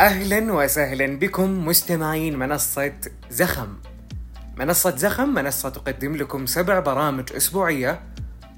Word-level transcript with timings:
أهلا 0.00 0.52
وسهلا 0.52 1.18
بكم 1.18 1.66
مستمعين 1.66 2.38
منصة 2.38 2.92
زخم. 3.30 3.68
منصة 4.56 4.96
زخم 4.96 5.28
منصة 5.28 5.68
تقدم 5.68 6.16
لكم 6.16 6.46
سبع 6.46 6.80
برامج 6.80 7.32
أسبوعية 7.32 8.00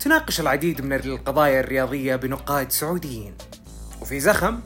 تناقش 0.00 0.40
العديد 0.40 0.80
من 0.80 0.92
القضايا 0.92 1.60
الرياضية 1.60 2.16
بنقاد 2.16 2.72
سعوديين. 2.72 3.34
وفي 4.00 4.20
زخم 4.20 4.60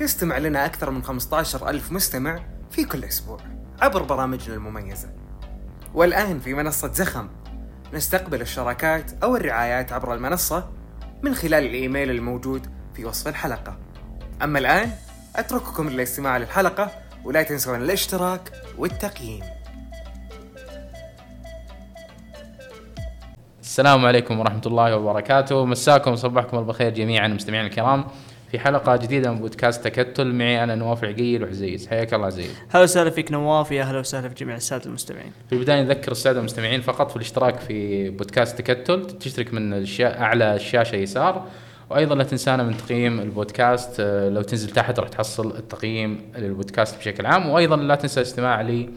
يستمع 0.00 0.38
لنا 0.38 0.66
أكثر 0.66 0.90
من 0.90 1.02
15 1.02 1.68
ألف 1.68 1.92
مستمع 1.92 2.40
في 2.70 2.84
كل 2.84 3.04
أسبوع 3.04 3.38
عبر 3.80 4.02
برامجنا 4.02 4.54
المميزة. 4.54 5.08
والآن 5.94 6.40
في 6.40 6.54
منصة 6.54 6.92
زخم 6.92 7.28
نستقبل 7.94 8.40
الشراكات 8.40 9.22
أو 9.22 9.36
الرعايات 9.36 9.92
عبر 9.92 10.14
المنصة 10.14 10.70
من 11.22 11.34
خلال 11.34 11.64
الإيميل 11.64 12.10
الموجود 12.10 12.66
في 12.94 13.04
وصف 13.04 13.28
الحلقة. 13.28 13.78
أما 14.42 14.58
الآن 14.58 14.90
أترككم 15.36 15.88
للاستماع 15.88 16.36
للحلقة 16.38 16.90
ولا 17.24 17.42
تنسون 17.42 17.82
الاشتراك 17.82 18.52
والتقييم. 18.78 19.40
السلام 23.60 24.06
عليكم 24.06 24.40
ورحمة 24.40 24.62
الله 24.66 24.96
وبركاته. 24.96 25.64
مساكم 25.64 26.12
وصبحكم 26.12 26.62
بالخير 26.62 26.90
جميعا 26.90 27.28
مستمعينا 27.28 27.66
الكرام 27.66 28.04
في 28.50 28.58
حلقة 28.58 28.96
جديدة 28.96 29.30
من 29.30 29.38
بودكاست 29.38 29.84
تكتل. 29.84 30.32
معي 30.32 30.64
أنا 30.64 30.74
نواف 30.74 31.04
العقيل 31.04 31.44
وعزيز 31.44 31.88
حياك 31.88 32.14
الله 32.14 32.26
عزيز. 32.26 32.50
هلا 32.70 32.82
وسهلا 32.82 33.10
فيك 33.10 33.32
نواف 33.32 33.70
يا 33.70 33.82
أهلا 33.82 33.98
وسهلا 33.98 34.28
في 34.28 34.34
جميع 34.34 34.56
السادة 34.56 34.86
المستمعين. 34.86 35.32
في 35.48 35.54
البداية 35.54 35.82
نذكر 35.82 36.12
السادة 36.12 36.40
المستمعين 36.40 36.80
فقط 36.80 37.10
في 37.10 37.16
الاشتراك 37.16 37.60
في 37.60 38.10
بودكاست 38.10 38.58
تكتل. 38.58 39.06
تشترك 39.06 39.54
من 39.54 39.72
الشا... 39.72 40.20
أعلى 40.22 40.54
الشاشة 40.54 40.96
يسار. 40.96 41.46
وأيضا 41.90 42.14
لا 42.14 42.24
تنسانا 42.24 42.62
من 42.62 42.76
تقييم 42.76 43.20
البودكاست. 43.20 43.96
آه، 44.00 44.28
لو 44.28 44.42
تنزل 44.42 44.70
تحت 44.70 44.98
راح 44.98 45.08
تحصل 45.08 45.56
التقييم 45.56 46.20
للبودكاست 46.38 46.98
بشكل 46.98 47.26
عام. 47.26 47.48
وأيضا 47.48 47.76
لا 47.76 47.94
تنسى 47.94 48.20
الاستماع 48.20 48.60
لي 48.60 48.88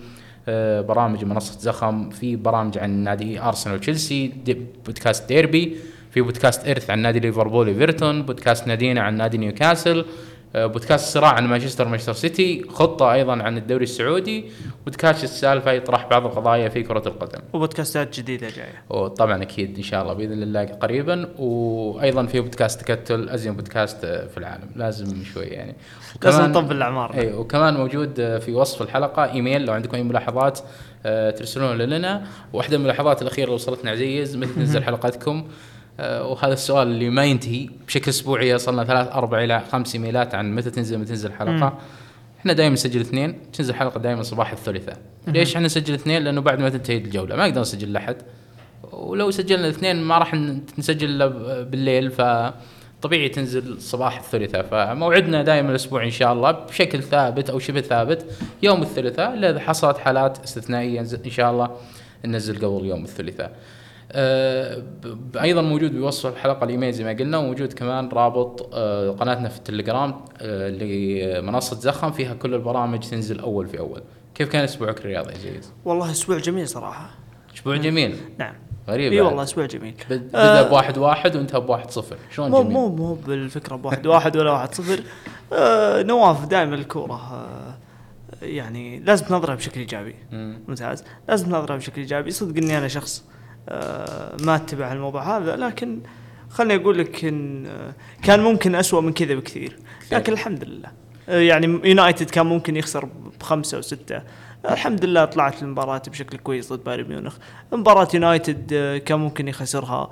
آه، 0.47 0.81
برامج 0.81 1.25
منصة 1.25 1.59
زخم 1.59 2.09
في 2.09 2.35
برامج 2.35 2.77
عن 2.77 2.89
نادي 2.89 3.41
أرسنال 3.41 3.75
وتشيلسي 3.75 4.27
دي 4.27 4.57
بودكاست 4.85 5.27
ديربي 5.27 5.77
في 6.11 6.21
بودكاست 6.21 6.67
إرث 6.67 6.89
عن 6.89 6.99
نادي 6.99 7.19
ليفربول 7.19 7.67
ايفرتون 7.67 8.23
بودكاست 8.23 8.67
نادينا 8.67 9.01
عن 9.01 9.17
نادي 9.17 9.37
نيوكاسل. 9.37 10.05
بودكاست 10.55 11.13
صراع 11.13 11.33
عن 11.33 11.47
مانشستر 11.47 11.87
مانشستر 11.87 12.13
سيتي 12.13 12.65
خطة 12.69 13.13
أيضا 13.13 13.43
عن 13.43 13.57
الدوري 13.57 13.83
السعودي 13.83 14.45
بودكاست 14.85 15.23
السالفة 15.23 15.71
يطرح 15.71 16.07
بعض 16.07 16.25
القضايا 16.25 16.69
في 16.69 16.83
كرة 16.83 17.07
القدم. 17.07 17.39
وبودكاستات 17.53 18.19
جديدة 18.19 18.49
جاية. 18.49 18.83
وطبعا 18.89 19.41
أكيد 19.41 19.77
إن 19.77 19.83
شاء 19.83 20.01
الله 20.01 20.13
بإذن 20.13 20.43
الله 20.43 20.65
قريبا. 20.65 21.29
وأيضا 21.39 22.25
في 22.25 22.39
بودكاست 22.39 22.81
تكتل 22.81 23.29
ازين 23.29 23.53
بودكاست 23.55 24.05
في 24.05 24.37
العالم. 24.37 24.69
لازم 24.75 25.23
شوي 25.23 25.45
يعني. 25.45 25.75
لازم 26.23 26.43
نطبل 26.45 26.75
الأعمار. 26.75 27.13
اي 27.13 27.33
وكمان 27.33 27.73
موجود 27.73 28.37
في 28.37 28.53
وصف 28.53 28.81
الحلقة 28.81 29.31
إيميل 29.31 29.65
لو 29.65 29.73
عندكم 29.73 29.95
أي 29.95 30.03
ملاحظات 30.03 30.59
آه، 31.05 31.31
ترسلون 31.31 31.77
لنا. 31.77 32.23
واحدة 32.53 32.77
من 32.77 32.83
الملاحظات 32.83 33.21
الأخيرة 33.21 33.45
اللي 33.45 33.55
وصلتنا 33.55 33.91
عزيز 33.91 34.37
متى 34.37 34.53
تنزل 34.53 34.83
حلقاتكم 34.89 35.37
آه، 35.37 35.43
وهذا 36.01 36.53
السؤال 36.53 36.87
اللي 36.87 37.09
ما 37.09 37.25
ينتهي. 37.25 37.69
بشكل 37.87 38.09
أسبوعي 38.09 38.53
وصلنا 38.53 38.83
ثلاث 38.83 39.07
أربع 39.07 39.43
إلى 39.43 39.61
خمس 39.71 39.95
إيميلات 39.95 40.35
عن 40.35 40.55
متى 40.55 40.69
تنزل 40.69 40.97
متى 40.97 41.09
تنزل 41.09 41.33
حلقه 41.33 41.77
إحنا 42.39 42.53
دائما 42.53 42.73
نسجل 42.73 43.01
اثنين 43.01 43.51
تنزل 43.53 43.73
حلقة 43.73 43.99
دائما 43.99 44.23
صباح 44.23 44.51
الثلاثاء. 44.51 44.97
ليش 45.27 45.55
إحنا 45.55 45.65
نسجل 45.65 45.93
اثنين؟ 45.93 46.23
لأنه 46.23 46.41
بعد 46.41 46.59
ما 46.59 46.69
تنتهي 46.69 46.97
الجولة. 46.97 47.35
ما 47.35 47.47
نقدر 47.47 47.61
نسجل 47.61 47.87
الاحد 47.87 48.15
ولو 48.91 49.31
سجلنا 49.31 49.67
الاثنين 49.67 50.01
ما 50.01 50.17
راح 50.17 50.35
نسجل 50.77 51.09
إلا 51.09 51.27
ب- 51.27 51.71
بالليل 51.71 52.11
ف 52.11 52.21
طبيعي 53.01 53.29
تنزل 53.29 53.81
صباح 53.81 54.17
الثلاثاء. 54.17 54.63
فموعدنا 54.63 55.43
دائما 55.43 55.69
الأسبوع 55.69 56.03
إن 56.03 56.11
شاء 56.11 56.33
الله 56.33 56.51
بشكل 56.51 57.03
ثابت 57.03 57.49
أو 57.49 57.59
شبه 57.59 57.81
ثابت 57.81 58.25
يوم 58.63 58.81
الثلاثاء. 58.81 59.33
الا 59.33 59.49
اذا 59.49 59.59
حصلت 59.59 59.97
حالات 59.97 60.43
استثنائية 60.43 60.99
إن 60.99 61.31
شاء 61.31 61.51
الله 61.51 61.69
ننزل 62.25 62.55
قبل 62.55 62.85
يوم 62.85 63.03
الثلاثاء. 63.03 63.55
آه، 64.11 64.83
أيضا 65.41 65.61
موجود 65.61 65.99
بوصف 65.99 66.33
الحلقة 66.33 66.63
الايميل 66.63 66.93
زي 66.93 67.03
ما 67.03 67.11
قلنا 67.13 67.37
وموجود 67.37 67.73
كمان 67.73 68.09
رابط 68.09 68.69
آه، 68.73 69.11
قناتنا 69.11 69.49
في 69.49 69.57
التليجرام 69.57 70.21
آه، 70.41 70.69
لمنصه 70.69 71.75
زخم 71.79 72.11
فيها 72.11 72.33
كل 72.33 72.53
البرامج 72.53 72.99
تنزل 72.99 73.39
أول 73.39 73.67
في 73.67 73.79
أول. 73.79 74.01
كيف 74.35 74.49
كان 74.49 74.63
أسبوعك 74.63 74.99
الرياضي 74.99 75.31
يا 75.31 75.35
عزيز؟ 75.37 75.73
والله 75.85 76.11
أسبوع 76.11 76.37
جميل 76.37 76.67
صراحة 76.67 77.09
أسبوع 77.55 77.75
جميل 77.77 78.15
نعم 78.37 78.53
غريب 78.89 79.13
إي. 79.13 79.21
والله 79.21 79.43
أسبوع 79.43 79.65
جميل 79.65 79.93
بد- 80.09 80.27
بدأ 80.27 80.59
آه، 80.65 80.69
بواحد 80.69 80.97
واحد 80.97 81.35
وانتهى 81.35 81.59
بواحد 81.61 81.91
صفر 81.91 82.17
شلون 82.31 82.51
مو 82.51 82.61
جميل؟ 82.63 82.73
مو 82.73 82.89
مو 82.95 83.13
بالفكرة 83.13 83.75
بواحد 83.75 84.07
واحد 84.07 84.37
ولا 84.37 84.51
واحد 84.51 84.75
صفر 84.75 84.99
آه 85.53 86.03
نواف 86.03 86.45
دائما 86.45 86.75
الكورة 86.75 87.13
آه 87.13 87.77
يعني 88.45 88.99
لازم 88.99 89.25
تنظرها 89.25 89.55
بشكل 89.55 89.79
إيجابي 89.79 90.15
مم. 90.31 90.59
ممتاز 90.67 91.03
لازم 91.29 91.45
تنظرها 91.45 91.75
بشكل 91.77 92.01
إيجابي 92.01 92.31
صدق 92.31 92.57
إني 92.63 92.77
أنا 92.77 92.87
شخص 92.87 93.23
آه 93.23 93.38
ما 94.41 94.55
أتبع 94.55 94.93
الموضوع 94.93 95.37
هذا 95.37 95.55
لكن 95.55 95.99
خلني 96.49 96.75
أقول 96.75 96.97
لك 96.97 97.25
إن 97.25 97.65
آه، 97.65 97.93
كان 98.23 98.39
ممكن 98.39 98.75
اسوء 98.75 99.01
من 99.01 99.13
كذا 99.13 99.35
بكثير. 99.35 99.79
لكن 100.11 100.33
الحمد 100.33 100.63
لله. 100.63 100.91
آه، 101.29 101.39
يعني 101.39 101.79
يونايتد 101.83 102.29
كان 102.29 102.45
ممكن 102.45 102.75
يخسر 102.75 103.09
بخمسة 103.39 103.77
وسته 103.77 104.21
الحمد 104.69 105.05
لله 105.05 105.25
طلعت 105.25 105.63
المباراة 105.63 106.01
بشكل 106.07 106.37
كويس 106.37 106.73
ضد 106.73 106.83
بايرن 106.83 107.09
ميونخ. 107.09 107.37
مباراة 107.71 108.07
يونايتد 108.13 108.73
آه، 108.73 108.97
كان 108.97 109.19
ممكن 109.19 109.47
يخسرها. 109.47 110.09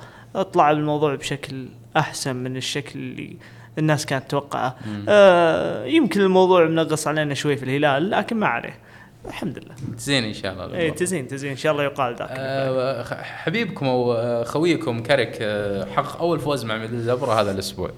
طلع 0.54 0.72
الموضوع 0.72 1.16
بشكل 1.16 1.66
أحسن 1.98 2.36
من 2.36 2.58
الشكل 2.58 3.00
اللي 3.00 3.38
الناس 3.78 4.06
كانت 4.06 4.28
تتوقعه. 4.28 4.76
آه 5.10 5.86
يمكن 5.86 6.22
الموضوع 6.22 6.66
منغص 6.66 7.08
علينا 7.08 7.34
شوي 7.34 7.58
في 7.58 7.64
الهلال 7.64 8.10
لكن 8.10 8.38
ما 8.38 8.48
عليه. 8.48 8.87
الحمد 9.26 9.58
لله. 9.58 9.76
زين 9.98 10.24
إن 10.24 10.34
شاء 10.34 10.54
الله 10.54 10.78
اي. 10.78 10.92
تزين 10.92 11.28
تزين. 11.28 11.52
إن 11.52 11.58
شاء 11.58 11.72
الله 11.72 11.84
يقال 11.84 12.16
ذاك. 12.16 12.28
آه، 12.32 13.04
خ- 13.04 13.14
حبيبكم 13.14 13.86
أو 13.88 14.14
آه، 14.14 14.44
خويكم 14.44 15.04
كاريك 15.04 15.38
آه، 15.42 15.86
حقق 15.86 16.18
أول 16.20 16.40
فوز 16.40 16.66
مع 16.66 16.78
ميدلزبرة 16.78 17.42
هذا 17.42 17.52
الأسبوع. 17.52 17.92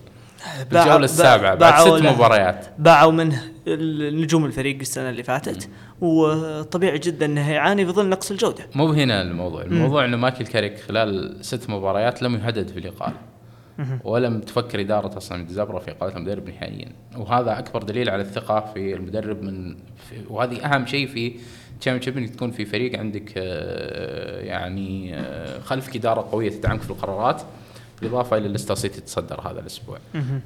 بالجولة 0.72 0.96
السابعة 1.06 1.56
بعد 1.56 1.82
ست 1.82 2.06
مباريات. 2.06 2.66
باعوا 2.78 3.12
منه 3.12 3.44
النجوم 3.68 4.46
الفريق 4.46 4.80
السنة 4.80 5.10
اللي 5.10 5.24
فاتت 5.24 5.70
وطبيعي 6.02 6.98
جدا 7.00 7.26
إنه 7.26 7.52
يعاني 7.52 7.86
في 7.86 7.92
ظل 7.92 8.10
نقص 8.10 8.32
الجودة. 8.32 8.64
مو 8.76 8.92
هنا 8.92 9.22
الموضوع. 9.22 9.62
الموضوع 9.62 10.06
إنه 10.06 10.18
مايكل 10.18 10.46
كاريك 10.46 10.80
خلال 10.80 11.38
ست 11.46 11.70
مباريات 11.70 12.22
لم 12.24 12.36
يهدد 12.36 12.68
في 12.68 12.80
الإقالة. 12.80 13.16
ولم 14.04 14.42
تفكر 14.42 14.82
إدارة 14.82 15.18
ميدلزبرة 15.18 15.80
في 15.80 15.92
اقاله 15.92 16.18
المدرب 16.18 16.50
نهائيا. 16.50 16.92
وهذا 17.18 17.60
أكبر 17.60 17.84
دليل 17.84 18.10
على 18.10 18.22
الثقة 18.22 18.74
في 18.74 18.94
المدرب 18.94 19.44
من 19.44 19.76
في 20.10 20.16
وهذه 20.30 20.66
أهم 20.66 20.86
شيء 20.86 21.08
في 21.08 21.34
Championship 21.82 22.18
إنك 22.18 22.30
تكون 22.30 22.52
في 22.52 22.66
فريق 22.66 23.00
عندك 23.00 23.34
آه، 23.38 24.42
يعني 24.42 25.16
آه، 25.16 25.60
خلفك 25.60 25.96
إدارة 25.96 26.22
قوية 26.32 26.50
تدعمك 26.50 26.82
في 26.82 26.90
القرارات 26.90 27.42
بالإضافة 28.02 28.38
إلى 28.38 28.48
ليستر 28.48 28.76
سيتي 28.76 29.02
تصدر 29.02 29.42
هذا 29.42 29.60
الأسبوع. 29.60 29.98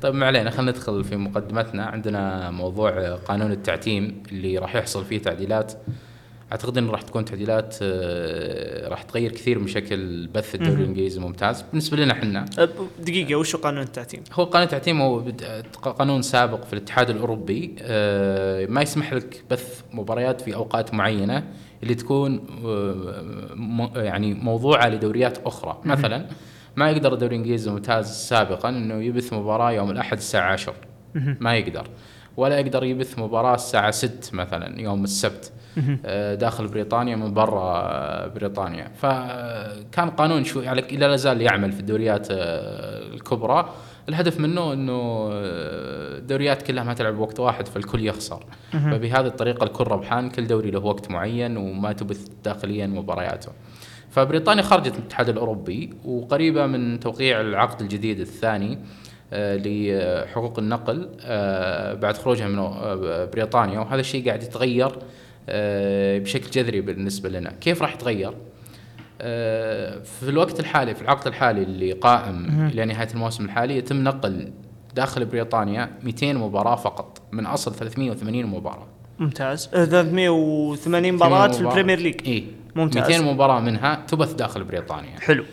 طيب 0.01 0.13
ما 0.15 0.25
علينا 0.25 0.49
خلينا 0.49 0.71
ندخل 0.71 1.03
في 1.03 1.15
مقدمتنا. 1.15 1.85
عندنا 1.85 2.51
موضوع 2.51 3.15
قانون 3.15 3.51
التعتيم 3.51 4.23
اللي 4.31 4.57
راح 4.57 4.75
يحصل 4.75 5.05
فيه 5.05 5.19
تعديلات 5.19 5.73
أعتقد 6.53 6.77
انه 6.77 6.91
راح 6.91 7.01
تكون 7.01 7.25
تعديلات 7.25 7.75
آه، 7.81 8.87
راح 8.89 9.03
تغير 9.03 9.31
كثير 9.31 9.59
من 9.59 9.67
شكل 9.67 10.27
بث 10.27 10.55
الدوري 10.55 10.81
الإنجليزي 10.81 11.17
الممتاز 11.17 11.61
بالنسبة 11.61 11.97
لنا 11.97 12.13
إحنا. 12.13 12.45
دقيقة 12.99 13.35
وش 13.35 13.55
قانون 13.55 13.83
التعتيم؟ 13.83 14.23
هو 14.33 14.43
قانون 14.43 14.65
التعتيم 14.65 15.01
هو 15.01 15.19
قانون 15.83 16.21
سابق 16.21 16.65
في 16.65 16.73
الاتحاد 16.73 17.09
الأوروبي 17.09 17.75
آه، 17.81 18.65
ما 18.65 18.81
يسمح 18.81 19.13
لك 19.13 19.43
بث 19.51 19.81
مباريات 19.93 20.41
في 20.41 20.55
أوقات 20.55 20.93
معينة 20.93 21.43
اللي 21.83 21.95
تكون 21.95 22.45
آه، 22.65 24.01
يعني 24.01 24.33
موضوعة 24.33 24.89
لدوريات 24.89 25.37
أخرى. 25.45 25.81
مثلا 25.85 26.25
ما 26.75 26.89
يقدر 26.89 27.13
الدوري 27.13 27.35
الإنجليزي 27.35 27.69
الممتاز 27.69 28.07
سابقا 28.27 28.69
إنه 28.69 29.03
يبث 29.03 29.33
مباراة 29.33 29.71
يوم 29.71 29.91
الأحد 29.91 30.17
الساعة 30.17 30.51
10 30.51 30.73
ما 31.15 31.55
يقدر. 31.55 31.87
ولا 32.37 32.59
يقدر 32.59 32.83
يبث 32.83 33.19
مباراة 33.19 33.55
الساعة 33.55 33.91
6 33.91 34.35
مثلا 34.35 34.81
يوم 34.81 35.03
السبت 35.03 35.51
آه، 36.05 36.35
داخل 36.35 36.67
بريطانيا 36.67 37.15
من 37.15 37.33
برا 37.33 37.81
آه، 37.81 38.27
بريطانيا. 38.27 38.91
فكان 38.95 40.09
قانون 40.09 40.43
شوي 40.43 40.67
على 40.67 40.81
لا 40.81 41.15
زال 41.15 41.41
يعمل 41.41 41.71
في 41.71 41.79
الدوريات 41.79 42.27
آه، 42.31 43.13
الكبرى. 43.13 43.69
الهدف 44.09 44.39
منه 44.39 44.73
إنه 44.73 45.29
الدوريات 45.31 46.61
كلها 46.61 46.83
ما 46.83 46.93
تلعب 46.93 47.13
بوقت 47.13 47.39
واحد 47.39 47.67
فالكل 47.67 48.05
يخسر. 48.05 48.45
فبهذه 48.71 49.25
الطريقة 49.25 49.63
الكل 49.63 49.83
ربحان 49.83 50.29
كل 50.29 50.47
دوري 50.47 50.71
له 50.71 50.79
وقت 50.79 51.11
معين 51.11 51.57
وما 51.57 51.91
تبث 51.91 52.27
داخليا 52.43 52.87
مبارياته. 52.87 53.51
فبريطانيا 54.09 54.63
خرجت 54.63 54.93
من 54.93 54.99
الاتحاد 54.99 55.29
الأوروبي 55.29 55.93
وقريبة 56.05 56.65
من 56.65 56.99
توقيع 56.99 57.41
العقد 57.41 57.81
الجديد 57.81 58.19
الثاني. 58.19 58.79
لحقوق 59.33 60.59
النقل 60.59 61.09
آه، 61.21 61.93
بعد 61.93 62.17
خروجها 62.17 62.47
من 62.47 62.59
آه، 62.59 63.25
بريطانيا. 63.25 63.79
وهذا 63.79 63.99
الشيء 63.99 64.25
قاعد 64.25 64.43
يتغير 64.43 64.91
آه، 65.49 66.17
بشكل 66.19 66.51
جذري 66.51 66.81
بالنسبة 66.81 67.29
لنا. 67.29 67.53
كيف 67.61 67.81
راح 67.81 67.93
يتغير؟ 67.93 68.33
آه، 69.21 69.99
في 70.03 70.29
الوقت 70.29 70.59
الحالي 70.59 70.95
في 70.95 71.01
العقد 71.01 71.27
الحالي 71.27 71.63
اللي 71.63 71.91
قائم 71.91 72.67
إلى 72.73 72.85
نهاية 72.85 73.07
الموسم 73.13 73.45
الحالي 73.45 73.77
يتم 73.77 74.03
نقل 74.03 74.51
داخل 74.95 75.25
بريطانيا 75.25 75.89
200 76.03 76.33
مباراة 76.33 76.75
فقط. 76.75 77.21
من 77.31 77.45
أصل 77.45 77.75
380 77.75 78.45
مباراة. 78.45 78.87
ممتاز. 79.19 79.69
آه، 79.73 79.85
380 79.85 81.13
مباراة 81.13 81.47
في 81.47 81.61
ال 81.61 81.66
Premier 81.66 81.99
League. 81.99 82.27
اي 82.27 82.45
ممتاز. 82.75 83.11
200 83.11 83.21
مباراة 83.33 83.59
منها 83.59 84.05
تبث 84.07 84.33
داخل 84.33 84.63
بريطانيا. 84.63 85.19
حلو. 85.19 85.45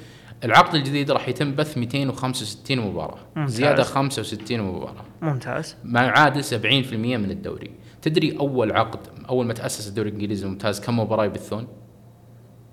العقد 0.45 0.75
الجديد 0.75 1.11
راح 1.11 1.29
يتم 1.29 1.55
بث 1.55 1.79
265 1.79 2.79
مباراة. 2.81 3.19
ممتاز. 3.37 3.55
زيادة 3.55 3.83
65 3.83 4.61
مباراة. 4.61 5.05
ممتاز. 5.23 5.77
ما 5.85 6.03
يعادل 6.03 6.45
70% 6.45 7.17
من 7.17 7.31
الدوري. 7.31 7.71
تدري 8.03 8.39
أول 8.39 8.73
عقد 8.73 8.99
أول 9.29 9.47
ما 9.47 9.53
تأسس 9.53 9.89
الدوري 9.89 10.09
الإنجليزي 10.09 10.47
الممتاز 10.47 10.81
كم 10.81 10.99
مباراة 10.99 11.25
يبثون؟ 11.25 11.69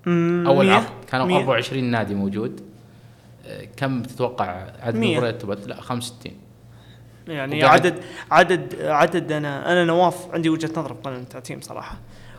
أول 0.06 0.66
مية؟ 0.66 0.72
عقد 0.72 1.04
كانوا 1.08 1.26
مية؟ 1.26 1.36
24 1.36 1.84
نادي 1.84 2.14
موجود. 2.14 2.60
آه، 3.46 3.64
كم 3.76 4.02
تتوقع 4.02 4.66
عدد 4.80 4.96
مية. 4.96 5.12
المباريات 5.12 5.42
تبث؟ 5.42 5.66
لا 5.68 5.80
65 5.80 6.32
يعني 7.28 7.64
عدد 7.64 7.94
عدد 8.30 8.80
عدد 8.80 9.32
أنا 9.32 9.72
أنا 9.72 9.84
نواف 9.84 10.34
عندي 10.34 10.48
وجهة 10.48 10.70
نظر 10.76 10.94
في 10.94 11.00
قانون 11.04 11.20
التعتيم 11.20 11.60
صراحة. 11.60 11.98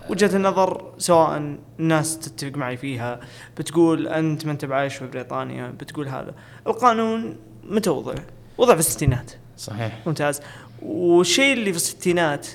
وجهة 0.10 0.36
النظر 0.36 0.94
سواء 0.98 1.58
الناس 1.80 2.20
تتفق 2.20 2.58
معي 2.58 2.78
فيها 2.78 3.20
بتقول 3.58 4.08
أنت 4.08 4.46
ما 4.46 4.52
انت 4.52 4.66
بعايش 4.66 4.96
في 4.96 5.08
بريطانيا 5.08 5.68
بتقول 5.68 6.08
هذا. 6.08 6.34
القانون 6.68 7.36
متى 7.64 7.90
وضع؟ 7.90 8.14
وضع 8.58 8.74
في 8.74 8.80
الستينات. 8.80 9.32
صحيح. 9.58 10.08
ممتاز. 10.08 10.42
والشيء 10.82 11.54
اللي 11.54 11.72
في 11.72 11.78
الستينات 11.78 12.48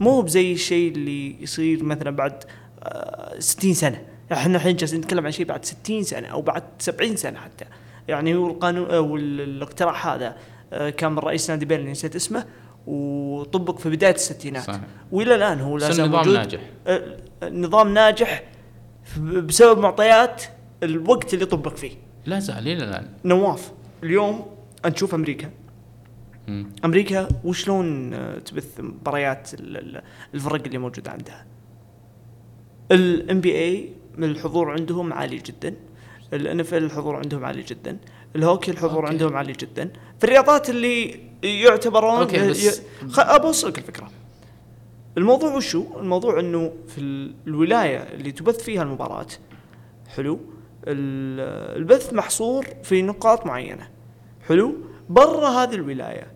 مو 0.00 0.20
بزي 0.20 0.52
الشيء 0.52 0.92
اللي 0.92 1.42
يصير 1.42 1.84
مثلا 1.84 2.10
بعد 2.10 2.44
آه، 2.82 3.38
60 3.38 3.74
سنة. 3.74 4.02
إحنا 4.32 4.56
الحين 4.56 4.76
جالسين 4.76 5.00
نتكلم 5.00 5.26
عن 5.26 5.32
شيء 5.32 5.46
بعد 5.46 5.64
60 5.64 6.02
سنة 6.02 6.28
أو 6.28 6.42
بعد 6.42 6.62
70 6.78 7.16
سنة 7.16 7.38
حتى. 7.38 7.64
يعني 8.08 8.34
هو 8.34 8.46
القانون 8.46 8.90
آه، 8.90 9.00
والإقتراح 9.00 10.06
هذا 10.06 10.36
آه، 10.72 10.90
كان 10.90 11.12
من 11.12 11.18
رئيس 11.18 11.50
نادي 11.50 11.64
بيرنلي 11.64 11.90
نسيت 11.90 12.16
اسمه. 12.16 12.44
وطبق 12.86 13.78
في 13.78 13.90
بداية 13.90 14.14
الستينات. 14.14 14.62
صحيح. 14.62 14.80
وإلى 15.12 15.34
الآن 15.34 15.60
هو 15.60 15.78
لا 15.78 15.90
زال 15.90 16.10
موجود. 16.10 16.34
ناجح. 16.34 16.60
آه، 16.86 17.16
النظام 17.42 17.94
ناجح 17.94 18.42
بسبب 19.20 19.78
معطيات 19.78 20.42
الوقت 20.82 21.34
اللي 21.34 21.46
طبق 21.46 21.76
فيه. 21.76 21.92
لا 22.26 22.38
زال 22.38 22.68
إلى 22.68 22.84
الآن. 22.84 23.08
نواف 23.24 23.72
اليوم 24.02 24.46
انت 24.84 24.94
تشوف 24.94 25.14
أمريكا. 25.14 25.50
مم. 26.48 26.70
أمريكا 26.84 27.28
وشلون 27.44 28.14
آه، 28.14 28.38
تبث 28.38 28.80
مباريات 28.80 29.54
ال- 29.54 29.76
ال- 29.76 30.02
الفرق 30.34 30.64
اللي 30.66 30.78
موجودة 30.78 31.10
عندها. 31.10 31.46
ال 32.92 33.40
NBA 33.40 33.92
من 34.16 34.30
الحضور 34.30 34.70
عندهم 34.70 35.12
عالي 35.12 35.36
جدا. 35.38 35.74
ال 36.32 36.60
NFL 36.60 36.74
الحضور 36.74 37.16
عندهم 37.16 37.44
عالي 37.44 37.62
جدا. 37.62 37.96
الهوكي 38.36 38.70
الحضور 38.70 38.96
okay. 38.96 39.08
عندهم 39.08 39.36
عالي 39.36 39.52
جدا. 39.52 39.92
في 40.18 40.24
الرياضات 40.24 40.70
اللي 40.70 41.20
يعتبرون 41.42 42.20
okay، 42.20 42.48
بس- 42.50 42.78
ي- 42.78 42.82
خ- 43.08 43.20
ابوصلك 43.20 43.78
الفكرة. 43.78 44.10
الموضوع 45.18 45.54
وشو؟ 45.54 45.84
الموضوع 46.00 46.40
أنه 46.40 46.72
في 46.88 46.98
ال- 47.00 47.34
الولاية 47.46 47.96
اللي 47.98 48.32
تبث 48.32 48.62
فيها 48.62 48.82
المباراة 48.82 49.26
حلو 50.16 50.34
ال- 50.86 51.76
البث 51.78 52.12
محصور 52.12 52.66
في 52.82 53.02
نقاط 53.02 53.46
معينة. 53.46 53.88
حلو؟ 54.48 54.74
برا 55.08 55.48
هذه 55.48 55.74
الولاية 55.74 56.26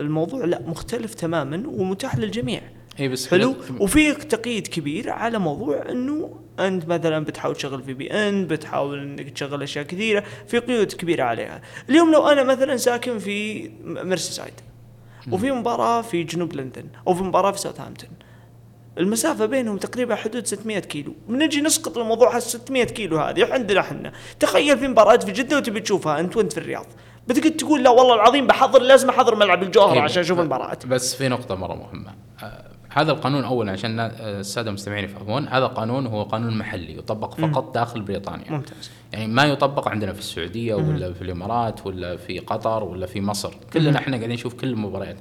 الموضوع 0.00 0.44
لا 0.44 0.62
مختلف 0.66 1.14
تماما 1.14 1.62
ومتاح 1.66 2.16
للجميع. 2.16 2.60
إي 3.00 3.08
بس 3.08 3.28
حلو؟ 3.28 3.54
في- 3.54 3.72
وفي 3.80 4.12
تقييد 4.14 4.66
كبير 4.66 5.10
على 5.10 5.38
موضوع 5.38 5.90
أنه 5.90 6.30
أنت 6.58 6.86
مثلا 6.88 7.24
بتحاول 7.24 7.56
تشغل 7.56 7.82
VPN 7.82 8.46
بتحاول 8.46 8.98
إنك 8.98 9.30
تشغل 9.30 9.62
أشياء 9.62 9.84
كثيرة 9.84 10.24
في 10.46 10.58
قيود 10.58 10.92
كبيرة 10.92 11.22
عليها. 11.24 11.60
اليوم 11.90 12.12
لو 12.12 12.28
أنا 12.28 12.42
مثلا 12.42 12.76
ساكن 12.76 13.18
في 13.18 13.68
م- 13.68 14.08
ميرسيسايد 14.08 14.54
وفي 15.32 15.50
مباراة 15.52 16.02
في 16.02 16.22
جنوب 16.22 16.52
لندن 16.54 16.84
أو 17.08 17.14
في 17.14 17.22
مباراة 17.22 17.50
في 17.52 17.58
ساوثهامبتون 17.58 18.10
المسافة 18.98 19.46
بينهم 19.46 19.76
تقريبا 19.76 20.14
حدود 20.14 20.46
600 20.46 20.78
كيلو. 20.78 21.14
بنجي 21.28 21.60
نسقط 21.60 21.98
الموضوع 21.98 22.30
على 22.30 22.40
600 22.40 22.84
كيلو 22.84 23.18
هذه 23.18 23.52
عندنا 23.52 23.80
إحنا. 23.80 24.12
تخيل 24.40 24.78
في 24.78 24.88
مباراة 24.88 25.16
في 25.16 25.32
جدة 25.32 25.56
وتبي 25.56 25.80
تشوفها 25.80 26.20
أنت 26.20 26.36
وأنت 26.36 26.52
في 26.52 26.58
الرياض. 26.60 26.86
بتقعد 27.28 27.52
تقول 27.52 27.82
لا 27.84 27.90
والله 27.90 28.14
العظيم 28.14 28.46
بحضر 28.46 28.82
لازم 28.82 29.08
أحضر 29.08 29.34
ملعب 29.34 29.62
الجوهرة 29.62 29.94
إيه، 29.94 30.00
عشان 30.00 30.22
أشوف 30.22 30.38
المباراة. 30.40 30.78
بس 30.86 31.14
في 31.14 31.28
نقطة 31.28 31.54
مرة 31.54 31.74
مهمة. 31.74 32.14
آه، 32.42 32.64
هذا 32.88 33.12
القانون 33.12 33.44
أولا 33.44 33.72
عشان 33.72 34.00
آه، 34.00 34.10
السادة 34.40 34.68
المستمعين 34.68 35.04
يفهمون. 35.04 35.48
هذا 35.48 35.66
قانون 35.66 36.06
هو 36.06 36.22
قانون 36.22 36.58
محلي 36.58 36.98
يطبق 36.98 37.34
فقط 37.34 37.74
داخل 37.74 38.00
بريطانيا. 38.00 38.50
ممتاز. 38.50 38.90
يعني 39.12 39.26
ما 39.26 39.44
يطبق 39.44 39.88
عندنا 39.88 40.12
في 40.12 40.18
السعودية 40.18 40.74
ولا 40.74 41.12
في 41.12 41.22
الإمارات 41.22 41.86
ولا 41.86 42.16
في 42.16 42.38
قطر 42.38 42.84
ولا 42.84 43.06
في 43.06 43.20
مصر. 43.20 43.54
كلنا 43.72 43.98
إحنا 43.98 44.16
قاعدين 44.16 44.34
نشوف 44.34 44.54
كل 44.54 44.68
المباريات. 44.68 45.16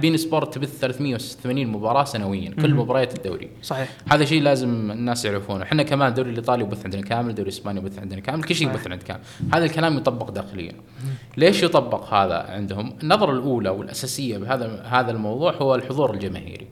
بين 0.00 0.16
سبورت 0.16 0.54
تبث 0.54 0.80
386 0.80 1.66
مباراة 1.66 2.04
سنويا 2.04 2.50
كل 2.50 2.74
مباريات 2.74 3.16
الدوري. 3.16 3.50
صحيح. 3.62 3.88
هذا 4.08 4.24
شيء 4.24 4.42
لازم 4.42 4.90
الناس 4.90 5.24
يعرفونه. 5.24 5.62
إحنا 5.62 5.82
كمان 5.82 6.08
الدوري 6.08 6.30
الإيطالي 6.30 6.62
يبث 6.62 6.84
عندنا 6.84 7.02
كامل 7.02 7.30
الدوري 7.30 7.48
الاسباني 7.48 7.80
يبث 7.80 7.98
عندنا 7.98 8.20
كامل 8.20 8.42
كل 8.44 8.54
شيء. 8.54 8.68
يبث 8.68 8.86
عندنا 8.86 8.96
كامل. 8.96 9.20
هذا 9.54 9.64
الكلام 9.64 9.96
يطبق 9.96 10.30
داخليا. 10.30 10.72
ليش 11.36 11.62
يطبق 11.62 12.14
هذا 12.14 12.46
عندهم؟ 12.48 12.92
النظرة 13.02 13.32
الأولى 13.32 13.70
والأساسية 13.70 14.38
بهذا 14.38 14.82
هذا 14.82 15.10
الموضوع 15.10 15.52
هو 15.52 15.74
الحضور 15.74 16.14
الجماهيري. 16.14 16.66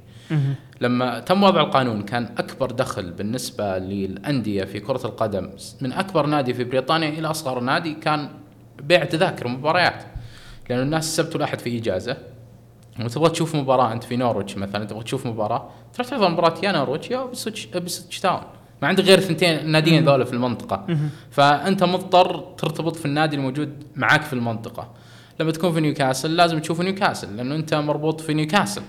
لما 0.80 1.20
تم 1.20 1.42
وضع 1.42 1.60
القانون 1.60 2.02
كان 2.02 2.28
أكبر 2.38 2.70
دخل 2.70 3.10
بالنسبة 3.10 3.78
للأندية 3.78 4.64
في 4.64 4.80
كرة 4.80 5.06
القدم 5.06 5.50
من 5.80 5.92
أكبر 5.92 6.26
نادي 6.26 6.54
في 6.54 6.64
بريطانيا 6.64 7.08
إلى 7.08 7.30
أصغر 7.30 7.60
نادي 7.60 7.94
كان 7.94 8.28
بيع 8.82 9.04
تذاكر 9.04 9.48
مباريات 9.48 10.04
لأنه 10.70 10.82
الناس 10.82 11.04
السبت 11.04 11.34
والاحد 11.34 11.58
في 11.58 11.78
إجازة. 11.78 12.16
وتبغى 13.04 13.30
تشوف 13.30 13.54
مباراة 13.54 13.92
أنت 13.92 14.04
في 14.04 14.16
نورويتش 14.16 14.56
مثلا 14.56 14.84
تبغى 14.84 15.04
تشوف 15.04 15.26
مباراة 15.26 15.69
تروح 15.94 16.08
تحضر 16.08 16.28
مباراة 16.28 16.54
يا 16.62 16.72
نورويتش 16.72 17.10
يا 17.10 17.25
ابسويتش 17.25 18.20
تاون 18.20 18.40
ما 18.82 18.88
عندك 18.88 19.04
غير 19.04 19.20
ثنتين 19.20 19.58
الناديين 19.58 20.04
ذولا 20.04 20.25
في 20.25 20.32
المنطقة. 20.32 20.86
فأنت 21.30 21.84
مضطر 21.84 22.40
ترتبط 22.58 22.96
في 22.96 23.04
النادي 23.04 23.36
الموجود 23.36 23.84
معاك 23.96 24.22
في 24.22 24.32
المنطقة. 24.32 24.90
لما 25.40 25.52
تكون 25.52 25.72
في 25.72 25.80
نيوكاسل 25.80 26.36
لازم 26.36 26.58
تشوف 26.58 26.80
نيوكاسل 26.80 27.36
لأنه 27.36 27.54
أنت 27.54 27.75
مربوط 27.75 28.20
في 28.20 28.34
نيوكاسل. 28.34 28.82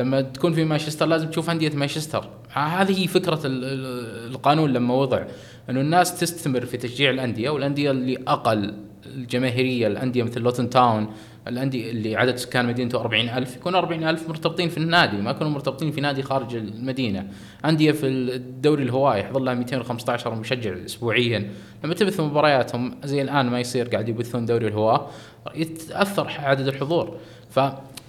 لما 0.00 0.20
تكون 0.20 0.52
في 0.52 0.64
مانشستر 0.64 1.06
لازم 1.06 1.28
تشوف 1.30 1.50
أندية 1.50 1.70
مانشستر. 1.74 2.28
هذه 2.52 3.02
هي 3.02 3.06
فكرة 3.06 3.40
ال- 3.46 3.64
ال- 3.64 4.30
القانون 4.30 4.72
لما 4.72 4.94
وضع. 4.94 5.24
إنه 5.70 5.80
الناس 5.80 6.20
تستمر 6.20 6.66
في 6.66 6.76
تشجيع 6.76 7.10
الأندية 7.10 7.50
والأندية 7.50 7.90
اللي 7.90 8.18
أقل 8.28 8.74
الجماهيرية 9.06 9.86
الأندية 9.86 10.22
مثل 10.22 10.40
لوتن 10.40 10.70
تاون 10.70 11.08
الأندية 11.48 11.90
اللي 11.90 12.16
عدد 12.16 12.36
سكان 12.36 12.66
مدينته 12.66 13.00
40000 13.00 13.56
يكون 13.56 13.74
40000 13.74 14.28
مرتبطين 14.28 14.68
في 14.68 14.76
النادي 14.78 15.16
ما 15.16 15.30
يكونوا 15.30 15.52
مرتبطين 15.52 15.90
في 15.90 16.00
نادي 16.00 16.22
خارج 16.22 16.54
المدينة. 16.56 17.26
أندية 17.64 17.92
في 17.92 18.06
الدوري 18.06 18.82
الهوائي 18.82 19.20
يحضر 19.20 19.40
لها 19.40 19.54
215 19.54 20.34
مشجع 20.34 20.74
اسبوعيا. 20.84 21.50
لما 21.84 21.94
تبث 21.94 22.20
مبارياتهم 22.20 22.94
زي 23.04 23.22
الآن 23.22 23.46
ما 23.46 23.60
يصير 23.60 23.88
قاعد 23.88 24.08
يبثون 24.08 24.46
دوري 24.46 24.66
الهواء 24.66 25.10
يتأثر 25.54 26.30
عدد 26.38 26.68
الحضور. 26.68 27.16
ف 27.50 27.60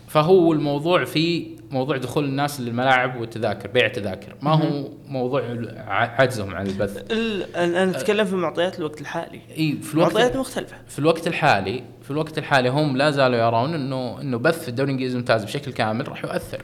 فهو 0.07 0.53
الموضوع 0.53 1.03
في 1.05 1.48
موضوع 1.71 1.97
دخول 1.97 2.25
الناس 2.25 2.61
للملاعب 2.61 3.19
والتذاكر 3.21 3.67
بيع 3.69 3.87
تذاكر 3.87 4.35
ما 4.41 4.51
هو 4.53 4.89
موضوع 5.07 5.43
عجزهم 5.89 6.55
عن 6.55 6.67
البث. 6.67 7.11
ال- 7.11 7.55
أنا 7.55 7.83
أنا 7.83 7.91
أتكلم 7.97 8.25
في 8.25 8.35
معطيات 8.35 8.79
الوقت 8.79 9.01
الحالي. 9.01 9.41
إي 9.57 9.77
في 9.81 9.93
الوقت 9.93 10.13
معطيات 10.13 10.35
مختلفة. 10.37 10.75
في 10.87 10.99
الوقت 10.99 11.27
الحالي 11.27 11.83
في 12.03 12.11
الوقت 12.11 12.37
الحالي 12.37 12.69
هم 12.69 12.97
لا 12.97 13.11
زالوا 13.11 13.37
يرون 13.39 13.73
إنه 13.73 14.21
إنه 14.21 14.37
بث 14.37 14.69
الدوري 14.69 14.87
الإنجليزي 14.89 15.13
الممتاز 15.15 15.43
بشكل 15.43 15.71
كامل 15.73 16.07
راح 16.09 16.23
يؤثر. 16.25 16.61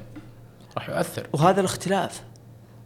راح 0.78 0.90
يؤثر. 0.90 1.28
وهذا 1.34 1.60
الاختلاف. 1.60 2.22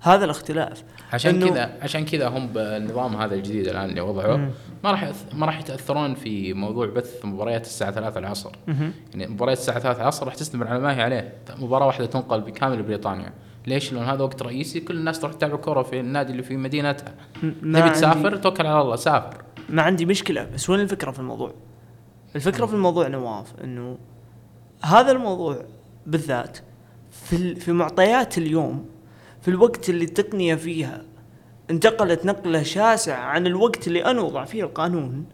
هذا 0.01 0.25
الاختلاف 0.25 0.83
عشان 1.13 1.49
كذا 1.49 1.77
عشان 1.81 2.05
كذا 2.05 2.27
هم 2.27 2.47
بالنظام 2.47 3.15
هذا 3.15 3.35
الجديد 3.35 3.67
الآن 3.67 3.89
اللي 3.89 4.01
وضعوه 4.01 4.37
مم. 4.37 4.49
ما 4.83 4.91
راح 4.91 5.11
ما 5.33 5.45
راح 5.45 5.59
يتأثرون 5.59 6.15
في 6.15 6.53
موضوع 6.53 6.85
بث 6.87 7.25
مباريات 7.25 7.65
الساعة 7.65 7.91
3 7.91 8.19
العصر 8.19 8.51
مهم. 8.67 8.93
يعني 9.13 9.27
مباريات 9.33 9.57
الساعة 9.57 9.79
3 9.79 10.01
العصر 10.01 10.25
راح 10.25 10.35
تستمر 10.35 10.67
على 10.67 10.79
ما 10.79 10.95
هي 10.97 11.01
عليه 11.01 11.33
مباراة 11.59 11.87
واحدة 11.87 12.05
تنقل 12.05 12.41
بكامل 12.41 12.83
بريطانيا 12.83 13.33
ليش؟ 13.67 13.93
لأن 13.93 14.03
هذا 14.03 14.23
وقت 14.23 14.41
رئيسي 14.41 14.79
كل 14.79 14.97
الناس 14.97 15.19
تروح 15.19 15.33
تتابع 15.33 15.55
كورة 15.55 15.83
في 15.83 15.99
النادي 15.99 16.31
اللي 16.31 16.43
في 16.43 16.57
مدينتها 16.57 17.13
تبي 17.41 17.77
عندي- 17.81 17.89
تسافر 17.89 18.35
توكل 18.35 18.65
على 18.67 18.81
الله 18.81 18.95
سافر 18.95 19.43
ما 19.69 19.81
عندي 19.81 20.05
مشكلة 20.05 20.43
بس 20.53 20.69
وين 20.69 20.79
الفكرة 20.79 21.11
في 21.11 21.19
الموضوع؟ 21.19 21.53
الفكرة 22.35 22.65
في 22.65 22.73
الموضوع 22.73 23.07
نواف 23.07 23.53
إنه 23.63 23.97
هذا 24.83 25.11
الموضوع 25.11 25.65
بالذات 26.05 26.57
في 27.11 27.55
في 27.55 27.71
معطيات 27.71 28.37
اليوم 28.37 28.85
في 29.41 29.47
الوقت 29.47 29.89
اللي 29.89 30.05
التقنيه 30.05 30.55
فيها. 30.55 31.01
انتقلت 31.69 32.25
نقلة 32.25 32.63
شاسعة 32.63 33.21
عن 33.21 33.47
الوقت 33.47 33.87
اللي 33.87 34.05
أنا 34.05 34.21
وضع 34.21 34.45
فيه 34.45 34.63
القانون. 34.63 35.25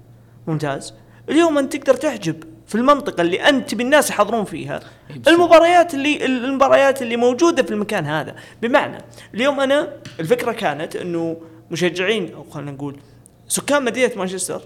ممتاز. 0.47 0.93
اليوم 1.29 1.57
أنت 1.57 1.75
تقدر 1.75 1.93
تحجب 1.93 2.43
في 2.67 2.75
المنطقة 2.75 3.21
اللي 3.21 3.49
أنت 3.49 3.69
تبي 3.69 3.83
الناس 3.83 4.09
يحضرون 4.09 4.43
فيها. 4.45 4.79
بس- 5.21 5.27
المباريات 5.27 5.93
اللي 5.93 6.25
المباريات 6.25 7.01
اللي 7.01 7.17
موجودة 7.17 7.63
في 7.63 7.71
المكان 7.71 8.05
هذا. 8.05 8.35
بمعنى 8.61 8.97
اليوم 9.33 9.59
أنا 9.59 9.93
الفكرة 10.19 10.51
كانت 10.51 10.95
إنه 10.95 11.37
مشجعين 11.71 12.33
أو 12.33 12.43
خلينا 12.43 12.71
نقول 12.71 12.99
سكان 13.47 13.83
مدينة 13.85 14.11
مانشستر 14.17 14.61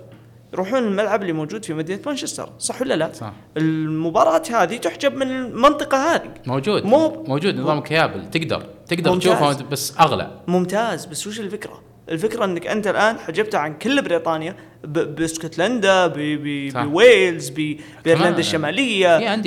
يروحون 0.53 0.79
الملعب 0.84 1.22
اللي 1.22 1.34
موجود 1.34 1.65
في 1.65 1.74
مدينة 1.74 2.00
مانشستر 2.05 2.50
صح 2.60 2.81
ولا 2.81 2.93
لا؟ 2.93 3.12
صح 3.13 3.34
المباراة 3.58 4.41
هذه 4.51 4.77
تحجب 4.77 5.15
من 5.15 5.31
المنطقة 5.31 5.98
هذه 6.15 6.29
موجود 6.48 6.86
مو- 6.86 7.24
موجود 7.27 7.55
نظام 7.55 7.79
كيابل 7.81 8.29
تقدر 8.31 8.65
تقدر 8.88 9.12
ممتاز. 9.12 9.29
تشوفه 9.34 9.70
بس 9.70 9.93
أغلى 10.00 10.31
ممتاز 10.48 11.05
بس 11.05 11.27
وش 11.27 11.39
الفكرة؟ 11.39 11.81
الفكرة 12.10 12.46
إنك 12.46 12.67
أنت 12.67 12.88
الآن 12.88 13.17
حجبتها 13.20 13.60
عن 13.60 13.77
كل 13.77 14.01
بريطانيا 14.01 14.55
بإسكتلندا. 14.84 16.08
بويلز 16.08 17.50
بأيرلندا 17.50 18.39
الشمالية 18.39 19.41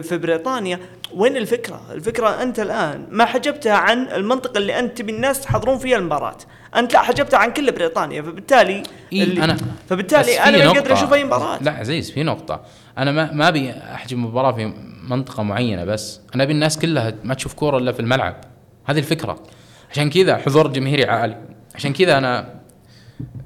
في 0.00 0.18
بريطانيا 0.18 0.80
وين 1.14 1.36
الفكرة؟ 1.36 1.80
الفكرة 1.92 2.42
أنت 2.42 2.60
الآن 2.60 3.06
ما 3.10 3.24
حجبتها 3.24 3.74
عن 3.74 4.08
المنطقة 4.08 4.58
اللي 4.58 4.78
أنت 4.78 4.98
تبي 4.98 5.12
الناس 5.12 5.44
يحضرون 5.44 5.78
فيها 5.78 5.98
المباراة، 5.98 6.36
أنت 6.76 6.92
لا 6.92 7.02
حجبتها 7.02 7.38
عن 7.38 7.52
كل 7.52 7.72
بريطانيا. 7.72 8.22
فبالتالي 8.22 8.82
إيه 9.12 9.44
أنا 9.44 9.54
بس 9.54 9.60
فبالتالي 9.88 10.40
أنا 10.40 10.58
ما 10.58 10.66
أقدر 10.66 10.80
نقطة. 10.80 10.92
أشوف 10.92 11.12
أي 11.12 11.24
مباراة. 11.24 11.62
لا 11.62 11.72
عزيز 11.72 12.10
في 12.10 12.22
نقطة. 12.22 12.60
أنا 12.98 13.12
ما 13.12 13.32
ما 13.32 13.48
أبي 13.48 13.70
أحجب 13.70 14.18
مباراة 14.18 14.52
في 14.52 14.72
منطقة 15.08 15.42
معينة 15.42 15.84
بس. 15.84 16.20
أنا 16.34 16.42
أبي 16.42 16.52
الناس 16.52 16.78
كلها 16.78 17.14
ما 17.24 17.34
تشوف 17.34 17.54
كورة 17.54 17.78
إلا 17.78 17.92
في 17.92 18.00
الملعب. 18.00 18.40
هذه 18.84 18.98
الفكرة. 18.98 19.42
عشان 19.90 20.10
كذا 20.10 20.36
حضور 20.36 20.66
جماهيري 20.66 21.04
عالي. 21.04 21.36
عشان 21.74 21.92
كذا 21.92 22.18
أنا 22.18 22.60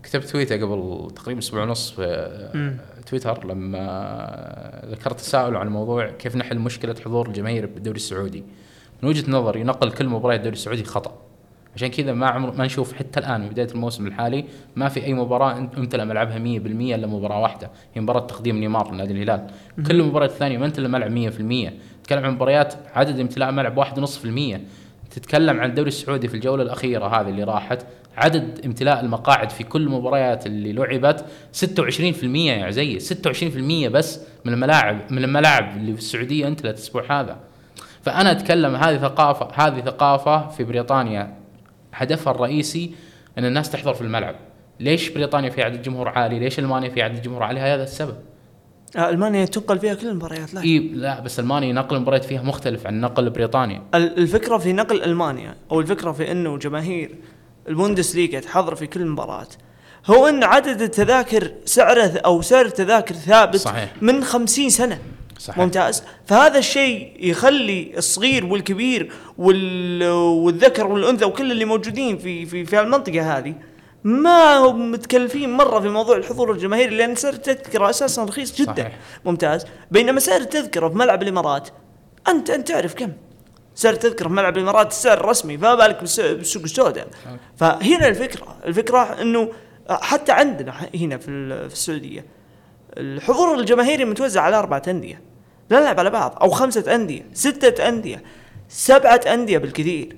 كتبت 0.02 0.24
تويتر 0.24 0.56
قبل 0.56 1.10
تقريبا 1.16 1.40
أسبوع 1.40 1.62
ونص 1.62 1.90
في 1.90 2.72
تويتر 3.06 3.46
لما 3.46 4.82
ذكرت 4.86 5.20
تساؤل 5.20 5.56
عن 5.56 5.68
موضوع 5.68 6.10
كيف 6.10 6.36
نحل 6.36 6.58
مشكلة 6.58 6.94
حضور 7.04 7.28
الجماهير 7.28 7.66
بالدوري 7.66 7.96
السعودي. 7.96 8.44
من 9.02 9.08
وجهة 9.08 9.30
نظري 9.30 9.62
نقل 9.62 9.92
كل 9.92 10.08
مباريات 10.08 10.40
الدوري 10.40 10.56
السعودي 10.56 10.84
خطأ. 10.84 11.14
عشان 11.76 11.88
كذا 11.88 12.12
ما 12.12 12.26
عمر 12.26 12.56
ما 12.56 12.64
نشوف 12.64 12.92
حتى 12.92 13.20
الآن 13.20 13.40
من 13.40 13.48
بداية 13.48 13.68
الموسم 13.70 14.06
الحالي 14.06 14.44
ما 14.76 14.88
في 14.88 15.04
أي 15.04 15.14
مباراة 15.14 15.58
امتلأ 15.58 16.04
ملعبها 16.04 16.38
100% 16.38 16.94
إلا 16.94 17.06
مباراة 17.06 17.40
واحدة 17.40 17.70
هي 17.94 18.00
مباراة 18.00 18.20
تقديم 18.26 18.56
نيمار 18.56 18.92
لنادي 18.94 19.12
الهلال. 19.12 19.46
كل 19.86 20.00
المباريات 20.00 20.30
الثانية 20.30 20.58
ما 20.58 20.66
امتلأ 20.66 20.88
ملعب 20.88 21.10
100% 21.10 21.72
تتكلم 22.02 22.24
عن 22.24 22.34
مباريات 22.34 22.74
عدد 22.94 23.20
امتلاء 23.20 23.50
ملعب 23.50 23.84
1.5% 23.84 24.60
تتكلم 25.10 25.60
عن 25.60 25.70
الدوري 25.70 25.88
السعودي 25.88 26.28
في 26.28 26.34
الجولة 26.34 26.62
الأخيرة 26.62 27.06
هذه 27.06 27.28
اللي 27.28 27.44
راحت 27.44 27.86
عدد 28.16 28.60
امتلاء 28.64 29.00
المقاعد 29.00 29.50
في 29.50 29.64
كل 29.64 29.82
المباريات 29.82 30.46
اللي 30.46 30.72
لعبت 30.72 31.24
26% 31.52 32.24
يا 32.24 32.64
عزيز 32.64 33.12
26% 33.12 33.88
بس 33.88 34.20
من 34.44 34.52
الملاعب 34.52 35.12
من 35.12 35.24
الملاعب 35.24 35.76
اللي 35.76 35.92
في 35.92 35.98
السعودية 35.98 36.48
امتلأت 36.48 36.74
الأسبوع 36.74 37.20
هذا. 37.20 37.36
فأنا 38.02 38.30
أتكلم 38.30 38.74
هذه 38.74 38.96
ثقافة 38.98 39.48
هذه 39.66 39.80
ثقافة 39.80 40.48
في 40.48 40.64
بريطانيا. 40.64 41.34
هدفها 41.94 42.32
الرئيسي 42.32 42.94
أن 43.38 43.44
الناس 43.44 43.70
تحضر 43.70 43.94
في 43.94 44.00
الملعب. 44.00 44.34
ليش 44.80 45.08
بريطانيا 45.08 45.50
في 45.50 45.62
عدد 45.62 45.82
جمهور 45.82 46.08
عالي؟ 46.08 46.38
ليش 46.38 46.58
ألمانيا 46.58 46.88
في 46.88 47.02
عدد 47.02 47.22
جمهور 47.22 47.42
عالي؟ 47.42 47.60
هذا 47.60 47.82
السبب. 47.82 48.14
آه، 48.96 49.10
ألمانيا 49.10 49.44
تنقل 49.44 49.78
فيها 49.78 49.94
كل 49.94 50.08
المباريات 50.08 50.54
لا. 50.54 50.62
إي 50.62 50.78
لا 50.78 51.20
بس 51.20 51.40
ألمانيا 51.40 51.72
نقل 51.72 51.96
المباريات 51.96 52.24
فيها 52.24 52.42
مختلف 52.42 52.86
عن 52.86 53.00
نقل 53.00 53.30
بريطانيا. 53.30 53.82
ال- 53.94 54.18
الفكرة 54.18 54.58
في 54.58 54.72
نقل 54.72 55.02
ألمانيا 55.02 55.54
أو 55.72 55.80
الفكرة 55.80 56.12
في 56.12 56.32
إنه 56.32 56.58
جماهير 56.58 57.14
البوندسليغا 57.68 58.40
تحضر 58.40 58.74
في 58.74 58.86
كل 58.86 59.06
مباراة 59.06 59.48
هو 60.06 60.28
إن 60.28 60.44
عدد 60.44 60.82
التذاكر 60.82 61.52
سعره 61.64 62.20
أو 62.24 62.42
سعر 62.42 62.64
التذاكر 62.64 63.14
ثابت 63.14 63.56
صحيح. 63.56 63.92
من 64.00 64.24
خمسين 64.24 64.70
سنة 64.70 64.98
صحيح. 65.38 65.58
ممتاز 65.58 66.02
فهذا 66.26 66.58
الشيء 66.58 67.12
يخلي 67.20 67.92
الصغير 67.98 68.46
والكبير 68.46 69.12
وال... 69.38 70.04
والذكر 70.12 70.86
والأنثى 70.86 71.24
وكل 71.24 71.52
اللي 71.52 71.64
موجودين 71.64 72.18
في 72.18 72.46
في 72.46 72.64
في 72.64 72.80
المنطقة 72.80 73.38
هذه 73.38 73.54
ما 74.04 74.56
هم 74.56 74.92
متكلفين 74.92 75.52
مرة 75.52 75.80
في 75.80 75.88
موضوع 75.88 76.16
الحضور 76.16 76.52
الجماهيري 76.52 76.96
لأن 76.96 77.14
سعر 77.14 77.32
التذكرة 77.32 77.90
أساسا 77.90 78.24
رخيص 78.24 78.60
جدا 78.60 78.74
صحيح. 78.82 78.98
ممتاز 79.24 79.66
بينما 79.90 80.20
سعر 80.20 80.40
التذكرة 80.40 80.88
في 80.88 80.94
ملعب 80.94 81.22
الإمارات 81.22 81.68
أنت 82.28 82.50
أنت 82.50 82.68
تعرف 82.68 82.94
كم 82.94 83.12
سعر 83.80 83.92
التذكره 83.92 84.28
في 84.28 84.34
ملعب 84.34 84.56
الامارات 84.56 84.86
السعر 84.90 85.20
الرسمي 85.20 85.58
فما 85.58 85.74
بالك 85.74 86.00
بالس- 86.00 86.20
بالسوق 86.20 86.62
السوداء 86.62 87.08
فهنا 87.56 88.08
الفكرة 88.08 88.56
الفكرة 88.66 88.98
إنه 89.22 89.48
حتى 89.90 90.32
عندنا 90.32 90.74
هنا 90.94 91.18
في 91.18 91.30
ال- 91.30 91.68
في 91.70 91.74
السعودية 91.74 92.24
الحضور 92.96 93.54
الجماهيري 93.54 94.04
متوزع 94.04 94.40
على 94.42 94.56
أربعة 94.58 94.82
أندية. 94.88 95.20
لا 95.70 95.80
نلعب 95.80 95.98
على 96.00 96.10
بعض 96.10 96.38
أو 96.42 96.50
خمسة 96.50 96.94
أندية 96.94 97.22
ستة 97.32 97.88
أندية 97.88 98.22
سبعة 98.68 99.20
أندية 99.26 99.58
بالكثير. 99.58 100.16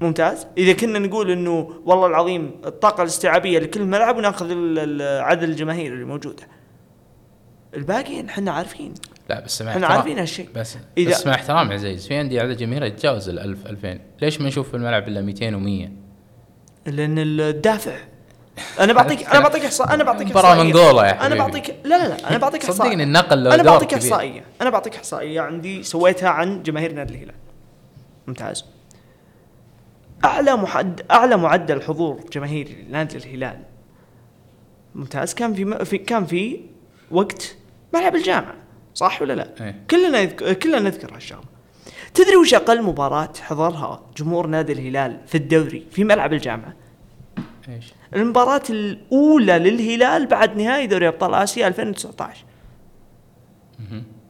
ممتاز؟ 0.00 0.46
إذا 0.58 0.72
كنا 0.72 0.98
نقول 0.98 1.30
إنه 1.30 1.70
والله 1.84 2.06
العظيم 2.06 2.50
الطاقة 2.66 3.02
الاستيعابية 3.02 3.58
لكل 3.58 3.84
ملعب 3.84 4.16
وناخذ 4.16 4.46
عدد 5.00 5.42
الجماهير 5.42 5.92
اللي 5.92 6.04
موجودة. 6.04 6.42
الباقي 7.74 8.24
إحنا 8.26 8.50
عارفين. 8.52 8.94
لا 9.28 9.40
بس 9.40 9.62
مع 9.62 9.70
إحنا 9.72 9.86
عارفين 9.86 10.18
هالشيء. 10.18 10.48
بس 10.54 10.74
إذا- 10.74 11.08
بس 11.08 11.26
مع 11.26 11.34
احترام 11.34 11.68
يا 11.68 11.74
عزيز 11.74 12.06
في 12.08 12.20
انديه 12.20 12.42
عدد 12.42 12.56
جماهيرها 12.56 12.86
يتجاوز 12.86 13.28
ال 13.28 13.38
1000 13.38 13.66
2000 13.66 13.98
ليش 14.22 14.40
ما 14.40 14.48
نشوف 14.48 14.68
في 14.68 14.74
الملعب 14.76 15.08
إلا 15.08 15.20
200 15.20 15.50
و100 15.50 15.90
لأن 16.90 17.18
الدافع. 17.18 17.96
أنا 18.80 18.92
بعطيك 18.92 19.26
أنا 19.30 19.40
بعطيك 19.40 19.64
احصاء 19.64 19.94
أنا 19.94 20.04
بعطيك 20.04 20.26
مباراة 20.30 20.52
إحصائية. 20.52 20.72
منقولة 20.72 21.06
يا 21.06 21.26
أنا. 21.26 21.34
بعطيك 21.34 21.68
لا 21.84 21.98
لا 21.98 22.08
لا 22.08 22.30
أنا 22.30 22.38
بعطيك 22.38 22.62
إحصائية. 22.64 22.90
صدقني 22.90 23.02
النقل 23.02 23.44
له 23.44 23.54
أنا 23.54 23.62
بعطيك. 23.62 23.94
إحصائية. 23.94 24.44
أنا 24.62 24.70
بعطيك 24.70 24.96
إحصائية 24.96 25.40
عندي 25.40 25.82
سويتها 25.82 26.28
عن 26.28 26.62
جماهير 26.62 26.92
نادي 26.92 27.14
الهلال. 27.14 27.34
ممتاز. 28.26 28.64
أعلى 30.24 30.56
محد 30.56 31.00
أعلى 31.10 31.36
معدل 31.36 31.82
حضور 31.82 32.20
جماهيري 32.32 32.84
لنادي 32.88 33.16
الهلال. 33.16 33.58
ممتاز. 34.94 35.34
كان 35.34 35.54
في, 35.54 35.64
م... 35.64 35.84
في 35.84 35.98
كان 35.98 36.26
في 36.26 36.60
وقت 37.10 37.56
ملعب 37.94 38.16
الجامعة. 38.16 38.54
صح 38.96 39.22
ولا 39.22 39.32
لا؟ 39.32 39.48
إيه. 39.60 39.84
كلنا. 39.90 40.24
كلنا 40.52 40.78
نذكر 40.78 41.14
هالشغلة 41.14 41.44
تدري 42.14 42.36
وش 42.36 42.54
أقل 42.54 42.82
مباراة 42.82 43.32
حضرها 43.40 44.02
جمهور 44.16 44.46
نادي 44.46 44.72
الهلال 44.72 45.20
في 45.26 45.34
الدوري 45.34 45.86
في 45.90 46.04
ملعب 46.04 46.32
الجامعة؟ 46.32 46.74
إيش 47.68 47.92
المباراة 48.14 48.62
الأولى 48.70 49.58
للهلال 49.58 50.26
بعد 50.26 50.56
نهائي 50.56 50.86
دوري 50.86 51.08
أبطال 51.08 51.34
آسيا 51.34 51.68
2019 51.68 52.44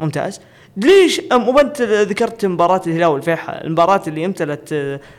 ممتاز 0.00 0.40
ليش 0.76 1.20
وانت 1.32 1.82
ذكرت 1.82 2.46
مباراة 2.46 2.80
الهلال 2.86 3.06
والفيحة 3.06 3.52
المباراة 3.52 4.02
اللي 4.06 4.24
امتلت 4.24 4.72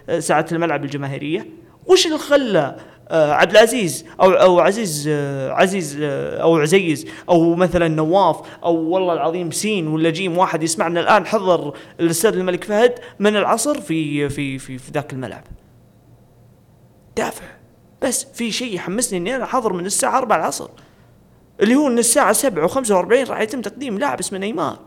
آه، 0.09 0.19
ساعة 0.19 0.45
الملعب 0.51 0.83
الجماهيرية 0.83 1.47
وش 1.85 2.05
اللي 2.05 2.17
خلى 2.17 2.77
عبد 3.11 3.51
العزيز 3.51 4.05
أو 4.21 4.31
أو 4.31 4.59
عزيز 4.59 5.07
آه، 5.11 5.51
عزيز 5.51 5.97
آه، 6.01 6.41
أو 6.41 6.57
عزيز 6.57 7.05
أو 7.29 7.55
مثلا 7.55 7.87
نواف 7.87 8.37
أو 8.63 8.75
والله 8.75 9.13
العظيم 9.13 9.51
سين 9.51 9.87
ولا 9.87 10.09
جيم 10.09 10.37
واحد 10.37 10.63
يسمعنا 10.63 10.99
الآن 10.99 11.25
حضر 11.25 11.73
الأستاذ 11.99 12.33
الملك 12.33 12.63
فهد 12.63 12.99
من 13.19 13.35
العصر 13.35 13.81
في 13.81 14.29
في 14.29 14.59
في, 14.59 14.77
في 14.77 14.91
ذاك 14.91 15.13
الملعب. 15.13 15.43
دافع. 17.17 17.45
بس 18.01 18.27
في 18.33 18.51
شيء 18.51 18.75
يحمسني 18.75 19.19
إني 19.19 19.35
أنا 19.35 19.45
حاضر 19.45 19.73
من 19.73 19.85
الساعة 19.85 20.17
4 20.17 20.37
العصر 20.37 20.69
اللي 21.61 21.75
هو 21.75 21.87
إن 21.87 21.97
الساعة 21.97 22.33
7 22.33 22.67
و45 22.67 23.29
راح 23.29 23.41
يتم 23.41 23.61
تقديم 23.61 23.99
لاعب 23.99 24.19
اسمه 24.19 24.39
نيمار. 24.39 24.79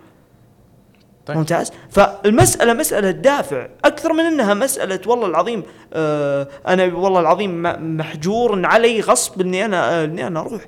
طيب. 1.31 1.39
ممتاز. 1.39 1.73
فالمسألة 1.91 2.73
مسألة 2.73 3.11
دافع. 3.11 3.69
أكثر 3.85 4.13
من 4.13 4.21
أنها 4.21 4.55
مسألة 4.55 5.01
والله 5.07 5.27
العظيم 5.27 5.63
آه 5.93 6.49
أنا 6.69 6.85
والله 6.85 7.21
العظيم 7.21 7.63
محجور 7.97 8.67
علي 8.67 9.01
غصب 9.01 9.41
إني 9.41 9.65
أنا 9.65 10.01
آه 10.01 10.05
إني 10.05 10.27
أنا 10.27 10.41
أروح. 10.41 10.63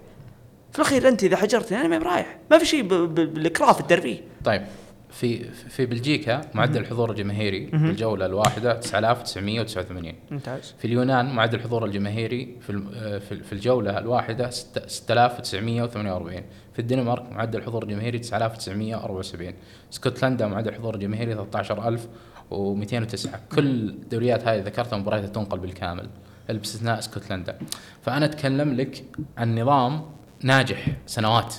في 0.73 0.78
الأخير 0.78 1.09
أنت 1.09 1.25
إذا 1.25 1.37
حجرتني 1.37 1.81
أنا 1.81 1.88
ما 1.88 1.99
برايح 1.99 2.38
ما 2.50 2.59
في 2.59 2.66
شيء 2.66 2.83
بالإكراه 3.07 3.73
في 3.73 3.81
الترفيه. 3.81 4.21
طيب. 4.45 4.62
في 5.11 5.45
في 5.50 5.87
بلجيكا 5.87 6.40
معدل 6.54 6.81
الحضور 6.81 7.11
الجماهيري 7.11 7.66
في 7.66 7.75
الجولة 7.76 8.26
الواحدة 8.26 8.73
9989 8.81 10.14
ممتاز. 10.31 10.75
في 10.78 10.85
اليونان 10.85 11.35
معدل 11.35 11.59
الحضور 11.59 11.85
الجماهيري 11.85 12.57
في 12.66 12.83
آه، 12.97 13.19
في 13.19 13.52
الجولة 13.52 13.99
الواحدة 13.99 14.50
ست- 14.50 14.88
6948 14.88 16.42
في 16.72 16.78
الدنمارك 16.78 17.32
معدل 17.32 17.58
الحضور 17.58 17.82
الجماهيري 17.82 18.18
9974 18.18 19.52
اسكتلندا 19.92 20.46
معدل 20.46 20.68
الحضور 20.68 20.94
الجماهيري 20.94 21.34
13209 21.34 23.40
كل 23.54 23.66
الدوريات 23.66 24.48
هذه 24.48 24.60
ذكرتها 24.60 24.96
مبارياتها 24.96 25.28
تنقل 25.28 25.58
بالكامل 25.58 26.08
باستثناء 26.48 26.98
اسكتلندا 26.98 27.58
فأنا 28.02 28.24
أتكلم 28.24 28.74
لك 28.74 29.04
عن 29.36 29.58
نظام 29.58 30.02
ناجح 30.42 30.86
سنوات. 31.06 31.54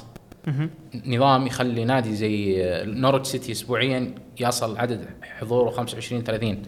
نظام 1.05 1.47
يخلي 1.47 1.85
نادي 1.85 2.15
زي 2.15 2.63
نورويتش 2.85 3.27
سيتي 3.27 3.51
اسبوعيا 3.51 4.15
يصل 4.39 4.77
عدد 4.77 5.05
حضوره 5.21 5.69
25 5.69 6.23
30 6.23 6.61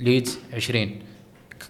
ليدز 0.00 0.38
20 0.54 0.98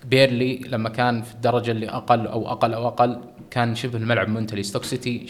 بيرنلي 0.05 0.57
لما 0.57 0.89
كان 0.89 1.23
في 1.23 1.35
الدرجة 1.35 1.71
اللي 1.71 1.89
أقل 1.89 2.27
أو 2.27 2.49
أقل 2.49 2.75
أو 2.75 2.89
أقل 2.89 3.21
كان 3.51 3.75
شبه 3.75 3.99
الملعب 3.99 4.29
ممتلي. 4.29 4.63
ستوك 4.63 4.85
سيتي 4.85 5.27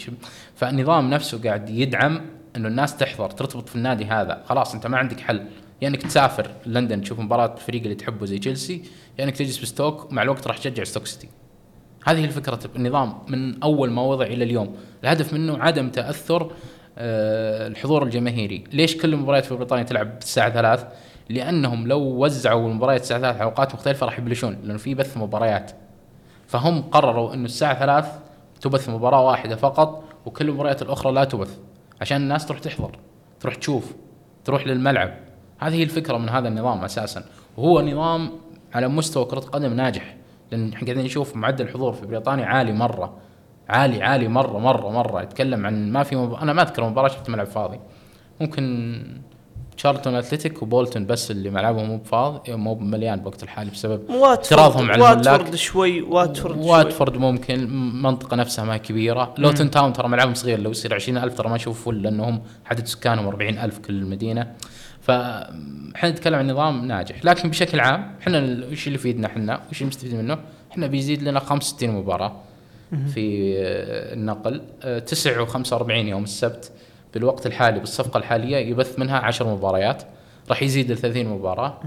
فالنظام 0.55 1.09
نفسه 1.09 1.41
قاعد 1.43 1.69
يدعم 1.69 2.21
إنه 2.55 2.67
الناس 2.67 2.97
تحضر 2.97 3.29
ترتبط 3.29 3.69
في 3.69 3.75
النادي 3.75 4.05
هذا. 4.05 4.43
خلاص 4.45 4.73
أنت 4.73 4.87
ما 4.87 4.97
عندك 4.97 5.19
حل. 5.19 5.45
يا 5.81 5.87
انك 5.87 6.01
تسافر 6.01 6.51
لندن 6.65 7.01
تشوف 7.01 7.19
مباراة 7.19 7.53
الفريق 7.53 7.81
اللي 7.81 7.95
تحبه 7.95 8.25
زي 8.25 8.39
تشيلسي 8.39 8.81
يا 9.19 9.23
انك 9.23 9.37
تجلس 9.37 9.57
بستوك 9.57 10.11
ومع 10.11 10.21
الوقت 10.21 10.47
راح 10.47 10.57
تشجع 10.57 10.83
ستوك 10.83 11.05
سيتي 11.05 11.29
هذه 12.05 12.25
الفكرة 12.25 12.59
النظام 12.75 13.13
من 13.27 13.63
أول 13.63 13.91
ما 13.91 14.01
وضع 14.01 14.25
إلى 14.25 14.43
اليوم. 14.43 14.75
الهدف 15.03 15.33
منه 15.33 15.57
عدم 15.57 15.89
تأثر 15.89 16.51
آه، 16.97 17.67
الحضور 17.67 18.03
الجماهيري. 18.03 18.63
ليش 18.73 18.97
كل 18.97 19.13
المباريات 19.13 19.45
في 19.45 19.55
بريطانيا 19.55 19.83
تلعب 19.83 20.17
الساعة 20.17 20.49
3 20.49 20.87
لأنهم 21.29 21.87
لو 21.87 21.99
وزعوا 21.99 22.69
المباريات 22.69 23.01
الساعة 23.01 23.19
3 23.19 23.37
على 23.37 23.43
أوقات 23.43 23.73
مختلفة 23.75 24.05
راح 24.05 24.19
يبلشون 24.19 24.57
لأنه 24.63 24.77
في 24.77 24.95
بث 24.95 25.17
مباريات. 25.17 25.71
فهم 26.47 26.81
قرروا 26.81 27.33
إنه 27.33 27.45
الساعة 27.45 27.79
3 27.79 28.19
تبث 28.61 28.89
مباراة 28.89 29.25
واحدة 29.25 29.55
فقط 29.55 30.03
وكل 30.25 30.49
المباريات 30.49 30.81
الأخرى 30.81 31.11
لا 31.11 31.23
تبث 31.23 31.57
عشان 32.01 32.21
الناس 32.21 32.45
تروح 32.45 32.59
تحضر 32.59 32.99
تروح 33.39 33.55
تشوف 33.55 33.93
تروح 34.45 34.67
للملعب. 34.67 35.13
هذه 35.59 35.83
الفكرة 35.83 36.17
من 36.17 36.29
هذا 36.29 36.47
النظام 36.47 36.83
أساسا. 36.83 37.23
وهو 37.57 37.81
نظام 37.81 38.31
على 38.73 38.87
مستوى 38.87 39.25
كرة 39.25 39.39
القدم 39.39 39.73
ناجح. 39.73 40.15
لأن 40.51 40.73
إحنا 40.73 40.87
قاعدين 40.87 41.05
نشوف 41.05 41.35
معدل 41.35 41.65
الحضور 41.65 41.93
في 41.93 42.05
بريطانيا 42.05 42.45
عالي 42.45 42.73
مرة 42.73 43.17
عالي 43.69 44.03
عالي 44.03 44.27
مرة 44.27 44.59
مرة 44.59 44.89
مرة. 44.89 45.21
يتكلم 45.21 45.65
عن 45.65 45.91
ما 45.91 46.03
في 46.03 46.15
مب... 46.15 46.33
أنا 46.33 46.53
ما 46.53 46.61
أذكر 46.61 46.89
مباراة 46.89 47.07
شفت 47.07 47.29
ملعب 47.29 47.47
فاضي. 47.47 47.79
ممكن 48.41 49.21
تشارلتون 49.77 50.15
أتلتيك 50.15 50.61
وبولتون 50.61 51.05
بس 51.05 51.31
اللي 51.31 51.49
ملعبهم 51.49 51.85
مو 51.85 51.99
فاضي 52.03 52.55
مو 52.55 52.75
مليان 52.75 53.19
بوقت 53.19 53.43
الحالي 53.43 53.71
بسبب 53.71 54.11
اعتراضهم 54.11 54.91
على 54.91 54.95
الملاك. 54.95 55.27
واتفورد 55.27 55.55
شوي 55.55 56.01
واتفورد 56.01 56.55
شوي. 56.55 56.65
واتفورد 56.65 57.17
ممكن 57.17 57.53
المنطقة 57.53 58.35
نفسها 58.35 58.65
ما 58.65 58.73
هي 58.73 58.79
كبيرة. 58.79 59.33
لوتن 59.37 59.71
تاون 59.71 59.93
ترى 59.93 60.07
ملعبهم 60.07 60.33
صغير 60.33 60.59
لو 60.59 60.71
يصير 60.71 60.93
20000 60.93 61.37
ترى 61.37 61.49
ما 61.49 61.55
يشوف 61.55 61.85
فل 61.85 62.01
لأنهم 62.01 62.41
عدد 62.65 62.85
سكانهم 62.85 63.27
40000 63.27 63.79
كل 63.79 63.93
المدينة. 63.93 64.53
فاحنا 65.01 66.09
نتكلم 66.09 66.35
عن 66.35 66.51
نظام 66.51 66.85
ناجح 66.85 67.25
لكن 67.25 67.49
بشكل 67.49 67.79
عام 67.79 68.15
إحنا 68.21 68.39
وش 68.71 68.87
اللي 68.87 68.95
يفيدنا 68.95 69.27
إحنا؟ 69.27 69.61
وش 69.71 69.81
اللي 69.81 69.89
مستفيد 69.89 70.15
منه؟ 70.15 70.37
إحنا 70.71 70.87
بيزيد 70.87 71.23
لنا 71.23 71.39
65 71.39 71.89
مباراة 71.89 72.35
في 73.13 73.55
آه، 73.57 74.13
النقل 74.13 74.61
آه، 74.83 74.99
9 74.99 75.45
و45 75.45 75.89
يوم 75.91 76.23
السبت. 76.23 76.71
بالوقت 77.15 77.45
الحالي 77.45 77.79
بالصفقة 77.79 78.17
الحالية 78.17 78.57
يبث 78.57 78.99
منها 78.99 79.17
10 79.19 79.53
مباريات 79.55 80.03
راح 80.49 80.63
يزيد 80.63 80.91
ل 80.91 80.97
30 80.97 81.25
مباراة. 81.27 81.79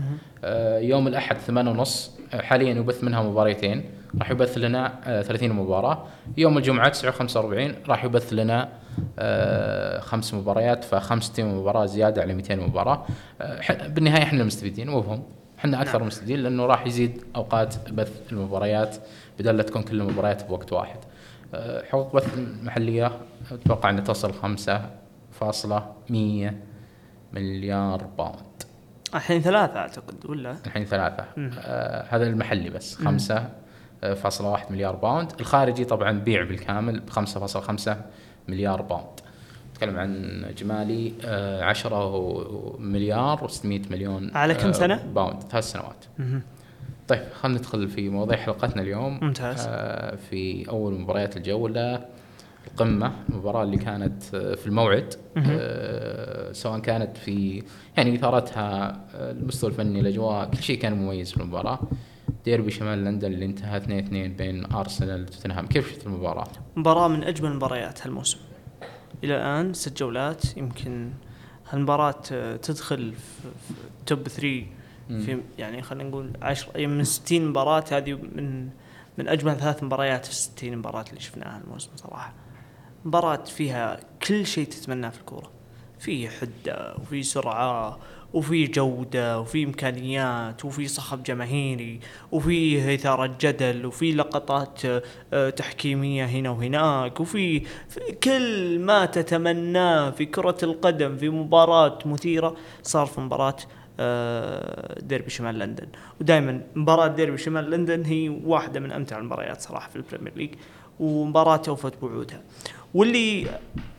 آه، 0.44 0.78
يوم 0.78 1.08
الأحد 1.08 1.36
8 1.36 1.70
ونص 1.70 2.10
آه، 2.34 2.42
حاليا 2.42 2.74
يبث 2.74 3.04
منها 3.04 3.22
مباريتين 3.22 3.84
راح 4.18 4.30
يبث 4.30 4.58
لنا 4.58 4.92
آه، 5.06 5.22
30 5.22 5.52
مباراة. 5.52 6.04
يوم 6.36 6.58
الجمعة 6.58 6.88
9 6.88 7.10
و45 7.12 7.88
راح 7.88 8.04
يبث 8.04 8.32
لنا 8.32 8.68
آه، 9.18 10.00
خمس 10.00 10.34
مباريات 10.34 10.84
ف 10.84 10.94
65 10.94 11.54
مباراة 11.54 11.86
زيادة 11.86 12.22
على 12.22 12.34
200 12.34 12.56
مباراة. 12.56 13.06
آه، 13.40 13.60
ح- 13.60 13.86
بالنهاية 13.86 14.22
إحنا 14.22 14.40
المستفيدين 14.40 14.90
مو 14.90 14.98
هم 14.98 15.22
إحنا 15.58 15.82
أكثر 15.82 16.02
مستفيدين 16.04 16.38
لأنه 16.42 16.66
راح 16.66 16.86
يزيد 16.86 17.24
أوقات 17.36 17.74
بث 17.90 18.12
المباريات 18.32 18.96
بدل 19.38 19.56
لا 19.56 19.62
تكون 19.62 19.82
كل 19.82 20.00
المباريات 20.00 20.46
بوقت 20.48 20.72
واحد. 20.72 20.98
آه، 21.54 21.84
حقوق 21.84 22.16
بث 22.16 22.34
المحلية 22.38 23.12
أتوقع 23.52 23.90
إنها 23.90 24.04
تصل 24.04 24.32
5.100 25.40 26.52
مليار 27.32 28.04
pound. 28.18 28.62
الحين 29.14 29.40
ثلاثة 29.40 29.76
أعتقد 29.78 30.26
ولا؟ 30.26 30.56
الحين 30.66 30.84
ثلاثة. 30.84 31.24
آه 31.58 32.04
هذا 32.08 32.26
المحلي 32.26 32.70
بس 32.70 32.94
خمسة 32.94 33.48
آه، 34.04 34.14
فاصلة 34.14 34.50
واحد 34.50 34.72
مليار 34.72 34.96
pound. 34.96 35.32
الخارجي 35.40 35.84
طبعا 35.84 36.12
بيع 36.12 36.44
بالكامل 36.44 37.00
بخمسة 37.00 37.40
فاصلة 37.40 37.62
خمسة 37.62 38.00
مليار 38.48 38.82
pound. 38.82 39.20
نتكلم 39.72 39.98
عن 39.98 40.44
اجمالي 40.44 41.12
آه 41.24 41.62
عشرة 41.64 42.14
و- 42.16 42.76
مليار 42.78 43.48
و600 43.48 43.64
مليون 43.90 44.36
على 44.36 44.54
كم 44.54 44.68
آه، 44.68 44.72
سنة؟ 44.72 45.02
pound. 45.14 45.42
ثلاث 45.42 45.64
سنوات. 45.64 46.04
طيب 47.08 47.22
خلينا 47.40 47.58
ندخل 47.58 47.88
في 47.88 48.08
مواضيع 48.08 48.36
حلقتنا 48.36 48.82
اليوم. 48.82 49.18
ممتاز. 49.22 49.66
آه 49.68 50.16
في 50.16 50.68
أول 50.68 51.00
مباريات 51.00 51.36
الجولة. 51.36 52.04
القمه 52.72 53.12
المباراه 53.28 53.62
اللي 53.62 53.76
كانت 53.76 54.34
آه، 54.34 54.54
في 54.54 54.66
الموعد 54.66 55.14
آه 55.36 56.52
سواء 56.52 56.78
كانت 56.78 57.16
في 57.16 57.62
يعني 57.96 58.14
إثارتها 58.14 58.88
آه، 59.14 59.30
المستوى 59.30 59.70
الفني 59.70 60.00
الأجواء 60.00 60.50
كل 60.50 60.62
شيء 60.62 60.78
كان 60.78 60.92
مميز 60.92 61.30
في 61.32 61.40
المباراة. 61.40 61.80
ديربي 62.44 62.70
شمال 62.70 63.04
لندن 63.04 63.32
اللي 63.32 63.44
انتهى 63.44 63.76
2 63.76 63.98
2 63.98 64.36
بين 64.36 64.72
أرسنال 64.72 65.22
وتوتنهام. 65.22 65.66
كيف 65.66 65.90
شفت 65.90 66.06
المباراة؟ 66.06 66.48
مباراة 66.76 67.08
من 67.08 67.24
أجمل 67.24 67.50
المباريات 67.50 68.06
هالموسم. 68.06 68.38
إلى 69.24 69.36
الآن 69.36 69.74
ست 69.74 69.98
جولات. 69.98 70.56
يمكن 70.56 71.10
هالمباراة 71.70 72.22
آه، 72.32 72.56
تدخل 72.56 73.12
في 73.14 73.48
توب 74.06 74.28
3 74.28 74.66
في 75.08 75.40
يعني 75.58 75.82
خلينا 75.82 76.08
نقول 76.08 76.32
10 76.42 76.76
أي 76.76 76.86
من 76.86 77.04
60 77.04 77.48
مباراة. 77.48 77.84
هذه 77.92 78.12
من 78.12 78.68
من 79.18 79.28
أجمل 79.28 79.56
ثلاث 79.56 79.82
مباريات 79.82 80.26
في 80.26 80.34
60 80.34 80.76
مباراة 80.76 81.04
اللي 81.08 81.20
شفناها 81.20 81.60
الموسم 81.64 81.90
صراحة. 81.96 82.34
مباراة 83.08 83.44
فيها 83.44 84.00
كل 84.28 84.46
شيء 84.46 84.66
تتمناه 84.66 85.08
في 85.10 85.20
الكورة. 85.20 85.50
في 85.98 86.28
حدة 86.28 86.94
وفي 87.00 87.22
سرعة 87.22 87.98
وفي 88.32 88.66
جودة 88.66 89.40
وفي 89.40 89.64
إمكانيات 89.64 90.64
وفي 90.64 90.88
صخب 90.88 91.22
جماهيري 91.22 92.00
وفي 92.32 92.94
إثارة 92.94 93.36
جدل 93.40 93.86
وفي 93.86 94.12
لقطات 94.12 94.80
آه، 95.32 95.50
تحكيمية 95.50 96.24
هنا 96.24 96.50
وهناك 96.50 97.20
وفي 97.20 97.60
في 97.88 98.00
كل 98.22 98.78
ما 98.78 99.06
تتمناه 99.06 100.10
في 100.10 100.26
كرة 100.26 100.58
القدم 100.62 101.16
في 101.16 101.28
مباراة 101.28 101.98
مثيرة 102.04 102.56
صار 102.82 103.06
في 103.06 103.20
مباراة 103.20 103.56
آه، 104.00 105.00
ديربي 105.00 105.30
شمال 105.30 105.58
لندن. 105.58 105.88
ودائما 106.20 106.62
مباراة 106.74 107.06
ديربي 107.08 107.38
شمال 107.38 107.70
لندن 107.70 108.04
هي 108.04 108.28
واحدة 108.28 108.80
من 108.80 108.92
أمتع 108.92 109.18
المباريات 109.18 109.60
صراحة 109.60 109.90
في 109.90 109.96
ال 109.96 110.01
Premier 110.01 110.32
League 110.36 110.54
ومباراة 111.00 111.56
توفت 111.56 112.00
بوعودها 112.00 112.42
واللي 112.94 113.46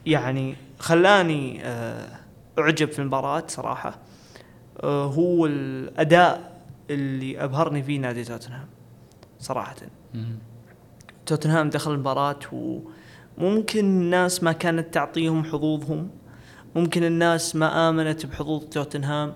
يعني 0.05 0.55
خلاني 0.79 1.65
آه، 1.65 2.07
أعجب 2.59 2.91
في 2.91 2.99
المباراة 2.99 3.43
صراحة 3.47 3.99
آه، 4.83 5.05
هو 5.05 5.45
الأداء 5.45 6.61
اللي 6.89 7.43
أبهرني 7.43 7.83
فيه 7.83 7.99
نادي 7.99 8.23
توتنهام 8.23 8.67
صراحة. 9.39 9.75
توتنهام 11.25 11.69
دخل 11.69 11.91
المباراة 11.91 12.39
وممكن 13.37 13.79
الناس 13.79 14.43
ما 14.43 14.51
كانت 14.51 14.93
تعطيهم 14.93 15.43
حظوظهم 15.43 16.09
ممكن 16.75 17.03
الناس 17.03 17.55
ما 17.55 17.89
آمنت 17.89 18.25
بحظوظ 18.25 18.63
توتنهام 18.63 19.33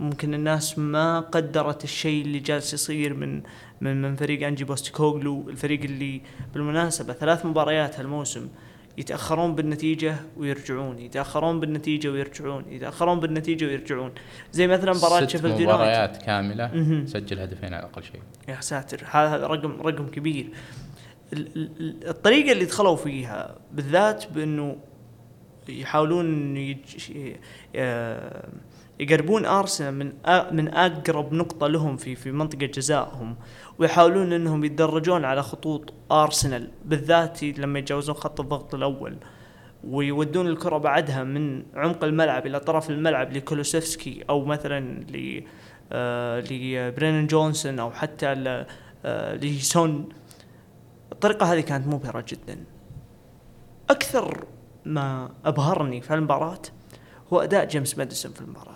ممكن 0.00 0.34
الناس 0.34 0.78
ما 0.78 1.20
قدرت 1.20 1.84
الشيء 1.84 2.22
اللي 2.24 2.38
جالس 2.38 2.74
يصير 2.74 3.14
من 3.14 3.42
من 3.80 4.02
من 4.02 4.16
فريق 4.16 4.46
أنجي 4.46 4.64
بوستكوغلو 4.64 5.48
الفريق 5.48 5.82
اللي 5.82 6.20
بالمناسبة 6.54 7.12
ثلاث 7.12 7.46
مباريات 7.46 8.00
هالموسم 8.00 8.48
يتأخرون 8.98 9.54
بالنتيجة 9.54 10.16
ويرجعون 10.36 10.98
يتأخرون 10.98 11.60
بالنتيجة 11.60 12.08
ويرجعون 12.08 12.64
يتأخرون 12.68 13.20
بالنتيجة 13.20 13.64
ويرجعون. 13.66 14.12
زي 14.52 14.66
مثلا 14.66 14.92
مباراة 14.92 15.28
شيفيلد 15.30 15.60
يونايتد 15.60 15.72
مباريات 15.74 16.16
كاملة 16.22 16.70
مهم. 16.74 17.06
سجل 17.06 17.38
هدفين 17.40 17.74
على 17.74 17.84
أقل 17.84 18.02
شيء. 18.02 18.20
يا 18.48 18.60
ساتر 18.60 19.04
هذا 19.10 19.46
رقم 19.46 19.80
رقم 19.86 20.06
كبير. 20.08 20.48
ال- 21.32 21.56
ال- 21.56 21.70
ال- 21.80 22.08
الطريقة 22.08 22.52
اللي 22.52 22.64
دخلوا 22.64 22.96
فيها 22.96 23.54
بالذات 23.72 24.32
بأنه 24.32 24.76
يحاولون 25.68 26.56
يج- 26.56 27.10
آه، 27.76 28.48
يقربون 29.00 29.44
أرسنال 29.46 29.94
من 29.94 30.12
أ- 30.26 30.52
من 30.52 30.68
أقرب 30.68 31.32
نقطة 31.32 31.66
لهم 31.66 31.96
في 31.96 32.14
في 32.14 32.32
منطقة 32.32 32.66
جزائهم. 32.66 33.36
ويحاولون 33.78 34.32
إنهم 34.32 34.64
يتدرجون 34.64 35.24
على 35.24 35.42
خطوط 35.42 35.94
ارسنال 36.12 36.70
بالذات 36.84 37.42
لما 37.44 37.78
يتجاوزون 37.78 38.14
خط 38.14 38.40
الضغط 38.40 38.74
الأول. 38.74 39.16
ويودون 39.84 40.46
الكرة 40.46 40.78
بعدها 40.78 41.24
من 41.24 41.62
عمق 41.74 42.04
الملعب 42.04 42.46
إلى 42.46 42.60
طرف 42.60 42.90
الملعب 42.90 43.32
لكولوسيفسكي 43.32 44.24
أو 44.30 44.44
مثلا 44.44 44.80
ل 45.00 45.44
آه، 45.92 46.40
لبرينن 46.50 47.26
جونسون 47.26 47.78
أو 47.78 47.90
حتى 47.90 48.34
ل- 48.34 48.66
آه، 49.04 49.34
لسون 49.36 50.08
الطريقة 51.12 51.52
هذه 51.52 51.60
كانت 51.60 51.86
مبهرة 51.86 52.24
جدا. 52.28 52.64
أكثر 53.90 54.44
ما 54.84 55.30
أبهرني 55.44 56.00
في 56.00 56.14
المباراة 56.14 56.58
هو 57.32 57.40
أداء 57.40 57.64
جيمس 57.64 57.98
ماديسون 57.98 58.32
في 58.32 58.40
المباراة. 58.40 58.74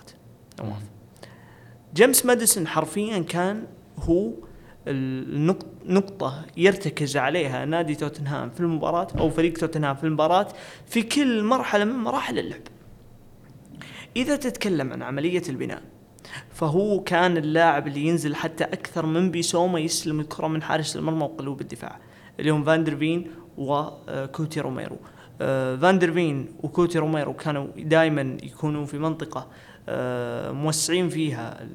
جيمس 1.93 2.25
ماديسون 2.25 2.67
حرفيا 2.67 3.19
كان 3.19 3.63
هو 3.99 4.31
النق- 4.89 5.65
نقطة 5.85 6.45
يرتكز 6.57 7.17
عليها 7.17 7.65
نادي 7.65 7.95
توتنهام 7.95 8.49
في 8.49 8.59
المباراة 8.59 9.07
أو 9.19 9.29
فريق 9.29 9.53
توتنهام 9.53 9.95
في 9.95 10.03
المباراة 10.03 10.47
في 10.87 11.01
كل 11.01 11.43
مرحلة 11.43 11.85
من 11.85 11.95
مراحل 11.95 12.39
اللعب. 12.39 12.61
إذا 14.15 14.35
تتكلم 14.35 14.93
عن 14.93 15.01
عملية 15.01 15.41
البناء 15.49 15.81
فهو 16.53 16.99
كان 17.03 17.37
اللاعب 17.37 17.87
اللي 17.87 18.07
ينزل 18.07 18.35
حتى 18.35 18.63
أكثر 18.63 19.05
من 19.05 19.31
بيسوما 19.31 19.79
يستلم 19.79 20.19
الكرة 20.19 20.47
من 20.47 20.61
حارس 20.63 20.95
المرمى 20.95 21.23
وقلوب 21.23 21.61
الدفاع 21.61 21.99
اللي 22.39 22.51
هم 22.51 22.63
فاندرفين 22.63 23.27
وكوتي 23.57 24.59
روميرو. 24.61 24.97
آه، 25.41 25.75
فاندرفين 25.75 26.47
وكوتي 26.63 26.99
روميرو 26.99 27.33
كانوا 27.33 27.67
دائما 27.77 28.37
يكونوا 28.43 28.85
في 28.85 28.97
منطقة 28.97 29.47
آه، 29.89 30.51
موسعين 30.51 31.09
فيها 31.09 31.67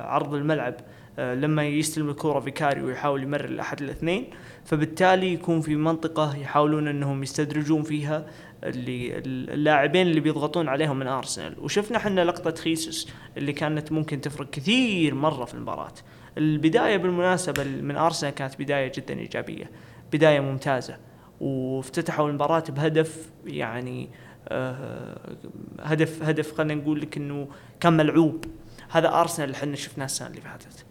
عرض 0.00 0.34
الملعب 0.34 0.74
آه، 0.74 0.84
لما 1.18 1.66
يستلم 1.66 2.10
الكرة 2.10 2.40
فيكاري 2.40 2.82
ويحاول 2.82 3.22
يمرر 3.22 3.50
لأحد 3.50 3.82
الاثنين 3.82 4.30
فبالتالي 4.64 5.32
يكون 5.32 5.60
في 5.60 5.76
منطقة 5.76 6.36
يحاولون 6.36 6.88
أنهم 6.88 7.22
يستدرجون 7.22 7.82
فيها 7.82 8.26
اللي 8.64 9.18
اللاعبين 9.26 10.06
اللي 10.06 10.20
بيضغطون 10.20 10.68
عليهم 10.68 10.98
من 10.98 11.06
أرسنال. 11.06 11.56
وشفنا 11.60 11.96
إحنا 11.96 12.24
لقطة 12.24 12.62
خيسوس 12.62 13.08
اللي 13.36 13.52
كانت 13.52 13.92
ممكن 13.92 14.20
تفرق 14.20 14.50
كثير 14.50 15.14
مرة 15.14 15.44
في 15.44 15.54
المباراة. 15.54 15.92
البداية 16.38 16.96
بالمناسبة 16.96 17.64
من 17.64 17.96
أرسنال 17.96 18.34
كانت 18.34 18.62
بداية 18.62 18.92
جدا 18.96 19.18
إيجابية 19.18 19.70
بداية 20.12 20.40
ممتازة 20.40 20.96
وافتتحوا 21.40 22.28
المباراة 22.28 22.64
بهدف 22.68 23.30
يعني 23.46 24.08
آه 24.48 25.36
هدف 25.80 26.22
هدف 26.22 26.54
خلينا 26.54 26.74
نقول 26.74 27.00
لك 27.00 27.16
إنه 27.16 27.48
كان 27.80 27.92
ملعوب. 27.92 28.44
هذا 28.88 29.08
أرسنال 29.20 29.48
اللي 29.48 29.56
إحنا 29.58 29.76
شفناه 29.76 30.04
السنة 30.04 30.28
اللي 30.28 30.40
فاتت. 30.40 30.85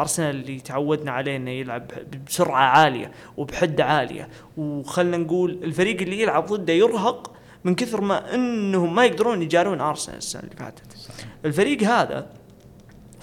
أرسنال 0.00 0.36
اللي 0.36 0.60
تعودنا 0.60 1.10
عليه 1.10 1.36
إنه 1.36 1.50
يلعب 1.50 1.90
بسرعة 2.26 2.64
عالية 2.64 3.12
وبحده 3.36 3.84
عالية. 3.84 4.28
وخلنا 4.56 5.16
نقول 5.16 5.50
الفريق 5.64 6.00
اللي 6.00 6.20
يلعب 6.20 6.46
ضده 6.46 6.72
يرهق 6.72 7.32
من 7.64 7.74
كثر 7.74 8.00
ما 8.00 8.34
إنهم 8.34 8.94
ما 8.94 9.04
يقدرون 9.04 9.42
يجارون 9.42 9.80
أرسنال 9.80 10.18
السنة 10.18 10.42
اللي 10.42 10.56
فاتت. 10.56 11.10
الفريق 11.44 11.82
هذا 11.82 12.26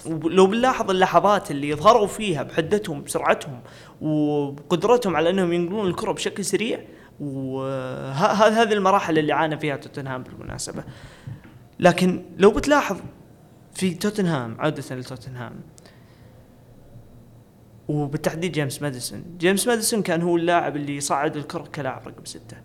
لو 0.06 0.46
بنلاحظ 0.46 0.90
اللحظات 0.90 1.50
اللي 1.50 1.68
يظهروا 1.68 2.06
فيها 2.06 2.42
بحدتهم 2.42 3.02
بسرعتهم 3.02 3.60
وقدرتهم 4.00 5.16
على 5.16 5.30
إنهم 5.30 5.52
ينقلون 5.52 5.86
الكرة 5.86 6.12
بشكل 6.12 6.44
سريع 6.44 6.80
وهذه 7.20 8.62
هذه 8.62 8.72
المراحل 8.72 9.18
اللي 9.18 9.32
عانى 9.32 9.58
فيها 9.58 9.76
توتنهام 9.76 10.22
بالمناسبة. 10.22 10.84
لكن 11.80 12.24
لو 12.38 12.50
بتلاحظ 12.50 12.96
في 13.74 13.94
توتنهام 13.94 14.56
عودة 14.58 14.96
لتوتنهام 14.96 15.52
وبالتحديد 17.88 18.52
جيمس 18.52 18.82
ماديسون. 18.82 19.24
جيمس 19.38 19.66
ماديسون 19.66 20.02
كان 20.02 20.22
هو 20.22 20.36
اللاعب 20.36 20.76
اللي 20.76 21.00
صعد 21.00 21.36
الكرة 21.36 21.64
كلاعب 21.74 22.08
رقم 22.08 22.24
ستة. 22.24 22.56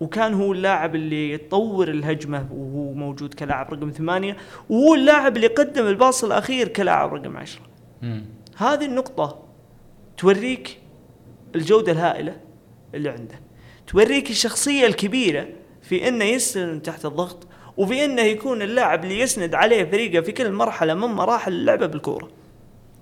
وكان 0.00 0.34
هو 0.34 0.52
اللاعب 0.52 0.94
اللي 0.94 1.32
يطور 1.32 1.88
الهجمة 1.88 2.48
وهو 2.52 2.92
موجود 2.92 3.34
كلاعب 3.34 3.74
رقم 3.74 3.90
ثمانية 3.90 4.36
وهو 4.68 4.94
اللاعب 4.94 5.36
اللي 5.36 5.46
قدم 5.46 5.86
الباص 5.86 6.24
الأخير 6.24 6.68
كلاعب 6.68 7.14
رقم 7.14 7.36
عشرة. 7.36 7.62
هذه 8.56 8.84
النقطة 8.84 9.42
توريك 10.16 10.78
الجودة 11.54 11.92
الهائلة 11.92 12.36
اللي 12.94 13.08
عنده. 13.08 13.40
توريك 13.86 14.30
الشخصية 14.30 14.86
الكبيرة 14.86 15.48
في 15.82 16.08
إنه 16.08 16.24
يستلم 16.24 16.78
تحت 16.78 17.06
الضغط 17.06 17.46
وفي 17.76 18.04
إنه 18.04 18.22
يكون 18.22 18.62
اللاعب 18.62 19.04
اللي 19.04 19.20
يسند 19.20 19.54
عليه 19.54 19.84
فريقه 19.84 20.20
في 20.20 20.32
كل 20.32 20.52
مرحلة 20.52 20.94
من 20.94 21.08
مراحل 21.08 21.52
اللعبة 21.52 21.86
بالكورة. 21.86 22.28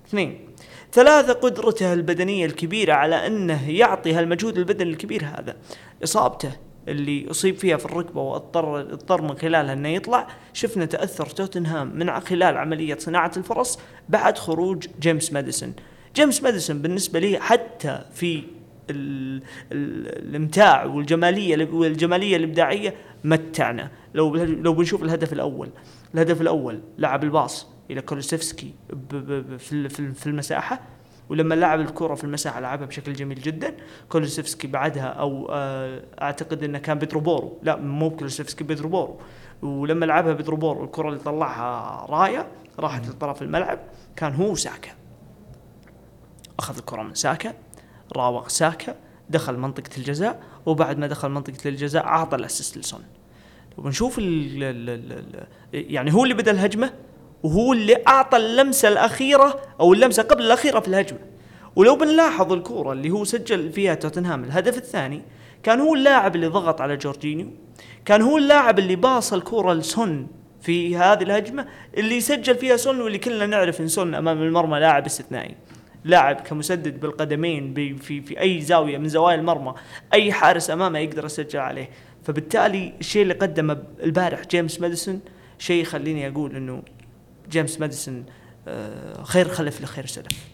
اثنين. 0.07 0.48
ثلاثة 0.93 1.33
قدرته 1.33 1.93
البدنية 1.93 2.47
الكبيرة 2.47 2.93
على 2.93 3.27
أنه 3.27 3.71
يعطي 3.71 4.13
هالمجهود 4.13 4.59
البدني 4.59 4.91
الكبير 4.91 5.25
هذا. 5.25 5.57
إصابته 6.05 6.53
اللي 6.89 7.31
أصيب 7.31 7.57
فيها 7.57 7.77
في 7.77 7.85
الركبة 7.85 8.21
واضطر 8.21 8.81
اضطر 8.81 9.23
من 9.23 9.39
خلالها 9.39 9.73
أنه 9.73 9.89
يطلع 9.89 10.29
شفنا 10.53 10.85
تأثر 10.85 11.27
توتنهام 11.27 11.93
من 11.95 12.21
خلال 12.21 12.57
عملية 12.57 12.97
صناعة 12.99 13.33
الفرص 13.37 13.79
بعد 14.09 14.39
خروج 14.39 14.87
جيمس 15.01 15.33
ماديسون. 15.33 15.75
جيمس 16.17 16.43
ماديسون 16.43 16.83
بالنسبة 16.83 17.19
لي 17.19 17.39
حتى 17.41 18.03
في 18.15 18.43
الإمتاع 19.73 20.85
والجمالية 20.85 21.69
والجمالية 21.73 22.37
الإبداعية 22.37 22.95
متعنا. 23.25 23.91
لو 24.15 24.37
لو 24.37 24.75
بنشوف 24.75 25.03
الهدف 25.03 25.33
الأول 25.33 25.69
الهدف 26.15 26.41
الأول 26.41 26.81
لعب 26.99 27.25
الباص. 27.25 27.67
إلى 27.91 28.01
كولوسيفسكي 28.01 28.75
في 29.59 30.27
المساحة. 30.27 30.81
ولما 31.29 31.55
لعب 31.55 31.81
الكرة 31.81 32.15
في 32.15 32.25
المساحة 32.25 32.61
لعبها 32.61 32.87
بشكل 32.87 33.13
جميل 33.13 33.41
جدا. 33.41 33.77
كولوسيفسكي 34.09 34.67
بعدها 34.67 35.07
أو 35.07 35.49
آه، 35.51 36.03
أعتقد 36.23 36.65
إنه 36.65 36.79
كان 36.79 36.99
بيدرو 36.99 37.32
بورو 37.32 37.59
لا 37.63 37.77
مو 37.77 38.11
كولوسيفسكي 38.11 38.65
بيدرو 38.65 38.96
بورو 38.96 39.21
ولما 39.63 40.07
لعبها 40.07 40.33
بيدرو 40.33 40.62
بورو 40.62 40.85
الكرة 40.85 41.09
اللي 41.09 41.21
طلعها 41.21 42.07
راية 42.07 42.47
راحت 42.79 43.09
لطرف 43.09 43.43
الملعب. 43.43 43.79
كان 44.17 44.35
هو 44.35 44.55
ساكا. 44.55 44.91
أخذ 46.59 46.79
الكرة 46.79 47.03
من 47.03 47.15
ساكا 47.15 47.55
راوغ 48.17 48.49
ساكا 48.49 48.95
دخل 49.31 49.57
منطقة 49.57 49.91
الجزاء. 49.99 50.43
وبعد 50.67 50.99
ما 50.99 51.07
دخل 51.07 51.29
منطقة 51.29 51.69
الجزاء 51.69 52.05
أعطى 52.05 52.37
ال 52.37 52.43
assist 52.43 52.79
لسون. 52.79 53.03
وبنشوف 53.79 54.19
ال 54.19 54.63
ال 54.63 54.91
ال 55.13 55.47
يعني 55.73 56.15
هو 56.15 56.25
اللي 56.25 56.35
بدأ 56.35 56.51
الهجمة. 56.51 56.93
وهو 57.43 57.73
اللي 57.73 57.97
أعطى 58.09 58.37
اللمسة 58.37 58.89
الأخيرة 58.89 59.61
أو 59.81 59.93
اللمسة 59.93 60.23
قبل 60.23 60.43
الأخيرة 60.43 60.81
في 60.81 60.89
الهجمة. 60.89 61.19
ولو 61.77 61.97
بنلاحظ 61.97 62.53
الكورة 62.53 62.93
اللي 62.93 63.11
هو 63.11 63.25
سجل 63.25 63.73
فيها 63.73 63.95
توتنهام 63.95 64.45
الهدف 64.45 64.79
الثاني 64.79 65.23
كان 65.63 65.81
هو 65.81 65.95
اللاعب 65.95 66.37
اللي 66.37 66.47
ضغط 66.47 66.81
على 66.81 66.97
جورجينيو 66.97 67.47
كان 68.05 68.23
هو 68.23 68.39
اللاعب 68.39 68.79
اللي 68.79 68.97
باص 68.97 69.33
الكورة 69.33 69.73
لسون 69.73 70.27
في 70.61 70.97
هذه 70.97 71.23
الهجمة 71.23 71.67
اللي 71.97 72.21
سجل 72.21 72.55
فيها 72.55 72.77
سون 72.77 73.01
واللي 73.01 73.19
كلنا 73.19 73.47
نعرف 73.47 73.81
إن 73.81 73.89
سون 73.89 74.15
أمام 74.15 74.43
المرمى 74.43 74.79
لاعب 74.79 75.07
استثنائي. 75.07 75.55
لاعب 76.05 76.37
كمسدد 76.37 77.01
بالقدمين 77.01 77.75
في 77.75 78.21
في 78.23 78.41
أي 78.41 78.61
زاوية 78.61 78.99
من 78.99 79.09
زوايا 79.09 79.37
المرمى 79.37 79.75
أي 80.15 80.33
حارس 80.33 80.71
أمامه 80.71 80.99
يقدر 80.99 81.25
يسجل 81.25 81.61
عليه. 81.61 81.91
فبالتالي 82.25 82.93
الشيء 83.01 83.23
اللي 83.23 83.35
قدمه 83.35 83.83
البارح 84.03 84.47
جيمس 84.47 84.81
ماديسون 84.81 85.21
شيء 85.59 85.83
يخليني 85.83 86.29
أقول 86.29 86.57
إنه 86.57 86.83
جيمس 87.49 87.81
ماديسون 87.81 88.27
آه، 88.69 89.23
خير 89.23 89.49
خلف 89.49 89.81
لخير 89.83 90.07
سلف. 90.07 90.49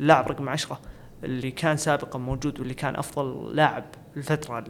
اللاعب 0.00 0.28
رقم 0.28 0.48
عشرة 0.48 0.80
اللي 1.24 1.50
كان 1.50 1.76
سابقا 1.76 2.18
موجود 2.18 2.60
واللي 2.60 2.74
كان 2.74 2.96
أفضل 2.96 3.56
لاعب 3.56 3.84
الفترة 4.16 4.64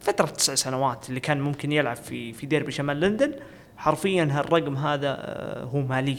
فترة 0.00 0.26
تسع 0.26 0.54
سنوات 0.54 1.08
اللي 1.08 1.20
كان 1.20 1.40
ممكن 1.40 1.72
يلعب 1.72 1.96
في 1.96 2.32
في 2.32 2.46
ديربي 2.46 2.72
شمال 2.72 3.00
لندن. 3.00 3.34
حرفيا 3.76 4.28
هالرقم 4.30 4.76
هذا 4.76 5.16
آه، 5.18 5.64
هو 5.64 5.80
مالي. 5.80 6.16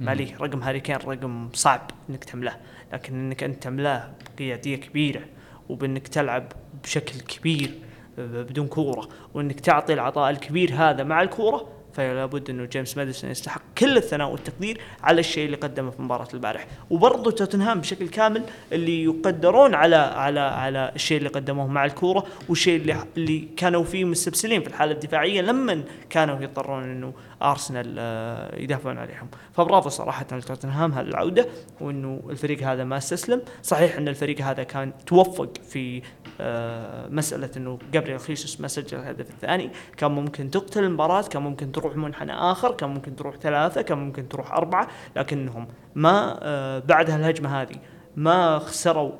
مالي. 0.00 0.34
رقم 0.40 0.62
هاري 0.62 0.80
كين 0.80 0.96
رقم 0.96 1.48
صعب 1.52 1.90
إنك 2.10 2.24
تملاه. 2.24 2.56
لكن 2.92 3.14
إنك 3.14 3.42
أنت 3.42 3.62
تملاه 3.62 4.10
بقياديه 4.36 4.76
كبيرة 4.76 5.22
وبإنك 5.68 6.08
تلعب 6.08 6.52
بشكل 6.82 7.20
كبير 7.20 7.78
بدون 8.18 8.66
كورة 8.66 9.08
وإنك 9.34 9.60
تعطي 9.60 9.92
العطاء 9.92 10.30
الكبير 10.30 10.74
هذا 10.74 11.04
مع 11.04 11.22
الكورة 11.22 11.68
فلا 11.94 12.26
بد 12.26 12.50
إنه 12.50 12.64
جيمس 12.64 12.96
ماديسون 12.96 13.30
يستحق 13.30 13.62
كل 13.78 13.96
الثناء 13.96 14.30
والتقدير 14.30 14.80
على 15.02 15.20
الشيء 15.20 15.46
اللي 15.46 15.56
قدمه 15.56 15.90
في 15.90 16.02
مباراة 16.02 16.28
البارح. 16.34 16.66
وبرضه 16.90 17.30
توتنهام 17.30 17.80
بشكل 17.80 18.08
كامل 18.08 18.42
اللي 18.72 19.04
يقدرون 19.04 19.74
على 19.74 19.96
على 19.96 20.40
على 20.40 20.92
الشيء 20.94 21.18
اللي 21.18 21.28
قدموه 21.28 21.66
مع 21.66 21.84
الكورة 21.84 22.26
والشيء 22.48 22.80
اللي 22.80 22.96
اللي 23.16 23.48
كانوا 23.56 23.84
فيه 23.84 24.04
مستبسلين 24.04 24.60
في 24.60 24.66
الحالة 24.68 24.92
الدفاعية 24.92 25.40
لما 25.40 25.82
كانوا 26.10 26.40
يضطرون 26.40 26.82
إنه 26.82 27.12
أرسنال 27.50 27.96
آه، 27.98 28.56
يدافعون 28.56 28.98
عليهم. 28.98 29.28
فبرافو 29.52 29.88
صراحة 29.88 30.26
لتوتنهام 30.32 30.92
هالعودة 30.92 31.46
وإنه 31.80 32.20
الفريق 32.30 32.62
هذا 32.62 32.84
ما 32.84 32.96
استسلم. 32.96 33.42
صحيح 33.62 33.96
إن 33.96 34.08
الفريق 34.08 34.40
هذا 34.40 34.62
كان 34.62 34.92
توفق 35.06 35.52
في 35.68 36.02
آه، 36.40 37.08
مسألة 37.08 37.50
إنه 37.56 37.78
جابريل 37.92 38.20
خيسوس 38.20 38.60
ما 38.60 38.68
سجل 38.68 38.98
الهدف 38.98 39.30
الثاني. 39.30 39.70
كان 39.96 40.10
ممكن 40.10 40.50
تقتل 40.50 40.84
المباراة 40.84 41.22
كان 41.22 41.42
ممكن 41.42 41.72
تروح 41.72 41.96
منحنى 41.96 42.32
آخر 42.32 42.72
كان 42.72 42.90
ممكن 42.90 43.16
تروح 43.16 43.36
ثلاثة 43.36 43.82
كان 43.82 43.98
ممكن 43.98 44.28
تروح 44.28 44.52
أربعة 44.52 44.88
لكنهم 45.16 45.68
ما 45.94 46.38
آه، 46.42 46.78
بعد 46.78 47.10
هالهجمة 47.10 47.62
هذه 47.62 47.76
ما 48.16 48.58
خسروا 48.58 49.12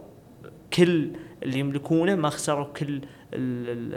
كل 0.72 1.12
اللي 1.42 1.58
يملكونه 1.58 2.14
ما 2.14 2.30
خسروا 2.30 2.64
كل 2.64 3.00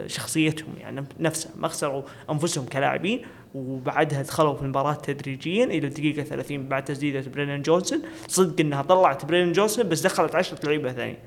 شخصيتهم 0.08 0.74
يعني 0.78 1.04
نفسها 1.20 1.52
ما 1.56 1.68
خسروا 1.68 2.04
أنفسهم 2.30 2.66
كلاعبين. 2.66 3.22
وبعدها 3.56 4.22
دخلوا 4.22 4.54
في 4.54 4.62
المباراة 4.62 4.94
تدريجيا 4.94 5.66
إلى 5.66 5.88
الدقيقة 5.88 6.24
30 6.24 6.68
بعد 6.68 6.84
تسديدة 6.84 7.32
برينن 7.32 7.62
جونسون. 7.62 8.02
صدق 8.28 8.60
إنها 8.60 8.82
طلعت 8.82 9.26
برينن 9.26 9.52
جونسون 9.52 9.90
بس 9.90 10.02
دخلت 10.02 10.36
10 10.36 10.66
لعيبة 10.66 10.92
ثانيين 10.92 11.18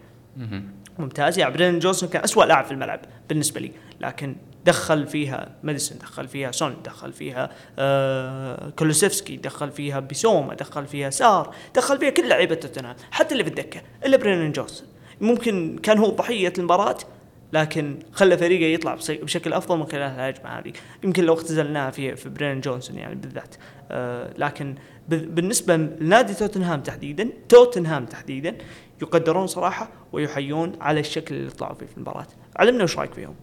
ممتاز. 0.98 1.38
يعني 1.38 1.54
برينن 1.54 1.78
جونسون 1.78 2.08
كان 2.08 2.24
اسوء 2.24 2.44
لاعب 2.44 2.64
في 2.64 2.70
الملعب 2.72 3.00
بالنسبة 3.28 3.60
لي. 3.60 3.72
لكن 4.00 4.36
دخل 4.64 5.06
فيها 5.06 5.56
ماديسون 5.62 5.98
دخل 5.98 6.28
فيها 6.28 6.52
سون 6.52 6.76
دخل 6.84 7.12
فيها 7.12 7.50
آه 7.78 8.70
كولوسيفسكي 8.70 9.36
دخل 9.36 9.70
فيها 9.70 10.00
بيسوما 10.00 10.54
دخل 10.54 10.86
فيها 10.86 11.10
سار 11.10 11.54
دخل 11.74 11.98
فيها 11.98 12.10
كل 12.10 12.28
لعيبة 12.28 12.54
توتنهام 12.54 12.96
حتى 13.10 13.32
اللي 13.32 13.44
في 13.44 13.50
الدكة 13.50 13.82
إلا 14.06 14.16
برينن 14.16 14.52
جونسون. 14.52 14.88
ممكن 15.20 15.78
كان 15.82 15.98
هو 15.98 16.08
ضحية 16.08 16.52
المباراة 16.58 16.98
لكن 17.52 17.98
خلى 18.12 18.38
فريقه 18.38 18.64
يطلع 18.64 18.94
بشكل 19.08 19.52
أفضل 19.52 19.78
من 19.78 19.86
خلال 19.86 20.02
الهجمة. 20.02 20.48
هذه 20.48 20.72
يمكن 21.04 21.24
لو 21.24 21.34
اختزلناها 21.34 21.90
في 21.90 22.16
في 22.16 22.28
برينن 22.28 22.60
جونسون 22.60 22.98
يعني 22.98 23.14
بالذات. 23.14 23.54
آه 23.90 24.34
لكن 24.38 24.74
بالنسبة 25.08 25.76
لنادي 25.76 26.34
توتنهام 26.34 26.80
تحديدا 26.80 27.28
توتنهام 27.48 28.06
تحديدا 28.06 28.56
يقدرون 29.02 29.46
صراحة 29.46 29.88
ويحيون 30.12 30.72
على 30.80 31.00
الشكل 31.00 31.34
اللي 31.34 31.50
طلعوا 31.50 31.74
فيه 31.74 31.86
في 31.86 31.96
المباراة. 31.96 32.26
علمنا 32.56 32.84
وش 32.84 32.98
رأيك 32.98 33.14
فيهم؟ 33.14 33.34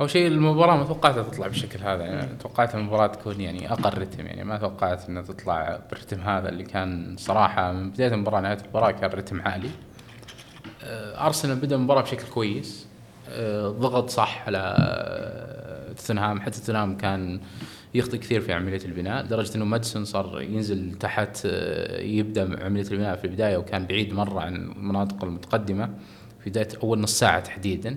أول 0.00 0.10
شيء 0.10 0.26
المباراة 0.26 0.76
ما 0.76 0.84
توقعتها 0.84 1.22
تطلع 1.22 1.46
بالشكل 1.46 1.78
هذا. 1.78 2.04
يعني 2.04 2.36
توقعت 2.36 2.74
المباراة 2.74 3.06
تكون 3.06 3.40
يعني 3.40 3.72
أقل 3.72 3.98
رتم. 3.98 4.26
يعني 4.26 4.44
ما 4.44 4.58
توقعت 4.58 5.08
إنها 5.08 5.22
تطلع 5.22 5.80
بالرتم 5.90 6.20
هذا 6.20 6.48
اللي 6.48 6.64
كان 6.64 7.16
صراحة 7.18 7.72
من 7.72 7.90
بداية 7.90 8.14
المباراة 8.14 8.40
نهاية 8.40 8.58
المباراة 8.64 8.90
كان 8.90 9.10
رتم 9.10 9.40
عالي. 9.40 9.70
آه، 10.82 11.26
أرسنال 11.26 11.56
بدأ 11.56 11.76
المباراة 11.76 12.02
بشكل 12.02 12.28
كويس. 12.28 12.87
ضغط 13.68 14.10
صح 14.10 14.44
على 14.46 14.76
آه، 14.78 15.92
توتنهام 15.92 16.40
حتى 16.40 16.60
توتنهام 16.60 16.96
كان 16.96 17.40
يخطئ 17.94 18.18
كثير 18.18 18.40
في 18.40 18.52
عملية 18.52 18.84
البناء 18.84 19.24
لدرجة 19.24 19.56
إنه 19.56 19.64
مادسون 19.64 20.04
صار 20.04 20.40
ينزل 20.40 20.94
تحت 20.94 21.44
يبدأ 21.98 22.64
عملية 22.64 22.90
البناء 22.90 23.16
في 23.16 23.24
البداية 23.24 23.56
وكان 23.56 23.86
بعيد 23.86 24.12
مرة 24.12 24.40
عن 24.40 24.56
المناطق 24.56 25.24
المتقدمة 25.24 25.90
في 26.44 26.50
بداية 26.50 26.68
أول 26.82 27.00
نص 27.00 27.18
ساعة 27.18 27.40
تحديدا. 27.40 27.96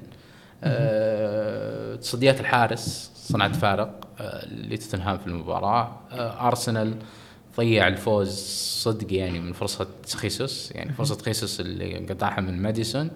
تصديات 2.02 2.40
الحارس 2.40 3.12
صنعت 3.16 3.56
فارق 3.56 4.08
لتوتنهام 4.52 5.18
في 5.18 5.28
المباراة. 5.28 6.00
أرسنال 6.48 6.96
ضيع 7.58 7.88
الفوز 7.88 8.30
صدق 8.84 9.14
يعني 9.14 9.40
من 9.40 9.54
فرصة 9.54 9.88
خيسوس 10.16 10.72
يعني 10.72 10.94
فرصة 10.94 11.18
خيسوس 11.18 11.60
اللي 11.60 11.98
قطعها 11.98 12.42
من 12.42 12.62
ماديسون. 12.62 13.10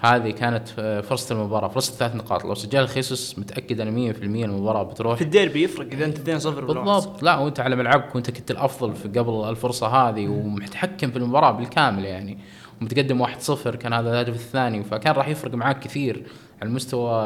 هذه 0.00 0.30
كانت 0.30 0.68
فرصة 1.08 1.34
المباراة 1.34 1.68
فرصة 1.68 1.92
ثلاث 1.92 2.16
نقاط. 2.16 2.44
لو 2.44 2.54
سجل 2.54 2.88
خيسوس 2.88 3.38
متأكد 3.38 3.80
أنا 3.80 4.12
100% 4.12 4.22
المباراة 4.22 4.82
بتروح. 4.82 5.16
في 5.16 5.24
الديربي 5.24 5.62
يفرق 5.62 5.86
إذا 5.92 6.04
أنت 6.04 6.18
2-0 6.18 6.48
بالضبط. 6.48 7.22
لا 7.22 7.36
وأنت 7.36 7.60
على 7.60 7.76
ملعبك 7.76 8.14
وأنت 8.14 8.30
كنت 8.30 8.50
الأفضل 8.50 8.94
في 8.94 9.08
قبل 9.08 9.48
الفرصة 9.50 9.86
هذه 9.86 10.28
ومتحكم 10.28 11.10
في 11.10 11.16
المباراة 11.16 11.50
بالكامل 11.50 12.04
يعني. 12.04 12.38
ومتقدم 12.80 13.26
1-0 13.26 13.68
كان 13.68 13.92
هذا 13.92 14.10
الهدف 14.10 14.34
الثاني. 14.34 14.84
فكان 14.84 15.14
راح 15.14 15.28
يفرق 15.28 15.54
معك 15.54 15.80
كثير 15.80 16.26
على 16.62 16.68
المستوى 16.68 17.22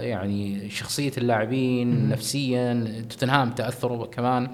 يعني 0.00 0.70
شخصية 0.70 1.12
اللاعبين 1.18 2.08
نفسيا. 2.08 2.84
توتنهام 3.10 3.50
تأثروا 3.50 4.06
كمان 4.06 4.48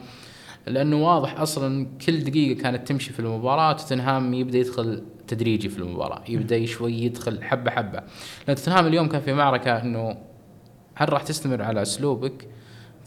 لأنه 0.66 1.04
واضح 1.04 1.40
أصلا 1.40 1.86
كل 2.06 2.24
دقيقة 2.24 2.62
كانت 2.62 2.88
تمشي 2.88 3.12
في 3.12 3.20
المباراة. 3.20 3.72
توتنهام 3.72 4.34
يبدأ 4.34 4.58
يدخل 4.58 5.02
تدريجي 5.28 5.68
في 5.68 5.78
المباراة. 5.78 6.22
يبدأ 6.28 6.66
شوي 6.66 6.92
يدخل 6.92 7.42
حبة 7.42 7.70
حبة. 7.70 8.02
لأن 8.48 8.56
توتنهام 8.56 8.86
اليوم 8.86 9.08
كان 9.08 9.20
في 9.20 9.32
معركة 9.32 9.82
إنه 9.82 10.16
هل 10.94 11.12
راح 11.12 11.22
تستمر 11.22 11.62
على 11.62 11.82
أسلوبك 11.82 12.48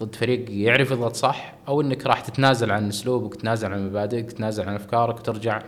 ضد 0.03 0.15
فريق 0.15 0.45
يعرف 0.49 0.91
يضغط 0.91 1.15
صح 1.15 1.55
أو 1.67 1.81
إنك 1.81 2.05
راح 2.05 2.19
تتنازل 2.19 2.71
عن 2.71 2.87
أسلوبك 2.87 3.35
تتنازل 3.35 3.73
عن 3.73 3.87
مبادئك 3.87 4.31
تتنازل 4.31 4.69
عن 4.69 4.75
أفكارك 4.75 5.19
وترجع 5.19 5.61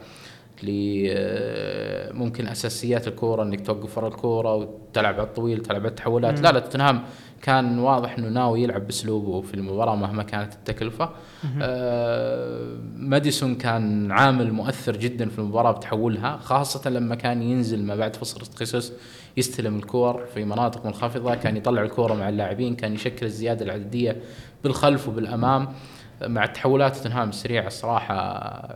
ل 0.64 1.06
آه، 1.10 2.12
ممكن 2.12 2.48
أساسيات 2.48 3.08
الكورة 3.08 3.44
إنك 3.44 3.66
توقف 3.66 3.98
ورا 3.98 4.08
الكورة 4.08 4.56
وتلعب 4.56 5.14
على 5.14 5.24
الطويل 5.24 5.62
تلعب 5.62 5.82
على 5.82 5.90
التحولات. 5.90 6.42
لا 6.42 6.52
لا 6.52 6.60
توتنهام 6.60 7.04
كان 7.42 7.80
واضح 7.80 8.18
إنه 8.18 8.30
ناوي 8.30 8.64
يلعب 8.64 8.86
بأسلوبه 8.86 9.42
في 9.42 9.54
المباراة 9.54 9.96
مهما 9.96 10.24
كانت 10.24 10.54
التكلفة. 10.54 11.10
آه 11.62 12.78
ماديسون 12.96 13.56
كان 13.56 14.12
عامل 14.12 14.52
مؤثر 14.54 14.98
جدا 14.98 15.30
في 15.30 15.40
المباراة 15.40 15.72
بتحولها 15.72 16.38
خاصة 16.38 16.90
لما 16.90 17.16
كان 17.16 17.42
ينزل 17.42 17.84
ما 17.84 17.96
بعد 17.96 18.16
فصل 18.16 18.42
خيسوس 18.56 18.94
يستلم 19.38 19.76
الكور 19.78 20.26
في 20.34 20.46
مناطق 20.46 20.86
منخفضة 20.86 21.36
كان 21.36 21.58
يطلع 21.58 21.82
الكورة 21.82 22.14
مع 22.14 22.30
اللاعبين 22.30 22.76
كان 22.76 22.94
يشكل 22.94 23.26
الزيادة 23.26 23.66
العددية 23.66 24.22
بالخلف 24.64 25.08
وبالأمام. 25.08 25.68
مع 26.22 26.44
التحولات 26.44 26.96
توتنهام 26.96 27.30
السريعه 27.30 27.68
الصراحه 27.68 28.16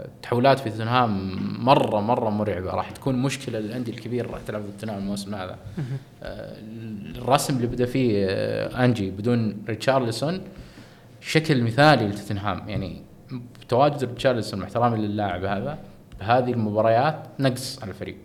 التحولات 0.05 0.59
في 0.59 0.69
توتنهام 0.69 1.39
مرة 1.65 1.99
مرة 1.99 2.29
مرعبة. 2.29 2.71
راح 2.71 2.91
تكون 2.91 3.15
مشكلة 3.15 3.59
للأندية 3.59 3.93
الكبيرة 3.93 4.31
راح 4.31 4.41
تلعب 4.47 4.61
ضد 4.61 4.71
توتنهام 4.71 4.99
الموسم 4.99 5.35
هذا. 5.35 5.57
آه، 6.23 6.55
الرسم 7.15 7.55
اللي 7.55 7.67
بدا 7.67 7.85
فيه 7.85 8.25
آه، 8.29 8.85
أنجي 8.85 9.11
بدون 9.11 9.63
ريتشارلسون 9.67 10.41
شكل 11.21 11.63
مثالي 11.63 12.07
لتوتنهام. 12.07 12.69
يعني 12.69 13.01
تواجد 13.69 14.03
ريتشارلسون 14.03 14.59
مع 14.59 14.65
احترامي 14.65 14.97
للاعب 14.97 15.45
هذا 15.45 15.77
بهذه 16.19 16.51
المباريات 16.51 17.27
نقص 17.39 17.81
على 17.81 17.91
الفريق. 17.91 18.17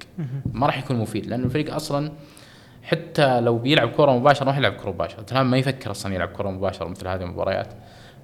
ما 0.53 0.67
راح 0.67 0.79
يكون 0.79 0.97
مفيد 0.97 1.27
لأن 1.27 1.45
الفريق 1.45 1.75
أصلا 1.75 2.13
حتى 2.83 3.41
لو 3.41 3.59
بيلعب 3.59 3.91
كره 3.91 4.19
مباشرة 4.19 4.45
ما 4.45 4.51
راح 4.51 4.59
يلعب 4.59 4.73
كره 4.73 4.91
مباشرة. 4.91 5.17
توتنهام 5.17 5.51
ما 5.51 5.57
يفكر 5.57 5.91
أصلا 5.91 6.15
يلعب 6.15 6.29
كره 6.29 6.51
مباشرة 6.51 6.89
مثل 6.89 7.09
هذه 7.09 7.23
المباريات. 7.23 7.69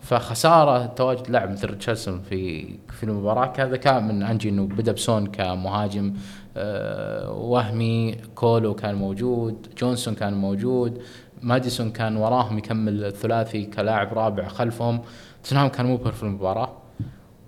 فخسارة 0.03 0.87
تواجد 0.87 1.31
لاعب 1.31 1.51
مثل 1.51 1.71
ريتشاردسون 1.71 2.23
في 2.23 2.69
في 2.89 3.03
المباراة. 3.03 3.53
هذا 3.57 3.77
كان 3.77 4.09
من 4.09 4.23
أنجي 4.23 4.49
إنه 4.49 4.67
بدأ 4.67 4.93
بسون 4.93 5.27
كمهاجم. 5.27 6.15
آه، 6.57 7.31
وهمي 7.31 8.17
كولو 8.35 8.75
كان 8.75 8.95
موجود 8.95 9.69
جونسون 9.79 10.15
كان 10.15 10.35
موجود 10.35 11.03
ماديسون 11.43 11.91
كان 11.91 12.17
وراهم 12.17 12.59
يكمل 12.59 13.05
الثلاثي 13.05 13.65
كلاعب 13.65 14.13
رابع 14.13 14.49
خلفهم. 14.49 15.01
توتنهام 15.45 15.69
كان 15.69 15.87
مبهر 15.87 16.13
في 16.13 16.23
المباراة. 16.23 16.73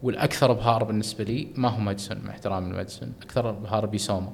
والأكثر 0.02 0.50
ابهار 0.50 0.84
بالنسبة 0.84 1.24
لي 1.24 1.48
ما 1.56 1.68
هو 1.68 1.80
ماديسون 1.80 2.18
مع 2.24 2.30
احترامي 2.30 2.70
لماديسون. 2.70 3.12
أكثر 3.22 3.50
ابهار 3.50 3.86
بيسوما. 3.86 4.32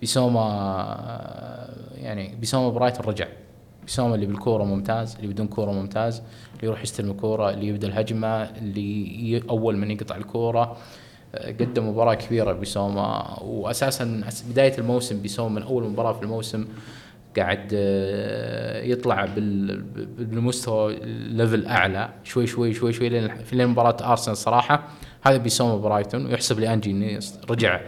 بيسوما 0.00 0.40
آه، 0.40 1.74
يعني 1.94 2.36
بيسوما 2.36 2.68
برايتون 2.70 3.06
رجع. 3.06 3.26
بيسوما 3.82 4.14
اللي 4.14 4.26
بالكورة 4.26 4.64
ممتاز 4.64 5.16
اللي 5.16 5.26
بدون 5.26 5.46
كورة 5.46 5.70
ممتاز 5.70 6.22
اللي 6.54 6.66
يروح 6.66 6.82
يستلم 6.82 7.10
الكورة 7.10 7.50
اللي 7.50 7.66
يبدأ 7.66 7.88
الهجمة 7.88 8.42
اللي 8.42 9.42
أول 9.50 9.76
من 9.76 9.90
يقطع 9.90 10.16
الكورة. 10.16 10.76
آه، 11.34 11.50
قدم 11.52 11.88
مباراة 11.88 12.14
كبيرة 12.14 12.52
بسوما 12.52 13.38
واساسا 13.42 14.22
بداية 14.50 14.78
الموسم 14.78 15.22
بسوما 15.22 15.60
من 15.60 15.62
أول 15.62 15.84
مباراة 15.84 16.12
في 16.12 16.22
الموسم. 16.22 16.66
قاعد 17.36 17.68
آه، 17.74 18.82
يطلع 18.82 19.24
بالمستوى 20.18 20.96
level 21.04 21.66
أعلى. 21.66 22.08
شوي 22.24 22.46
شوي 22.46 22.74
شوي 22.74 22.92
شوي 22.92 23.08
لين 23.08 23.28
في 23.28 23.66
مباراة 23.66 24.12
ارسنال 24.12 24.36
صراحة. 24.36 24.88
هذا 25.22 25.36
بيسوما 25.36 25.76
برايتون. 25.76 26.26
ويحسب 26.26 26.60
لانجي 26.60 26.90
انه 26.90 27.20
رجع 27.50 27.80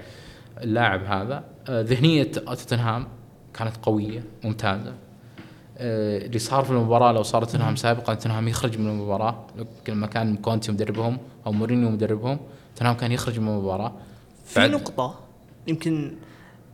اللاعب 0.63 1.05
هذا. 1.05 1.45
آه، 1.69 1.81
ذهنية 1.81 2.23
توتنهام 2.23 3.07
كانت 3.55 3.77
قوية 3.83 4.25
ممتازة. 4.45 5.04
اللي 5.77 6.39
صار 6.39 6.65
في 6.65 6.71
المباراة 6.71 7.13
لو 7.13 7.23
صارت 7.23 7.51
توتنهام 7.51 7.77
سابقا 7.77 8.15
توتنهام 8.15 8.49
يخرج 8.49 8.79
من 8.79 8.89
المباراة. 8.89 9.47
لما 9.89 10.07
كان 10.07 10.37
كونتي 10.37 10.73
مدربهم 10.73 11.19
أو 11.47 11.53
مورينيو 11.53 11.91
مدربهم 11.91 12.39
توتنهام 12.75 12.97
كان 12.97 13.13
يخرج 13.13 13.39
من 13.39 13.49
المباراة. 13.49 13.93
في 14.47 14.61
نقطة 14.61 15.21
يمكن 15.67 16.15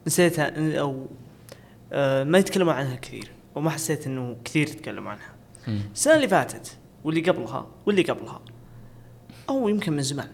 نسيتها 0.07 0.79
أو 0.81 1.07
آه 1.93 2.25
ما 2.25 2.39
يتكلموا 2.39 2.73
عنها 2.73 2.97
كثير 2.97 3.31
وما 3.55 3.71
حسيت 3.71 4.07
إنه 4.07 4.37
كثير 4.45 4.69
يتكلموا 4.69 5.11
عنها. 5.11 5.33
السنة 5.95 6.15
اللي 6.15 6.29
فاتت 6.29 6.77
واللي 7.05 7.21
قبلها 7.21 7.67
واللي 7.87 8.03
قبلها 8.03 8.41
أو 9.49 9.69
يمكن 9.69 9.93
من 9.93 10.03
زمان 10.03 10.29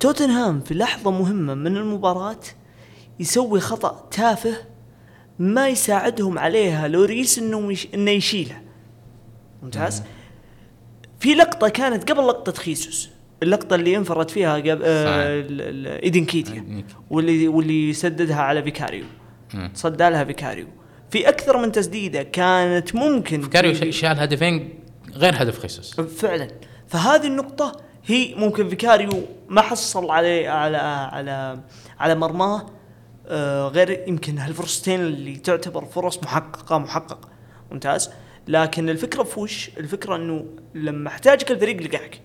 توتنهام 0.00 0.60
في 0.60 0.74
لحظة 0.74 1.10
مهمة 1.10 1.54
من 1.54 1.76
المباراة 1.76 2.40
يسوي 3.20 3.60
خطأ 3.60 4.08
تافه 4.10 4.56
ما 5.38 5.68
يساعدهم 5.68 6.38
عليها 6.38 6.88
لوريس 6.88 7.38
إنه 7.38 7.60
مش 7.60 7.88
إنه 7.94 8.10
يشيلها. 8.10 8.62
ممتاز؟ 9.62 10.02
في 11.20 11.34
لقطة 11.34 11.68
كانت 11.68 12.10
قبل 12.10 12.28
لقطة 12.28 12.52
خيسوس. 12.52 13.10
اللقطة 13.42 13.74
اللي 13.74 13.96
انفرد 13.96 14.30
فيها 14.30 14.54
قبل 14.56 14.82
آه 14.84 15.46
إيدي 16.02 16.24
نكيتيا 16.24 16.84
واللي 17.10 17.48
واللي 17.48 17.92
سددها 17.92 18.36
على 18.36 18.62
فيكاريو. 18.62 19.04
تصدى 19.74 20.10
لها 20.10 20.24
فيكاريو. 20.24 20.66
في 21.10 21.28
أكثر 21.28 21.56
من 21.56 21.72
تسديدة 21.72 22.22
كانت 22.22 22.94
ممكن 22.94 23.42
فيكاريو 23.42 23.90
شال 23.90 24.20
هدفين 24.20 24.78
غير 25.14 25.42
هدف 25.42 25.58
خيسوس. 25.58 26.00
فعلا. 26.00 26.48
فهذه 26.88 27.26
النقطة 27.26 27.80
هي 28.06 28.34
ممكن 28.34 28.68
فيكاريو 28.68 29.22
ما 29.48 29.60
حصل 29.60 30.10
عليه 30.10 30.48
على 30.48 30.76
على 31.12 31.60
على 31.98 32.14
مرماه. 32.14 32.66
غير 33.68 34.04
يمكن 34.08 34.38
هالفرصتين 34.38 35.00
اللي 35.00 35.36
تعتبر 35.36 35.84
فرص 35.84 36.22
محققة 36.22 36.78
محققه 36.78 37.28
ممتاز؟ 37.72 38.10
لكن 38.48 38.88
الفكرة 38.88 39.22
في 39.22 39.40
وش؟ 39.40 39.70
الفكرة 39.78 40.16
إنه 40.16 40.46
لما 40.74 41.08
احتاجك 41.08 41.50
الفريق 41.50 41.82
لقاك 41.82 42.20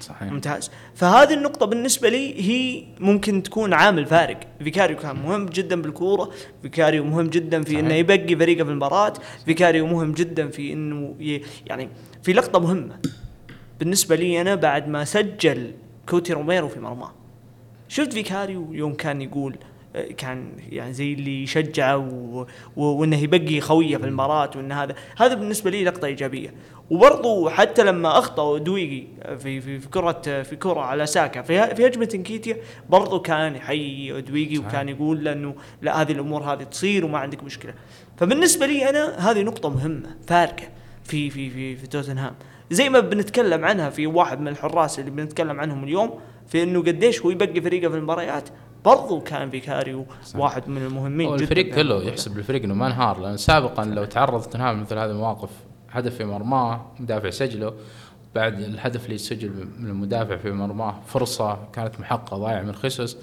صحيح. 0.00 0.32
ممتاز؟ 0.32 0.70
فهذه 0.94 1.34
النقطة 1.34 1.66
بالنسبة 1.66 2.08
لي 2.08 2.42
هي 2.42 2.84
ممكن 3.00 3.42
تكون 3.42 3.74
عامل 3.74 4.06
فارق. 4.06 4.40
فيكاريو 4.58 4.96
كان 4.96 5.16
مهم 5.16 5.46
جدا 5.46 5.82
بالكورة 5.82 6.30
فيكاريو 6.62 7.04
مهم 7.04 7.26
جدا 7.26 7.62
في 7.62 7.70
صحيح. 7.70 7.78
انه 7.78 7.94
يبقي 7.94 8.36
فريقه 8.36 8.64
في 8.64 8.70
المباراة 8.70 9.12
فيكاريو 9.44 9.86
مهم 9.86 10.12
جدا 10.12 10.48
في 10.48 10.72
إنه 10.72 11.14
يعني 11.66 11.88
في 12.22 12.32
لقطة 12.32 12.58
مهمة. 12.58 12.98
بالنسبة 13.80 14.16
لي 14.16 14.40
أنا 14.40 14.54
بعد 14.54 14.88
ما 14.88 15.04
سجل 15.04 15.72
كوتي 16.08 16.32
روميرو 16.32 16.68
في 16.68 16.80
مرماه 16.80 17.12
شفت 17.88 18.12
فيكاريو 18.12 18.72
يوم 18.72 18.94
كان 18.94 19.22
يقول 19.22 19.56
كان 20.16 20.52
يعني 20.70 20.92
زي 20.92 21.12
اللي 21.12 21.42
يشجعه. 21.42 22.46
وإنه 22.76 23.16
يبقي 23.16 23.60
خويه 23.60 23.96
في 23.96 24.04
المباراة 24.04 24.50
وإن 24.56 24.72
هذا. 24.72 24.94
هذا 25.16 25.34
بالنسبة 25.34 25.70
لي 25.70 25.84
لقطة 25.84 26.06
إيجابية. 26.06 26.54
وبرضو 26.90 27.48
حتى 27.48 27.84
لما 27.84 28.18
اخطا 28.18 28.58
دويجي 28.58 29.08
في 29.38 29.60
في 29.60 29.80
في 29.80 29.88
كرة 29.88 30.42
في 30.42 30.56
كرة 30.56 30.80
على 30.80 31.06
ساكا 31.06 31.42
في 31.42 31.74
في 31.74 31.86
هجمة 31.86 32.08
إنكيتيا 32.14 32.56
برضو 32.88 33.20
كان 33.20 33.56
يحيي 33.56 34.20
دويجي 34.20 34.58
وكان 34.58 34.88
يقول 34.88 35.24
له 35.24 35.32
إنه 35.32 35.54
لا 35.82 36.02
هذه 36.02 36.12
الأمور 36.12 36.42
هذه 36.42 36.62
تصير 36.62 37.04
وما 37.04 37.18
عندك 37.18 37.44
مشكلة. 37.44 37.74
فبالنسبة 38.16 38.66
لي 38.66 38.88
أنا 38.88 39.30
هذه 39.30 39.42
نقطة 39.42 39.68
مهمة 39.68 40.16
فارقه 40.26 40.68
في 41.04 41.30
في 41.30 41.50
في 41.50 41.76
في 41.76 41.86
توتنهام. 41.86 42.34
زي 42.70 42.88
ما 42.88 43.00
بنتكلم 43.00 43.64
عنها 43.64 43.90
في 43.90 44.06
واحد 44.06 44.40
من 44.40 44.48
الحراس 44.48 44.98
اللي 44.98 45.10
بنتكلم 45.10 45.60
عنهم 45.60 45.84
اليوم 45.84 46.20
في 46.46 46.62
إنه 46.62 46.80
قديش 46.80 47.22
هو 47.22 47.30
يبقي 47.30 47.60
فريقه 47.60 47.88
في 47.88 47.96
المباريات. 47.96 48.48
برضو 48.86 49.20
كان 49.20 49.50
فيكاريو 49.50 50.06
واحد 50.34 50.68
من 50.68 50.82
المهمين 50.82 51.28
جدا 51.28 51.42
الفريق 51.42 51.74
في 51.74 51.82
كله. 51.82 52.02
يحسب 52.02 52.38
الفريق 52.38 52.62
إنه 52.62 52.74
ما 52.74 52.86
انهار 52.86 53.20
لأن 53.20 53.36
سابقا 53.36 53.84
لو 53.84 54.04
تعرض 54.04 54.42
توتنهام 54.42 54.80
مثل 54.80 54.98
هذه 54.98 55.10
المواقف 55.10 55.50
هدف 55.90 56.14
في 56.14 56.24
مرماه 56.24 56.86
مدافع 57.00 57.30
سجله 57.30 57.72
بعد 58.34 58.60
الهدف 58.60 59.06
اللي 59.06 59.18
سجل 59.18 59.68
من 59.78 59.88
المدافع 59.88 60.36
في 60.36 60.52
مرماه 60.52 60.94
فرصة 61.06 61.58
كانت 61.72 62.00
محققه 62.00 62.36
ضايعه 62.36 62.62
من 62.62 62.74
خيسوس. 62.74 63.16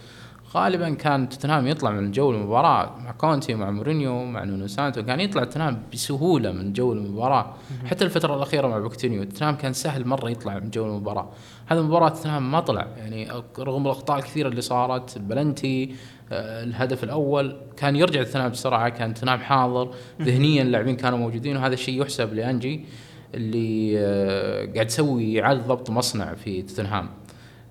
غالبا 0.55 0.89
كان 0.89 1.29
توتنهام 1.29 1.67
يطلع 1.67 1.91
من 1.91 2.11
جو 2.11 2.31
المباراة 2.31 2.97
مع 2.99 3.11
كونتي 3.11 3.55
مع 3.55 3.71
مورينيو 3.71 4.25
مع 4.25 4.43
نونو 4.43 4.67
سانتو. 4.67 5.03
كان 5.03 5.19
يطلع 5.19 5.43
توتنهام 5.43 5.83
بسهولة 5.93 6.51
من 6.51 6.73
جو 6.73 6.93
المباراة. 6.93 7.53
حتى 7.85 8.05
الفترة 8.05 8.35
الأخيرة 8.35 8.67
مع 8.67 8.79
بوكتينو 8.79 9.23
توتنهام 9.23 9.55
كان 9.55 9.73
سهل 9.73 10.07
مرة 10.07 10.29
يطلع 10.29 10.59
من 10.59 10.69
جو 10.69 10.85
المباراة. 10.85 11.29
هذه 11.65 11.79
المباراة 11.79 12.09
توتنهام 12.09 12.51
ما 12.51 12.59
طلع. 12.59 12.87
يعني 12.97 13.27
رغم 13.59 13.85
الأخطاء 13.85 14.17
الكثيرة 14.17 14.47
اللي 14.47 14.61
صارت 14.61 15.17
البلنتي 15.17 15.95
آه، 16.31 16.63
الهدف 16.63 17.03
الأول 17.03 17.57
كان 17.77 17.95
يرجع 17.95 18.23
توتنهام 18.23 18.51
بسرعة 18.51 18.89
كان 18.89 19.13
توتنهام 19.13 19.39
حاضر. 19.39 19.91
ذهنيا 20.21 20.61
اللاعبين 20.61 20.95
كانوا 20.95 21.17
موجودين 21.17 21.57
وهذا 21.57 21.73
الشيء 21.73 22.01
يحسب 22.01 22.33
لأنجي 22.33 22.85
اللي 23.33 23.99
آه، 23.99 24.65
قاعد 24.73 24.85
يسوي 24.87 25.41
إعادة 25.41 25.61
ضبط 25.61 25.89
مصنع 25.89 26.33
في 26.33 26.61
توتنهام. 26.61 27.09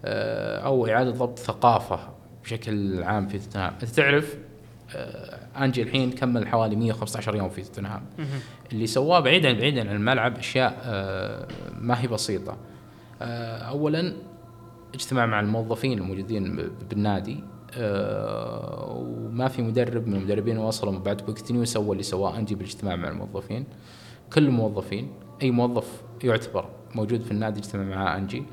آه، 0.04 0.58
أو 0.58 0.86
إعادة 0.86 1.10
ضبط 1.10 1.38
ثقافة 1.38 1.98
بشكل 2.44 3.02
عام 3.02 3.28
في 3.28 3.38
توتنهام. 3.38 3.72
أنت 3.82 3.90
تعرف 3.90 4.36
أنجي 5.60 5.82
الحين 5.82 6.10
كمل 6.10 6.48
حوالي 6.48 6.76
115 6.76 7.36
يوم 7.36 7.48
في 7.48 7.62
توتنهام. 7.62 8.02
اللي 8.72 8.86
سواه 8.86 9.20
بعيدا 9.20 9.52
بعيدا 9.52 9.90
عن 9.90 9.96
الملعب 9.96 10.38
أشياء 10.38 10.72
ما 11.80 12.00
هي 12.00 12.06
بسيطة. 12.06 12.56
اولا 13.68 14.16
اجتماع 14.94 15.26
مع 15.26 15.40
الموظفين 15.40 15.98
الموجودين 15.98 16.70
بالنادي 16.90 17.44
آه، 17.74 18.86
وما 18.90 19.48
في 19.48 19.62
مدرب 19.62 20.06
من 20.08 20.14
المدربين 20.14 20.58
وصلوا 20.58 20.98
بعد 20.98 21.22
بوكتينيو 21.26 21.64
سوى 21.64 21.92
اللي 21.92 22.02
سواه. 22.02 22.38
أنجي 22.38 22.54
بالاجتماع 22.54 22.96
مع 22.96 23.08
الموظفين. 23.08 23.66
كل 24.32 24.44
الموظفين 24.44 25.12
أي 25.42 25.50
موظف 25.50 26.02
يعتبر 26.24 26.68
موجود 26.94 27.20
في 27.20 27.30
النادي 27.30 27.60
اجتمع 27.60 27.82
مع 27.84 28.16
أنجي 28.16 28.44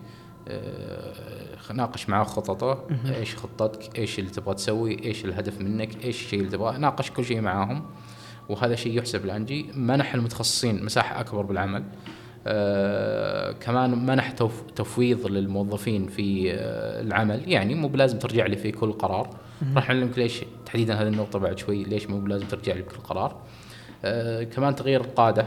آه، 0.47 1.73
ناقش 1.73 2.09
معاه 2.09 2.23
خططه. 2.23 2.87
إيش 3.05 3.35
خطتك؟ 3.35 3.99
إيش 3.99 4.19
اللي 4.19 4.29
تبغى 4.29 4.55
تسوي؟ 4.55 5.03
إيش 5.03 5.25
الهدف 5.25 5.61
منك؟ 5.61 6.05
إيش 6.05 6.25
الشيء 6.25 6.39
اللي 6.39 6.51
تبغاه؟ 6.51 6.77
ناقش 6.77 7.11
كل 7.11 7.25
شيء 7.25 7.41
معاهم 7.41 7.85
وهذا 8.49 8.75
شيء 8.75 8.97
يحسب 8.97 9.25
لأنجي. 9.25 9.71
منح 9.75 10.13
المتخصصين 10.13 10.85
مساحة 10.85 11.19
أكبر 11.19 11.41
بالعمل. 11.41 11.83
آه 12.47 13.38
كمان 13.61 14.05
منح 14.05 14.31
تفويض 14.75 15.27
للموظفين 15.27 16.07
في 16.07 16.53
آه 16.53 17.01
العمل. 17.01 17.51
يعني 17.51 17.75
مو 17.75 17.87
بلازم 17.87 18.19
ترجع 18.19 18.45
لي 18.45 18.55
في 18.55 18.71
كل 18.71 18.91
قرار. 18.91 19.29
راح 19.75 19.89
أعلمك 19.89 20.17
ليش 20.17 20.41
تحديدا 20.65 20.93
هذه 20.93 21.07
النقطة 21.07 21.39
بعد 21.39 21.57
شوي 21.57 21.83
ليش 21.83 22.07
مو 22.07 22.19
بلازم 22.19 22.47
ترجع 22.47 22.73
لي 22.73 22.81
بكل 22.81 22.97
قرار. 22.97 23.35
آه 24.05 24.43
كمان 24.43 24.75
تغيير 24.75 25.01
القادة. 25.01 25.45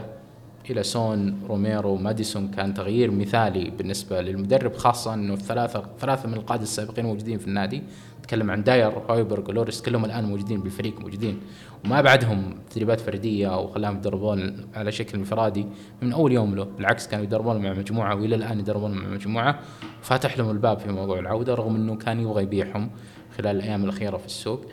إلى 0.69 0.83
سون 0.83 1.39
روميرو 1.47 1.95
ماديسون 1.95 2.47
كان 2.47 2.73
تغيير 2.73 3.11
مثالي 3.11 3.69
بالنسبة 3.69 4.21
للمدرب 4.21 4.75
خاصة 4.75 5.13
إنه 5.13 5.33
الثلاثه 5.33 5.83
ثلاثة 5.99 6.29
من 6.29 6.33
القادة 6.33 6.63
السابقين 6.63 7.05
موجودين 7.05 7.37
في 7.37 7.47
النادي. 7.47 7.83
نتكلم 8.19 8.51
عن 8.51 8.63
داير 8.63 8.89
هويبرغ 9.09 9.51
لوريس 9.51 9.81
كلهم 9.81 10.05
الآن 10.05 10.23
موجودين 10.23 10.61
بالفريق 10.61 10.99
موجودين. 10.99 11.39
وما 11.85 12.01
بعدهم 12.01 12.55
تدريبات 12.69 12.99
فردية 12.99 13.59
وخلاهم 13.59 13.97
يدربون 13.97 14.67
على 14.75 14.91
شكل 14.91 15.17
انفرادي 15.17 15.65
من 16.01 16.13
أول 16.13 16.31
يوم 16.31 16.55
له. 16.55 16.63
بالعكس 16.63 17.07
كانوا 17.07 17.25
يدربون 17.25 17.57
مع 17.57 17.73
مجموعة 17.73 18.15
وإلى 18.15 18.35
الآن 18.35 18.59
يدربون 18.59 18.91
مع 18.91 19.07
مجموعة. 19.07 19.59
فاتح 20.01 20.37
لهم 20.37 20.51
الباب 20.51 20.79
في 20.79 20.91
موضوع 20.91 21.19
العودة 21.19 21.55
رغم 21.55 21.75
إنه 21.75 21.95
كان 21.95 22.19
يبغى 22.19 22.43
يبيعهم 22.43 22.89
خلال 23.37 23.55
الأيام 23.55 23.83
الأخيرة 23.83 24.17
في 24.17 24.25
السوق. 24.25 24.65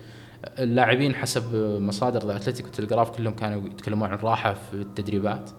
اللاعبين 0.58 1.14
حسب 1.14 1.54
مصادر 1.80 2.26
ذا 2.26 2.38
تلغراف 2.72 3.10
كلهم 3.10 3.34
كانوا 3.34 3.66
يتكلمون 3.66 4.08
عن 4.08 4.18
راحة 4.18 4.54
في 4.54 4.74
التدريبات. 4.74 5.50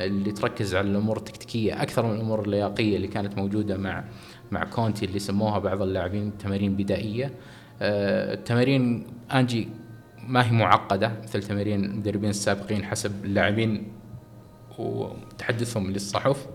اللي 0.00 0.32
تركز 0.32 0.74
على 0.74 0.90
الأمور 0.90 1.16
التكتيكية 1.16 1.82
أكثر 1.82 2.06
من 2.06 2.14
الأمور 2.14 2.42
اللياقية 2.42 2.96
اللي 2.96 3.08
كانت 3.08 3.38
موجودة 3.38 3.76
مع 3.76 4.04
مع 4.50 4.64
كونتي 4.64 5.04
اللي 5.04 5.18
سموها 5.18 5.58
بعض 5.58 5.82
اللاعبين 5.82 6.38
تمارين 6.38 6.76
بدائية. 6.76 7.34
آه، 7.82 8.34
التمارين 8.34 9.06
أنجي 9.34 9.68
ما 10.28 10.46
هي 10.46 10.52
معقدة 10.52 11.12
مثل 11.22 11.42
تمارين 11.42 11.84
المدربين 11.84 12.30
السابقين 12.30 12.84
حسب 12.84 13.24
اللاعبين 13.24 13.92
وتحدثهم 14.78 15.90
للصحف. 15.90 16.46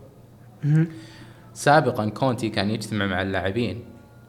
سابقا 1.53 2.09
كونتي 2.09 2.49
كان 2.49 2.69
يجتمع 2.69 3.05
مع 3.05 3.21
اللاعبين 3.21 3.83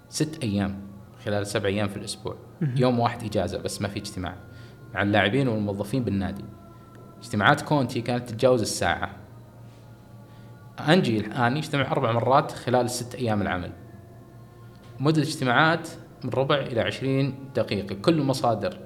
ست 0.09 0.43
أيام 0.43 0.81
خلال 1.25 1.47
سبع 1.47 1.69
أيام 1.69 1.89
في 1.89 1.97
الأسبوع. 1.97 2.37
يوم 2.77 2.99
واحد 2.99 3.25
إجازة 3.25 3.59
بس 3.59 3.83
ما 3.83 3.89
في 3.89 3.99
اجتماع. 3.99 4.37
مع 4.95 5.03
اللاعبين 5.03 5.49
والموظفين 5.49 6.05
بالنادي. 6.05 6.45
اجتماعات 7.21 7.61
كونتي 7.61 8.01
كانت 8.01 8.29
تتجاوز 8.29 8.61
الساعة. 8.61 9.11
أنجي 10.89 11.21
الآن 11.21 11.57
يجتمع 11.57 11.93
أربع 11.93 12.13
مرات 12.13 12.53
خلال 12.53 12.85
الست 12.85 13.15
أيام 13.15 13.43
العمل. 13.43 13.73
مدة 15.01 15.23
الاجتماعات 15.23 15.89
من 16.25 16.31
ربع 16.31 16.57
إلى 16.57 16.81
عشرين 16.81 17.35
دقيقة. 17.55 17.95
كل 17.95 18.19
المصادر 18.19 18.79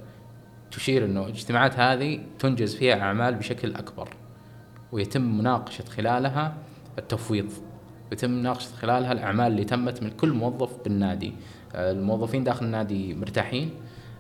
تشير 0.71 1.05
أنه 1.05 1.25
الاجتماعات 1.25 1.79
هذه 1.79 2.21
تنجز 2.39 2.75
فيها 2.75 3.01
أعمال 3.01 3.35
بشكل 3.35 3.75
أكبر. 3.75 4.09
ويتم 4.93 5.39
مناقشة 5.39 5.85
خلالها 5.85 6.55
التفويض. 6.99 7.53
ويتم 8.11 8.31
مناقشة 8.31 8.75
خلالها 8.75 9.13
الأعمال 9.13 9.47
اللي 9.47 9.65
تمت 9.65 10.03
من 10.03 10.11
كل 10.11 10.33
موظف 10.33 10.85
بالنادي. 10.85 11.33
الموظفين 11.75 12.45
داخل 12.45 12.67
النادي 12.67 13.15
مرتاحين. 13.15 13.71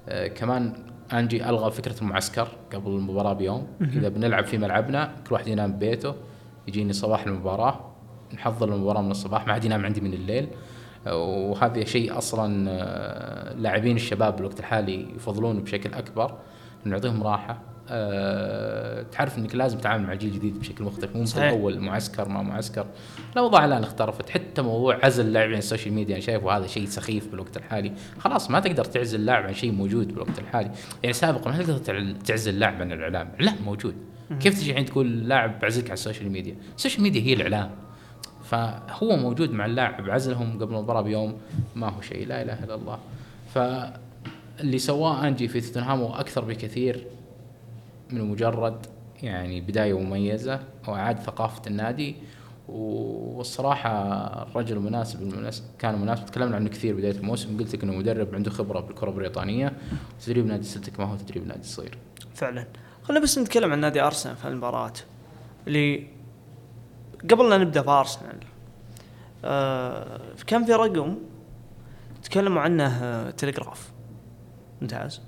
آه، 0.08 0.26
كمان 0.26 0.72
أنجي 1.12 1.48
ألغى 1.48 1.70
فكرة 1.70 2.00
المعسكر 2.02 2.48
قبل 2.74 2.90
المباراة 2.90 3.32
بيوم. 3.32 3.66
إذا 3.80 4.08
بنلعب 4.08 4.44
في 4.44 4.58
ملعبنا 4.58 5.14
كل 5.28 5.34
واحد 5.34 5.46
ينام 5.48 5.72
ببيته 5.72 6.14
يجيني 6.68 6.92
صباح 6.92 7.26
المباراة 7.26 7.80
نحضر 8.34 8.74
المباراة 8.74 9.02
من 9.02 9.10
الصباح 9.10 9.46
ما 9.46 9.54
حد 9.54 9.64
ينام 9.64 9.84
عندي 9.84 10.00
من 10.00 10.12
الليل. 10.12 10.48
وهذا 11.06 11.84
شيء 11.84 12.18
أصلا 12.18 12.66
آه، 12.68 13.52
لاعبين 13.54 13.96
الشباب 13.96 14.36
بالوقت 14.36 14.60
الحالي 14.60 15.06
يفضلونه 15.16 15.60
بشكل 15.60 15.94
أكبر 15.94 16.34
نعطيهم 16.84 17.22
راحة 17.22 17.58
أه 17.88 19.02
تعرف 19.02 19.38
إنك 19.38 19.54
لازم 19.54 19.78
تتعامل 19.78 20.06
مع 20.06 20.12
الجيل 20.12 20.30
الجديد 20.30 20.58
بشكل 20.58 20.84
مختلف 20.84 21.16
مو 21.16 21.22
مثل. 21.22 21.42
أول 21.42 21.80
معسكر 21.80 22.28
ما 22.28 22.42
معسكر. 22.42 22.86
الاوضاع 23.32 23.64
الان 23.64 23.82
اختلفت. 23.82 24.30
حتى 24.30 24.62
موضوع 24.62 24.98
عزل 25.02 25.26
اللاعب 25.26 25.48
عن 25.48 25.58
ال 25.58 25.63
social 25.63 25.94
media 25.94 26.14
أنا 26.14 26.24
شايفه 26.24 26.56
هذا 26.56 26.66
شيء 26.66 26.86
سخيف 26.86 27.28
بالوقت 27.28 27.56
الحالي. 27.56 27.92
خلاص 28.18 28.50
ما 28.50 28.60
تقدر 28.60 28.84
تعزل 28.84 29.20
اللاعب 29.20 29.44
عن 29.44 29.54
شيء 29.54 29.72
موجود 29.72 30.08
بالوقت 30.08 30.38
الحالي. 30.38 30.70
يعني 31.02 31.12
سابقا 31.12 31.50
ما 31.50 31.62
تقدر 31.62 31.78
تعزل 32.24 32.54
اللاعب 32.54 32.80
عن 32.80 32.92
الإعلام. 32.92 33.28
الاعلام 33.40 33.64
موجود. 33.64 33.94
كيف 34.40 34.60
تجي 34.60 34.70
الحين 34.70 34.84
تقول 34.84 35.06
اللاعب 35.06 35.60
بعزلك 35.60 35.84
على 35.84 35.92
ال 35.92 35.98
social 35.98 36.30
media؟ 36.30 36.56
ال 36.76 36.80
social 36.80 37.02
media 37.02 37.20
هي 37.20 37.32
الإعلام. 37.32 37.70
فهو 38.44 39.16
موجود 39.16 39.52
مع 39.52 39.66
اللاعب 39.66 40.10
عزلهم 40.10 40.58
قبل 40.58 40.74
المباراة 40.74 41.02
بيوم 41.02 41.36
ما 41.74 41.88
هو 41.88 42.00
شيء. 42.00 42.26
لا 42.26 42.42
إله 42.42 42.64
إلا 42.64 42.74
الله. 42.74 42.98
فاللي 43.54 44.78
سواه 44.78 45.28
أنجي 45.28 45.48
في 45.48 45.60
توتنهام 45.60 46.00
هو 46.00 46.14
أكثر 46.14 46.44
بكثير 46.44 47.06
من 48.14 48.24
مجرد 48.24 48.86
يعني 49.22 49.60
بداية 49.60 49.98
مميزة 49.98 50.60
واعاد 50.88 51.18
ثقافة 51.18 51.62
النادي. 51.66 52.16
والصراحة 52.68 53.90
الرجل 54.42 54.78
مناسب 54.78 55.22
المناسب 55.22 55.64
كان 55.78 56.00
مناسب. 56.00 56.26
تكلمنا 56.26 56.56
عنه 56.56 56.68
كثير 56.68 56.96
بداية 56.96 57.12
الموسم. 57.16 57.58
قلت 57.58 57.74
لك 57.74 57.82
إنه 57.82 57.92
مدرب 57.92 58.34
عنده 58.34 58.50
خبرة 58.50 58.80
بالكرة 58.80 59.10
البريطانية. 59.10 59.72
تدريب 60.26 60.46
نادي 60.46 60.64
سلتك 60.64 61.00
ما 61.00 61.06
هو 61.06 61.16
تدريب 61.16 61.46
نادي 61.46 61.62
صغير. 61.68 61.98
فعلا. 62.34 62.66
خلينا 63.02 63.22
بس 63.22 63.38
نتكلم 63.38 63.72
عن 63.72 63.80
نادي 63.80 64.00
أرسنال 64.00 64.36
في 64.36 64.48
المباراه 64.48 64.92
اللي 65.66 66.06
قبل 67.30 67.50
لا 67.50 67.58
نبدأ 67.58 67.82
في 67.82 67.90
أرسنال 67.90 68.36
آه 69.44 70.20
كان 70.46 70.64
في 70.64 70.72
رقم 70.72 71.16
تكلموا 72.22 72.62
عنه 72.62 73.04
آه 73.04 73.30
تلغراف. 73.30 73.92
ممتاز. 74.82 75.20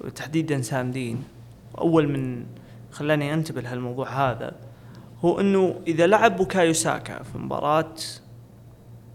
وتحديدا 0.00 0.62
سام 0.62 0.90
دين. 0.90 1.24
أول 1.78 2.08
من 2.08 2.46
خلاني 2.90 3.34
أنتبه 3.34 3.60
لهالموضوع 3.60 4.30
هذا 4.30 4.52
هو 5.24 5.40
إنه 5.40 5.80
إذا 5.86 6.06
لعب 6.06 6.36
بوكايو 6.36 6.72
ساكا 6.72 7.22
في 7.22 7.38
مباراة 7.38 7.94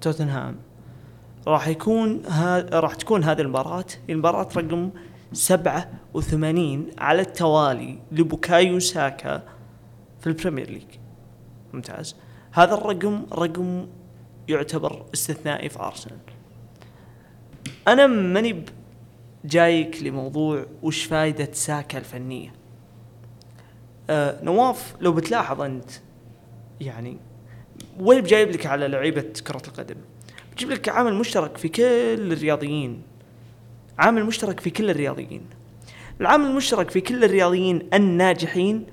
توتنهام 0.01 0.55
راح 1.47 1.67
يكون 1.67 2.21
راح 2.73 2.95
تكون 2.95 3.23
هذه 3.23 3.41
المباراة 3.41 3.85
المباراه 4.09 4.47
رقم 4.57 4.89
87 5.33 6.87
على 6.97 7.21
التوالي 7.21 7.99
لبوكايو 8.11 8.79
ساكا 8.79 9.43
في 10.19 10.27
البريمير 10.27 10.69
ليج. 10.69 10.87
ممتاز. 11.73 12.15
هذا 12.51 12.73
الرقم 12.73 13.25
رقم 13.33 13.87
يعتبر 14.47 15.05
استثنائي 15.13 15.69
في 15.69 15.79
أرسنال. 15.79 16.17
أنا 17.87 18.07
ماني 18.07 18.65
جايك 19.45 20.03
لموضوع 20.03 20.65
وش 20.83 21.03
فائده 21.03 21.49
ساكا 21.51 21.97
الفنية؟ 21.97 22.53
آه 24.09 24.43
نواف 24.43 24.95
لو 25.01 25.11
بتلاحظ 25.11 25.61
أنت 25.61 25.89
يعني 26.81 27.17
وين 27.99 28.23
جايب 28.23 28.49
لك 28.49 28.65
على 28.65 28.87
لعيبة 28.87 29.33
كرة 29.47 29.61
القدم؟ 29.67 29.95
بجيب 30.55 30.69
لك 30.71 30.89
عامل 30.89 31.13
مشترك 31.13 31.57
في 31.57 31.69
كل 31.69 32.31
الرياضيين. 32.31 33.01
عامل 33.99 34.25
مشترك 34.25 34.59
في 34.59 34.69
كل 34.69 34.89
الرياضيين. 34.89 35.41
العامل 36.21 36.45
المشترك 36.45 36.89
في 36.89 37.01
كل 37.01 37.23
الرياضيين 37.23 37.89
الناجحين 37.93 38.85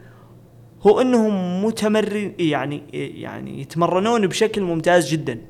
هو 0.82 1.00
إنهم 1.00 1.64
متمرن 1.64 2.34
يعني 2.38 2.82
يعني 2.92 3.60
يتمرنون 3.60 4.26
بشكل 4.26 4.62
ممتاز 4.62 5.10
جدا. 5.10 5.40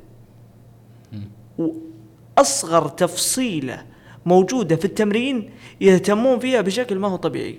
وأصغر 1.59 2.89
تفصيلة 2.89 3.85
موجودة 4.27 4.77
في 4.77 4.85
التمرين 4.85 5.51
يهتمون 5.81 6.39
فيها 6.39 6.61
بشكل 6.61 6.99
ما 6.99 7.09
هو 7.09 7.17
طبيعي. 7.17 7.59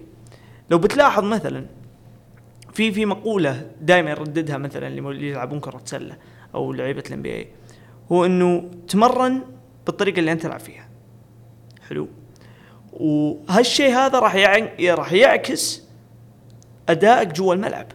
لو 0.70 0.78
بتلاحظ 0.78 1.24
مثلا 1.24 1.66
في 2.74 2.92
في 2.92 3.06
مقولة 3.06 3.72
دائما 3.82 4.10
يرددها 4.12 4.58
مثلا 4.58 4.88
اللي 4.88 5.30
يلعبون 5.30 5.60
كرة 5.60 5.82
سلة 5.86 6.18
أو 6.56 6.74
لعيبة 6.74 7.04
ال 7.08 7.22
NBA 7.22 7.48
هو 8.12 8.26
إنه 8.26 8.72
تمرن 8.88 9.42
بالطريقة 9.86 10.20
اللي 10.20 10.32
أنت 10.32 10.42
تلعب 10.42 10.60
فيها. 10.60 10.88
حلو. 11.90 12.08
وهالشيء 12.94 13.94
هذا 13.94 14.20
راح 14.20 14.36
يعن... 14.36 14.70
راح 14.90 15.14
يعكس 15.14 15.84
أدائك 16.90 17.28
جوا 17.28 17.54
الملعب. 17.54 17.88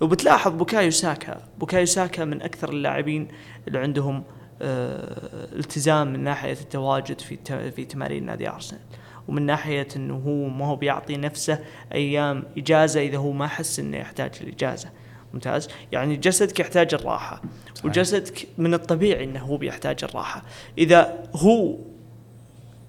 لو 0.00 0.06
بتلاحظ 0.06 0.52
بوكايو 0.52 0.90
ساكا 0.90 1.40
بوكايو 1.58 1.86
ساكا 1.86 2.24
من 2.24 2.42
أكثر 2.42 2.70
اللاعبين 2.70 3.28
اللي 3.68 3.78
عندهم 3.78 4.24
التزام 4.62 6.12
من 6.12 6.24
ناحية 6.24 6.52
التواجد 6.52 7.20
في 7.20 7.70
في 7.70 7.84
تمارين 7.84 8.26
نادي 8.26 8.48
أرسنال. 8.48 8.80
ومن 9.28 9.46
ناحية 9.46 9.88
إنه 9.96 10.14
هو 10.14 10.48
ما 10.48 10.66
هو 10.66 10.76
بيعطي 10.76 11.16
نفسه 11.16 11.58
أيام 11.92 12.44
إجازة 12.58 13.00
إذا 13.00 13.16
هو 13.16 13.32
ما 13.32 13.46
حس 13.46 13.80
إنه 13.80 13.96
يحتاج 13.96 14.30
الاجازه 14.40 14.88
ممتاز؟ 15.34 15.68
يعني 15.92 16.16
جسدك 16.16 16.60
يحتاج 16.60 16.94
الراحة 16.94 17.42
صحيح. 17.74 17.84
وجسدك 17.84 18.48
من 18.58 18.74
الطبيعي 18.74 19.24
إنه 19.24 19.40
هو 19.40 19.56
بيحتاج 19.56 20.04
الراحة. 20.04 20.42
إذا 20.78 21.30
هو 21.34 21.76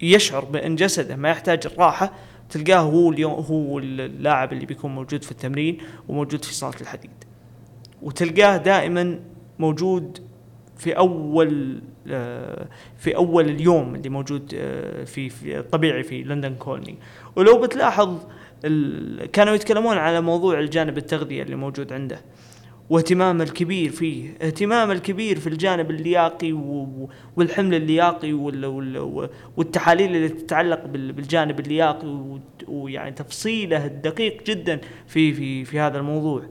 يشعر 0.02 0.46
بأن 0.46 0.76
جسده 0.76 1.16
ما 1.16 1.30
يحتاج 1.30 1.60
الراحة 1.66 2.14
تلقاه 2.50 2.80
هو 2.80 3.12
اليوم 3.12 3.34
هو 3.34 3.80
اللاعب 3.80 4.54
اللي 4.54 4.66
بيكون 4.66 4.96
موجود 4.96 5.24
في 5.24 5.32
التمرين 5.32 5.78
وموجود 6.08 6.46
في 6.46 6.54
صالة 6.54 6.82
الحديد. 6.82 7.12
وتلقاه 8.02 8.58
دائما 8.58 9.20
موجود 9.60 10.33
في 10.84 10.98
أول 10.98 11.82
آه، 12.08 12.68
في 12.98 13.16
أول 13.16 13.50
اليوم 13.50 13.96
اللي 13.96 14.10
موجود 14.10 14.54
آه، 14.56 15.04
في 15.04 15.30
في 15.30 15.62
طبيعي 15.62 16.04
في 16.04 16.24
لندن 16.24 16.56
كولني 16.56 16.96
ولو 17.36 17.62
بتلاحظ 17.62 18.18
كانوا 19.34 19.54
يتكلمون 19.54 19.98
على 19.98 20.22
موضوع 20.22 20.60
الجانب 20.60 20.98
التغذية 20.98 21.44
اللي 21.44 21.56
موجود 21.56 21.94
عنده 21.94 22.22
واهتمام 22.90 23.42
الكبير 23.42 23.90
فيه 23.92 24.30
اهتمام 24.42 24.92
الكبير 24.92 25.40
في 25.40 25.48
الجانب 25.48 25.92
اللياقي 25.92 26.52
والحمل 27.38 27.76
اللياقي 27.76 28.34
وال- 28.34 28.66
وال- 28.66 29.30
والتحاليل 29.58 30.16
اللي 30.16 30.30
تتعلق 30.30 30.86
بال- 30.86 31.12
بالجانب 31.14 31.60
اللياقي 31.60 32.40
ويعني 32.68 33.12
تفصيله 33.12 33.86
الدقيق 33.86 34.44
جدا 34.44 34.80
في 35.08 35.34
في 35.34 35.66
في 35.66 35.80
هذا 35.80 35.98
الموضوع. 35.98 36.44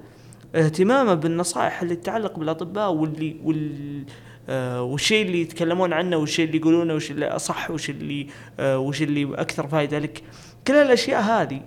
اهتمامه 0.55 1.15
بالنصائح 1.15 1.83
اللي 1.83 1.97
تتعلق 1.97 2.39
بالأطباء 2.39 2.93
واللي 2.93 3.37
وال 3.45 4.05
والشيء 4.49 5.27
اللي 5.27 5.41
يتكلمون 5.41 5.93
عنه 5.93 6.17
والشيء 6.17 6.47
اللي 6.47 6.59
يقولونه 6.59 6.95
وش 6.95 7.11
اللي 7.11 7.27
أصح 7.27 7.71
وش 7.71 7.91
اللي 7.91 8.27
آه 8.61 8.79
وش 8.79 9.03
اللي 9.03 9.35
أكثر 9.35 9.67
فائده 9.67 9.99
لك. 9.99 10.23
كل 10.67 10.75
الأشياء 10.75 11.23
هذه 11.23 11.61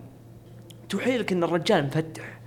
توحي 0.89 1.17
لك 1.17 1.32
إن 1.32 1.43
الرجال 1.43 1.86
مفتح. 1.86 2.39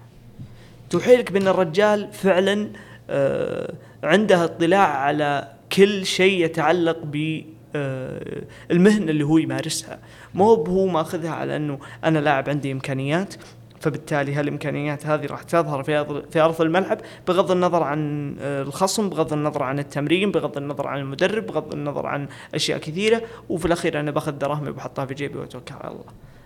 توحي 0.90 1.16
لك 1.16 1.32
بإن 1.32 1.48
الرجال 1.48 2.12
فعلا 2.12 2.70
آه 3.10 3.74
عنده 4.02 4.44
اطلاع 4.44 4.88
على 4.88 5.52
كل 5.72 6.06
شيء 6.06 6.44
يتعلق 6.44 6.98
ب 7.04 7.42
آه، 7.74 8.42
المهنة 8.70 9.10
اللي 9.10 9.24
هو 9.24 9.38
يمارسها. 9.38 9.98
مو 10.34 10.54
هو 10.54 10.86
ماخذها 10.86 11.30
على 11.30 11.56
إنه 11.56 11.78
أنا 12.04 12.18
لاعب 12.18 12.50
عندي 12.50 12.72
إمكانيات. 12.72 13.34
فبالتالي 13.80 14.34
هالإمكانيات 14.34 15.06
هذه 15.06 15.26
راح 15.26 15.42
تظهر 15.42 15.82
في 15.82 16.22
في 16.30 16.40
ارض 16.40 16.60
الملعب 16.62 16.98
بغض 17.28 17.50
النظر 17.50 17.82
عن 17.82 18.34
آه، 18.40 18.62
الخصم 18.62 19.08
بغض 19.08 19.32
النظر 19.32 19.62
عن 19.62 19.78
التمرين 19.78 20.30
بغض 20.30 20.56
النظر 20.56 20.88
عن 20.88 20.98
المدرب 20.98 21.46
بغض 21.46 21.74
النظر 21.74 22.06
عن 22.06 22.28
أشياء 22.54 22.78
كثيرة. 22.78 23.22
وفي 23.48 23.66
الأخير 23.66 24.00
أنا 24.00 24.10
باخذ 24.10 24.32
دراهمي 24.32 24.70
وبحطها 24.70 25.04
في 25.06 25.14
جيبي 25.14 25.38
وأتوكل 25.38 25.74
على 25.74 25.90
الله. 25.90 26.04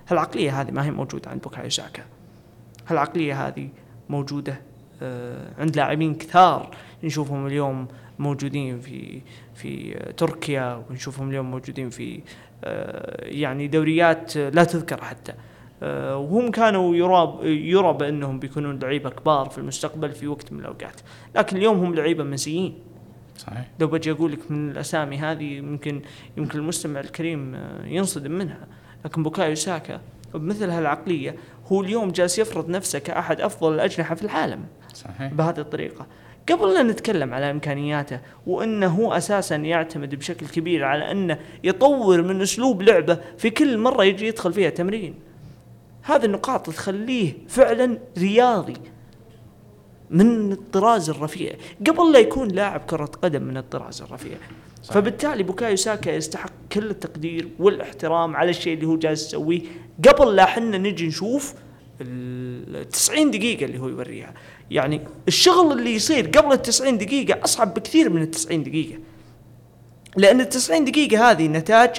هالعقلية 0.08 0.60
هذه 0.60 0.70
ما 0.70 0.84
هي 0.84 0.90
موجودة 0.90 1.30
عند 1.30 1.42
بوكايو 1.42 1.70
ساكا 1.70 2.02
هالعقلية 2.86 3.48
هذه 3.48 3.68
موجودة 4.08 4.60
آه، 5.02 5.48
عند 5.58 5.76
لاعبين 5.76 6.14
كثار 6.14 6.76
نشوفهم 7.04 7.46
اليوم 7.46 7.88
موجودين 8.18 8.80
في 8.80 9.20
في 9.54 9.94
تركيا 10.16 10.84
ونشوفهم 10.90 11.28
اليوم 11.28 11.50
موجودين 11.50 11.90
في 11.90 12.20
آه، 12.64 13.24
يعني 13.24 13.68
دوريات 13.68 14.36
لا 14.36 14.64
تذكر 14.64 15.04
حتى. 15.04 15.32
وهم 16.14 16.50
كانوا 16.50 16.96
يرى 16.96 17.38
يرى 17.68 17.92
بأنهم 17.92 18.38
بيكونون 18.38 18.78
لعيبة 18.78 19.10
كبار 19.10 19.48
في 19.48 19.58
المستقبل 19.58 20.12
في 20.12 20.26
وقت 20.26 20.52
من 20.52 20.60
الأوقات. 20.60 21.00
لكن 21.36 21.56
اليوم 21.56 21.78
هم 21.78 21.94
لعيبة 21.94 22.24
منسيين 22.24 22.78
صحيح. 23.38 23.70
لو 23.80 23.86
بجي 23.86 24.10
أقول 24.10 24.32
لك 24.32 24.50
من 24.50 24.70
الأسامي 24.70 25.18
هذه 25.18 25.44
يمكن 25.44 26.02
يمكن 26.36 26.58
المستمع 26.58 27.00
الكريم 27.00 27.54
آه، 27.54 27.86
ينصدم 27.86 28.32
منها. 28.32 28.66
لكن 29.04 29.22
بوكايو 29.22 29.54
ساكا 29.54 30.00
بمثل 30.34 30.70
هالعقلية 30.70 31.36
هو 31.72 31.82
اليوم 31.82 32.10
جالس 32.10 32.38
يفرض 32.38 32.68
نفسه 32.68 32.98
كأحد 32.98 33.40
أفضل 33.40 33.74
الأجنحة 33.74 34.14
في 34.14 34.22
العالم. 34.22 34.64
صحيح. 34.94 35.32
بهذه 35.32 35.60
الطريقة. 35.60 36.06
قبل 36.50 36.74
لا 36.74 36.82
نتكلم 36.82 37.34
على 37.34 37.50
إمكانياته 37.50 38.20
وأنه 38.46 38.86
هو 38.86 39.12
أساسا 39.12 39.56
يعتمد 39.56 40.14
بشكل 40.14 40.46
كبير 40.46 40.84
على 40.84 41.10
أنه 41.10 41.38
يطور 41.64 42.22
من 42.22 42.42
أسلوب 42.42 42.82
لعبه 42.82 43.18
في 43.38 43.50
كل 43.50 43.78
مرة 43.78 44.04
يجي 44.04 44.26
يدخل 44.26 44.52
فيها 44.52 44.70
تمرين. 44.70 45.31
هذه 46.02 46.24
النقاط 46.24 46.66
تخليه 46.66 47.32
فعلا 47.48 47.98
رياضي 48.18 48.76
من 50.10 50.52
الطراز 50.52 51.10
الرفيع. 51.10 51.52
قبل 51.86 52.12
لا 52.12 52.18
يكون 52.18 52.48
لاعب 52.48 52.80
كرة 52.80 53.04
قدم 53.04 53.42
من 53.42 53.56
الطراز 53.56 54.02
الرفيع. 54.02 54.36
صحيح. 54.82 54.94
فبالتالي 54.94 55.42
بوكايو 55.42 55.76
ساكا 55.76 56.10
يستحق 56.10 56.50
كل 56.72 56.90
التقدير 56.90 57.48
والاحترام 57.58 58.36
على 58.36 58.50
الشيء 58.50 58.74
اللي 58.74 58.86
هو 58.86 58.96
جالس 58.96 59.26
يسويه. 59.26 59.60
قبل 60.08 60.36
لا 60.36 60.46
حنا 60.46 60.78
نجي 60.78 61.06
نشوف 61.06 61.54
ال 62.00 62.88
90 62.88 63.30
دقيقة 63.30 63.64
اللي 63.64 63.78
هو 63.78 63.88
يوريها. 63.88 64.34
يعني 64.70 65.00
الشغل 65.28 65.78
اللي 65.78 65.94
يصير 65.94 66.26
قبل 66.26 66.52
ال 66.52 66.62
90 66.62 66.98
دقيقة 66.98 67.44
أصعب 67.44 67.74
بكثير 67.74 68.10
من 68.10 68.22
ال 68.22 68.30
90 68.30 68.62
دقيقة. 68.62 68.98
لأن 70.16 70.40
ال 70.40 70.48
90 70.48 70.84
دقيقة 70.84 71.30
هذه 71.30 71.48
نتاج 71.48 71.96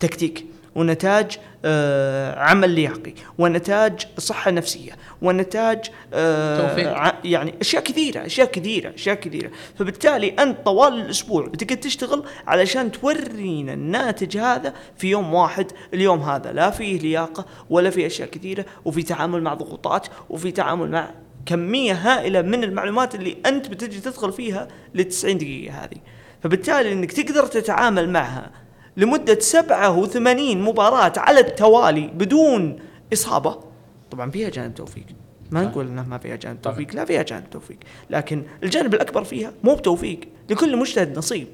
تكتيك. 0.00 0.46
ونتاج 0.78 1.38
آه 1.64 2.38
عمل 2.38 2.70
لياقي 2.70 3.14
ونتاج 3.38 4.06
صحة 4.18 4.50
نفسية 4.50 4.92
ونتاج 5.22 5.90
آه 6.14 6.68
توفيق. 6.68 7.14
يعني 7.24 7.54
أشياء 7.60 7.82
كثيرة 7.82 8.26
أشياء 8.26 8.46
كثيرة 8.46 8.94
أشياء 8.94 9.14
كثيرة. 9.14 9.50
فبالتالي 9.78 10.28
أنت 10.28 10.56
طوال 10.64 11.00
الأسبوع 11.00 11.46
بتقعد 11.46 11.80
تشتغل 11.80 12.24
علشان 12.46 12.92
تورينا 12.92 13.72
الناتج 13.72 14.38
هذا 14.38 14.74
في 14.96 15.10
يوم 15.10 15.34
واحد 15.34 15.66
اليوم 15.94 16.20
هذا. 16.20 16.52
لا 16.52 16.70
فيه 16.70 16.98
لياقة 16.98 17.46
ولا 17.70 17.90
فيه 17.90 18.06
أشياء 18.06 18.28
كثيرة 18.28 18.64
وفي 18.84 19.02
تعامل 19.02 19.42
مع 19.42 19.54
ضغوطات 19.54 20.06
وفي 20.30 20.50
تعامل 20.50 20.90
مع 20.90 21.10
كمية 21.46 21.92
هائلة 21.92 22.42
من 22.42 22.64
المعلومات 22.64 23.14
اللي 23.14 23.36
أنت 23.46 23.68
بتجي 23.68 24.00
تدخل 24.00 24.32
فيها 24.32 24.68
لل 24.94 25.04
90 25.04 25.38
دقيقة 25.38 25.74
هذه. 25.74 25.98
فبالتالي 26.42 26.92
أنك 26.92 27.12
تقدر 27.12 27.46
تتعامل 27.46 28.10
معها 28.10 28.50
لمدة 28.98 29.40
87 29.40 30.62
مباراة 30.62 31.12
على 31.16 31.40
التوالي 31.40 32.06
بدون 32.06 32.78
إصابة. 33.12 33.58
طبعا 34.10 34.30
فيها 34.30 34.48
جانب 34.48 34.74
توفيق. 34.74 35.04
ما. 35.50 35.64
نقول 35.64 35.86
إنها 35.86 36.04
ما 36.04 36.18
فيها 36.18 36.36
جانب. 36.36 36.62
توفيق. 36.62 36.94
لا 36.94 37.04
فيها 37.04 37.22
جانب 37.22 37.50
توفيق. 37.50 37.76
لكن 38.10 38.42
الجانب 38.62 38.94
الأكبر 38.94 39.24
فيها 39.24 39.52
مو 39.64 39.74
بتوفيق. 39.74 40.20
لكل 40.50 40.76
مجتهد 40.76 41.18
نصيب. 41.18 41.48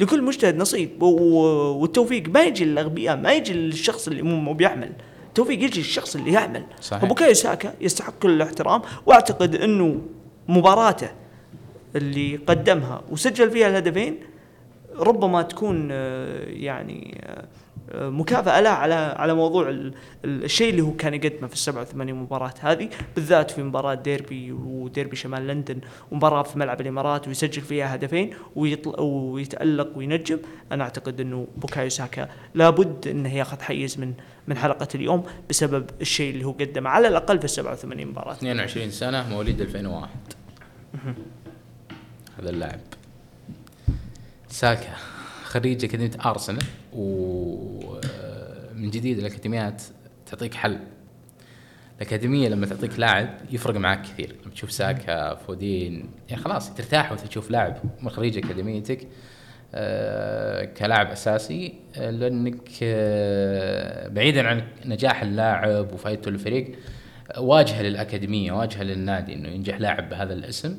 لكل 0.00 0.22
مجتهد 0.22 0.56
نصيب. 0.56 1.02
والتوفيق 1.02 2.28
ما 2.28 2.42
يجي 2.42 2.64
للأغبياء 2.64 3.16
ما 3.16 3.32
يجي 3.32 3.52
للشخص 3.52 4.08
اللي 4.08 4.22
مو 4.22 4.52
بيعمل. 4.52 4.92
التوفيق 5.28 5.64
يجي 5.64 5.78
للشخص 5.78 6.16
اللي 6.16 6.32
يعمل. 6.32 6.64
صحيح. 6.80 7.04
وبوكايو 7.04 7.34
ساكا 7.34 7.74
يستحق 7.80 8.18
كل 8.22 8.30
الاحترام 8.30 8.82
وأعتقد 9.06 9.54
إنه 9.54 10.00
مباراته 10.48 11.10
اللي 11.96 12.36
قدمها 12.36 13.02
وسجل 13.10 13.50
فيها 13.50 13.68
الهدفين 13.68 14.18
ربما 15.00 15.42
تكون 15.42 15.88
آه، 15.92 16.44
يعني 16.44 17.20
آه، 17.92 18.08
مكافأة 18.08 18.60
له 18.60 18.70
على 18.70 18.94
على 18.94 19.34
موضوع 19.34 19.68
ال- 19.68 19.94
ال- 20.24 20.44
الشيء 20.44 20.70
اللي 20.70 20.82
هو 20.82 20.92
كان 20.92 21.14
يقدمه 21.14 21.46
في 21.48 21.52
ال 21.54 21.58
87 21.58 22.14
مباراة 22.14 22.54
هذه 22.60 22.88
بالذات 23.14 23.50
في 23.50 23.62
مباراة 23.62 23.94
ديربي 23.94 24.52
وديربي 24.52 25.16
شمال 25.16 25.46
لندن 25.46 25.80
ومباراة 26.10 26.42
في 26.42 26.58
ملعب 26.58 26.80
الإمارات 26.80 27.28
ويسجل 27.28 27.62
فيها 27.62 27.94
هدفين 27.94 28.30
ويطل 28.56 29.00
ويتألق 29.02 29.88
وينجم. 29.96 30.38
أنا 30.72 30.84
أعتقد 30.84 31.20
إنه 31.20 31.46
بوكايو 31.56 31.88
ساكا 31.88 32.28
لابد 32.54 33.08
انه 33.08 33.34
ياخذ 33.34 33.60
حيز 33.60 33.98
من 33.98 34.12
من 34.48 34.56
حلقة 34.56 34.88
اليوم 34.94 35.24
بسبب 35.50 35.90
الشيء 36.00 36.32
اللي 36.34 36.44
هو 36.44 36.52
قدمه 36.52 36.90
على 36.90 37.08
الأقل 37.08 37.38
في 37.38 37.44
ال 37.44 37.50
87 37.50 38.06
مباراة. 38.06 38.32
22 38.32 38.90
سنة 38.90 39.28
مواليد 39.28 39.60
2001 39.60 40.08
هذا 42.38 42.50
اللاعب. 42.50 42.80
ساكا. 44.50 44.94
خريج 45.44 45.84
أكاديمية 45.84 46.10
أرسنال 46.26 46.64
ومن 46.92 48.00
جديد 48.90 49.18
الأكاديميات 49.18 49.82
تعطيك 50.26 50.54
حل. 50.54 50.78
الأكاديمية 51.96 52.48
لما 52.48 52.66
تعطيك 52.66 52.98
لاعب 52.98 53.28
يفرق 53.50 53.76
معك 53.76 54.02
كثير. 54.02 54.36
لما 54.44 54.54
تشوف 54.54 54.72
ساكا 54.72 55.34
فودين 55.34 56.10
يعني 56.28 56.42
خلاص 56.42 56.74
ترتاح 56.74 57.12
وانت 57.12 57.20
تشوف 57.26 57.50
لاعب 57.50 57.76
من 58.02 58.10
خريج 58.10 58.38
أكاديميتك 58.38 59.08
آه، 59.74 60.64
كلاعب 60.64 61.06
أساسي 61.06 61.74
آه، 61.96 62.10
لأنك 62.10 62.68
آه، 62.82 64.08
بعيدا 64.08 64.48
عن 64.48 64.62
نجاح 64.84 65.22
اللاعب 65.22 65.92
وفائدته 65.92 66.30
للفريق 66.30 66.66
آه، 66.66 66.76
واجهة 67.38 67.82
للأكاديمية 67.82 68.52
واجهة 68.52 68.82
للنادي 68.82 69.34
إنه 69.34 69.48
ينجح 69.48 69.80
لاعب 69.80 70.08
بهذا 70.08 70.32
الاسم. 70.32 70.76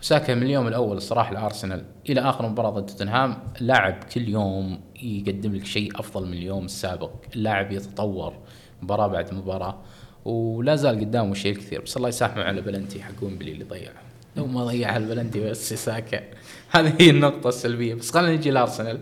وساكا 0.00 0.34
من 0.34 0.42
اليوم 0.42 0.68
الأول 0.68 0.96
الصراحة 0.96 1.32
الارسنال 1.32 1.84
إلى 2.08 2.20
آخر 2.20 2.48
مباراة 2.48 2.70
ضد 2.70 2.86
توتنهام 2.86 3.38
اللاعب 3.60 4.04
كل 4.14 4.28
يوم 4.28 4.80
يقدم 5.02 5.54
لك 5.54 5.64
شيء 5.64 6.00
أفضل 6.00 6.26
من 6.26 6.32
اليوم 6.32 6.64
السابق. 6.64 7.10
اللاعب 7.36 7.72
يتطور 7.72 8.34
مباراة 8.82 9.06
بعد 9.06 9.34
مباراة 9.34 9.78
ولا 10.24 10.76
زال 10.76 11.00
قدامه 11.00 11.34
شيء 11.34 11.52
الكثير 11.52 11.80
بس 11.80 11.96
الله 11.96 12.08
يسامحه 12.08 12.42
على 12.42 12.60
بلنتي 12.60 13.02
حق 13.02 13.12
ويمبلي 13.22 13.52
اللي 13.52 13.64
ضيعه 13.64 13.92
لو 14.36 14.46
ما 14.46 14.64
ضيع 14.64 14.96
البلنتي 14.96 15.40
بس 15.40 15.74
ساكا 15.74 16.20
هذه 16.74 16.94
هي 17.00 17.10
النقطة 17.10 17.48
السلبية. 17.48 17.94
بس 17.94 18.10
خلينا 18.10 18.36
نجي 18.36 18.50
لأرسنال. 18.50 19.00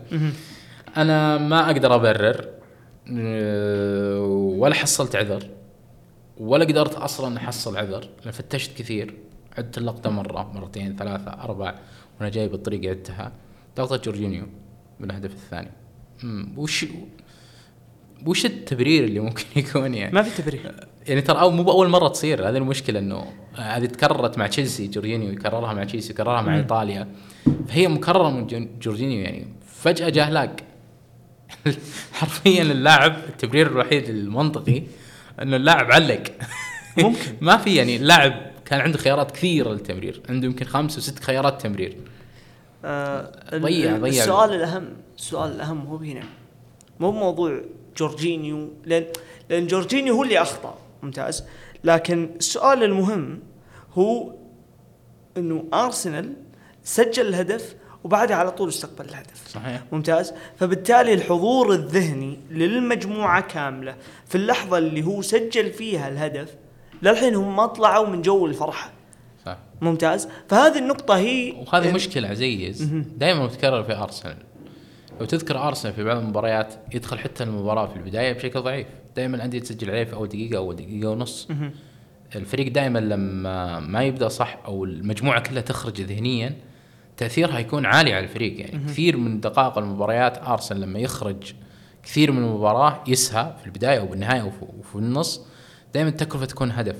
أنا 0.96 1.38
ما 1.38 1.66
أقدر 1.66 1.94
أبرر 1.94 2.48
أه، 3.18 4.20
ولا 4.58 4.74
حصلت 4.74 5.16
عذر. 5.16 5.48
ولا 6.42 6.64
قدرت 6.64 6.94
أصلا 6.94 7.36
أحصل 7.36 7.76
عذر 7.76 8.08
لأن 8.22 8.32
فتشت 8.32 8.76
كثير 8.78 9.14
عدت 9.58 9.78
اللقطة 9.78 10.10
مرة 10.10 10.50
مرتين 10.54 10.96
ثلاثة 10.96 11.30
أربع 11.30 11.74
وأنا 12.20 12.30
جاي 12.30 12.48
بالطريق 12.48 12.90
عدتها. 12.90 13.32
لقطة 13.78 13.96
جورجينيو 13.96 14.44
بالهدف 15.00 15.32
الثاني. 15.32 15.70
مم، 16.22 16.52
وش 16.56 16.86
وش 18.26 18.46
التبرير 18.46 19.04
اللي 19.04 19.20
ممكن 19.20 19.44
يكون 19.60 19.94
يعني؟ 19.94 20.14
ما 20.14 20.22
في 20.22 20.42
تبرير. 20.42 20.86
يعني 21.08 21.20
ترى 21.20 21.50
مو 21.50 21.62
بأول 21.62 21.88
مرة 21.88 22.08
تصير 22.08 22.48
هذه 22.48 22.56
المشكلة 22.56 22.98
إنه 22.98 23.24
هذه 23.54 23.86
تكررت 23.86 24.38
مع 24.38 24.46
تشيلسي 24.46 24.86
جورجينيو 24.86 25.30
يكررها 25.32 25.72
مع 25.74 25.84
تشيلسي 25.84 26.12
يكررها 26.12 26.42
مع. 26.42 26.56
إيطاليا. 26.56 27.08
فهي 27.68 27.88
مكررة 27.88 28.30
من 28.30 28.46
جورجينيو 28.78 29.20
يعني. 29.24 29.46
فجأة 29.66 30.08
جاه 30.08 30.30
لاق 30.30 30.56
حرفيا 32.12 32.62
اللاعب 32.62 33.16
التبرير 33.28 33.66
الوحيد 33.66 34.08
المنطقي 34.08 34.82
إنه 35.42 35.56
اللاعب 35.56 35.92
علق. 35.92 36.22
ممكن. 36.98 37.20
ما 37.40 37.56
في 37.56 37.76
يعني 37.76 37.96
اللاعب 37.96 38.32
كان 38.64 38.80
عنده 38.80 38.98
خيارات 38.98 39.30
كثيرة 39.30 39.70
للتمرير. 39.70 40.22
عنده 40.28 40.46
يمكن 40.46 40.66
خمس 40.66 40.98
وست 40.98 41.18
خيارات 41.18 41.62
تمرير. 41.62 41.96
آه 42.84 43.32
ضيع- 43.54 43.96
ضيع. 43.96 44.22
السؤال 44.22 44.52
الأهم 44.54 44.88
السؤال 45.18 45.52
الأهم 45.52 45.86
هو 45.86 45.96
هنا. 45.96 46.22
مو 47.00 47.10
بموضوع 47.10 47.60
جورجينيو 47.96 48.70
لأن 48.86 49.04
لأن 49.48 49.66
جورجينيو 49.66 50.14
هو 50.14 50.22
اللي 50.22 50.42
أخطأ. 50.42 50.78
ممتاز. 51.02 51.44
لكن 51.84 52.30
السؤال 52.36 52.82
المهم 52.82 53.40
هو 53.94 54.34
إنه 55.36 55.64
أرسنال 55.74 56.32
سجل 56.84 57.28
الهدف 57.28 57.74
وبعدها 58.04 58.36
على 58.36 58.50
طول 58.50 58.68
استقبل 58.68 59.08
الهدف. 59.08 59.48
صحيح. 59.48 59.82
ممتاز؟ 59.92 60.32
فبالتالي 60.56 61.14
الحضور 61.14 61.72
الذهني 61.72 62.38
للمجموعة 62.50 63.40
كاملة 63.40 63.94
في 64.26 64.34
اللحظة 64.34 64.78
اللي 64.78 65.04
هو 65.04 65.22
سجل 65.22 65.72
فيها 65.72 66.08
الهدف 66.08 66.54
للحين 67.02 67.34
هم 67.34 67.56
ما 67.56 67.66
طلعوا 67.66 68.06
من 68.06 68.22
جو 68.22 68.46
الفرحة. 68.46 68.90
صح. 69.46 69.58
ممتاز؟ 69.80 70.28
فهذه 70.48 70.78
النقطة 70.78 71.16
هي 71.16 71.52
وهذه 71.52 71.92
مشكلة 71.92 72.28
عزيز. 72.28 72.82
دائما 73.16 73.44
متكرر 73.44 73.82
في 73.82 73.94
أرسنال. 73.94 74.36
لو 75.20 75.26
تذكر 75.26 75.58
أرسنال 75.58 75.94
في 75.94 76.04
بعض 76.04 76.16
المباريات 76.16 76.74
يدخل 76.94 77.18
حتى 77.18 77.44
المباراة 77.44 77.86
في 77.86 77.96
البداية 77.96 78.32
بشكل 78.32 78.60
ضعيف. 78.60 78.86
دائما 79.16 79.36
الأندية 79.36 79.60
تسجل 79.60 79.90
عليه 79.90 80.04
في 80.04 80.14
اول 80.14 80.28
دقيقة 80.28 80.56
أو 80.56 80.72
دقيقة 80.72 81.10
ونص. 81.10 81.48
الفريق 82.36 82.72
دائما 82.72 82.98
لما 82.98 83.80
ما 83.80 84.02
يبدأ 84.02 84.28
صح 84.28 84.58
أو 84.64 84.84
المجموعة 84.84 85.40
كلها 85.40 85.62
تخرج 85.62 86.00
ذهنيا 86.00 86.56
تاثيرها 87.22 87.58
يكون 87.58 87.86
عالي 87.86 88.14
على 88.14 88.24
الفريق. 88.24 88.60
يعني 88.60 88.84
كثير 88.86 89.16
من 89.16 89.40
دقائق 89.40 89.78
المباريات 89.78 90.38
أرسنال 90.38 90.80
لما 90.80 90.98
يخرج 90.98 91.54
كثير 92.02 92.32
من 92.32 92.38
المباراة 92.38 93.00
يسهى 93.06 93.54
في 93.60 93.66
البداية 93.66 94.00
أو 94.00 94.06
بالنهايه 94.06 94.42
وفي 94.42 94.56
وفي 94.78 94.94
النص. 94.96 95.46
دائما 95.94 96.08
التكلفة 96.08 96.46
تكون 96.46 96.70
هدف. 96.70 96.96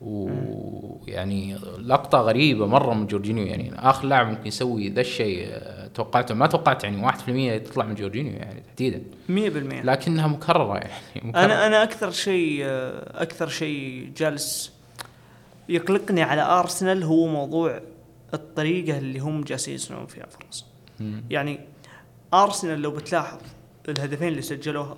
ويعني 0.00 1.56
لقطة 1.78 2.18
غريبة 2.18 2.66
مرة 2.66 2.94
من 2.94 3.06
جورجينيو. 3.06 3.46
يعني 3.46 3.72
آخر 3.78 4.06
لاعب 4.06 4.26
ممكن 4.26 4.46
يسوي 4.46 4.88
ذا 4.88 5.00
الشيء 5.00 5.46
آه، 5.50 5.86
توقعته. 5.86 6.34
ما 6.34 6.46
توقعت 6.46 6.84
يعني 6.84 7.02
1% 7.02 7.68
تطلع 7.68 7.84
من 7.84 7.94
جورجينيو 7.94 8.32
يعني 8.32 8.60
تحديدا. 8.60 9.02
100% 9.28 9.32
لكنها 9.84 10.26
مكررة 10.26 10.76
يعني. 10.76 10.92
مكررة. 11.28 11.44
أنا 11.44 11.66
أنا 11.66 11.82
أكثر 11.82 12.10
شيء 12.10 12.60
آه، 12.64 13.22
أكثر 13.22 13.48
شيء 13.48 14.12
جالس 14.16 14.72
يقلقني 15.68 16.22
على 16.22 16.42
أرسنال 16.42 17.02
هو 17.02 17.26
موضوع 17.26 17.80
الطريقة 18.34 18.98
اللي 18.98 19.18
هم 19.18 19.40
جالسين 19.40 19.74
يصنعون 19.74 20.06
فيها 20.06 20.26
فرص 20.26 20.66
مم. 21.00 21.24
يعني 21.30 21.60
أرسنال 22.34 22.82
لو 22.82 22.90
بتلاحظ 22.90 23.38
الهدفين 23.88 24.28
اللي 24.28 24.42
سجلوها 24.42 24.96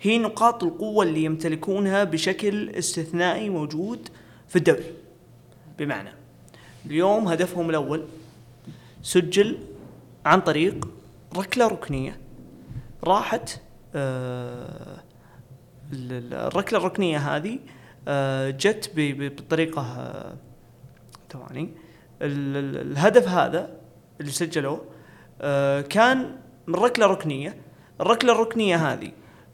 هي 0.00 0.18
نقاط 0.18 0.64
القوة 0.64 1.04
اللي 1.04 1.24
يمتلكونها 1.24 2.04
بشكل 2.04 2.70
استثنائي 2.70 3.48
موجود 3.50 4.08
في 4.48 4.56
الدوري. 4.56 4.84
بمعنى 5.78 6.10
اليوم 6.86 7.28
هدفهم 7.28 7.70
الأول 7.70 8.04
سجل 9.02 9.58
عن 10.26 10.40
طريق 10.40 10.88
ركلة 11.36 11.66
ركنية. 11.68 12.20
راحت 13.04 13.60
آه 13.94 15.00
ال- 15.92 16.12
ال- 16.12 16.34
الركلة 16.34 16.78
الركنية 16.78 17.18
هذه 17.36 17.58
آه 18.08 18.50
جت 18.50 18.90
بطريقة 18.96 19.82
آه 19.82 20.34
ثواني 21.32 21.68
ال- 22.22 22.56
ال- 22.56 22.92
الهدف 22.92 23.28
هذا 23.28 23.70
اللي 24.20 24.32
سجلوه 24.32 24.84
آه 25.40 25.80
كان 25.80 26.36
من 26.66 26.74
ركلة 26.74 27.06
ركنية. 27.06 27.56
الركلة 28.00 28.32
الركنية 28.32 28.76
هذه 28.92 29.10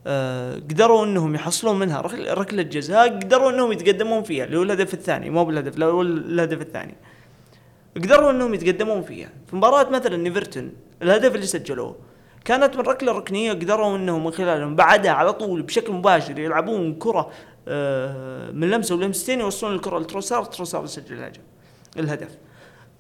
آه 0.07 0.55
قدروا 0.55 1.05
إنهم 1.05 1.35
يحصلون 1.35 1.79
منها 1.79 2.01
ركل- 2.01 2.29
ركلة 2.39 2.63
جزاء 2.63 3.09
قدروا 3.09 3.51
إنهم 3.51 3.73
يتقدمون 3.73 4.23
فيها 4.23 4.45
اللي 4.45 4.59
هو 4.59 4.63
الهدف 4.63 4.95
الثاني 4.95 5.31
مو 5.31 5.45
بالهدف 5.45 5.79
لا 5.79 5.87
هو 5.87 6.03
الهدف 6.03 6.61
الثاني. 6.61 6.95
قدروا 7.97 8.31
إنهم 8.31 8.55
يتقدمون 8.55 9.03
فيها. 9.03 9.29
في 9.47 9.57
مباراة 9.57 9.91
مثلا 9.91 10.17
إيفرتون 10.17 10.73
الهدف 11.03 11.35
اللي 11.35 11.47
سجلوه 11.47 11.97
كانت 12.45 12.77
من 12.77 12.83
ركلة 12.83 13.13
ركنية 13.13 13.53
قدروا 13.53 13.97
إنهم 13.97 14.25
من 14.25 14.31
خلالهم 14.31 14.77
بعدها 14.77 15.13
على 15.13 15.33
طول 15.33 15.63
بشكل 15.63 15.93
مباشر 15.93 16.39
يلعبون 16.39 16.95
كرة 16.95 17.31
آه، 17.69 18.51
من 18.51 18.71
لمسة 18.71 18.95
ولمستين 18.95 19.41
يوصلون 19.41 19.75
الكرة 19.75 19.99
لتروسار 19.99 20.45
تروسار 20.45 20.85
يسجل 20.85 21.15
الهجم. 21.19 21.41
الهدف. 21.99 22.29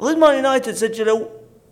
ضد 0.03 0.17
مان 0.17 0.37
يونايتد 0.37 0.73
سجلوا 0.73 1.19
ال- 1.19 1.29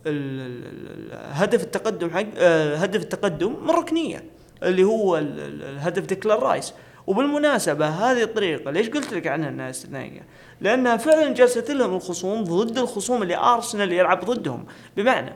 ال- 0.07 1.12
ال- 1.12 1.18
هدف 1.33 1.62
التقدم 1.62 2.11
حق 2.11 2.24
آه، 2.37 2.77
هدف 2.77 3.03
التقدم 3.03 3.64
من 3.64 3.70
ركنية 3.70 4.24
اللي 4.62 4.85
هو 4.85 5.18
ال- 5.18 5.41
ال- 5.41 5.62
الهدف 5.62 6.07
ديكلان 6.07 6.39
رايس. 6.39 6.74
وبالمناسبة 7.07 7.87
هذه 7.89 8.22
الطريقة 8.22 8.70
ليش 8.70 8.89
قلت 8.91 9.14
لك 9.14 9.27
عنها 9.27 9.49
إنها 9.49 9.70
استثنائية؟ 9.70 10.27
لأنها 10.61 10.97
فعلا 10.97 11.29
جلست 11.35 11.70
لهم 11.70 11.95
الخصوم 11.97 12.45
ضد 12.45 12.79
الخصوم 12.79 13.22
اللي 13.22 13.37
أرسنال 13.37 13.93
يلعب 13.93 14.24
ضدهم، 14.24 14.66
بمعنى 14.97 15.33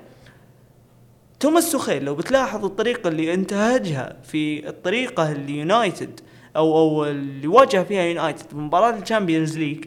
توماس 1.41 1.73
توخيل 1.73 2.05
لو 2.05 2.15
بتلاحظ 2.15 2.65
الطريقة 2.65 3.09
اللي 3.09 3.35
انتهجها 3.35 4.17
في 4.23 4.69
الطريقة 4.69 5.33
اللي 5.33 5.59
يونايتد 5.59 6.21
أو 6.57 6.79
أو 6.79 7.05
اللي 7.05 7.47
واجه 7.47 7.83
فيها 7.83 8.03
يونايتد 8.03 8.49
في 8.51 8.57
مباراة 8.57 8.99
الشامبيونز 8.99 9.59
ليج 9.59 9.85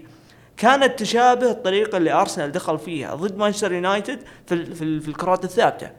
كانت 0.58 1.00
تشابه 1.00 1.52
الطريقة 1.52 1.98
اللي 1.98 2.12
أرسنال 2.12 2.52
دخل 2.52 2.80
فيها 2.80 3.16
ضد 3.16 3.38
مانشستر 3.38 3.72
يونايتد 3.72 4.20
في 4.48 4.66
في, 4.66 5.00
في 5.00 5.08
الكرات 5.08 5.44
الثابتة. 5.44 5.90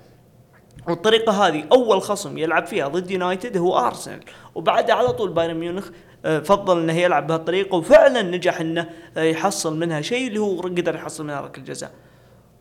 والطريقة 0.88 1.46
هذه 1.46 1.64
أول 1.72 2.02
خصم 2.02 2.38
يلعب 2.38 2.66
فيها 2.66 2.88
ضد 2.88 3.10
يونايتد 3.10 3.56
هو 3.56 3.78
أرسنال 3.78 4.20
وبعدها 4.54 4.94
على 4.94 5.12
طول 5.12 5.30
بايرن 5.32 5.54
ميونخ 5.54 5.88
آه، 6.24 6.38
فضل 6.38 6.80
إنه 6.80 6.92
يلعب 6.92 7.26
بهالطريقة 7.26 7.76
وفعلا 7.76 8.22
نجح 8.22 8.60
إنه 8.60 8.90
آه، 9.16 9.22
يحصل 9.22 9.78
منها 9.78 10.00
شيء 10.00 10.28
اللي 10.28 10.38
هو 10.40 10.60
قدر 10.60 10.94
يحصل 10.94 11.24
منها 11.24 11.40
ركله 11.40 11.64
جزاء. 11.64 11.90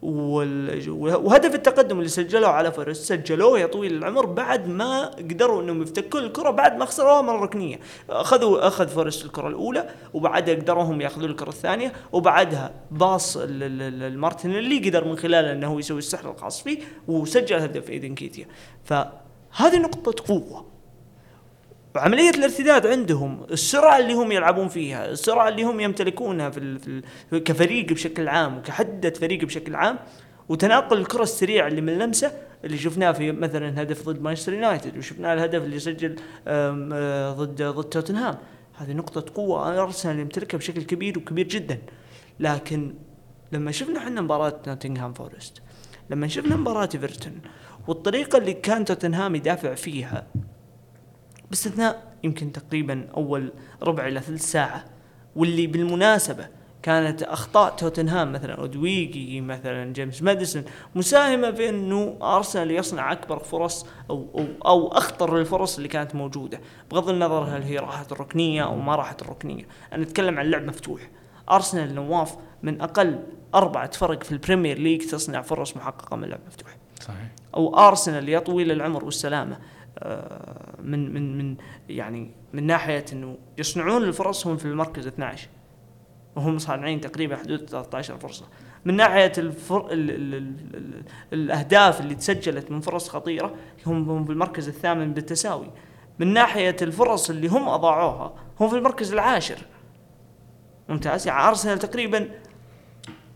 وهدف 0.03 1.55
التقدم 1.55 1.97
اللي 1.97 2.09
سجلوه 2.09 2.49
على 2.49 2.71
فورست 2.71 3.03
سجلوه 3.03 3.59
يا 3.59 3.65
طويل 3.65 3.93
العمر 3.97 4.25
بعد 4.25 4.67
ما 4.67 5.05
قدروا 5.05 5.61
إنهم 5.61 5.81
يفتكون 5.81 6.23
الكرة 6.23 6.49
بعد 6.49 6.77
ما 6.77 6.85
خسروها 6.85 7.21
من 7.21 7.29
الركنيه 7.29 7.79
اخذوا 8.09 8.67
أخذ 8.67 8.87
فورست 8.87 9.25
الكرة 9.25 9.47
الأولى 9.47 9.89
وبعدها 10.13 10.55
قدروا 10.55 10.83
هم 10.83 11.01
يأخذون 11.01 11.29
الكرة 11.29 11.49
الثانية 11.49 11.93
وبعدها 12.11 12.73
باص 12.91 13.37
ال- 13.37 13.63
ال- 13.63 13.81
ال- 13.81 14.03
المارتينيلي 14.03 14.89
قدر 14.89 15.05
من 15.07 15.15
خلاله 15.17 15.51
إنه 15.51 15.79
يسوي 15.79 15.97
السحر 15.97 16.31
الخاص 16.31 16.61
فيه 16.61 16.77
وسجل 17.07 17.55
هدف 17.55 17.89
إيدن 17.89 18.15
كيتيا. 18.15 18.45
فهذه 18.83 19.79
نقطة 19.79 20.23
قوة. 20.33 20.72
وعملية 21.95 22.29
الارتداد 22.29 22.87
عندهم 22.87 23.45
السرعة 23.51 23.99
اللي 23.99 24.13
هم 24.13 24.31
يلعبون 24.31 24.67
فيها 24.67 25.05
السرعة 25.05 25.49
اللي 25.49 25.63
هم 25.63 25.79
يمتلكونها 25.79 26.49
في, 26.49 26.79
في 27.29 27.39
كفريق 27.39 27.85
بشكل 27.85 28.27
عام 28.27 28.57
وكحدة 28.57 29.09
فريق 29.09 29.43
بشكل 29.45 29.75
عام 29.75 29.99
وتناقل 30.49 30.97
الكرة 30.97 31.23
السريع 31.23 31.67
اللي 31.67 31.81
من 31.81 31.97
لمسة 31.97 32.31
اللي 32.65 32.77
شفناه 32.77 33.11
في 33.11 33.31
مثلا 33.31 33.81
هدف 33.81 34.09
ضد 34.09 34.21
مانشستر 34.21 34.53
يونايتد 34.53 34.97
وشفناه 34.97 35.33
الهدف 35.33 35.63
اللي 35.63 35.79
سجل 35.79 36.15
آه، 36.47 37.31
ضد 37.31 37.63
ضد 37.63 37.83
توتنهام. 37.83 38.37
هذه 38.75 38.91
نقطة 38.93 39.33
قوة 39.35 39.81
أرسنال 39.83 40.19
يمتلكها 40.19 40.57
بشكل 40.57 40.83
كبير 40.83 41.17
وكبير 41.17 41.47
جدا. 41.47 41.77
لكن 42.39 42.93
لما 43.51 43.71
شفنا 43.71 43.99
إحنا 43.99 44.21
مباراة 44.21 44.59
نوتنغهام 44.67 45.13
فورست 45.13 45.61
لما 46.09 46.27
شفنا 46.27 46.55
مباراة 46.55 46.89
إيفرتون 46.95 47.41
والطريقة 47.87 48.37
اللي 48.37 48.53
كان 48.53 48.85
توتنهام 48.85 49.35
يدافع 49.35 49.73
فيها 49.73 50.27
باستثناء 51.53 52.13
يمكن 52.23 52.51
تقريبا 52.51 53.07
أول 53.17 53.51
ربع 53.83 54.07
إلى 54.07 54.19
ثلث 54.19 54.51
ساعة 54.51 54.85
واللي 55.35 55.67
بالمناسبة 55.67 56.47
كانت 56.83 57.23
أخطاء 57.23 57.75
توتنهام 57.75 58.31
مثلا 58.31 58.53
أودوجي 58.53 59.41
مثلا 59.41 59.93
جيمس 59.93 60.23
ماديسون 60.23 60.63
مساهمة 60.95 61.51
في 61.51 61.69
إنه 61.69 62.17
أرسنال 62.21 62.71
يصنع 62.71 63.11
أكبر 63.11 63.39
فرص 63.39 63.85
أو 64.09 64.27
أو, 64.35 64.45
أو 64.65 64.87
أخطر 64.87 65.39
الفرص 65.39 65.75
اللي 65.75 65.87
كانت 65.87 66.15
موجودة. 66.15 66.61
بغض 66.91 67.09
النظر 67.09 67.43
هل 67.43 67.63
هي 67.63 67.77
راحت 67.77 68.11
الركنية 68.11 68.63
أو 68.63 68.75
ما 68.75 68.95
راحت 68.95 69.21
الركنية 69.21 69.67
أنا 69.93 70.03
أتكلم 70.03 70.39
عن 70.39 70.45
لعب 70.45 70.63
مفتوح. 70.63 71.09
أرسنال 71.51 71.95
نواف 71.95 72.35
من 72.63 72.81
أقل 72.81 73.19
أربعة 73.55 73.91
فرق 73.91 74.23
في 74.23 74.31
البريمير 74.31 74.77
ليج 74.77 75.01
تصنع 75.01 75.41
فرص 75.41 75.77
محققة 75.77 76.15
من 76.15 76.29
لعب 76.29 76.39
مفتوح. 76.47 76.77
صحيح. 77.01 77.31
أو 77.55 77.77
أرسنال 77.87 78.29
يا 78.29 78.39
طويل 78.39 78.71
العمر 78.71 79.05
والسلامة. 79.05 79.57
من 80.79 81.13
من 81.13 81.37
من 81.37 81.57
يعني 81.89 82.31
من 82.53 82.63
ناحية 82.63 83.05
إنه 83.13 83.37
يصنعون 83.57 84.03
الفرص 84.03 84.47
هم 84.47 84.57
في 84.57 84.65
المركز 84.65 85.07
12 85.07 85.47
وهم 86.35 86.57
صانعين 86.57 87.01
تقريبا 87.01 87.35
حدود 87.35 87.69
13 87.69 88.17
فرصة. 88.17 88.45
من 88.85 88.95
ناحية 88.95 89.31
الفر... 89.37 89.91
ال... 89.91 90.11
ال... 90.11 90.35
ال... 90.35 90.75
ال... 90.75 91.03
الأهداف 91.33 92.01
اللي 92.01 92.15
تسجلت 92.15 92.71
من 92.71 92.79
فرص 92.79 93.09
خطيرة 93.09 93.55
هم 93.85 94.09
هم 94.09 94.25
في 94.25 94.31
المركز 94.31 94.67
الثامن 94.67 95.13
بالتساوي. 95.13 95.71
من 96.19 96.33
ناحية 96.33 96.75
الفرص 96.81 97.29
اللي 97.29 97.47
هم 97.47 97.69
أضاعوها 97.69 98.33
هم 98.59 98.69
في 98.69 98.75
المركز 98.75 99.13
العاشر. 99.13 99.57
ممتاز؟ 100.89 101.27
يعني 101.27 101.47
أرسنال 101.47 101.79
تقريبا 101.79 102.29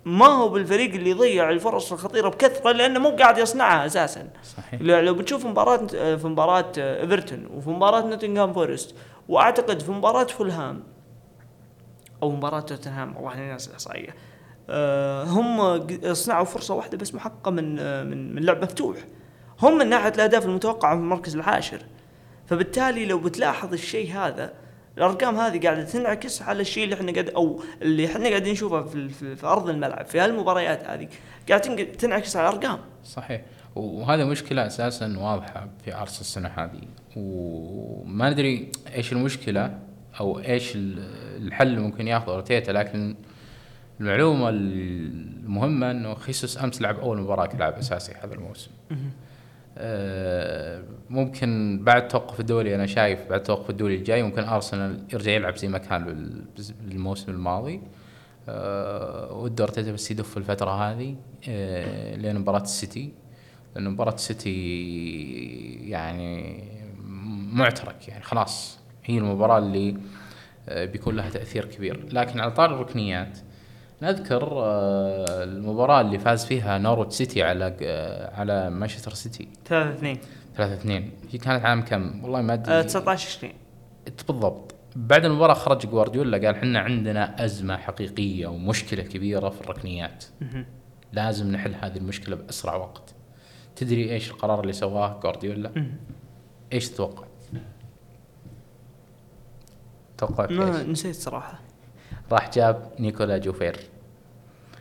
ما 0.08 0.26
هو 0.26 0.49
بالفريق 0.49 0.93
اللي 0.93 1.10
يضيع 1.10 1.49
الفرص 1.49 1.91
الخطيرة 1.91 2.30
بكثرة 2.30 2.72
لأنه 2.72 2.99
مو 2.99 3.10
قاعد 3.10 3.38
يصنعها 3.38 3.86
أساسا. 3.86 4.30
صحيح. 4.58 4.82
لو 4.82 5.14
بتشوف 5.14 5.45
مباراة 5.45 5.78
في 6.16 6.28
مباراة 6.28 6.72
إيفرتون 6.78 7.45
وفي 7.53 7.70
مباراة 7.70 8.01
نوتنغهام 8.01 8.53
فورست 8.53 8.95
وأعتقد 9.30 9.80
في 9.82 9.91
مباراة 9.91 10.24
فولهام 10.24 10.84
أو 12.24 12.32
مباراة 12.32 12.60
توتنهام 12.60 13.18
والله 13.18 13.38
أنسى 13.39 13.70
الإحصائية 13.70 14.16
آه، 14.70 15.24
هم 15.24 15.88
صنعوا 16.14 16.45
فرصة 16.45 16.74
واحدة 16.74 16.97
بس 16.97 17.16
محققة 17.16 17.51
من 17.51 17.80
آه، 17.80 18.03
من 18.03 18.36
من 18.36 18.41
لعب 18.43 18.64
مفتوح. 18.64 18.97
هم 19.62 19.78
من 19.78 19.89
ناحية 19.89 20.10
الأهداف 20.10 20.45
المتوقعة 20.45 20.95
في 20.95 21.01
المركز 21.01 21.36
العاشر 21.36 21.82
فبالتالي 22.45 23.05
لو 23.05 23.20
بتلاحظ 23.20 23.74
الشيء 23.74 24.12
هذا 24.14 24.53
الأرقام 24.98 25.36
هذه 25.36 25.60
قاعدة 25.64 25.84
تنعكس 25.84 26.41
على 26.41 26.62
الشيء 26.62 26.84
اللي 26.84 26.95
إحنا 26.95 27.12
قاعد 27.12 27.30
أو 27.30 27.62
اللي 27.82 28.06
إحنا 28.06 28.30
قاعدين 28.30 28.54
نشوفه 28.54 28.84
في, 28.84 29.10
في, 29.10 29.36
في 29.36 29.48
أرض 29.48 29.70
الملعب 29.70 30.06
في 30.06 30.20
هالمباريات 30.20 30.84
هذه. 30.88 31.08
قاعدة 31.50 31.84
تنعكس 31.84 32.36
على 32.36 32.50
الأرقام. 32.50 32.80
صحيح. 33.04 33.41
وهذا 33.76 34.26
مشكلة 34.26 34.68
أساسا 34.68 35.18
واضحة 35.18 35.68
في 35.86 35.95
أرسنال 35.95 36.22
السنة 36.22 36.50
هذه. 36.50 36.82
وما 37.16 38.30
ندري 38.30 38.72
إيش 38.95 39.14
المشكلة 39.14 39.80
أو 40.20 40.39
إيش 40.39 40.76
ال- 40.76 41.00
الحل 41.48 41.68
اللي 41.68 41.80
ممكن 41.82 42.08
ياخذه 42.08 42.36
أرتيتا 42.36 42.72
لكن 42.72 43.16
المعلومة 44.00 44.50
المهمة 44.50 45.91
أنه 45.91 46.14
خيسوس 46.16 46.58
أمس 46.64 46.82
لعب 46.82 47.00
أول 47.00 47.22
مباراة 47.22 47.45
كلاعب 47.45 47.74
أساسي 47.74 48.14
هذا 48.24 48.34
الموسم. 48.34 48.72
ممكن 51.10 51.80
بعد 51.84 52.08
توقف 52.08 52.40
الدوري 52.40 52.76
أنا 52.76 52.86
شايف 52.86 53.30
بعد 53.30 53.44
توقف 53.44 53.70
الدوري 53.70 53.96
الجاي 53.96 54.24
ممكن 54.24 54.44
أرسنال 54.44 55.04
يرجع 55.14 55.32
يلعب 55.32 55.56
زي 55.56 55.68
ما 55.68 55.78
كان 55.78 56.46
بالموسم 56.82 57.32
الماضي. 57.32 57.82
آه، 58.50 59.34
ودي 59.34 59.64
ارتيتا 59.64 59.92
بس 59.92 60.12
يدف 60.12 60.38
الفترة 60.38 60.72
هذه 60.72 61.16
آه، 61.50 62.16
لين 62.16 62.40
مباراة 62.40 62.62
السيتي 62.62 63.14
لأن 63.76 63.90
مباراة 63.90 64.14
السيتي 64.14 64.54
يعني 65.90 66.64
معترك 67.54 68.08
يعني 68.08 68.24
خلاص 68.24 68.80
هي 69.06 69.18
المباراة 69.18 69.58
اللي 69.58 69.98
آه، 70.70 70.86
بيكون 70.86 71.16
لها 71.16 71.30
تأثير 71.30 71.66
كبير. 71.66 72.06
لكن 72.12 72.40
على 72.40 72.52
طاري 72.52 72.74
الركنيات 72.74 73.40
نذكر 74.02 74.50
آه، 74.54 75.43
المباراة 75.43 76.02
اللي 76.02 76.20
فاز 76.20 76.45
فيها 76.45 76.78
نورويتش 76.78 77.14
سيتي 77.16 77.43
على 77.43 77.78
آه، 77.82 78.36
على 78.39 78.70
مانشستر 78.70 79.14
سيتي. 79.14 79.48
3 79.66 79.93
2 79.93 80.18
3 80.56 80.74
2 80.74 81.12
هي 81.32 81.38
كانت 81.38 81.66
عام 81.66 81.82
كم؟ 81.82 82.24
والله 82.24 82.41
ما 82.41 82.54
آه، 82.54 82.56
ادري 82.56 82.84
19 82.84 83.28
20 83.38 83.54
بالضبط. 84.28 84.76
بعد 84.95 85.26
المباراة 85.26 85.54
خرج 85.54 85.86
جوارديولا 85.86 86.38
قال 86.38 86.56
إحنا 86.56 86.80
عندنا 86.80 87.45
أزمة 87.45 87.78
حقيقية 87.78 88.48
ومشكلة 88.48 89.04
كبيرة 89.04 89.50
في 89.50 89.62
الركنيات. 89.62 90.26
لازم 91.14 91.52
نحل 91.52 91.76
هذه 91.82 91.98
المشكلة 91.98 92.36
بأسرع 92.36 92.76
وقت. 92.76 93.14
تدري 93.76 94.12
إيش 94.14 94.32
القرار 94.32 94.62
اللي 94.62 94.74
سواه 94.74 95.20
جوارديولا؟ 95.24 95.72
إيش 96.74 96.89
تتوقع؟ 96.89 97.28
توقعك 100.18 100.52
ما؟ 100.52 100.84
نسيت 100.84 101.16
صراحة. 101.16 101.66
راح 102.32 102.52
جاب 102.52 102.92
نيكولا 103.00 103.38
جوفير. 103.38 103.80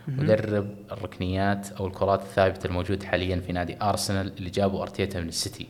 مدرب 0.09 0.75
الركنيات 0.93 1.73
أو 1.73 1.87
الكرات 1.87 2.23
الثابتة 2.23 2.67
الموجود 2.67 3.03
حاليا 3.03 3.41
في 3.41 3.53
نادي 3.53 3.77
أرسنال 3.83 4.37
اللي 4.39 4.51
جابوا 4.51 4.83
أرتيتا 4.83 5.21
من 5.21 5.29
السيتي. 5.29 5.69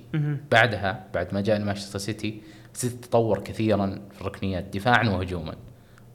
بعدها 0.50 1.06
بعد 1.14 1.34
ما 1.34 1.40
جاء 1.40 1.58
مانشستر 1.64 1.98
سيتي 1.98 2.40
السيتي 2.74 2.96
تطور 2.96 3.40
كثيرا 3.40 4.00
في 4.12 4.20
الركنيات 4.20 4.64
دفاعا 4.64 5.08
وهجوما. 5.08 5.54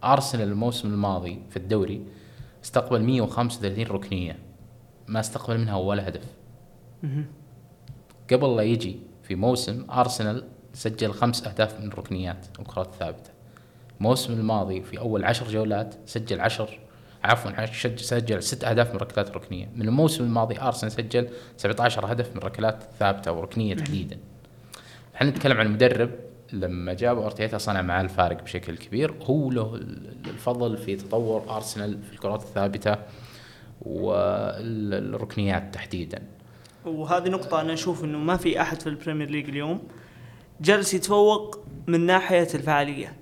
أرسنال 0.04 0.48
الموسم 0.48 0.88
الماضي 0.94 1.42
في 1.50 1.58
الدوري 1.58 2.02
استقبل 2.64 3.04
135 3.04 3.88
ركنية. 3.88 4.40
ما 5.08 5.20
استقبل 5.20 5.58
منها 5.58 5.76
ولا 5.76 6.08
هدف. 6.08 6.26
قبل 8.32 8.56
لا 8.56 8.64
يجي 8.64 9.00
في 9.24 9.36
موسم 9.36 9.86
أرسنال 9.92 10.48
سجل 10.74 11.12
خمس 11.12 11.48
أهداف 11.48 11.80
من 11.80 11.88
الركنيات 11.88 12.46
والكرات 12.60 12.88
الثابتة. 12.88 13.30
الموسم 14.02 14.34
الماضي 14.34 14.82
في 14.82 15.00
أول 15.00 15.26
عشر 15.26 15.48
جولات 15.48 15.96
سجل 16.06 16.42
عشر 16.42 16.80
عفوا 17.24 17.66
سجل 17.96 18.44
ست 18.44 18.64
أهداف 18.64 18.90
من 18.90 18.96
الركلات 18.96 19.30
الركنيه 19.30 19.70
من 19.76 19.88
الموسم 19.88 20.24
الماضي 20.24 20.60
أرسنال 20.62 20.92
سجل 20.92 21.30
17 21.58 22.12
هدف 22.12 22.32
من 22.32 22.38
الركلات 22.38 22.84
الثابته 22.84 23.32
وركنية 23.32 23.76
تحديدا. 23.76 24.18
إحنا 25.16 25.30
نتكلم 25.30 25.58
عن 25.58 25.74
مدرب 25.74 26.12
لما 26.54 26.94
جاب 26.94 27.20
أرتيتا 27.20 27.58
صنع 27.58 27.82
معاه 27.82 28.02
الفارق 28.02 28.44
بشكل 28.44 28.78
كبير. 28.78 29.14
هو 29.22 29.52
له 29.52 29.76
الفضل 30.26 30.78
في 30.78 30.96
تطور 30.96 31.56
أرسنال 31.56 32.04
في 32.04 32.14
الكرات 32.14 32.42
الثابتة 32.44 32.96
والركنيات 33.82 35.74
تحديدا. 35.74 36.22
وهذه 36.86 37.30
نقطة 37.30 37.62
أنا 37.62 37.74
أشوف 37.74 38.04
إنه 38.04 38.18
ما 38.18 38.38
في 38.38 38.62
أحد 38.62 38.82
في 38.82 38.88
البريمير 38.88 39.30
ليج 39.30 39.50
اليوم. 39.50 39.82
جالس 40.62 40.94
يتفوق 40.94 41.60
من 41.88 42.06
ناحية 42.06 42.48
الفعالية. 42.56 43.21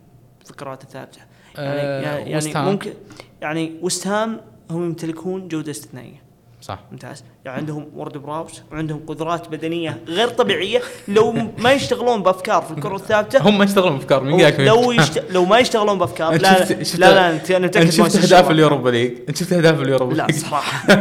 في 0.50 0.54
الكرات 0.54 0.84
الثابتة 0.84 1.22
يعني, 1.58 1.82
آه، 1.82 2.18
يعني. 2.18 2.72
ممكن 2.72 2.93
يعني 3.41 3.80
وست 3.82 4.08
هام 4.08 4.41
هم 4.70 4.86
يمتلكون 4.86 5.47
جودة 5.47 5.72
استثنائية 5.72 6.22
صح. 6.62 6.80
ممتاز. 6.91 7.24
يعني 7.45 7.57
عندهم 7.57 7.88
وورد 7.95 8.18
براوس 8.18 8.62
وعندهم 8.72 9.01
قدرات 9.07 9.47
بدنية 9.47 10.01
غير 10.07 10.28
طبيعية. 10.28 10.82
لو 11.07 11.36
ما 11.57 11.72
يشتغلون 11.72 12.24
بأفكار 12.24 12.62
في 12.62 12.72
الكرة 12.72 12.95
الثابتة 12.95 13.49
هم 13.49 13.57
ما 13.57 13.66
يشتغلون 13.66 13.97
بأفكار 13.97 14.24
من 14.24 14.41
قالك 14.41 14.60
لو 14.60 14.91
يشت... 14.91 15.24
لو 15.30 15.45
ما 15.45 15.60
يشتغلون 15.60 15.97
بأفكار 15.97 16.41
لا 16.41 16.60
شفت 16.60 16.84
شفت 16.84 16.99
لا 16.99 17.14
لا 17.14 17.32
انت 17.32 17.51
أنا 17.51 17.68
متاكد 17.68 17.89
شفت 17.89 18.16
أهداف. 18.16 18.51
اليوروبا 18.51 18.89
ليج؟ 18.89 19.18
أنت 19.30 19.38
شفت 19.38 19.53
أهداف 19.53 19.82
اليوروبا 19.82 20.14
لا 20.14 20.28
ليج؟ 20.28 20.36
صراحة. 20.36 20.95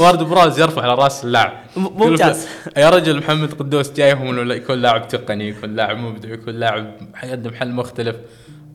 وارد 0.00 0.22
براوس 0.22 0.60
يرفع 0.60 0.82
على 0.82 0.94
رأس 0.94 1.24
اللاعب. 1.24 1.52
ممتاز. 1.76 2.46
يا 2.76 2.90
رجل 2.90 3.18
محمد 3.18 3.52
قدوس 3.52 3.92
جايهم 3.92 4.38
انه 4.38 4.54
يكون 4.54 4.78
لاعب 4.78 5.08
تقني 5.08 5.48
يكون 5.48 5.76
لاعب 5.76 5.98
مبدع 5.98 6.28
يكون 6.28 6.54
لاعب 6.54 6.94
يقدم 7.24 7.54
حل 7.54 7.70
مختلف. 7.70 8.16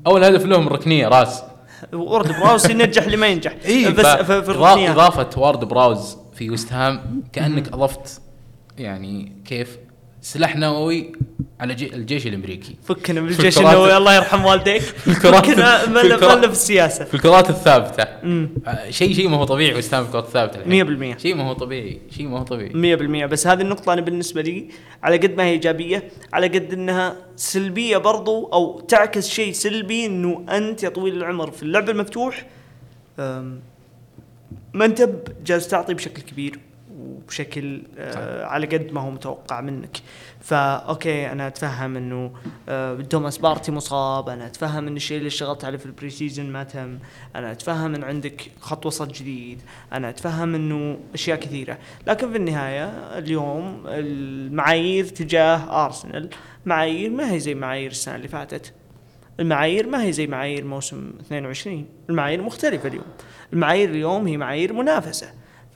أول 0.08 0.24
هدف 0.24 0.46
لهم 0.46 0.68
الركنية 0.68 1.08
راس. 1.08 1.44
وورد 1.94 2.28
براوس 2.40 2.70
ينجح 2.70 3.04
اللي 3.04 3.18
ما 3.18 3.28
ينجح. 3.28 3.54
اي 3.66 3.92
بس 3.92 4.06
ف- 4.06 4.32
في 4.32 4.52
إضافة 4.92 5.42
وارد 5.42 5.66
براوس 5.66 6.18
في 6.36 6.50
ويست 6.50 6.74
هام 6.74 7.24
كأنك 7.34 7.68
أضفت 7.74 8.22
يعني 8.78 9.32
كيف 9.46 9.78
سلاح 10.28 10.56
نووي 10.56 11.12
على 11.60 11.76
جي 11.76 11.94
الجيش 11.96 12.28
الأمريكي. 12.28 12.76
فكنا 12.84 13.22
بالجيش 13.22 13.58
الكرات- 13.58 13.68
النووي 13.74 13.98
الله 13.98 14.16
يرحم 14.16 14.46
والديك. 14.46 14.82
فكنا 14.82 15.78
في 16.42 16.48
السياسة. 16.48 17.06
في 17.06 17.14
الكرات 17.14 17.50
الثابتة. 17.50 18.04
آه، 18.04 18.90
شيء 18.90 19.14
شيء 19.14 19.28
ما 19.30 19.38
هو 19.38 19.44
طبيعي 19.44 19.82
في 19.82 20.00
الكرات 20.00 20.26
الثابتة 20.26 20.56
الحين. 20.60 20.70
100% 20.70 21.18
شيء 21.18 21.36
ما 21.36 21.44
هو 21.50 21.54
طبيعي 21.54 22.00
شيء 22.12 22.28
ما 22.28 22.40
هو 22.40 22.44
طبيعي. 22.44 22.70
100% 22.74 23.26
بس 23.26 23.48
هذه 23.48 23.62
النقطة 23.62 23.94
أنا 23.94 24.02
بالنسبة 24.02 24.42
لي 24.42 24.68
على 25.04 25.18
قد 25.18 25.36
ما 25.38 25.44
هي 25.44 25.52
إيجابية 25.52 26.04
على 26.34 26.48
قد 26.48 26.74
أنها 26.74 27.16
سلبية 27.36 27.98
برضو 27.98 28.46
أو 28.54 28.80
تعكس 28.80 29.30
شيء 29.30 29.54
سلبي 29.54 30.06
أنه 30.06 30.46
أنت 30.50 30.84
يا 30.84 30.90
طويل 30.90 31.18
العمر 31.18 31.52
في 31.52 31.64
اللعب 31.64 31.90
المفتوح 31.90 32.46
ما 34.74 34.86
أنت 34.86 35.02
ب- 35.02 35.28
جالس 35.46 35.68
تعطي 35.68 35.94
بشكل 35.94 36.22
كبير. 36.22 36.60
وبشكل 37.28 37.82
آه 37.98 38.46
على 38.46 38.66
قد 38.66 38.92
ما 38.92 39.02
هو 39.02 39.12
متوقع 39.12 39.62
منك. 39.62 39.98
فا 40.42 40.76
أوكي 40.76 41.32
أنا 41.32 41.48
أتفهم 41.48 41.98
إنه 41.98 42.32
آه 42.70 42.96
توماس 42.96 43.38
بارتي 43.38 43.72
مصاب 43.72 44.30
أنا 44.30 44.46
أتفهم 44.46 44.88
إن 44.88 44.96
الشيء 44.96 45.18
اللي 45.18 45.28
اشتغلت 45.28 45.66
عليه 45.66 45.78
في 45.78 45.86
ال 45.86 46.10
pre-season 46.10 46.52
ما 46.52 46.64
تم 46.64 47.00
أنا 47.36 47.52
أتفهم 47.52 47.96
إن 47.96 48.04
عندك 48.04 48.52
خط 48.60 48.86
وسط 48.86 49.12
جديد 49.12 49.62
أنا 49.94 50.10
أتفهم 50.10 50.56
إنه 50.56 51.00
أشياء 51.14 51.40
كثيرة. 51.40 51.78
لكن 52.08 52.32
في 52.32 52.38
النهاية 52.38 52.86
اليوم 53.18 53.84
المعايير 53.88 55.06
تجاه 55.06 55.86
ارسنال 55.86 56.30
معايير 56.66 57.10
ما 57.10 57.32
هي 57.32 57.40
زي 57.40 57.56
معايير 57.56 57.92
السنة 57.92 58.16
اللي 58.16 58.28
فاتت. 58.28 58.74
المعايير 59.40 59.88
ما 59.88 60.04
هي 60.04 60.12
زي 60.12 60.28
معايير 60.28 60.66
موسم 60.66 61.14
22 61.22 61.86
المعايير 62.10 62.42
مختلفة 62.42 62.90
اليوم. 62.90 63.06
المعايير 63.54 63.90
اليوم 63.90 64.28
هي 64.28 64.38
معايير 64.38 64.74
منافسة. 64.74 65.28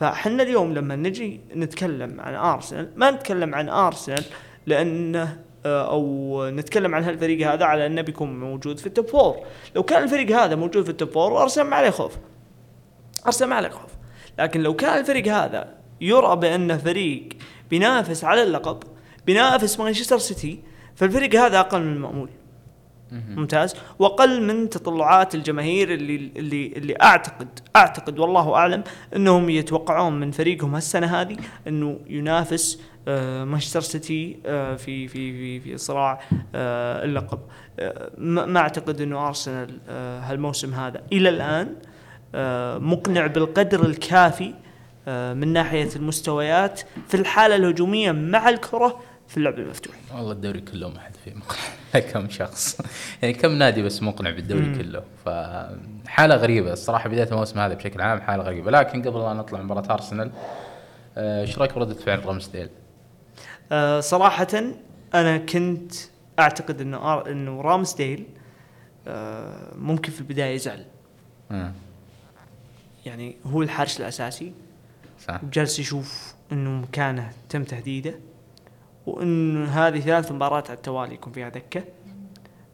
فاحنا 0.01 0.43
اليوم 0.43 0.73
لما 0.73 0.95
نجي 0.95 1.41
نتكلم 1.55 2.21
عن 2.21 2.35
أرسنال 2.35 2.91
ما 2.95 3.11
نتكلم 3.11 3.55
عن 3.55 3.69
أرسنال 3.69 4.23
لأنه 4.65 5.37
آه، 5.65 5.91
أو 5.91 6.49
نتكلم 6.49 6.95
عن 6.95 7.03
هالفريق 7.03 7.51
هذا 7.51 7.65
على 7.65 7.85
أنه 7.85 8.01
بيكون 8.01 8.39
موجود 8.39 8.79
في 8.79 8.87
ال 8.87 8.92
top 8.92 9.07
four 9.07 9.37
لو 9.75 9.83
كان 9.83 10.03
الفريق 10.03 10.39
هذا 10.39 10.55
موجود 10.55 10.83
في 10.83 10.89
ال 10.89 10.94
top 10.94 11.09
four 11.09 11.41
أرسنال 11.41 11.67
ما 11.67 11.75
عليه 11.75 11.89
خوف. 11.89 12.17
أرسنال 13.25 13.49
ما 13.49 13.55
عليه 13.55 13.69
خوف. 13.69 13.91
لكن 14.39 14.61
لو 14.61 14.75
كان 14.75 14.99
الفريق 14.99 15.27
هذا 15.27 15.77
يرى 16.01 16.35
بانه 16.35 16.77
فريق 16.77 17.29
بينافس 17.69 18.23
على 18.23 18.43
اللقب 18.43 18.83
بينافس 19.25 19.79
مانشستر 19.79 20.17
سيتي 20.17 20.63
فالفريق 20.95 21.35
هذا 21.35 21.59
أقل 21.59 21.81
من 21.81 21.93
المأمول. 21.93 22.29
ممتاز. 23.11 23.75
واقل 23.99 24.43
من 24.43 24.69
تطلعات 24.69 25.35
الجماهير 25.35 25.93
اللي 25.93 26.31
اللي 26.35 26.67
اللي 26.67 26.95
أعتقد 27.01 27.47
أعتقد 27.75 28.19
والله 28.19 28.55
أعلم 28.55 28.83
إنهم 29.15 29.49
يتوقعون 29.49 30.19
من 30.19 30.31
فريقهم 30.31 30.75
هالسنة 30.75 31.21
هذه 31.21 31.37
إنه 31.67 31.99
ينافس 32.09 32.81
آه، 33.07 33.43
مانشستر 33.43 33.81
سيتي 33.81 34.37
آه، 34.45 34.75
في 34.75 35.07
في 35.07 35.31
في 35.31 35.59
في 35.59 35.77
صراع 35.77 36.19
آه، 36.55 37.05
اللقب. 37.05 37.39
آه، 37.79 38.09
ما 38.17 38.59
أعتقد 38.59 39.01
إنه 39.01 39.27
أرسنال 39.27 39.77
آه، 39.89 40.19
هالموسم 40.19 40.73
هذا 40.73 41.01
إلى 41.13 41.29
الآن 41.29 41.75
آه، 42.35 42.77
مقنع 42.77 43.27
بالقدر 43.27 43.85
الكافي 43.85 44.53
من 45.07 45.53
ناحية 45.53 45.89
المستويات 45.95 46.81
في 47.07 47.13
الحالة 47.17 47.55
الهجومية 47.55 48.11
مع 48.11 48.49
الكرة 48.49 48.99
في 49.31 49.37
اللعب 49.37 49.59
المفتوح. 49.59 49.95
والله 50.15 50.31
الدوري 50.31 50.61
كله 50.61 50.89
ما 50.89 50.99
حد 50.99 51.15
فيه 51.25 51.33
مقنع. 51.33 51.99
كم 52.13 52.29
شخص. 52.29 52.81
يعني 53.21 53.33
كم 53.33 53.51
نادي 53.51 53.81
بس 53.81 54.03
مقنع 54.03 54.29
بالدوري 54.29 54.65
مم. 54.65 54.77
كله. 54.77 55.03
فحاله 55.25 56.35
غريبة 56.35 56.73
الصراحة 56.73 57.09
بداية 57.09 57.27
الموسم 57.31 57.59
هذا 57.59 57.73
بشكل 57.73 58.01
عام 58.01 58.21
حالة 58.21 58.43
غريبة. 58.43 58.71
لكن 58.71 59.01
قبل 59.01 59.19
لا 59.19 59.33
نطلع 59.33 59.61
مباراة 59.61 59.93
أرسنال 59.93 60.31
آه، 61.17 61.41
إيش 61.41 61.57
رأيك 61.57 61.73
برده 61.75 61.93
فعل 61.93 62.25
رامسديل؟ 62.25 62.69
آه، 63.71 63.99
صراحة 63.99 64.47
أنا 65.13 65.37
كنت 65.37 65.93
أعتقد 66.39 66.81
إنه 66.81 66.97
آر- 66.99 67.27
إنه 67.27 67.61
رامسديل 67.61 68.25
آه، 69.07 69.75
ممكن 69.75 70.11
في 70.11 70.21
البداية 70.21 70.55
يزعل. 70.55 70.85
آه، 71.51 71.71
يعني 73.05 73.35
هو 73.45 73.61
الحارس 73.61 73.99
الأساسي. 73.99 74.53
صح. 75.27 75.43
وجالس 75.43 75.79
يشوف 75.79 76.33
إنه 76.51 76.69
مكانه 76.69 77.31
تم 77.49 77.63
تهديده. 77.63 78.13
وإنه 79.17 79.65
هذه 79.69 79.99
ثلاث 79.99 80.31
مباريات 80.31 80.69
على 80.69 80.77
التوالي 80.77 81.13
يكون 81.13 81.33
فيها 81.33 81.49
دكة 81.49 81.83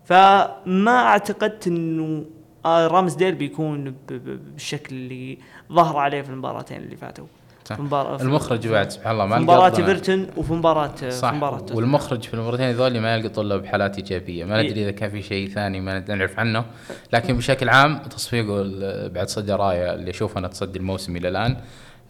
فما 0.06 0.92
اعتقدت 0.92 1.68
إنه 1.68 2.26
آه، 2.66 2.88
رامسديل 2.88 3.36
بيكون 3.36 3.84
ب- 3.92 3.96
ب- 4.14 4.40
بالشكل 4.54 4.96
اللي 4.96 5.38
ظهر 5.74 5.98
عليه 5.98 6.22
في 6.22 6.30
المباراتين 6.30 6.78
اللي 6.78 6.96
فاتوا 6.96 7.26
صح. 7.66 7.76
في 7.76 7.82
مباراة 7.82 8.18
في- 8.18 8.24
المخرج 8.24 8.68
بعد 8.68 8.90
سبحان 8.90 9.12
الله 9.14 9.26
ما 9.26 9.36
في 9.38 9.42
مباراة. 9.44 9.78
إيفرتون 9.80 10.28
وفي 10.38 10.54
مباراة 10.54 10.88
في 10.88 11.12
صح 11.12 11.34
مباراة 11.34 11.58
توتنهام. 11.60 11.78
والمخرج 11.78 12.24
في 12.24 12.34
المباراتين 12.34 12.66
هذول 12.66 13.00
ما 13.00 13.16
يلقى 13.16 13.30
طلب 13.30 13.62
بحالات 13.64 13.98
إيجابية 13.98 14.46
ما 14.46 14.60
إيه. 14.60 14.68
ندري 14.70 14.84
إذا 14.84 14.92
كان 14.92 15.10
في 15.10 15.22
شيء 15.22 15.50
ثاني 15.50 15.82
ما 15.82 16.00
نعرف 16.10 16.40
عنه 16.40 16.66
لكن 17.14 17.38
بشكل 17.38 17.70
عام 17.70 17.98
تصفيقه 17.98 18.64
بعد 19.08 19.30
صدى 19.30 19.54
رايه 19.54 19.94
اللي 19.94 20.10
أشوف 20.12 20.38
أنا 20.38 20.48
تصدي 20.48 20.80
الموسم 20.80 21.16
إلى 21.16 21.28
الآن 21.28 21.58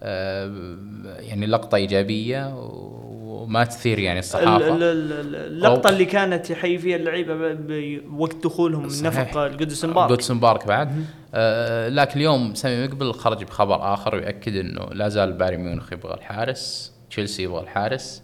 يعني 0.01 1.45
لقطة 1.45 1.75
إيجابية 1.75 2.53
وما 2.57 3.63
تثير 3.63 3.99
يعني 3.99 4.19
ال- 4.19 4.23
الصحافة. 4.23 4.67
ال- 4.75 4.83
ال- 4.83 5.35
اللقطة 5.35 5.89
أو- 5.89 5.91
اللي 5.93 6.05
كانت 6.05 6.49
يحيي 6.49 6.77
فيها 6.77 6.95
اللعيبة 6.95 7.33
ب- 7.35 8.01
بوقت 8.07 8.35
دخولهم 8.43 8.81
من. 8.83 9.03
نفق 9.03 9.37
القدس 9.37 9.85
مبارك. 9.85 10.09
جودسون 10.09 10.39
بارك 10.39 10.67
بعد. 10.67 11.05
آه 11.33 11.89
لكن 11.89 12.19
اليوم 12.19 12.53
سامي 12.55 12.87
مقبل 12.87 13.13
خرج 13.13 13.43
بخبر 13.43 13.93
آخر 13.93 14.15
ويؤكد 14.15 14.55
إنه 14.55 14.85
لا 14.93 15.09
زال 15.09 15.33
بايرن 15.33 15.59
ميونخ 15.59 15.93
يبغى 15.93 16.13
الحارس 16.13 16.93
تشيلسي 17.09 17.43
يبغى 17.43 17.61
الحارس 17.61 18.23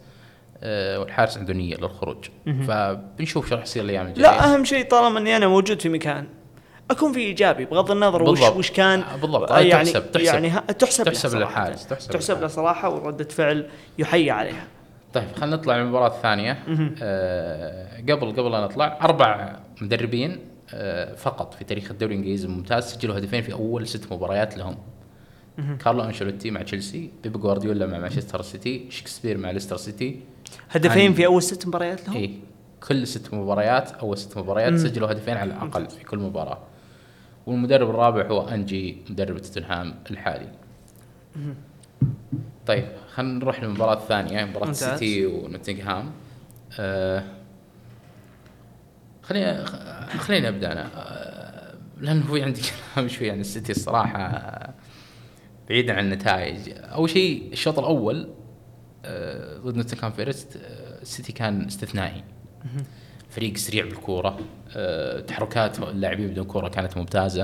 آه 0.63 0.99
والحارس 0.99 1.38
عنده 1.38 1.53
نية 1.53 1.76
للخروج. 1.76 2.26
فبنشوف 2.67 3.49
شو 3.49 3.55
راح 3.55 3.63
يصير 3.63 3.84
الأيام 3.84 4.07
الجاية. 4.07 4.24
لا 4.24 4.53
أهم 4.53 4.63
شيء 4.65 4.86
طالما 4.89 5.19
إني 5.19 5.38
أنا 5.38 5.47
موجود 5.47 5.82
في 5.82 5.89
مكان. 5.89 6.26
أكون 6.91 7.13
في 7.13 7.19
إيجابي 7.19 7.65
بغض 7.65 7.91
النظر 7.91 8.23
وش 8.23 8.29
بالضبط. 8.39 8.57
وش 8.57 8.71
كان. 8.71 8.99
آه، 9.01 9.15
بالضبط. 9.15 9.51
آه، 9.51 9.59
يعني 9.59 9.91
تحسب- 9.91 10.11
تحسب. 10.11 10.25
يعني 10.25 10.49
ها- 10.49 10.59
تحسب 10.59 11.03
تحسب 11.03 11.36
له 11.39 11.45
تحسب 11.89 12.11
تحسب 12.11 12.41
له. 12.41 12.47
صراحة 12.47 12.89
ورده 12.89 13.23
فعل 13.23 13.69
يحيى 13.97 14.31
عليها. 14.31 14.67
طيب 15.13 15.27
خلينا 15.36 15.55
نطلع 15.55 15.77
للمباراة 15.77 16.07
الثانية. 16.07 16.63
آه 17.01 17.97
قبل 18.01 18.31
قبل 18.34 18.51
لا 18.51 18.61
نطلع 18.61 18.97
أربع 19.01 19.55
مدربين 19.81 20.38
آه 20.73 21.15
فقط 21.15 21.53
في 21.53 21.63
تاريخ 21.63 21.91
الدوري 21.91 22.13
الإنجليزي 22.13 22.47
الممتاز 22.47 22.84
سجلوا 22.84 23.17
هدفين 23.17 23.41
في 23.41 23.53
أول 23.53 23.88
ست 23.88 24.13
مباريات 24.13 24.57
لهم. 24.57 24.77
كارلو 25.79 26.03
أنشيلوتي 26.03 26.51
مع 26.51 26.61
تشيلسي 26.61 27.09
بيب 27.23 27.39
جوارديولا 27.39 27.86
مع 27.88 27.97
مانشستر 27.97 28.41
سيتي 28.41 28.86
شكسبير 28.89 29.38
مع 29.38 29.51
ليستر 29.51 29.77
سيتي. 29.77 30.19
هدفين 30.69 31.07
عن- 31.07 31.13
في 31.13 31.25
أول 31.25 31.43
ست 31.43 31.67
مباريات 31.67 32.07
لهم؟ 32.07 32.17
إيه. 32.17 32.31
كل 32.88 33.07
ست 33.07 33.34
مباريات 33.34 33.91
أول 33.91 34.17
ست 34.17 34.38
مباريات 34.38 34.75
سجلوا 34.75 35.11
هدفين 35.11 35.38
على 35.38 35.53
الأقل 35.53 35.89
في 35.89 36.03
كل 36.03 36.17
مباراة. 36.17 36.57
والمدرب 37.45 37.89
الرابع 37.89 38.27
هو 38.27 38.47
أنجي 38.47 38.97
مدرب 39.09 39.37
توتنهام 39.37 39.95
الحالي. 40.11 40.47
طيب 42.67 42.85
خلينا 43.13 43.33
نروح 43.33 43.63
للمباراة 43.63 43.93
الثانية 43.93 44.45
مباراة 44.45 44.67
ممتاز. 44.67 44.99
سيتي 44.99 45.25
ونوتنغهام. 45.25 46.11
آه 46.79 47.23
خلينا 49.23 49.65
خلينا 50.17 50.47
ابدا 50.49 50.71
أنا. 50.71 50.89
آه 50.95 51.73
لأنه 51.97 52.23
في 52.23 52.43
عندي 52.43 52.61
كلام 52.95 53.07
شوي 53.07 53.31
عن 53.31 53.39
السيتي 53.39 53.71
الصراحة 53.71 54.19
آه، 54.19 54.73
بعيدا 55.69 55.93
عن 55.93 56.05
النتائج. 56.05 56.57
أول 56.69 57.09
شيء 57.09 57.49
الشوط 57.51 57.79
الأول 57.79 58.29
آه، 59.05 59.57
ضد 59.57 59.75
نوتنغهام 59.75 60.11
فورست 60.11 60.59
السيتي 61.01 61.31
كان 61.31 61.65
استثنائي. 61.65 62.23
فريق 63.36 63.57
سريع 63.57 63.86
بالكورة. 63.86 64.39
آه، 64.75 65.19
تحركات 65.19 65.79
اللاعبين 65.79 66.27
بدون 66.27 66.45
كورة 66.45 66.67
كانت 66.67 66.97
ممتازة. 66.97 67.43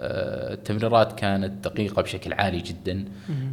آه، 0.00 0.52
التمريرات 0.54 1.18
كانت 1.18 1.68
دقيقة 1.68 2.02
بشكل 2.02 2.32
عالي 2.32 2.58
جدا. 2.58 3.04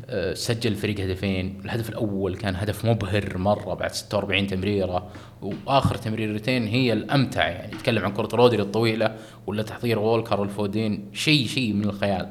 آه، 0.09 0.34
سجل 0.34 0.71
الفريق 0.71 0.99
هدفين. 0.99 1.61
الهدف 1.65 1.89
الأول 1.89 2.36
كان 2.36 2.55
هدف 2.55 2.86
مبهر 2.86 3.38
مرة 3.38 3.73
بعد 3.73 3.91
46 3.91 4.47
تمريرة. 4.47 5.07
وآخر 5.41 5.95
تمريرتين 5.95 6.67
هي 6.67 6.93
الأمتع 6.93 7.47
يعني 7.47 7.75
نتكلم 7.75 8.05
عن 8.05 8.13
كرة 8.13 8.36
رودري 8.36 8.61
الطويلة 8.61 9.15
ولا 9.47 9.63
تحضير 9.63 9.99
وولكر 9.99 10.39
والفودين 10.39 11.09
شيء 11.13 11.47
شيء 11.47 11.73
من 11.73 11.84
الخيال. 11.84 12.30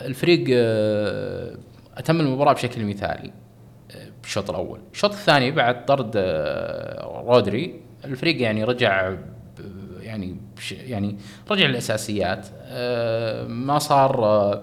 الفريق 0.00 0.44
أتم 1.96 2.20
المباراة 2.20 2.52
بشكل 2.52 2.84
مثالي 2.84 3.32
بالشوط 4.22 4.50
الأول. 4.50 4.80
الشوط 4.92 5.10
الثاني 5.10 5.50
بعد 5.50 5.84
طرد 5.84 6.16
رودري 7.26 7.89
الفريق 8.04 8.42
يعني 8.42 8.64
رجع 8.64 9.14
يعني 10.02 10.36
يعني 10.70 11.16
رجع 11.50 11.66
للأساسيات. 11.66 12.46
آه، 12.62 13.46
ما 13.46 13.78
صار 13.78 14.24
آه، 14.24 14.62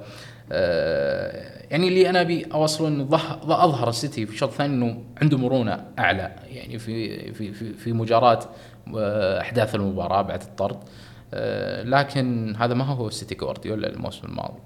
آه، 0.52 1.64
يعني 1.72 1.88
اللي 1.88 2.10
أنا 2.10 2.22
أبي 2.22 2.46
أوصله 2.54 2.88
إنه 2.88 3.16
أظهر 3.44 3.90
السيتي 3.90 4.26
في 4.26 4.34
الشوط 4.34 4.50
الثاني 4.50 4.74
إنه 4.74 5.04
عنده 5.22 5.38
مرونة 5.38 5.86
أعلى. 6.00 6.36
يعني 6.48 6.80
في 6.80 7.34
في 7.34 7.54
في, 7.54 7.74
في 7.74 7.94
مجاراه 7.94 8.40
أحداث 9.42 9.76
المباراة 9.76 10.22
بعد 10.22 10.42
الطرد. 10.42 10.78
لكن 11.84 12.56
هذا 12.56 12.74
ما 12.74 12.86
هو 12.86 13.10
سيتي 13.10 13.36
جوارديولا 13.36 13.90
الموسم 13.90 14.28
الماضي. 14.28 14.60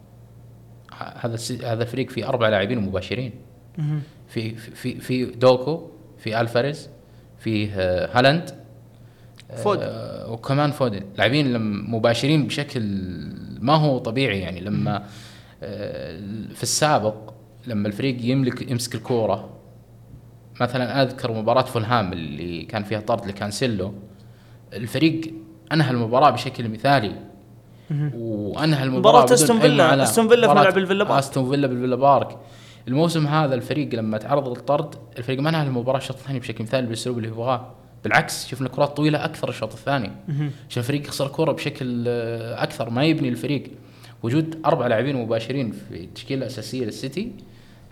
هذا 0.92 1.38
هذا 1.64 1.84
الفريق 1.84 2.10
فيه 2.10 2.30
أربع 2.30 2.50
لاعبين 2.50 2.80
مباشرين. 2.80 3.34
في 4.28 4.56
في 4.56 5.00
في 5.00 5.26
دوكو 5.26 5.90
في 6.18 6.42
ألفاريز 6.42 6.90
فيه 7.40 7.70
هالاند. 8.06 8.61
فودن. 9.56 9.88
وكمان 10.28 10.72
فودن 10.72 11.02
لاعبين 11.18 11.60
مباشرين 11.92 12.48
بشكل 12.48 12.82
ما 13.60 13.76
هو 13.76 13.98
طبيعي 13.98 14.40
يعني 14.40 14.62
لما 14.62 15.04
آه، 15.64 16.20
في 16.56 16.64
السابق 16.64 17.34
لما 17.68 17.88
الفريق 17.88 18.18
يملك 18.22 18.72
يمسك 18.72 18.96
الكورة. 18.96 19.50
مثلا 20.62 21.02
أذكر 21.02 21.32
مباراة 21.32 21.62
فولهام 21.62 22.14
اللي 22.14 22.64
كان 22.64 22.84
فيها 22.84 23.00
طرد 23.00 23.26
لكانسيلو. 23.26 23.94
الفريق 24.74 25.34
أنهى 25.72 25.92
المباراة 25.92 26.30
بشكل 26.30 26.70
مثالي. 26.70 27.16
وأنهى 28.14 28.84
المباراة 28.84 29.34
أستون 29.34 29.58
أي 29.58 29.62
فيلا-. 29.62 30.04
أستون 30.04 30.28
فيلا 30.28 30.48
في 30.48 30.54
ملعب 30.54 30.78
الفيلا 30.78 31.04
بارك. 31.04 31.18
أستون 31.18 31.50
فيلا 31.50 31.68
بالفيلا 31.68 31.96
بارك. 31.96 32.38
الموسم 32.88 33.28
هذا 33.28 33.56
الفريق 33.56 33.96
لما 33.96 34.18
تعرض 34.18 34.48
للطرد 34.48 34.96
الفريق 35.18 35.40
ما 35.40 35.50
انهى 35.50 35.64
المباراة 35.64 35.98
الشوط 35.98 36.18
الثاني 36.18 36.40
بشكل 36.40 36.64
مثالي 36.64 36.86
بالاسلوب 36.86 37.18
اللي 37.18 37.28
يبغاه 37.28 37.72
بالعكس 38.04 38.48
شفنا 38.48 38.70
كرات 38.70 38.98
طويلة 38.98 39.26
أكثر 39.26 39.50
الشوط 39.50 39.74
الثاني. 39.74 40.12
شفنا 40.70 40.84
الفريق 40.84 41.08
يخسر 41.08 41.28
كورة 41.28 41.52
بشكل 41.52 42.04
آه، 42.08 42.64
أكثر 42.64 42.90
ما 42.90 43.04
يبني 43.06 43.30
الفريق. 43.30 43.64
وجود 44.24 44.60
أربع 44.66 44.88
لاعبين 44.88 45.16
مباشرين 45.16 45.72
في 45.72 45.96
التشكيله 46.04 46.42
الاساسيه 46.42 46.86
للسيتي 46.86 47.32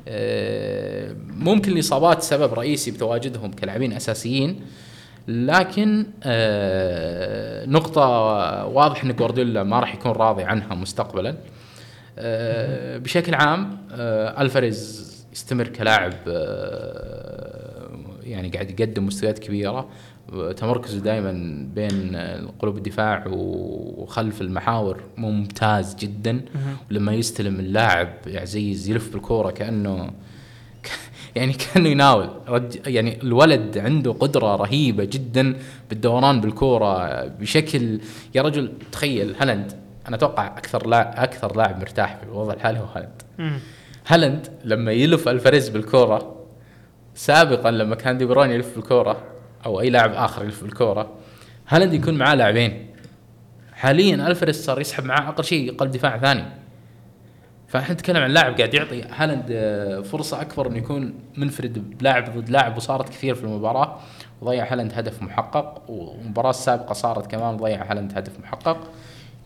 آه، 0.07 1.15
ممكن 1.27 1.71
الاصابات 1.71 2.21
سبب 2.21 2.53
رئيسي 2.53 2.91
بتواجدهم 2.91 3.51
كلاعبين 3.51 3.93
أساسيين. 3.93 4.59
لكن 5.27 6.05
آه، 6.23 7.65
نقطة 7.65 8.07
واضح 8.65 9.03
إن 9.03 9.15
جوارديولا 9.15 9.63
ما 9.63 9.79
راح 9.79 9.95
يكون 9.95 10.11
راضي 10.11 10.43
عنها 10.43 10.75
مستقبلا. 10.75 11.35
بشكل 12.97 13.33
عام 13.35 13.77
ألفاريز 14.39 15.09
يستمر 15.33 15.67
كلاعب 15.67 16.13
يعني 18.23 18.49
قاعد 18.49 18.79
يقدم 18.79 19.05
مستويات 19.05 19.39
كبيرة. 19.39 19.87
آه، 20.33 20.51
تمركزه 20.51 20.99
دائما 20.99 21.31
بين 21.75 22.15
قلوب 22.59 22.77
الدفاع 22.77 23.23
وخلف 23.27 24.41
المحاور. 24.41 25.03
ممتاز 25.17 25.95
جدا. 25.95 26.41
ولما 26.91 27.13
يستلم 27.13 27.59
اللاعب 27.59 28.09
يا 28.27 28.40
عزيز 28.40 28.89
يلف 28.89 29.13
بالكورة 29.13 29.51
كأنه 29.51 30.11
يعني 31.35 31.53
كأنه 31.53 31.89
يناول. 31.89 32.29
يعني 32.87 33.21
الولد 33.21 33.77
عنده 33.77 34.11
قدرة 34.11 34.55
رهيبة 34.55 35.03
جدا 35.03 35.55
بالدوران 35.89 36.41
بالكورة. 36.41 37.25
بشكل 37.27 37.99
يا 38.35 38.41
رجل 38.41 38.73
تخيل 38.91 39.35
هالاند. 39.39 39.73
أنا 40.07 40.15
أتوقع 40.15 40.47
أكثر 40.47 40.87
لاعب 40.87 41.13
أكثر 41.15 41.55
لاعب 41.57 41.79
مرتاح 41.79 42.17
في 42.17 42.23
الوضع 42.23 42.53
الحالي 42.53 42.79
هو 42.79 42.85
هالاند. 42.85 43.21
مم. 43.39 43.59
هالاند 44.07 44.47
لما 44.65 44.91
يلف 44.91 45.27
الفاريز 45.27 45.69
بالكورة 45.69 46.38
سابقا 47.19 47.71
لما 47.71 47.95
كان 47.95 48.17
دي 48.17 48.25
بروين 48.25 48.51
يلف 48.51 48.75
بالكورة 48.75 49.23
أو 49.65 49.79
أي 49.81 49.89
لاعب 49.89 50.13
آخر 50.13 50.45
يلف 50.45 50.63
بالكورة 50.63 51.09
هالاند 51.67 51.93
يكون 51.93 52.17
معاه 52.17 52.35
لاعبين. 52.35 52.87
حاليا 53.73 54.27
الفاريز 54.27 54.65
صار 54.65 54.81
يسحب 54.81 55.05
معاه 55.05 55.29
أقل 55.29 55.43
شيء 55.43 55.75
قلب 55.75 55.91
دفاع 55.91 56.17
ثاني. 56.17 56.45
فإحنا 57.67 57.93
نتكلم 57.93 58.17
عن 58.17 58.31
لاعب 58.31 58.57
قاعد 58.57 58.73
يعطي 58.73 59.01
هالاند 59.03 59.45
آه، 59.51 60.01
فرصة 60.01 60.41
أكبر 60.41 60.67
إنه 60.67 60.77
يكون 60.77 61.13
منفرد 61.37 61.97
بلاعب 61.97 62.37
ضد 62.37 62.49
لاعب 62.49 62.77
وصارت 62.77 63.09
كثير 63.09 63.35
في 63.35 63.43
المباراة. 63.43 63.99
وضيع 64.41 64.73
هالاند 64.73 64.93
هدف 64.93 65.21
محقق 65.21 65.89
والمباراه 65.91 66.49
السابقه 66.49 66.93
صارت 66.93 67.31
كمان 67.31 67.57
ضيع 67.57 67.91
هالاند 67.91 68.17
هدف 68.17 68.39
محقق. 68.39 68.77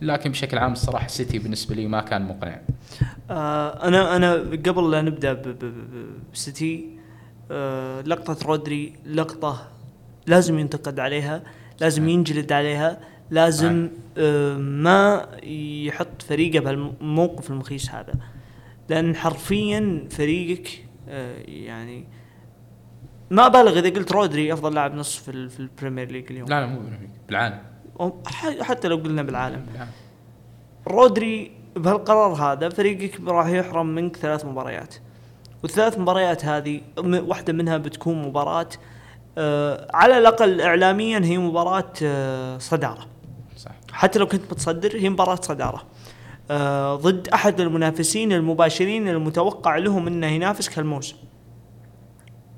لكن 0.00 0.30
بشكل 0.30 0.58
عام 0.58 0.72
الصراحة 0.72 1.06
السيتي 1.06 1.38
بالنسبة 1.38 1.74
لي 1.74 1.86
ما 1.86 2.00
كان 2.00 2.22
مقنع. 2.22 2.60
آه 3.30 3.88
أنا 3.88 4.16
أنا 4.16 4.34
قبل 4.34 4.90
لا 4.90 5.02
نبدأ 5.02 5.32
ب- 5.32 5.58
آه 7.50 8.00
لقطة 8.00 8.46
رودري 8.46 8.92
لقطة 9.06 9.68
لازم 10.26 10.58
ينتقد 10.58 11.00
عليها 11.00 11.42
لازم 11.80 12.08
ينجلد 12.08 12.52
عليها 12.52 13.00
لازم 13.30 13.90
آه 14.18 14.56
ما 14.56 15.28
يحط 15.86 16.22
فريقه 16.22 16.60
بهالموقف 16.60 17.50
المخيس 17.50 17.90
هذا. 17.90 18.14
لأن 18.88 19.16
حرفيا 19.16 20.08
فريقك 20.10 20.84
آه 21.08 21.36
يعني 21.46 22.04
ما 23.30 23.48
أبالغ 23.48 23.78
إذا 23.78 23.90
قلت 23.90 24.12
رودري 24.12 24.52
أفضل 24.52 24.74
لاعب 24.74 24.94
نص 24.94 25.16
في, 25.16 25.48
في 25.48 25.60
البريمير 25.60 26.10
ليج 26.10 26.24
اليوم. 26.30 26.48
لا 26.48 26.60
لا 26.60 26.66
مو 26.66 26.80
بالعالم. 27.28 27.60
حتى 28.60 28.88
لو 28.88 28.96
قلنا 28.96 29.22
بالعالم. 29.22 29.66
بالعالم. 29.72 29.90
رودري 30.86 31.52
بهالقرار 31.76 32.32
هذا 32.32 32.68
فريقك 32.68 33.20
راح 33.20 33.46
يحرم 33.46 33.86
منك 33.86 34.16
ثلاث 34.16 34.44
مباريات. 34.44 34.94
والثلاث 35.64 35.98
مباريات 35.98 36.44
هذه 36.44 36.80
واحدة 36.98 37.52
منها 37.52 37.76
بتكون 37.76 38.22
مباراة 38.22 38.68
آه 39.38 39.86
على 39.94 40.18
الأقل 40.18 40.60
إعلاميا 40.60 41.18
هي 41.24 41.38
مباراة 41.38 41.92
آه 42.02 42.58
صدارة. 42.58 43.06
صح. 43.56 43.70
حتى 43.92 44.18
لو 44.18 44.26
كنت 44.26 44.42
متصدر 44.52 44.96
هي 44.96 45.08
مباراة 45.10 45.34
صدارة. 45.34 45.82
آه 46.50 46.94
ضد 46.94 47.28
أحد 47.28 47.60
المنافسين 47.60 48.32
المباشرين 48.32 49.08
المتوقع 49.08 49.76
لهم 49.76 50.06
أنه 50.06 50.26
ينافسك 50.26 50.78
هالموسم 50.78 51.16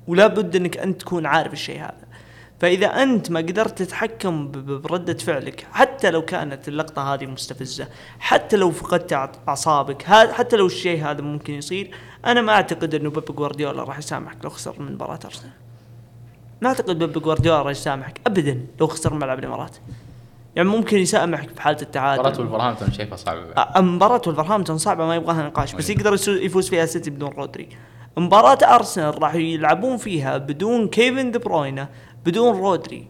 ولا 0.07 0.27
بد 0.27 0.55
أنك 0.55 0.77
أنت 0.77 1.01
تكون 1.01 1.25
عارف 1.25 1.53
الشيء 1.53 1.79
هذا. 1.79 2.07
فإذا 2.59 2.87
أنت 2.87 3.31
ما 3.31 3.39
قدرت 3.39 3.77
تتحكم 3.77 4.47
ب- 4.47 4.51
ب- 4.57 4.81
بردة 4.81 5.13
فعلك 5.13 5.67
حتى 5.71 6.11
لو 6.11 6.21
كانت 6.21 6.67
اللقطة 6.67 7.13
هذه 7.13 7.25
مستفزة 7.25 7.87
حتى 8.19 8.57
لو 8.57 8.71
فقدت 8.71 9.13
ها- 10.05 10.33
حتى 10.33 10.55
لو 10.55 10.65
الشيء 10.65 11.03
هذا 11.03 11.21
ممكن 11.21 11.53
يصير 11.53 11.91
أنا 12.25 12.41
ما 12.41 12.51
أعتقد 12.53 12.95
أنه 12.95 13.09
بيب 13.09 13.25
جوارديولا 13.25 13.83
راح 13.83 13.97
يسامحك 13.97 14.37
لو 14.43 14.49
خسر 14.49 14.75
من 14.81 14.91
مباراة 14.93 15.19
أرسنال. 15.25 15.51
ما 16.61 16.69
أعتقد 16.69 16.99
بيب 16.99 17.11
جوارديولا 17.21 17.61
راح 17.61 17.71
يسامحك 17.71 18.21
أبدا 18.27 18.65
لو 18.79 18.87
خسر 18.87 19.13
من 19.13 19.19
ملعب 19.19 19.39
الإمارات. 19.39 19.77
يعني 20.55 20.69
ممكن 20.69 20.97
يسامحك 20.97 21.49
في 21.49 21.61
حالة 21.61 21.81
التعادل. 21.81 22.21
مباراة 22.21 22.39
ولفرهامبتون 22.41 22.91
شايفها. 22.91 23.73
أ- 23.73 23.77
مباراة 23.79 24.21
ولفرهامبتون 24.27 24.77
صعبة 24.77 25.05
ما 25.05 25.15
يبغاها 25.15 25.43
نقاش 25.43 25.73
بس 25.75 25.89
يقدر 25.89 26.13
يفوز 26.27 26.69
فيها 26.69 26.85
سيتي 26.85 27.09
بدون 27.09 27.29
رودري. 27.29 27.69
مباراة 28.17 28.75
أرسنال 28.75 29.23
راح 29.23 29.35
يلعبون 29.35 29.97
فيها 29.97 30.37
بدون 30.37 30.87
كيفن 30.87 31.31
دي 31.31 31.39
بروينا 31.39 31.89
بدون 32.25 32.57
رودري. 32.57 33.07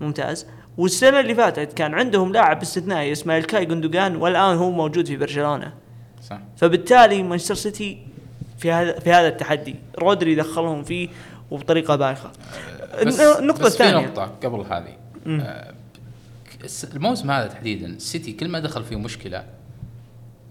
ممتاز. 0.00 0.46
والسنة 0.78 1.20
اللي 1.20 1.34
فاتت 1.34 1.72
كان 1.72 1.94
عندهم 1.94 2.32
لاعب 2.32 2.62
استثنائي 2.62 3.12
اسمه 3.12 3.36
إلكاي 3.38 3.64
جندوجان 3.64 4.16
والآن 4.16 4.56
هو 4.56 4.70
موجود 4.70 5.06
في 5.06 5.16
برشلونة. 5.16 5.72
صح. 6.30 6.38
فبالتالي 6.56 7.22
مانشستر 7.22 7.54
سيتي 7.54 7.98
في 8.58 8.72
هذا 8.72 8.98
في 8.98 9.12
هذا 9.12 9.28
التحدي. 9.28 9.74
رودري 9.98 10.34
دخلهم 10.34 10.82
فيه 10.82 11.08
وبطريقة 11.50 11.96
بايخة. 11.96 12.32
بس 13.06 13.20
النقطة 13.20 13.64
بس 13.64 13.76
في 13.76 13.82
الثانية 13.84 14.06
نقطة 14.06 14.24
قبل 14.24 14.60
هذه. 14.60 14.96
آه، 15.26 15.74
الموسم 16.94 17.30
هذا 17.30 17.46
تحديدا 17.46 17.86
السيتي 17.86 18.32
كل 18.32 18.48
ما 18.48 18.58
دخل 18.58 18.84
فيه 18.84 18.96
مشكلة 18.96 19.44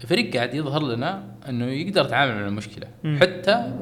الفريق 0.02 0.36
قاعد 0.36 0.54
يظهر 0.54 0.82
لنا 0.82 1.24
إنه 1.48 1.64
يقدر 1.66 2.04
يتعامل 2.04 2.34
مع 2.40 2.46
المشكلة. 2.46 2.86
مم. 3.04 3.18
حتى 3.20 3.72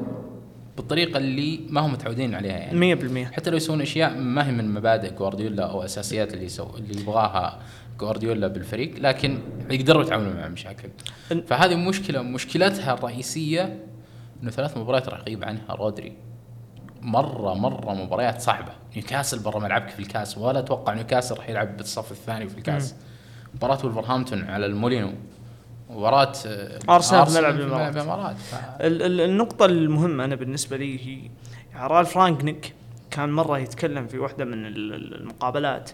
بالطريقة 0.77 1.17
اللي 1.17 1.59
ما 1.69 1.81
هم 1.81 1.93
متعودين 1.93 2.35
عليها 2.35 2.57
يعني. 2.57 2.79
مية 2.79 2.95
بالمية. 2.95 3.25
حتى 3.25 3.49
لو 3.49 3.57
يسوون 3.57 3.81
أشياء 3.81 4.17
ما 4.17 4.47
هي 4.47 4.51
من 4.51 4.73
مبادئ 4.73 5.13
جوارديولا 5.13 5.63
أو 5.63 5.83
أساسيات 5.83 6.33
اللي 6.33 6.45
يسو 6.45 6.69
اللي 6.77 7.01
يبغاها. 7.01 7.59
جوارديولا 7.99 8.47
بالفريق 8.47 8.93
لكن 8.99 9.37
يقدروا 9.69 10.03
يتعاملوا 10.03 10.33
مع 10.33 10.45
المشاكل 10.45 10.89
ال- 11.31 11.47
فهذه 11.47 11.75
مشكلة 11.75 12.21
مشكلتها 12.21 12.93
الرئيسية 12.93 13.83
إنه 14.43 14.51
ثلاث 14.51 14.77
مباريات 14.77 15.09
راح 15.09 15.19
يغيب 15.19 15.43
عنها 15.43 15.73
رودري. 15.75 16.13
مرة 17.01 17.53
مرة 17.53 17.93
مباريات 17.93 18.41
صعبة. 18.41 18.71
نيوكاسل 18.95 19.39
برا 19.39 19.59
ملعبك 19.59 19.89
في 19.89 19.99
الكاس 19.99 20.37
ولا 20.37 20.59
أتوقع 20.59 20.93
نيوكاسل 20.93 21.35
راح 21.37 21.49
يلعب 21.49 21.77
بالصف 21.77 22.11
الثاني 22.11 22.47
في 22.49 22.57
الكاس. 22.57 22.95
مباراة 23.55 23.85
ولفرهامبتون 23.85 24.43
على 24.49 24.65
المولينو 24.65 25.11
مباراة 25.89 26.33
آه، 26.47 26.79
أرسنال 26.89 27.25
في 27.27 27.39
ملعب 27.39 27.97
الامارات 27.97 28.35
ف- 28.37 28.55
ال- 28.81 29.01
ال- 29.01 29.21
النقطة 29.21 29.65
المهمة 29.65 30.25
أنا 30.25 30.35
بالنسبة 30.35 30.77
لي 30.77 30.99
هي 31.07 31.29
يعني 31.73 31.87
رالف 31.87 32.17
رانكنيك 32.17 32.73
كان 33.15 33.29
مرة 33.31 33.59
يتكلم 33.59 34.07
في 34.07 34.19
واحدة 34.19 34.45
من 34.45 34.65
ال- 34.65 34.93
ال- 34.93 35.15
المقابلات. 35.21 35.91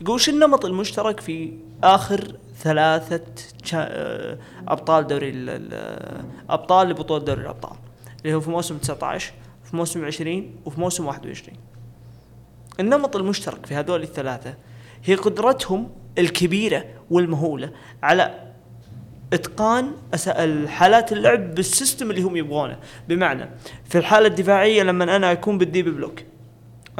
يقول 0.00 0.20
شو 0.20 0.30
النمط 0.32 0.64
المشترك 0.64 1.20
في 1.20 1.52
آخر 1.84 2.32
ثلاثة 2.58 3.20
شا- 3.64 3.86
آه، 3.90 4.38
أبطال 4.68 5.06
دوري 5.06 5.30
ال- 5.30 5.50
ال- 5.50 6.24
أبطال 6.50 6.88
لبطولة 6.88 7.24
دوري 7.24 7.40
الأبطال؟ 7.40 7.76
اللي 8.24 8.34
هو 8.34 8.40
في 8.40 8.50
موسم 8.50 8.78
19 8.78 9.32
في 9.64 9.76
موسم 9.76 10.04
20 10.04 10.56
وفي 10.64 10.80
موسم 10.80 11.06
21 11.06 11.56
النمط 12.80 13.16
المشترك 13.16 13.66
في 13.66 13.74
هذول 13.74 14.02
الثلاثة 14.02 14.54
هي 15.04 15.14
قدرتهم 15.14 15.88
الكبيرة 16.18 16.84
والمهولة 17.10 17.70
على 18.02 18.34
إتقان 19.32 19.92
الحالات 20.28 21.12
اللعب 21.12 21.54
بال 21.54 21.68
system 21.68 22.10
اللي 22.10 22.22
هم 22.22 22.36
يبغونه. 22.36 22.76
بمعنى 23.08 23.48
في 23.84 23.98
الحالة 23.98 24.26
الدفاعية 24.26 24.82
لما 24.82 25.16
أنا 25.16 25.32
أكون 25.32 25.58
بال 25.58 25.68
deep 25.68 25.88
block 25.88 26.20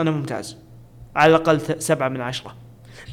أنا 0.00 0.10
ممتاز. 0.10 0.56
على 1.16 1.36
الأقل 1.36 1.60
سبعة 1.82 2.08
من 2.08 2.20
عشرة. 2.20 2.56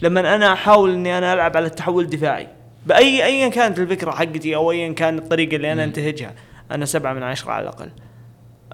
لما 0.02 0.36
أنا 0.36 0.54
أحاول 0.54 0.94
إني 0.94 1.18
أنا 1.18 1.34
ألعب 1.34 1.58
على 1.58 1.66
التحول 1.66 2.04
الدفاعي. 2.04 2.48
بأي 2.86 3.26
ايا 3.26 3.50
كانت 3.50 3.80
الفكرة 3.80 4.12
حقتي 4.12 4.56
أو 4.56 4.72
ايا 4.72 4.94
كانت 4.94 5.20
الطريقة 5.20 5.56
اللي 5.56 5.72
أنا 5.72 5.84
أنتهجها 5.84 6.34
أنا 6.72 6.86
سبعة 6.86 7.14
من 7.14 7.24
عشرة 7.24 7.52
على 7.52 7.64
الأقل. 7.64 7.90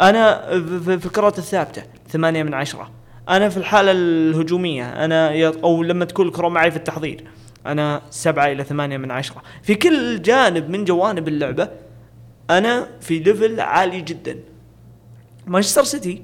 أنا 0.01 0.41
في 0.99 1.05
الكرات 1.05 1.37
الثابتة 1.37 1.83
ثمانية 2.09 2.43
من 2.43 2.53
عشرة. 2.53 2.91
أنا 3.29 3.49
في 3.49 3.57
الحالة 3.57 3.91
الهجومية 3.91 5.05
أنا 5.05 5.47
أو 5.63 5.83
لما 5.83 6.05
تكون 6.05 6.27
الكرة 6.27 6.47
معي 6.47 6.71
في 6.71 6.77
التحضير 6.77 7.23
أنا 7.65 8.01
سبعة 8.09 8.47
إلى 8.47 8.63
ثمانية 8.63 8.97
من 8.97 9.11
عشرة. 9.11 9.43
في 9.63 9.75
كل 9.75 10.21
جانب 10.21 10.69
من 10.69 10.85
جوانب 10.85 11.27
اللعبة 11.27 11.69
أنا 12.49 12.87
في 13.01 13.19
level 13.19 13.59
عالي 13.59 14.01
جدا. 14.01 14.39
مانشستر 15.47 15.83
سيتي 15.83 16.23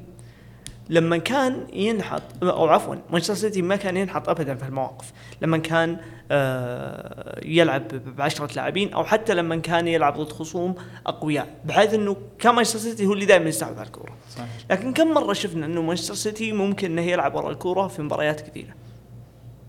لما 0.90 1.18
كان 1.18 1.68
ينحط 1.74 2.22
أو 2.44 2.68
عفوا 2.68 2.96
مانشستر 3.10 3.34
سيتي 3.34 3.62
ما 3.62 3.76
كان 3.76 3.98
ينحط 3.98 4.30
ابدا 4.30 4.56
في 4.56 4.66
المواقف. 4.66 5.14
لما 5.42 5.58
كان 5.58 5.98
آه، 6.32 7.42
يلعب 7.46 7.88
ب 7.88 8.22
10 8.22 8.50
لاعبين 8.56 8.94
أو 8.94 9.04
حتى 9.04 9.34
لما 9.34 9.56
كان 9.56 9.88
يلعب 9.88 10.18
ضد 10.20 10.32
خصوم 10.32 10.76
أقوياء. 11.08 11.48
بحيث 11.66 11.94
إنه 11.94 12.18
كان 12.40 12.56
مانشستر 12.56 12.80
سيتي 12.80 13.06
هو 13.06 13.14
اللي 13.14 13.26
دائما 13.26 13.50
يستحوذ 13.50 13.78
على 13.78 13.88
الكورة. 13.88 14.14
صحيح. 14.36 14.48
لكن 14.72 14.94
كم 14.94 15.08
مرة 15.14 15.34
شفنا 15.34 15.66
إنه 15.66 15.82
مانشستر 15.82 16.14
سيتي 16.14 16.52
ممكن 16.52 16.92
إنه 16.92 17.02
يلعب 17.02 17.36
ورا 17.36 17.52
الكورة 17.52 17.88
في 17.88 18.02
مباريات 18.02 18.42
كثيرة. 18.42 18.74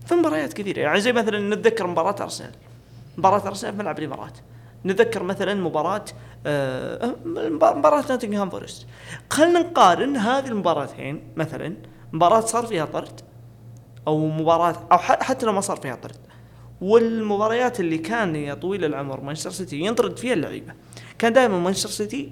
في 0.05 0.15
مباريات 0.15 0.53
كثيرة. 0.53 0.79
يعني 0.79 1.01
زي 1.01 1.13
مثلا 1.13 1.55
نتذكر 1.55 1.87
مباراة 1.87 2.15
أرسنال. 2.21 2.51
مباراة 3.17 3.47
أرسنال 3.47 3.73
في 3.73 3.79
ملعب 3.79 3.99
الإمارات. 3.99 4.37
نتذكر 4.85 5.23
مثلا 5.23 5.71
آه 6.45 7.15
مباراه 7.25 8.05
نوتنغهام 8.09 8.49
فورست. 8.49 8.87
خلينا 9.29 9.59
نقارن 9.59 10.17
هذه 10.17 10.47
المباراتين 10.47 11.23
مثلا 11.35 11.75
مباراة 12.13 12.39
صار 12.39 12.65
فيها 12.65 12.85
طرد 12.85 13.21
أو 14.07 14.27
مباراه 14.27 14.75
أو 14.91 14.97
حتى 14.97 15.45
لو 15.45 15.51
ما 15.51 15.61
صار 15.61 15.77
فيها 15.77 15.95
طرد. 15.95 16.17
والمباريات 16.81 17.79
اللي 17.79 17.97
كان 17.97 18.35
يا 18.35 18.53
طويل 18.53 18.85
العمر 18.85 19.21
مانشستر 19.21 19.49
سيتي 19.49 19.79
ينطرد 19.79 20.17
فيها 20.17 20.33
اللعيبة. 20.33 20.73
كان 21.19 21.33
دائما 21.33 21.59
مانشستر 21.59 21.89
سيتي 21.89 22.31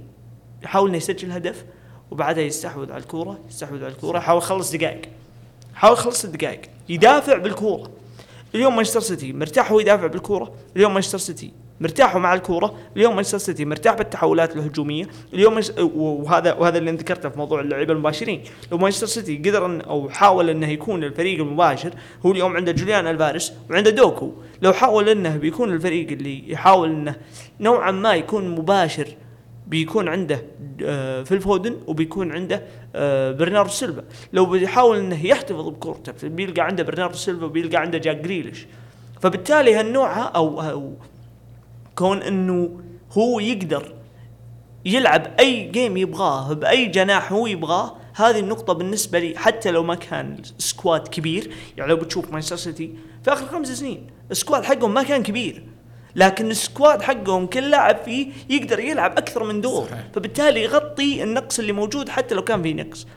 يحاول 0.63 0.89
إنه 0.89 0.97
يسجل 0.97 1.31
هدف 1.31 1.65
وبعدها 2.11 2.43
يستحوذ 2.43 2.91
على 2.91 3.03
الكورة 3.03 3.39
يستحوذ 3.49 3.83
على 3.83 3.93
الكورة 3.93 4.17
يحاول 4.17 4.41
يخلص 4.41 4.71
دقائق. 4.71 5.01
حاول 5.73 5.93
يخلص 5.93 6.25
الدقائق. 6.25 6.61
يدافع 6.89 7.37
بالكورة. 7.37 7.91
اليوم 8.55 8.75
مانشستر 8.75 8.99
سيتي 8.99 9.33
مرتاح 9.33 9.71
هو 9.71 9.79
يدافع 9.79 10.07
بالكورة. 10.07 10.53
اليوم 10.75 10.93
مانشستر 10.93 11.17
سيتي 11.17 11.51
مرتاح 11.81 12.17
مع 12.17 12.33
الكورة. 12.33 12.73
اليوم 12.97 13.15
مانشستر 13.15 13.37
سيتي 13.37 13.65
مرتاح 13.65 13.95
بالتحولات 13.95 14.55
الهجومية. 14.55 15.07
اليوم 15.33 15.55
منش... 15.55 15.71
وهذا 15.77 16.53
وهذا 16.53 16.77
اللي 16.77 16.91
ذكرته 16.91 17.29
في 17.29 17.37
موضوع 17.37 17.61
اللعيبة 17.61 17.93
المباشرين. 17.93 18.43
لو 18.71 18.77
مانشستر 18.77 19.07
سيتي 19.07 19.37
قدر 19.37 19.65
أن 19.65 19.81
أو 19.81 20.09
حاول 20.09 20.49
إنه 20.49 20.67
يكون 20.69 21.03
الفريق 21.03 21.39
المباشر 21.39 21.93
هو 22.25 22.31
اليوم 22.31 22.55
عنده 22.55 22.71
جوليان 22.71 23.07
الفاريز 23.07 23.53
وعنده 23.69 23.91
دوكو. 23.91 24.31
لو 24.61 24.73
حاول 24.73 25.09
إنه 25.09 25.37
بيكون 25.37 25.73
الفريق 25.73 26.11
اللي 26.11 26.51
يحاول 26.51 26.89
إنه 26.89 27.15
نوعا 27.59 27.91
ما 27.91 28.15
يكون 28.15 28.49
مباشر 28.49 29.07
بيكون 29.67 30.07
عنده 30.07 30.41
آه، 30.83 31.23
في 31.23 31.31
الفودن 31.31 31.75
وبيكون 31.87 32.31
عنده 32.31 32.63
آه، 32.95 33.31
برناردو 33.31 33.71
سيلفا. 33.71 34.03
لو 34.33 34.45
بيحاول 34.45 34.97
إنه 34.97 35.25
يحتفظ 35.25 35.67
بكورته 35.67 36.27
بيلقى 36.27 36.61
عنده 36.61 36.83
برناردو 36.83 37.17
سيلفا 37.17 37.45
وبيلقى 37.45 37.77
عنده 37.77 37.97
جاك 37.97 38.17
جريليش. 38.17 38.67
فبالتالي 39.21 39.75
هالنوع 39.75 40.35
أو 40.35 40.61
أو 40.61 40.93
كون 41.99 42.21
إنه 42.21 42.79
هو 43.11 43.39
يقدر 43.39 43.93
يلعب 44.85 45.27
أي 45.39 45.63
game 45.63 45.97
يبغاه 45.97 46.53
بأي 46.53 46.85
جناح 46.85 47.31
هو 47.31 47.47
يبغاه 47.47 47.95
هذه 48.15 48.39
النقطة 48.39 48.73
بالنسبة 48.73 49.19
لي 49.19 49.37
حتى 49.37 49.71
لو 49.71 49.83
ما 49.83 49.95
كان 49.95 50.37
squad 50.57 51.07
كبير 51.07 51.51
يعني 51.77 51.89
لو 51.89 51.97
بتشوف 51.97 52.31
مانشستر 52.31 52.55
سيتي 52.55 52.95
في 53.23 53.33
آخر 53.33 53.45
خمس 53.45 53.67
سنين 53.67 54.07
ال 54.31 54.36
squad 54.36 54.63
حقهم 54.63 54.93
ما 54.93 55.03
كان 55.03 55.23
كبير 55.23 55.63
لكن 56.15 56.51
ال 56.51 56.59
squad 56.59 57.01
حقهم 57.01 57.47
كل 57.47 57.69
لاعب 57.69 57.97
فيه 58.05 58.31
يقدر 58.49 58.79
يلعب 58.79 59.11
أكثر 59.11 59.43
من 59.43 59.61
دور 59.61 59.87
صحيح. 59.87 60.07
فبالتالي 60.13 60.63
يغطي 60.63 61.23
النقص 61.23 61.59
اللي 61.59 61.71
موجود 61.71 62.09
حتى 62.09 62.35
لو 62.35 62.41
كان 62.41 62.61
في 62.61 62.73
نقص 62.73 63.07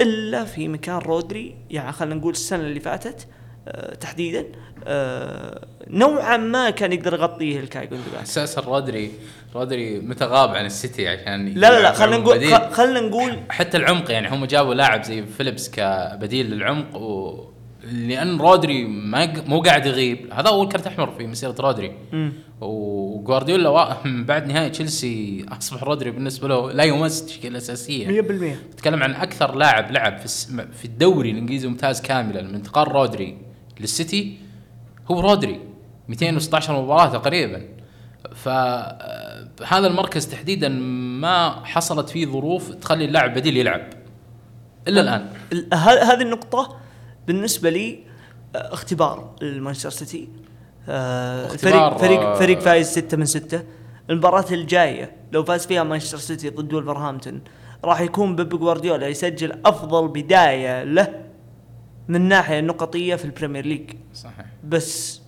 إلا 0.00 0.44
في 0.44 0.68
مكان 0.68 0.98
رودري 0.98 1.56
يعني 1.70 1.92
خلينا 1.92 2.14
نقول 2.14 2.32
السنة 2.32 2.60
اللي 2.60 2.80
فاتت 2.80 3.28
تحديدا. 4.00 4.44
آه 4.84 5.66
نوعا 5.90 6.36
ما 6.36 6.70
كان 6.70 6.92
يقدر 6.92 7.14
يغطيه 7.14 7.60
إلكاي 7.60 7.86
جوندوجان 7.86 8.22
أساسا 8.22 8.60
رودري 8.60 9.10
رودري 9.54 10.00
متى 10.00 10.24
غاب 10.24 10.50
عن 10.54 10.66
السيتي 10.66 11.08
عشان 11.08 11.46
لا 11.48 11.54
لا 11.70 11.82
لا 11.82 11.92
خلينا 11.92 12.16
نقول 12.16 12.72
خلينا 12.72 13.00
نقول 13.00 13.38
حتى 13.50 13.76
العمق 13.76 14.10
يعني 14.10 14.28
هم 14.28 14.44
جابوا 14.44 14.74
لاعب 14.74 15.02
زي 15.04 15.22
فيليبس 15.26 15.70
كبديل 15.70 16.50
للعمق 16.50 16.96
و 16.96 17.44
لأن 17.92 18.38
رودري 18.38 18.84
ما 18.84 19.32
مو 19.46 19.60
قاعد 19.60 19.86
يغيب. 19.86 20.32
هذا 20.32 20.48
أول 20.48 20.68
كرت 20.68 20.86
أحمر 20.86 21.10
في 21.10 21.26
مسيرة 21.26 21.54
رودري. 21.60 21.92
من 24.04 24.24
بعد 24.28 24.46
نهائي 24.46 24.70
تشيلسي 24.70 25.46
أصبح 25.48 25.82
رودري 25.84 26.10
بالنسبة 26.10 26.48
له 26.48 26.72
لا 26.72 26.84
يمس 26.84 27.20
التشكيله 27.20 27.52
الاساسيه 27.52 28.22
100% 28.22 28.72
تتكلم 28.76 29.02
عن 29.02 29.14
أكثر 29.14 29.54
لاعب 29.54 29.90
لعب 29.90 30.18
في 30.18 30.24
الس- 30.24 30.52
في 30.78 30.84
الدوري 30.84 31.30
الإنجليزي 31.30 31.68
ممتاز 31.68 32.00
كاملا 32.00 32.42
من 32.42 32.54
انتقال 32.54 32.88
رودري 32.92 33.36
للسيتي 33.80 34.38
هو 35.10 35.20
رودري 35.20 35.60
216 36.08 36.82
مباراة 36.82 37.06
تقريبا. 37.06 37.62
فهذا 38.34 39.86
المركز 39.86 40.26
تحديدا 40.26 40.68
ما 40.68 41.64
حصلت 41.64 42.08
فيه 42.08 42.26
ظروف 42.26 42.74
تخلي 42.74 43.04
اللاعب 43.04 43.34
بديل 43.34 43.56
يلعب 43.56 43.82
إلا 44.88 45.00
الآن. 45.00 45.28
هذه 45.74 46.22
النقطة 46.22 46.76
بالنسبة 47.26 47.70
لي 47.70 47.98
آه، 48.56 48.72
اختبار 48.72 49.34
المانشستر 49.42 49.90
سيتي. 49.90 50.28
آه، 50.88 51.46
فريق 51.46 51.96
فريق 51.96 52.20
آه، 52.20 52.34
فريق 52.34 52.58
فايز 52.60 52.90
ستة 52.90 53.16
من 53.16 53.24
ستة. 53.24 53.62
المباراة 54.10 54.44
الجاية 54.50 55.16
لو 55.32 55.44
فاز 55.44 55.66
فيها 55.66 55.82
مانشستر 55.82 56.18
سيتي 56.18 56.50
ضد 56.50 56.74
ولفرهامبتون 56.74 57.40
راح 57.84 58.00
يكون 58.00 58.36
بيب 58.36 58.48
جوارديولا 58.48 59.08
يسجل 59.08 59.60
أفضل 59.64 60.08
بداية 60.08 60.84
له 60.84 61.25
من 62.08 62.20
ناحية 62.20 62.60
نقطية 62.60 63.14
في 63.14 63.24
البريمير 63.24 63.66
ليج. 63.66 63.90
صحيح. 64.14 64.46
بس 64.64 65.20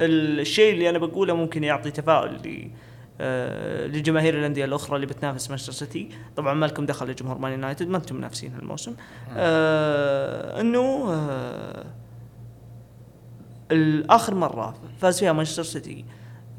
الشيء 0.00 0.74
اللي 0.74 0.90
أنا 0.90 0.98
بقوله 0.98 1.34
ممكن 1.34 1.64
يعطي 1.64 1.90
تفاؤل 1.90 2.34
ل 2.34 2.70
آه، 3.20 3.86
لجماهير 3.86 4.38
الأندية 4.38 4.64
الأخرى 4.64 4.96
اللي 4.96 5.06
بتنافس 5.06 5.50
مانشستر 5.50 5.72
سيتي. 5.72 6.08
طبعا 6.36 6.54
ما 6.54 6.66
لكم 6.66 6.86
دخل 6.86 7.06
لجمهور 7.06 7.38
مان 7.38 7.52
يونايتد 7.52 7.88
ما 7.88 7.96
أنتم 7.96 8.16
منافسين 8.16 8.54
هالموسم. 8.54 8.94
آه 9.36 10.60
إنه 10.60 11.12
آه 11.12 11.86
الآخر 13.70 14.34
مرة 14.34 14.74
فاز 15.00 15.18
فيها 15.18 15.32
مانشستر 15.32 15.62
سيتي 15.62 16.04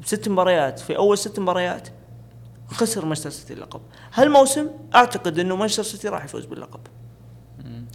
بست 0.02 0.28
مباريات 0.28 0.78
في 0.78 0.96
أول 0.96 1.18
ست 1.18 1.38
مباريات 1.38 1.88
خسر 2.68 3.04
مانشستر 3.04 3.30
سيتي 3.30 3.52
اللقب. 3.52 3.80
هالموسم 4.14 4.66
أعتقد 4.94 5.38
إنه 5.38 5.56
مانشستر 5.56 5.82
سيتي 5.82 6.08
راح 6.08 6.24
يفوز 6.24 6.44
باللقب. 6.44 6.80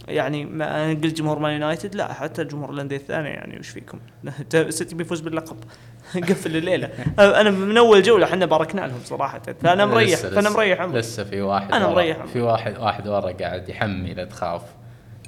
يعني 0.08 0.44
ما 0.44 0.84
أنا 0.84 1.00
قلت 1.00 1.16
جمهور 1.18 1.38
مان 1.38 1.52
يونايتد 1.52 1.94
لا 1.94 2.12
حتى 2.12 2.44
جمهور 2.44 2.70
الأندية 2.70 2.96
الثانية 2.96 3.28
يعني 3.28 3.58
وش 3.58 3.68
فيكم؟ 3.68 3.98
السيتي 4.54 4.94
بيفوز 4.94 5.20
باللقب. 5.20 5.56
قفل 6.28 6.56
الليلة. 6.56 6.86
أنا 7.18 7.50
من 7.50 7.76
أول 7.78 8.02
جولة 8.02 8.26
إحنا 8.26 8.46
باركنا 8.46 8.80
لهم 8.80 9.00
صراحة. 9.04 9.38
فأنا 9.62 9.86
مريح 9.86 10.18
فأنا 10.18 10.50
مريح 10.50 10.80
عمري. 10.80 10.98
لسه 10.98 11.24
في 11.24 11.40
واحد 11.40 11.72
ورا- 11.72 11.86
مريح 11.92 12.16
عمري. 12.16 12.28
في 12.28 12.40
واحد 12.40 12.78
واحد 12.78 13.08
ورا 13.08 13.32
قاعد 13.32 13.68
يحمي 13.68 14.14
لا 14.14 14.24
تخاف. 14.24 14.62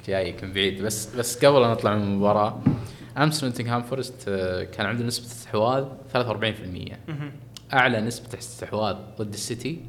جايك 0.07 0.43
من 0.43 0.53
بعيد. 0.53 0.81
بس 0.83 1.15
بس 1.15 1.45
قبل 1.45 1.61
لا 1.61 1.67
نطلع 1.71 1.95
من 1.95 2.01
المباراة 2.03 2.59
أمس 3.17 3.43
نوتنغهام 3.43 3.81
فورست 3.83 4.25
آه، 4.27 4.63
كان 4.63 4.85
عنده 4.85 5.03
نسبة 5.05 5.25
استحواذ 5.25 5.85
43% 6.13 6.97
أعلى 7.73 8.01
نسبة 8.01 8.37
استحواذ 8.39 8.95
ضد 9.19 9.33
السيتي 9.33 9.81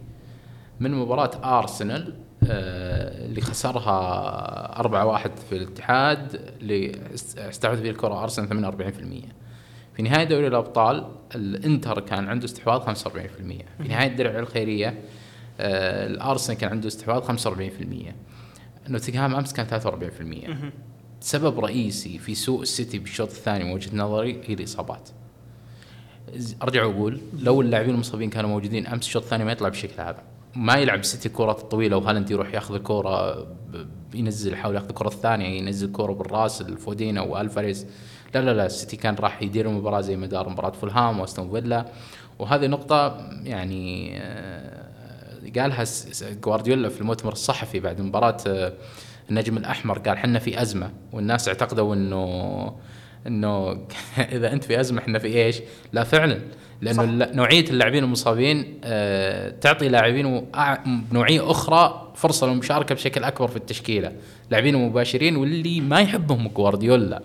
من 0.80 0.94
مباراة 0.94 1.58
أرسنال. 1.58 2.14
اللي 2.42 3.40
خسرها 3.40 4.82
4-1 4.82 5.28
في 5.48 5.56
الاتحاد 5.56 6.40
اللي 6.60 6.92
است- 7.14 7.38
استحوذ 7.38 7.82
فيه 7.82 7.90
الكرة 7.90 8.22
أرسنال 8.22 8.48
48% 8.48 9.28
في 9.96 10.02
نهاية 10.02 10.24
دوري 10.24 10.46
الأبطال 10.46 11.06
الإنتر 11.34 12.00
كان 12.00 12.28
عنده 12.28 12.44
استحواذ 12.44 12.80
45% 12.80 13.64
في 13.82 13.88
نهاية 13.88 14.06
الدرع 14.08 14.38
الخيرية 14.38 14.98
آه، 15.60 16.06
الأرسنال 16.06 16.58
كان 16.58 16.70
عنده 16.70 16.88
استحواذ 16.88 17.22
45% 17.22 18.14
نوتنغهام 18.88 19.34
أمس 19.34 19.52
كان 19.52 19.66
43% 19.66 20.70
سبب 21.20 21.60
رئيسي 21.60 22.18
في 22.18 22.34
سوء 22.34 22.62
السيتي 22.62 22.98
بالشوط 22.98 23.28
الثاني 23.30 23.64
من 23.64 23.72
وجهة 23.72 23.96
نظري 23.96 24.40
هي 24.46 24.54
الإصابات. 24.54 25.08
أرجع 26.62 26.84
وأقول 26.84 27.20
لو 27.38 27.60
اللاعبين 27.60 27.94
المصابين 27.94 28.30
كانوا 28.30 28.50
موجودين 28.50 28.86
أمس 28.86 29.06
الشوط 29.06 29.22
الثاني 29.22 29.44
ما 29.44 29.52
يطلع 29.52 29.68
بالشكل 29.68 30.02
هذا. 30.02 30.22
ما 30.56 30.74
يلعب 30.74 31.00
السيتي 31.00 31.28
الكرات 31.28 31.60
الطويله 31.60 31.96
وهالاند 31.96 32.30
يروح 32.30 32.54
ياخذ 32.54 32.74
الكرة 32.74 33.42
ب- 33.42 33.86
ينزل 34.14 34.52
يحاول 34.52 34.74
ياخذ 34.74 34.88
الكرة 34.88 35.08
الثانية 35.08 35.46
ينزل 35.58 35.86
الكرة 35.86 36.12
بالراس 36.12 36.60
لفودن 36.60 37.20
والفاريز. 37.22 37.86
لا 38.34 38.40
لا 38.40 38.54
لا 38.54 38.66
السيتي 38.66 38.96
كان 38.96 39.14
راح 39.14 39.42
يدير 39.42 39.66
المباراة 39.68 40.00
زي 40.00 40.16
ما 40.16 40.26
دار 40.26 40.48
مباراة 40.48 40.70
فولهام 40.70 41.20
وأستون 41.20 41.50
فيلا. 41.50 41.84
وهذه 42.38 42.66
نقطة 42.66 43.28
يعني 43.44 44.16
آه، 44.20 44.88
قالها 45.58 45.84
جوارديولا 46.44 46.88
في 46.88 47.00
المؤتمر 47.00 47.32
الصحفي 47.32 47.80
بعد 47.80 48.00
مباراة 48.00 48.36
آه، 48.46 48.72
النجم 49.30 49.56
الأحمر 49.56 49.98
قال 49.98 50.18
حنا 50.18 50.38
في 50.38 50.62
أزمة 50.62 50.90
والناس 51.12 51.48
اعتقدوا 51.48 51.94
إنه 51.94 52.74
إنه 53.26 53.70
إذا 54.18 54.52
أنت 54.52 54.64
في 54.64 54.80
أزمة 54.80 55.00
إحنا 55.00 55.18
في 55.18 55.26
إيش؟ 55.26 55.60
لا 55.92 56.04
فعلا. 56.04 56.40
لأنه 56.82 57.04
الل- 57.04 57.36
نوعية 57.36 57.64
اللاعبين 57.70 58.04
المصابين 58.04 58.80
آه، 58.84 59.50
تعطي 59.60 59.88
لاعبين 59.88 60.40
وأع- 60.40 60.78
بنوعيه 61.10 61.50
أخرى 61.50 62.12
فرصة 62.14 62.46
للمشاركة 62.46 62.94
بشكل 62.94 63.24
أكبر 63.24 63.48
في 63.48 63.56
التشكيلة، 63.56 64.12
لاعبين 64.50 64.76
مباشرين 64.76 65.36
واللي 65.36 65.80
ما 65.80 66.00
يحبهم 66.00 66.48
جوارديولا. 66.48 67.20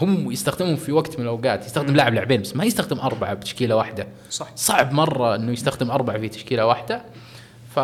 هم 0.00 0.32
يستخدمهم 0.32 0.76
في 0.76 0.92
وقت 0.92 1.16
من 1.18 1.22
الأوقات. 1.24 1.64
يستخدم 1.66 1.94
لاعب 1.96 2.14
لاعبين 2.14 2.40
بس 2.42 2.56
ما 2.56 2.64
يستخدم 2.64 2.98
أربعة 2.98 3.34
بتشكيلة 3.34 3.76
واحدة. 3.76 4.06
صح. 4.30 4.46
صعب 4.56 4.92
مرة 4.92 5.34
إنه 5.36 5.52
يستخدم 5.52 5.90
أربعة 5.90 6.18
في 6.18 6.28
تشكيلة 6.28 6.66
واحدة. 6.66 7.02
ف 7.74 7.78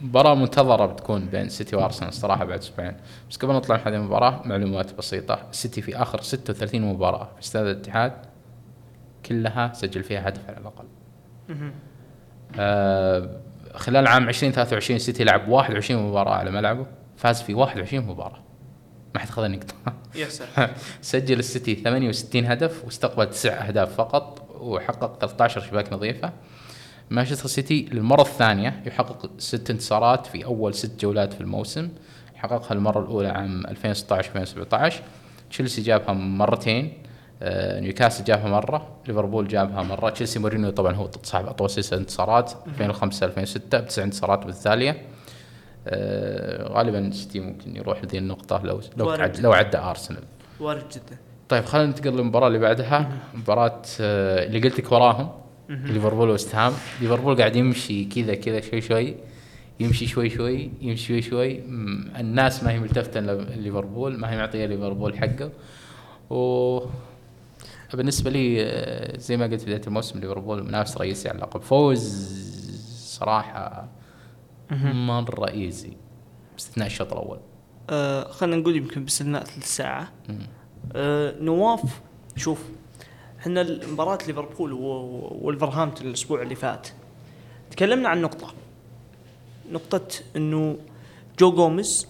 مباراة 0.00 0.34
منتظرة 0.34 0.86
بتكون 0.86 1.26
بين 1.32 1.48
سيتي 1.48 1.76
وأرسنال 1.76 2.08
الصراحة 2.08 2.44
بعد 2.44 2.58
أسبوعين، 2.58 2.92
بس 3.30 3.36
قبل 3.36 3.54
نطلع 3.54 3.76
من 3.76 3.82
هذه 3.86 3.94
المباراة 3.94 4.42
معلومات 4.44 4.94
بسيطة، 4.98 5.38
السيتي 5.50 5.82
في 5.82 5.96
آخر 5.96 6.22
36 6.22 6.82
مباراة 6.82 7.28
في 7.36 7.42
استاد 7.42 7.66
الاتحاد. 7.66 8.12
كلها 9.32 9.72
سجل 9.72 10.02
فيها 10.02 10.28
هدف 10.28 10.48
على 10.48 10.58
الأقل. 10.58 10.84
آه 12.58 13.40
خلال 13.74 14.06
عام 14.06 14.28
2023 14.28 14.96
السيتي 14.96 15.24
لعب 15.24 15.48
21 15.48 16.02
مباراة 16.02 16.34
على 16.34 16.50
ملعبه، 16.50 16.86
فاز 17.16 17.42
في 17.42 17.54
21 17.54 18.06
مباراة. 18.06 18.42
ما 19.14 19.20
حد 19.20 19.28
خذ 19.28 19.48
نقطة. 19.48 19.74
يا 20.14 20.28
سلام 20.28 20.70
سجل 21.00 21.38
السيتي 21.38 21.74
68 21.74 22.46
هدف 22.46 22.84
واستقبل 22.84 23.30
تسع 23.30 23.68
أهداف 23.68 23.94
فقط 23.94 24.50
وحقق 24.60 25.18
13 25.20 25.60
شباك 25.60 25.92
نظيفة 25.92 26.32
مانشستر 27.10 27.48
سيتي 27.48 27.88
للمرة 27.92 28.22
الثانية 28.22 28.82
يحقق 28.86 29.30
ست 29.38 29.70
انتصارات 29.70 30.26
في 30.26 30.44
أول 30.44 30.74
ست 30.74 31.00
جولات 31.00 31.32
في 31.32 31.40
الموسم 31.40 31.88
حققها 32.34 32.72
المرة 32.74 33.00
الأولى 33.00 33.28
عام 33.28 33.66
2016 33.66 34.30
2017 34.30 35.02
تشيلسي 35.50 35.82
جابها 35.82 36.12
مرتين 36.12 37.01
نيوكاسل 37.80 38.24
جابها 38.24 38.48
مرة 38.48 38.88
ليفربول 39.08 39.48
جابها 39.48 39.82
مرة. 39.82 40.10
تشيلسي 40.10 40.38
مورينيو 40.38 40.70
طبعا 40.70 40.94
هو 40.94 41.10
صاحب 41.22 41.46
أطول 41.46 41.70
سلسله 41.70 41.98
انتصارات 41.98 42.52
2005 42.66 43.26
2006 43.26 43.80
بتسع 43.80 44.02
انتصارات 44.02 44.46
بالتالية. 44.46 45.02
آه، 45.86 46.68
غالبا 46.68 47.10
سيتي 47.10 47.40
ممكن 47.40 47.76
يروح 47.76 48.04
لذي 48.04 48.18
النقطة 48.18 48.60
لو 48.64 48.80
لو. 48.96 49.10
عد 49.10 49.40
لو 49.40 49.52
عدى 49.52 49.78
أرسنال. 49.78 50.22
وارد 50.60 50.88
جدا. 50.88 51.18
طيب 51.48 51.64
خلينا 51.64 51.86
ننتقل 51.86 52.10
للمباراة 52.10 52.46
اللي 52.46 52.58
بعدها. 52.58 53.12
مباراة 53.34 53.82
آه، 54.00 54.44
اللي 54.46 54.60
قلت 54.60 54.78
لك 54.78 54.92
وراهم 54.92 55.30
ليفربول 55.68 56.30
وست 56.30 56.54
هام. 56.54 56.72
ليفربول 57.00 57.36
قاعد 57.36 57.56
يمشي 57.56 58.04
كذا 58.04 58.34
كذا 58.34 58.60
شوي 58.60 58.80
شوي 58.80 59.14
يمشي 59.80 60.06
شوي 60.06 60.30
شوي 60.30 60.70
يمشي 60.80 61.06
شوي 61.06 61.22
شوي. 61.22 61.60
الناس 62.20 62.64
ما 62.64 62.70
هي 62.70 62.78
ملتفتة 62.78 63.20
ليفربول 63.56 64.18
ما 64.18 64.30
هي 64.32 64.36
معطية 64.36 64.66
ليفربول 64.66 65.18
حقه. 65.18 65.50
و 66.30 66.80
بالنسبة 67.96 68.30
لي 68.30 68.62
آه، 68.64 69.18
زي 69.18 69.36
ما 69.36 69.44
قلت 69.46 69.60
في 69.60 69.66
بداية 69.66 69.86
الموسم 69.86 70.18
ليفربول 70.20 70.62
منافس 70.64 70.96
رئيسي 70.98 71.28
على 71.28 71.36
اللقب. 71.36 71.60
فوز 71.60 72.28
صراحة 73.18 73.88
مرة 74.92 75.48
ايزي 75.50 75.92
باستثناء 76.52 76.86
الشوط 76.86 77.12
الأول. 77.12 77.38
آه 77.90 78.30
خلينا 78.30 78.56
نقول 78.56 78.76
يمكن 78.76 79.04
باستثناء 79.04 79.44
ثلث 79.44 79.76
ساعة. 79.76 80.12
مم. 80.28 80.38
آه 80.96 81.34
نواف 81.40 82.00
شوف 82.36 82.62
إحنا 83.40 83.62
مباراة 83.92 84.18
ليفربول 84.26 84.72
و- 84.72 85.38
والفرهامبتون 85.42 86.06
الأسبوع 86.06 86.42
اللي 86.42 86.54
فات 86.54 86.88
تكلمنا 87.70 88.08
عن 88.08 88.22
نقطة. 88.22 88.54
نقطة 89.72 90.08
إنه 90.36 90.76
جو 91.38 91.52
جوميز 91.52 92.06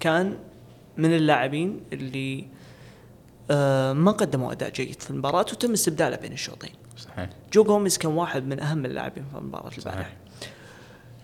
كان 0.00 0.36
من 0.96 1.14
اللاعبين 1.16 1.80
اللي 1.92 2.44
ما 3.92 4.10
قدموا 4.10 4.52
أداء 4.52 4.70
جيد 4.70 5.02
في 5.02 5.10
المباراة 5.10 5.40
وتم 5.40 5.72
استبداله 5.72 6.16
بين 6.16 6.32
الشوطين. 6.32 6.70
صحيح. 6.98 7.30
جو 7.52 7.64
جوميز 7.64 7.98
كان 7.98 8.12
واحد 8.12 8.46
من 8.46 8.60
أهم 8.60 8.84
اللاعبين 8.84 9.24
في 9.32 9.40
بعدها. 9.40 9.70
صحيح. 9.80 10.16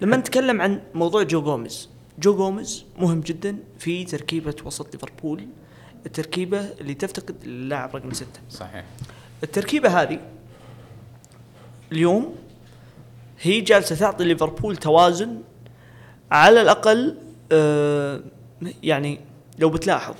لما 0.01 0.17
نتكلم 0.17 0.61
عن 0.61 0.81
موضوع 0.95 1.23
جو 1.23 1.43
جوميز 1.43 1.89
جو 2.19 2.37
جوميز 2.37 2.85
مهم 2.99 3.21
جدا 3.21 3.57
في 3.79 4.05
تركيبة 4.05 4.55
وسط 4.65 4.95
ليفربول 4.95 5.47
التركيبة 6.07 6.61
اللي 6.61 6.95
تفتقد 6.95 7.37
اللاعب 7.43 7.97
رقم 7.97 8.13
ستة. 8.13 8.41
صحيح. 8.51 8.85
التركيبة 9.43 10.03
هذه 10.03 10.21
اليوم 11.93 12.37
هي 13.41 13.61
جالسة 13.61 13.97
تعطي 13.97 14.25
ليفربول 14.25 14.77
توازن 14.77 15.43
على 16.31 16.61
الأقل 16.63 17.19
آه 17.53 18.21
يعني 18.83 19.21
لو 19.59 19.71
بتلاحظ 19.71 20.15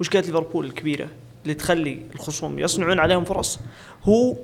مشكلة 0.00 0.22
ليفربول 0.22 0.66
الكبيرة 0.66 1.08
اللي 1.48 1.58
تخلي 1.58 2.02
الخصوم 2.14 2.58
يصنعون 2.58 2.98
عليهم 2.98 3.24
فرص 3.24 3.60
هو 4.04 4.36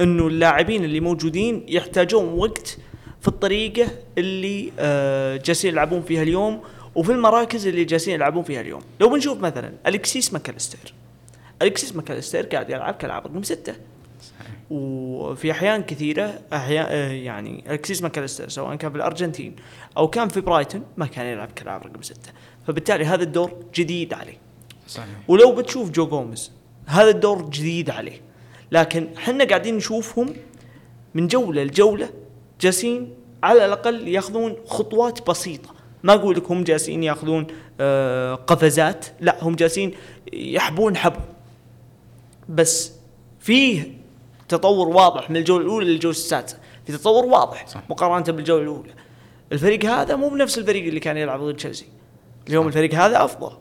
إنه 0.00 0.26
اللاعبين 0.26 0.84
اللي 0.84 1.00
موجودين 1.00 1.64
يحتاجون 1.68 2.24
وقت 2.24 2.78
في 3.20 3.28
الطريقة 3.28 3.88
اللي 4.18 4.72
آه 4.78 5.36
جالسين 5.36 5.72
يلعبون 5.72 6.02
فيها 6.02 6.22
اليوم 6.22 6.60
وفي 6.94 7.12
المراكز 7.12 7.66
اللي 7.66 7.84
جالسين 7.84 8.14
يلعبون 8.14 8.42
فيها 8.42 8.60
اليوم. 8.60 8.82
لو 9.00 9.08
بنشوف 9.08 9.40
مثلا 9.40 9.72
الكسيس 9.86 10.32
ماكاليستر 10.32 10.94
الكسيس 11.62 11.96
ماكاليستر 11.96 12.46
قاعد 12.46 12.70
يلعب 12.70 12.94
كلاعب 12.94 13.26
رقم 13.26 13.42
ستة. 13.42 13.74
وفي 14.70 15.50
أحيان 15.50 15.82
كثيرة 15.82 16.40
أحيان 16.52 16.86
آه، 16.88 17.12
يعني 17.12 17.64
الكسيس 17.70 18.02
ماكاليستر 18.02 18.48
سواء 18.48 18.76
كان 18.76 18.90
في 18.90 18.96
الأرجنتين 18.96 19.56
أو 19.96 20.08
كان 20.08 20.28
في 20.28 20.40
برايتون 20.40 20.82
ما 20.96 21.06
كان 21.06 21.26
يلعب 21.26 21.50
كلاعب 21.58 21.82
رقم 21.86 22.02
ستة. 22.02 22.32
فبالتالي 22.66 23.04
هذا 23.04 23.22
الدور 23.22 23.64
جديد 23.74 24.14
عليه. 24.14 24.49
صحيح. 24.90 25.08
ولو 25.28 25.52
بتشوف 25.52 25.90
جو 25.90 26.06
جوميز 26.06 26.52
هذا 26.86 27.10
الدور 27.10 27.42
جديد 27.42 27.90
عليه. 27.90 28.20
لكن 28.72 29.08
إحنا 29.16 29.44
قاعدين 29.44 29.76
نشوفهم 29.76 30.34
من 31.14 31.26
جولة 31.26 31.62
لجولة 31.62 32.10
جالسين 32.60 33.14
على 33.42 33.64
الأقل 33.64 34.08
ياخذون 34.08 34.56
خطوات 34.66 35.30
بسيطة. 35.30 35.70
ما 36.02 36.14
أقول 36.14 36.36
لك 36.36 36.50
هم 36.50 36.64
جالسين 36.64 37.02
ياخذون 37.02 37.46
آه، 37.80 38.34
قفزات 38.34 39.06
لا 39.20 39.44
هم 39.44 39.54
جالسين 39.54 39.94
يحبون 40.32 40.96
حبو 40.96 41.20
بس 42.48 42.92
فيه 43.40 43.94
تطور 44.48 44.88
واضح 44.88 45.30
من 45.30 45.36
الجولة 45.36 45.64
الأولى 45.64 45.86
للجولة 45.86 46.16
السادسة. 46.16 46.58
في 46.86 46.92
تطور 46.92 47.24
واضح 47.24 47.66
صح. 47.66 47.82
مقارنة 47.90 48.36
بالجولة 48.36 48.62
الأولى. 48.62 48.92
الفريق 49.52 49.84
هذا 49.84 50.16
مو 50.16 50.28
بنفس 50.28 50.58
الفريق 50.58 50.84
اللي 50.84 51.00
كان 51.00 51.16
يلعب 51.16 51.40
ضد 51.40 51.56
تشيلسي. 51.56 51.86
اليوم 52.48 52.68
الفريق 52.68 52.94
هذا 52.94 53.24
أفضل. 53.24 53.52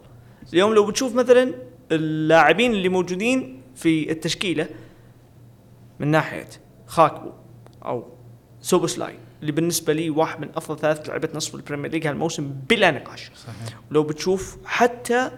اليوم 0.54 0.74
لو 0.74 0.86
بتشوف 0.86 1.16
مثلا 1.16 1.54
اللاعبين 1.92 2.72
اللي 2.72 2.90
موجودين 2.90 3.62
في 3.76 4.12
التشكيلة 4.12 4.68
من 6.00 6.08
ناحية 6.08 6.50
خاكبو 6.88 7.32
أو 7.86 8.06
سوبوسلاي 8.62 9.16
اللي 9.42 9.52
بالنسبة 9.52 9.94
لي 9.94 10.10
واحد 10.10 10.42
من 10.42 10.50
أفضل 10.56 10.80
ثلاث 10.80 11.10
لعيبه 11.10 11.30
نصف 11.34 11.56
البريمير 11.56 11.92
ليج 11.92 12.08
هالموسم 12.08 12.54
بلا 12.70 12.92
نقاش. 12.92 13.32
صحيح. 13.36 13.80
لو 13.92 14.04
بتشوف 14.04 14.58
حتى 14.66 15.32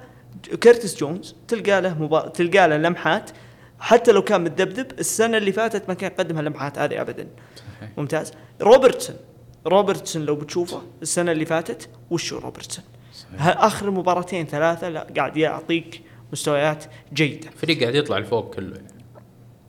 كيرتس 0.61 0.97
جونز 0.97 1.35
تلقى 1.47 1.81
له 1.81 2.03
مبا... 2.03 2.27
تلقى 2.27 2.67
له 2.67 2.77
لمحات 2.77 3.31
حتى 3.79 4.11
لو 4.11 4.21
كان 4.21 4.43
متذبذب 4.43 4.99
السنة 4.99 5.37
اللي 5.37 5.51
فاتت 5.51 5.87
ما 5.87 5.93
كان 5.93 6.11
يقدم 6.11 6.37
هاللمحات 6.37 6.79
هذه 6.79 7.01
ابدا. 7.01 7.27
صحيح. 7.55 7.89
ممتاز. 7.97 8.33
روبرتسون. 8.61 9.15
روبرتسون 9.67 10.25
لو 10.25 10.35
بتشوفه 10.35 10.81
السنة 11.01 11.31
اللي 11.31 11.45
فاتت 11.45 11.89
وشو 12.09 12.37
روبرتسون؟ 12.37 12.85
آخر 13.39 13.91
مباراتين 13.91 14.45
ثلاثة 14.45 14.89
لا 14.89 15.07
قاعد 15.17 15.37
يعطيك 15.37 16.01
مستويات 16.33 16.83
جيدة 17.13 17.47
الفريق 17.47 17.79
قاعد 17.81 17.95
يطلع 17.95 18.17
لفوق 18.17 18.53
كله 18.55 18.81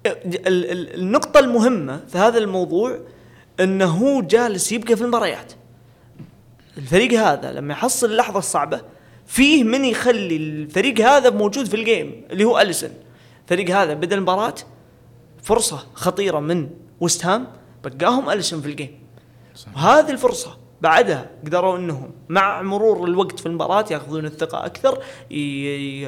ال- 0.06 0.46
ال- 0.46 0.94
النقطة 0.94 1.40
المهمة 1.40 2.00
في 2.08 2.18
هذا 2.18 2.38
الموضوع 2.38 2.98
إنه 3.60 3.84
هو 3.86 4.22
جالس 4.22 4.72
يبقى 4.72 4.96
في 4.96 5.02
المباريات. 5.02 5.52
الفريق 6.78 7.12
هذا 7.20 7.52
لما 7.52 7.72
يحصل 7.72 8.10
اللحظة 8.10 8.38
الصعبة 8.38 8.80
فيه 9.26 9.64
من 9.64 9.84
يخلي 9.84 10.36
الفريق 10.36 11.00
هذا 11.00 11.30
موجود 11.30 11.66
في 11.66 11.74
ال 11.76 11.86
game 11.86 12.24
اللي 12.30 12.44
هو 12.44 12.60
اليسون. 12.60 12.90
الفريق 13.44 13.70
هذا 13.76 13.94
بدأ 13.94 14.16
المباراة 14.16 14.54
فرصة 15.42 15.86
خطيرة 15.94 16.40
من 16.40 16.68
وست 17.00 17.26
هام 17.26 17.46
بقاهم 17.84 18.30
اليسون 18.30 18.60
في 18.60 18.66
ال 18.68 18.73
game. 18.73 18.98
صحيح. 19.54 19.76
وهذه 19.76 20.10
الفرصة 20.10 20.58
بعدها 20.82 21.30
قدروا 21.46 21.78
إنهم 21.78 22.10
مع 22.28 22.62
مرور 22.62 23.04
الوقت 23.04 23.40
في 23.40 23.46
المباراة 23.46 23.84
ياخذون 23.90 24.24
الثقة 24.26 24.66
أكثر 24.66 24.98
ي- 25.30 26.02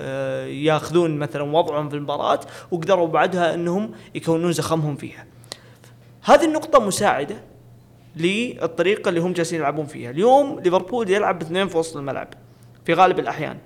ياخذون 0.64 1.18
مثلا 1.18 1.42
وضعهم 1.42 1.88
في 1.88 1.96
المباراة 1.96 2.40
وقدروا 2.70 3.06
بعدها 3.08 3.54
إنهم 3.54 3.90
يكونون 4.14 4.52
زخمهم 4.52 4.96
فيها. 4.96 5.26
هذه 6.22 6.44
النقطة 6.44 6.78
مساعدة 6.86 7.36
للطريقة 8.16 9.08
اللي 9.08 9.20
هم 9.20 9.32
جالسين 9.32 9.58
يلعبون 9.60 9.86
فيها، 9.86 10.10
اليوم 10.10 10.60
ليفربول 10.60 11.10
يلعب 11.10 11.38
باثنين 11.38 11.68
في 11.68 11.78
وسط 11.78 11.96
الملعب 11.96 12.28
في 12.84 12.94
غالب 12.94 13.18
الأحيان. 13.18 13.58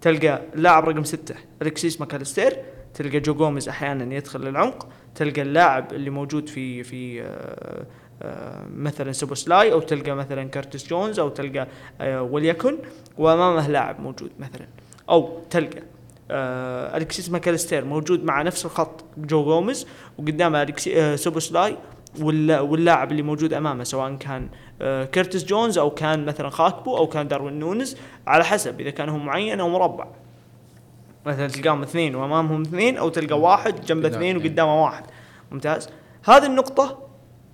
تلقى 0.00 0.42
اللاعب 0.54 0.88
رقم 0.88 1.04
ستة 1.04 1.34
الكسيس 1.62 2.00
ماكاليستير 2.00 2.56
تلقى 2.94 3.20
جو 3.20 3.34
جوميز 3.34 3.68
أحيانا 3.68 4.14
يدخل 4.14 4.40
للعمق 4.40 4.88
تلقى 5.14 5.42
اللاعب 5.42 5.92
اللي 5.92 6.10
موجود 6.10 6.48
في 6.48 6.82
في 6.84 7.22
آه، 7.22 7.24
آه، 7.26 7.86
مثلا 8.76 9.12
سوبوسلاي 9.12 9.72
أو 9.72 9.80
تلقى 9.80 10.10
مثلا 10.12 10.44
كارتس 10.48 10.86
جونز 10.88 11.18
أو 11.18 11.28
تلقى 11.28 11.66
آه، 12.00 12.22
وليكن 12.22 12.78
وامامه 13.18 13.68
لاعب 13.68 14.00
موجود 14.00 14.30
مثلا. 14.38 14.66
أو 15.10 15.40
تلقى 15.50 15.82
آه 16.30 16.96
الكسيس 16.96 17.30
ماكاليستير 17.30 17.84
موجود 17.84 18.24
مع 18.24 18.42
نفس 18.42 18.64
الخط 18.66 19.04
جو 19.18 19.44
جوميز 19.44 19.86
وقدامه 20.18 20.62
الكسي 20.62 21.00
آه 21.02 21.16
سوبوسلاي 21.16 21.76
واللا- 22.18 22.60
واللاعب 22.60 23.10
اللي 23.12 23.22
موجود 23.22 23.52
أمامه 23.52 23.84
سواء 23.84 24.14
كان 24.16 24.48
آه 24.82 25.04
كيرتس 25.04 25.44
جونز 25.44 25.78
أو 25.78 25.90
كان 25.90 26.24
مثلا 26.24 26.50
خاكبو 26.50 26.96
أو 26.96 27.06
كان 27.06 27.28
داروين 27.28 27.58
نونز 27.58 27.96
على 28.26 28.44
حسب 28.44 28.80
إذا 28.80 28.90
كان 28.90 29.08
هو 29.08 29.18
معين 29.18 29.60
أو 29.60 29.68
مربع. 29.68 30.06
مثلا 31.26 31.48
تلقاهم 31.48 31.82
اثنين 31.82 32.14
وأمامهم 32.14 32.62
اثنين 32.62 32.96
أو 32.96 33.08
تلقى 33.08 33.40
واحد 33.40 33.80
جنب 33.84 34.04
اثنين 34.04 34.36
اثنين. 34.36 34.50
وقدامه 34.50 34.82
واحد. 34.84 35.04
ممتاز؟ 35.52 35.88
هذه 36.24 36.46
النقطة 36.46 37.05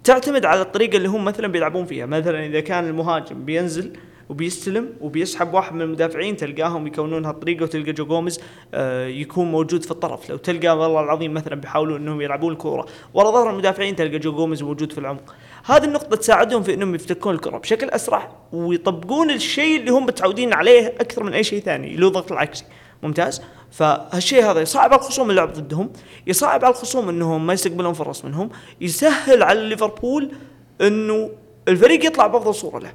تعتمد 0.05 0.45
على 0.45 0.61
الطريقة 0.61 0.97
اللي 0.97 1.09
هم 1.09 1.25
مثلا 1.25 1.49
بيلعبون 1.49 1.85
فيها. 1.85 2.07
مثلا 2.07 2.47
إذا 2.47 2.61
كان 2.61 2.89
المهاجم 2.89 3.45
بينزل 3.45 3.93
وبيستلم 4.29 4.89
وبيسحب 5.01 5.55
واحد 5.55 5.75
من 5.75 5.83
المدافعين 5.83 6.37
تلقاهم 6.37 6.87
يكونون 6.87 7.25
هالطريقة 7.25 7.63
وتلقى 7.63 7.93
جو 7.93 8.07
جوميز 8.07 8.41
آه 8.75 9.07
يكون 9.07 9.51
موجود 9.51 9.85
في 9.85 9.91
الطرف. 9.91 10.31
لو 10.31 10.37
تلقى 10.37 10.79
والله 10.79 11.01
العظيم 11.01 11.35
مثلا 11.35 11.55
بيحاولوا 11.55 11.99
إنهم 11.99 12.21
يلعبون 12.21 12.53
الكورة 12.53 12.87
ورا 13.15 13.31
ظهر 13.31 13.51
المدافعين 13.51 13.97
تلقى 13.97 14.19
جو 14.19 14.33
جوميز 14.33 14.63
موجود 14.63 14.93
في 14.93 14.99
العمق. 14.99 15.35
هذه 15.65 15.85
النقطة 15.85 16.17
تساعدهم 16.17 16.63
في 16.63 16.75
إنهم 16.75 16.95
يفتكون 16.95 17.35
الكرة 17.35 17.59
بشكل 17.59 17.91
أسرع 17.91 18.33
ويطبقون 18.53 19.31
الشيء 19.31 19.81
اللي 19.81 19.91
هم 19.91 20.07
متعودين 20.07 20.53
عليه 20.53 20.87
أكثر 20.87 21.23
من 21.23 21.33
أي 21.35 21.45
شيء 21.45 21.61
ثاني 21.61 22.03
هو 22.03 22.09
الضغط 22.09 22.33
العكسي. 22.33 22.65
ممتاز. 23.03 23.43
فهالشيء 23.71 24.51
هذا 24.51 24.61
يصعب 24.61 24.93
على 24.93 25.01
الخصوم 25.01 25.31
اللعب 25.31 25.53
ضدهم 25.53 25.91
يصعب 26.27 26.65
على 26.65 26.75
الخصوم 26.75 27.09
إنهم 27.09 27.47
ما 27.47 27.53
يستقبلون 27.53 27.93
فرص 27.93 28.25
منهم 28.25 28.51
يسهل 28.81 29.43
على 29.43 29.69
ليفربول 29.69 30.33
إنه 30.81 31.31
الفريق 31.69 32.05
يطلع 32.05 32.27
بأفضل 32.27 32.55
صورة 32.55 32.79
له. 32.79 32.93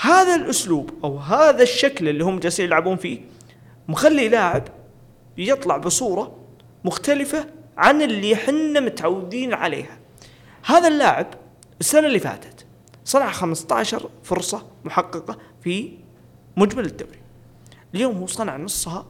هذا 0.00 0.34
الأسلوب 0.34 0.90
أو 1.04 1.18
هذا 1.18 1.62
الشكل 1.62 2.08
اللي 2.08 2.24
هم 2.24 2.38
جالسين 2.38 2.64
يلعبون 2.64 2.96
فيه 2.96 3.20
مخلي 3.88 4.28
لاعب 4.28 4.68
يطلع 5.38 5.76
بصورة 5.76 6.36
مختلفة 6.84 7.46
عن 7.76 8.02
اللي 8.02 8.36
حنا 8.36 8.80
متعودين 8.80 9.54
عليها. 9.54 9.98
هذا 10.64 10.88
اللاعب 10.88 11.26
السنة 11.80 12.06
اللي 12.06 12.18
فاتت 12.18 12.66
صنع 13.04 13.30
15 13.30 14.08
فرصة 14.22 14.66
محققة 14.84 15.38
في 15.62 15.92
مجمل 16.56 16.84
الدوري. 16.84 17.18
اليوم 17.94 18.16
هو 18.18 18.26
صنع 18.26 18.56
نصها 18.56 19.06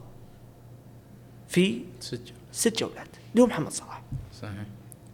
في 1.47 1.81
سجل 1.99 2.33
ست 2.51 2.79
جولات. 2.79 3.07
اللي 3.31 3.43
هو 3.43 3.47
محمد 3.47 3.71
صلاح. 3.71 4.01
صحيح. 4.41 4.51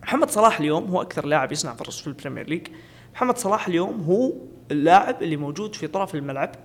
محمد 0.04 0.30
صلاح 0.30 0.60
اليوم 0.60 0.92
هو 0.92 1.02
أكثر 1.02 1.26
لاعب 1.26 1.52
يصنع 1.52 1.74
فرص 1.74 2.02
في 2.02 2.08
ال 2.08 2.13
Premier 2.13 2.50
League. 2.50 2.68
محمد 3.14 3.38
صلاح 3.38 3.68
اليوم 3.68 4.02
هو 4.02 4.34
اللاعب 4.72 5.24
اللي 5.24 5.38
موجود 5.38 5.76
في 5.76 5.88
طرف 5.88 6.16
الملعب. 6.16 6.56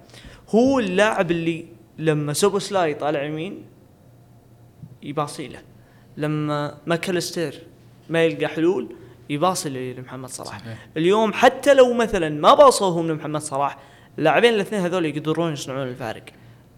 هو 0.49 0.79
اللاعب 0.79 1.31
اللي 1.31 1.67
لما 1.99 2.33
سوبوسلاي 2.33 2.95
طالع 2.95 3.23
يمين 3.23 3.65
يباصي 5.03 5.49
له. 5.49 5.63
لما 6.17 6.79
ماكاليستير 6.87 7.63
ما 8.09 8.25
يلقى 8.25 8.47
حلول 8.47 8.97
يباصي 9.31 9.95
لمحمد 9.95 10.29
صلاح. 10.29 10.59
صحيح. 10.59 10.87
اليوم 10.97 11.33
حتى 11.33 11.75
لو 11.75 11.93
مثلا 11.93 12.29
ما 12.29 12.55
باصوهم 12.55 13.09
لمحمد 13.09 13.41
صلاح 13.41 13.79
اللاعبين 14.19 14.55
الاثنين 14.55 14.81
هذول 14.83 15.07
يقدرون 15.07 15.53
يصنعون 15.53 15.89
الفارق. 15.89 16.25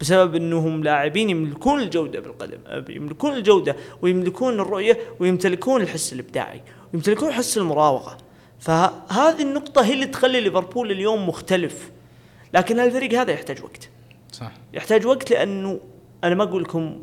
بسبب 0.01 0.35
انهم 0.35 0.83
لاعبين 0.83 1.29
يملكون 1.29 1.81
الجودة 1.81 2.19
بالقدم 2.19 2.59
يملكون 2.89 3.33
الجودة 3.33 3.75
ويملكون 4.01 4.59
الرؤية 4.59 4.97
ويمتلكون 5.19 5.81
الحس 5.81 6.13
الإبداعي 6.13 6.61
ويمتلكون 6.93 7.31
حس 7.31 7.57
المراوغة. 7.57 8.17
فهذه 8.59 9.41
النقطة 9.41 9.85
هي 9.85 9.93
اللي 9.93 10.05
تخلي 10.05 10.41
ليفربول 10.41 10.91
اليوم 10.91 11.29
مختلف. 11.29 11.91
لكن 12.53 12.79
الفريق 12.79 13.19
هذا 13.19 13.31
يحتاج 13.31 13.63
وقت. 13.63 13.89
صح. 14.31 14.51
يحتاج 14.73 15.05
وقت 15.05 15.31
لأنه 15.31 15.79
أنا 16.23 16.35
ما 16.35 16.43
أقول 16.43 16.63
لكم 16.63 16.99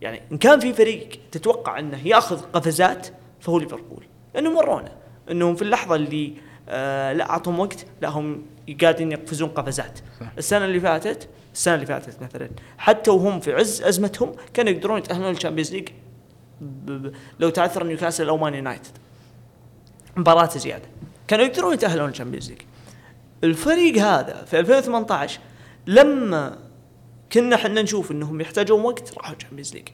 يعني 0.00 0.20
إن 0.32 0.38
كان 0.38 0.60
في 0.60 0.72
فريق 0.72 1.08
تتوقع 1.30 1.78
إنه 1.78 2.06
يأخذ 2.06 2.40
قفزات 2.52 3.08
فهو 3.40 3.58
ليفربول. 3.58 4.04
لأنه 4.34 4.52
مرونا 4.52 4.92
إنهم 5.30 5.54
في 5.56 5.62
اللحظة 5.62 5.94
اللي 5.94 6.32
آه 6.68 7.12
لا 7.12 7.30
اعطهم 7.30 7.60
وقت 7.60 7.86
لا 8.02 8.08
هم 8.08 8.42
قاعدين 8.82 9.12
يقفزون 9.12 9.48
قفزات. 9.48 9.98
صح. 10.20 10.26
السنة 10.38 10.64
اللي 10.64 10.80
فاتت 10.80 11.28
السنة 11.54 11.74
اللي 11.74 11.86
فاتت 11.86 12.22
مثلا. 12.22 12.50
حتى 12.78 13.10
وهم 13.10 13.40
في 13.40 13.52
عز 13.52 13.82
أزمتهم 13.82 14.32
كانوا 14.54 14.72
يقدرون 14.72 14.98
يتأهلون 14.98 15.32
لل 15.32 15.39
Champions 15.39 15.72
League 15.72 15.88
لو 17.40 17.50
تعثر 17.50 17.84
نيوكاسل 17.84 18.28
أو 18.28 18.38
مان 18.38 18.54
يونايتد. 18.54 18.98
مباراة 20.16 20.58
زيادة. 20.58 20.84
كانوا 21.28 21.44
يقدرون 21.44 21.74
يتأهلون 21.74 22.08
لل 22.08 22.16
Champions 22.16 22.50
League. 22.50 22.60
الفريق 23.44 23.98
هذا 23.98 24.44
في 24.44 24.60
2018 24.60 25.40
لما 25.86 26.58
كنا 27.32 27.56
إحنا 27.56 27.82
نشوف 27.82 28.10
إنهم 28.10 28.40
يحتاجون 28.40 28.80
وقت 28.84 29.18
راحوا 29.18 29.36
ال 29.36 29.40
Champions 29.40 29.74
League. 29.74 29.88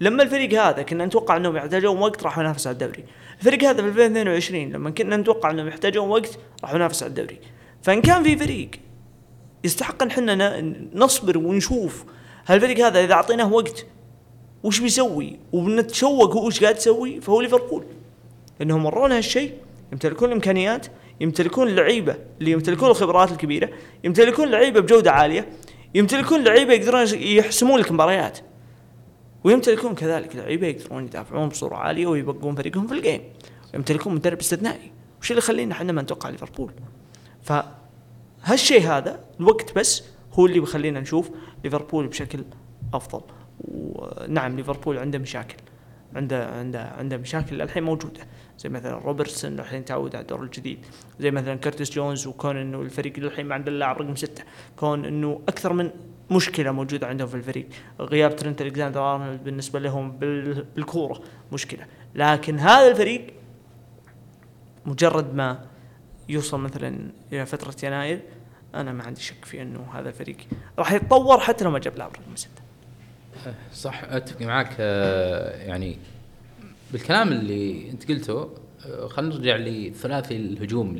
لما 0.00 0.22
الفريق 0.22 0.62
هذا 0.62 0.82
كنا 0.82 1.06
نتوقع 1.06 1.36
إنهم 1.36 1.56
يحتاجون 1.56 1.98
وقت 1.98 2.22
راحوا 2.22 2.42
ينافسوا 2.42 2.70
على 2.70 2.74
الدوري. 2.74 3.04
الفريق 3.38 3.64
هذا 3.64 3.82
في 3.82 3.88
2022 3.88 4.72
لما 4.72 4.90
كنا 4.90 5.16
نتوقع 5.16 5.50
إنهم 5.50 5.68
يحتاجون 5.68 6.08
وقت 6.08 6.38
راحوا 6.62 6.76
ينافسوا 6.76 7.06
على 7.06 7.10
الدوري. 7.10 7.38
فإن 7.82 8.02
كان 8.02 8.22
في 8.22 8.36
فريق 8.36 8.70
يستحق 9.64 10.02
إن 10.02 10.08
إحنا 10.08 10.60
نصبر 10.94 11.38
ونشوف 11.38 12.04
هالفريق 12.46 12.86
هذا 12.86 13.04
إذا 13.04 13.14
أعطيناه 13.14 13.52
وقت 13.52 13.86
وش 14.62 14.80
بيسوي 14.80 15.38
وبنتشوق 15.52 16.36
هو 16.36 16.46
وش 16.46 16.60
قاعد 16.60 16.76
يسوي 16.76 17.20
فهو 17.20 17.40
ليفربول 17.40 17.84
إنهم 18.62 18.86
ورونا 18.86 19.16
هالشيء 19.16 19.52
يمتلكون 19.92 20.28
الإمكانيات 20.28 20.86
يمتلكون 21.20 21.68
اللعيبة 21.68 22.16
اللي 22.40 22.50
يمتلكون 22.50 22.90
الخبرات 22.90 23.32
الكبيرة 23.32 23.68
يمتلكون 24.04 24.48
لعيبة 24.48 24.80
بجودة 24.80 25.12
عالية 25.12 25.48
يمتلكون 25.94 26.44
لعيبة 26.44 26.72
يقدرون 26.72 27.06
يحسمون 27.14 27.80
لك 27.80 27.92
مباريات. 27.92 28.38
ويمتلكون 29.44 29.94
كذلك 29.94 30.36
لعيبة 30.36 30.66
يقدرون 30.66 31.04
يدافعون 31.04 31.48
بصورة 31.48 31.76
عالية 31.76 32.06
ويبقون 32.06 32.54
فريقهم 32.54 32.86
في 32.86 32.94
الجيم 32.94 33.20
يمتلكون 33.74 34.14
مدرب 34.14 34.38
استثنائي. 34.38 34.92
وش 35.20 35.30
اللي 35.30 35.38
يخلينا 35.38 35.72
إحنا 35.72 35.92
ما 35.92 36.02
نتوقع 36.02 36.28
ليفربول 36.28 36.72
فهالشيء 38.44 38.80
هذا 38.86 39.20
الوقت 39.40 39.78
بس 39.78 40.04
هو 40.32 40.46
اللي 40.46 40.60
بيخلينا 40.60 41.00
نشوف 41.00 41.30
ليفربول 41.64 42.06
بشكل 42.06 42.44
أفضل. 42.94 43.22
ونعم 43.60 44.56
ليفربول 44.56 44.98
عنده 44.98 45.18
مشاكل 45.18 45.56
عنده 46.16 46.46
عنده 46.46 46.82
عنده 46.82 47.16
مشاكل 47.16 47.62
الحين 47.62 47.82
موجودة. 47.82 48.20
زي 48.58 48.68
مثلا 48.68 48.98
روبرتسون 48.98 49.60
الحين 49.60 49.84
تعود 49.84 50.16
على 50.16 50.22
الدور 50.22 50.42
الجديد. 50.42 50.78
زي 51.20 51.30
مثلا 51.30 51.54
كرتيس 51.54 51.90
جونز 51.90 52.26
وكون 52.26 52.56
إنه 52.56 52.80
الفريق 52.82 53.18
الحين 53.18 53.46
ما 53.46 53.54
عنده 53.54 53.72
اللاعب 53.72 53.98
رقم 53.98 54.16
ستة. 54.16 54.44
كون 54.76 55.04
إنه 55.04 55.40
أكثر 55.48 55.72
من 55.72 55.90
مشكلة 56.30 56.72
موجودة 56.72 57.06
عندهم 57.06 57.28
في 57.28 57.34
الفريق. 57.34 57.68
غياب 58.00 58.36
ترنت 58.36 58.62
الكساندر 58.62 59.14
أرنولد 59.14 59.44
بالنسبة 59.44 59.78
لهم 59.78 60.12
بال- 60.12 60.66
بالكورة 60.76 61.20
مشكلة. 61.52 61.86
لكن 62.14 62.58
هذا 62.58 62.88
الفريق 62.90 63.26
مجرد 64.86 65.34
ما 65.34 65.71
يوصل 66.28 66.60
مثلا 66.60 67.12
إلى 67.32 67.46
فترة 67.46 67.86
يناير 67.86 68.20
أنا 68.74 68.92
ما 68.92 69.04
عندي 69.04 69.20
شك 69.20 69.44
في 69.44 69.62
إنه 69.62 69.86
هذا 69.94 70.08
الفريق 70.08 70.36
راح 70.78 70.92
يتطور 70.92 71.40
حتى 71.40 71.64
لو 71.64 71.70
ما 71.70 71.78
جاب 71.78 71.96
لاعب 71.96 72.12
رقم 72.12 72.36
ستة. 72.36 72.62
صح 73.72 74.04
أتفق 74.04 74.42
معاك 74.42 74.76
آه، 74.80 75.56
يعني 75.66 75.98
بالكلام 76.92 77.32
اللي 77.32 77.90
أنت 77.90 78.08
قلته 78.08 78.50
آه، 78.86 79.06
خلينا 79.06 79.34
نرجع 79.34 79.56
لثلاثي 79.56 80.36
الهجوم 80.36 80.96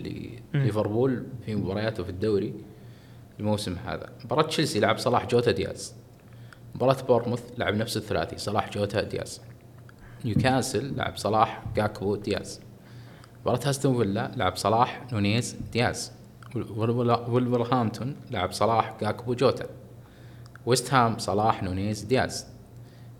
لليفربول 0.55 1.27
في 1.47 1.55
مبارياته 1.55 2.05
في 2.05 2.11
الدوري 2.11 2.55
الموسم 3.41 3.77
هذا. 3.87 4.13
مباراة 4.25 4.43
تشيلسي 4.43 4.81
لعب 4.81 4.99
صلاح 4.99 5.27
جوتا 5.27 5.51
دياز. 5.51 5.95
مباراة 6.75 7.03
بورنموث 7.03 7.43
لعب 7.59 7.75
نفس 7.75 7.97
الثلاثي 7.97 8.39
صلاح 8.39 8.71
جوتا 8.71 9.03
دياز. 9.03 9.41
نيوكاسل 10.25 10.97
لعب 10.97 11.17
صلاح 11.17 11.63
جاكبو 11.77 12.17
دياز. 12.17 12.61
مباراة 13.43 13.61
أستون 13.65 13.97
فيلا 13.97 14.31
لعب 14.37 14.57
صلاح 14.57 15.07
نونيز 15.13 15.57
دياز. 15.73 16.13
ولفرهامبتون 17.29 18.17
لعب 18.31 18.53
صلاح 18.53 18.97
جاكبو 19.01 19.35
جوتا. 19.35 19.67
ويست 20.67 20.95
هام 20.95 21.19
صلاح 21.19 21.63
نونيز 21.63 22.03
دياز. 22.03 22.47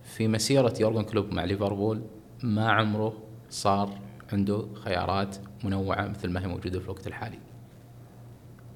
في 0.05 0.29
مسيرة 0.29 0.75
يورجن 0.81 1.03
كلوب 1.03 1.33
مع 1.33 1.45
ليفربول 1.45 2.03
ما 2.43 2.73
عمره 2.73 3.13
صار 3.51 3.99
عنده 4.33 4.67
خيارات 4.75 5.37
منوعة 5.65 6.09
مثل 6.09 6.31
ما 6.31 6.43
هي 6.43 6.47
موجودة 6.47 6.79
في 6.79 6.85
الوقت 6.85 7.07
الحالي. 7.07 7.39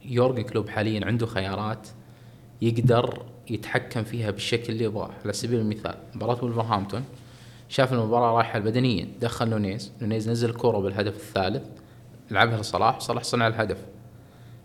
يورجن 0.05 0.43
كلوب 0.43 0.69
حاليا 0.69 1.07
عنده 1.07 1.27
خيارات 1.27 1.89
يقدر 2.63 3.23
يتحكم 3.51 4.05
فيها 4.05 4.31
بالشكل 4.31 4.73
اللي 4.73 4.85
يبغاه. 4.85 5.11
على 5.25 5.33
سبيل 5.33 5.61
المثال 5.61 5.95
مباراة 6.15 6.45
ولفرهامبتون 6.45 7.05
شاف 7.69 7.93
المباراة 7.93 8.37
رايحة 8.37 8.59
بدنيا 8.59 9.09
دخل 9.21 9.49
نونيز. 9.49 9.93
نونيز 10.03 10.31
نزل 10.31 10.53
كورة 10.53 10.79
بالهدف 10.79 11.17
الثالث. 11.17 11.65
لعبها 12.31 12.61
لصلاح. 12.61 13.01
صلاح 13.01 13.23
صنع 13.23 13.47
الهدف. 13.47 13.87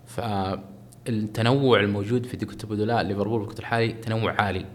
فالتنوع 0.06 1.80
الموجود 1.80 2.26
في 2.26 2.36
دكة 2.36 2.68
بدلاء 2.68 3.02
ليفربول 3.02 3.38
في 3.38 3.44
الوقت 3.44 3.58
الحالي 3.58 3.92
تنوع 3.92 4.42
عالي. 4.42 4.66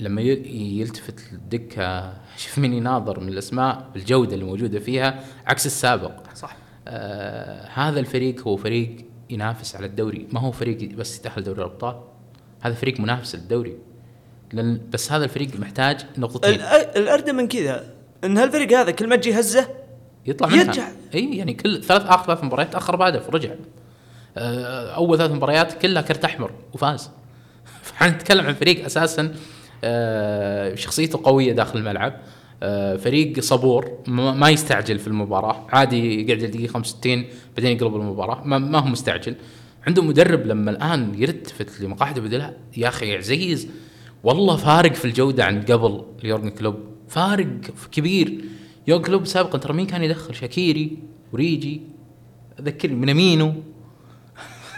لما 0.00 0.20
يلتفت 0.22 1.32
الدكة 1.32 2.12
شوف 2.36 2.58
مين 2.58 2.72
يناظر 2.72 3.20
من 3.20 3.28
الأسماء 3.28 3.90
بالجودة 3.94 4.34
اللي 4.34 4.44
موجودة 4.44 4.78
فيها 4.78 5.24
عكس 5.46 5.66
السابق. 5.66 6.34
صح. 6.34 6.56
آه 6.88 7.68
هذا 7.68 8.00
الفريق 8.00 8.48
هو 8.48 8.56
فريق 8.56 9.04
ينافس 9.30 9.76
على 9.76 9.86
الدوري. 9.86 10.28
ما 10.32 10.40
هو 10.40 10.50
فريق 10.50 10.94
بس 10.94 11.18
يتأهل 11.18 11.44
دوري 11.44 11.58
الأبطال. 11.58 12.00
هذا 12.60 12.74
فريق 12.74 13.00
منافس 13.00 13.34
للدوري. 13.34 13.78
لأن 14.52 14.80
بس 14.90 15.12
هذا 15.12 15.24
الفريق 15.24 15.60
محتاج 15.60 16.06
نقطتين. 16.18 16.60
الاردى 16.96 17.32
من 17.32 17.48
كذا. 17.48 17.84
إن 18.24 18.38
هالفريق 18.38 18.72
هذا 18.78 18.90
كل 18.90 19.08
ما 19.08 19.16
تجي 19.16 19.40
هزه 19.40 19.68
يطلع 20.26 20.48
منها. 20.48 20.64
يرجع. 20.64 20.88
إي 21.14 21.36
يعني 21.36 21.54
كل 21.54 21.82
ثلاث 21.82 22.02
آخر 22.02 22.26
ثلاث 22.26 22.44
مباريات 22.44 22.72
تأخر 22.72 22.96
بعده 22.96 23.22
ورجع 23.28 23.50
آه، 24.38 24.94
أول 24.94 25.18
ثلاث 25.18 25.30
مباريات 25.30 25.72
كلها 25.72 26.02
كرت 26.02 26.24
أحمر 26.24 26.50
وفاز. 26.72 27.10
فاحنا 27.82 28.08
نتكلم 28.08 28.46
عن 28.46 28.54
فريق 28.54 28.84
أساسا 28.84 29.34
آه، 29.84 30.74
شخصيته 30.74 31.20
قوية 31.24 31.52
داخل 31.52 31.78
الملعب. 31.78 32.20
آه، 32.62 32.96
فريق 32.96 33.40
صبور 33.40 33.98
ما 34.08 34.50
يستعجل 34.50 34.98
في 34.98 35.06
المباراة. 35.06 35.66
عادي 35.68 36.22
يقعد 36.22 36.42
الدقيقه 36.42 36.72
65 36.72 37.24
بعدين 37.56 37.76
يقلب 37.76 37.96
المباراة. 37.96 38.42
ما, 38.44 38.58
ما 38.58 38.78
هو 38.78 38.86
مستعجل. 38.86 39.34
عنده 39.86 40.02
مدرب 40.02 40.46
لما 40.46 40.70
الآن 40.70 41.12
يلتفت 41.22 41.80
لمقاعد 41.80 42.16
البدلاء 42.16 42.56
يا 42.76 42.88
أخي 42.88 43.16
عزيز 43.16 43.68
والله 44.26 44.56
فارق 44.56 44.94
في 44.94 45.04
الجودة 45.04 45.44
عن 45.44 45.62
قبل 45.62 46.02
يورجن 46.24 46.50
كلوب. 46.50 46.76
فارق 47.08 47.46
كبير. 47.92 48.44
يورجن 48.88 49.04
كلوب 49.04 49.26
سابقا 49.26 49.58
ترى 49.58 49.72
مين 49.72 49.86
كان 49.86 50.02
يدخل؟ 50.02 50.34
شاكيري 50.34 50.98
وريجي. 51.32 51.80
أذكرني 52.60 52.94
منامينو 52.94 53.54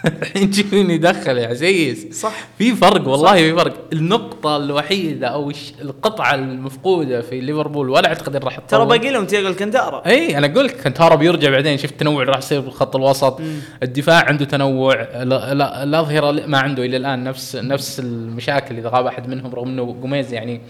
الحين 0.06 0.50
تجيني 0.50 0.94
يدخل 0.94 1.38
يا 1.38 1.48
عزيز. 1.48 2.06
صح. 2.20 2.34
في 2.58 2.74
فرق 2.74 3.08
والله 3.08 3.32
في 3.34 3.54
فرق. 3.56 3.74
النقطة 3.92 4.56
الوحيدة 4.56 5.26
أو 5.26 5.50
الش- 5.50 5.72
القطعة 5.82 6.34
المفقودة 6.34 7.20
في 7.20 7.40
ليفربول 7.40 7.90
ولا 7.90 8.08
أعتقد 8.08 8.36
إن 8.36 8.42
راح 8.42 8.58
ترى. 8.58 8.86
باقي 8.86 9.10
لهم 9.10 9.26
تياجو 9.26 9.48
الكنتارا 9.48 10.02
إي 10.06 10.38
أنا 10.38 10.46
أقول 10.46 10.64
لك 10.64 10.80
كنتارا 10.84 11.14
بيرجع 11.14 11.50
بعدين. 11.50 11.78
شفت 11.78 12.00
تنوع 12.00 12.24
راح 12.24 12.38
يصير 12.38 12.60
بالخط 12.60 12.96
الوسط. 12.96 13.40
الدفاع 13.82 14.24
عنده 14.24 14.44
تنوع. 14.44 14.94
لا- 15.22 15.54
لا- 15.54 15.82
الاظهره 15.82 16.46
ما 16.46 16.58
عنده 16.58 16.84
إلى 16.84 16.96
الآن 16.96 17.24
نفس 17.24 17.56
نفس 17.56 18.00
المشاكل 18.00 18.76
إذا 18.76 18.88
غاب 18.88 19.06
أحد 19.06 19.28
منهم 19.28 19.54
رغم 19.54 19.68
إنه 19.68 19.84
جوميز 20.00 20.32
يعني 20.32 20.60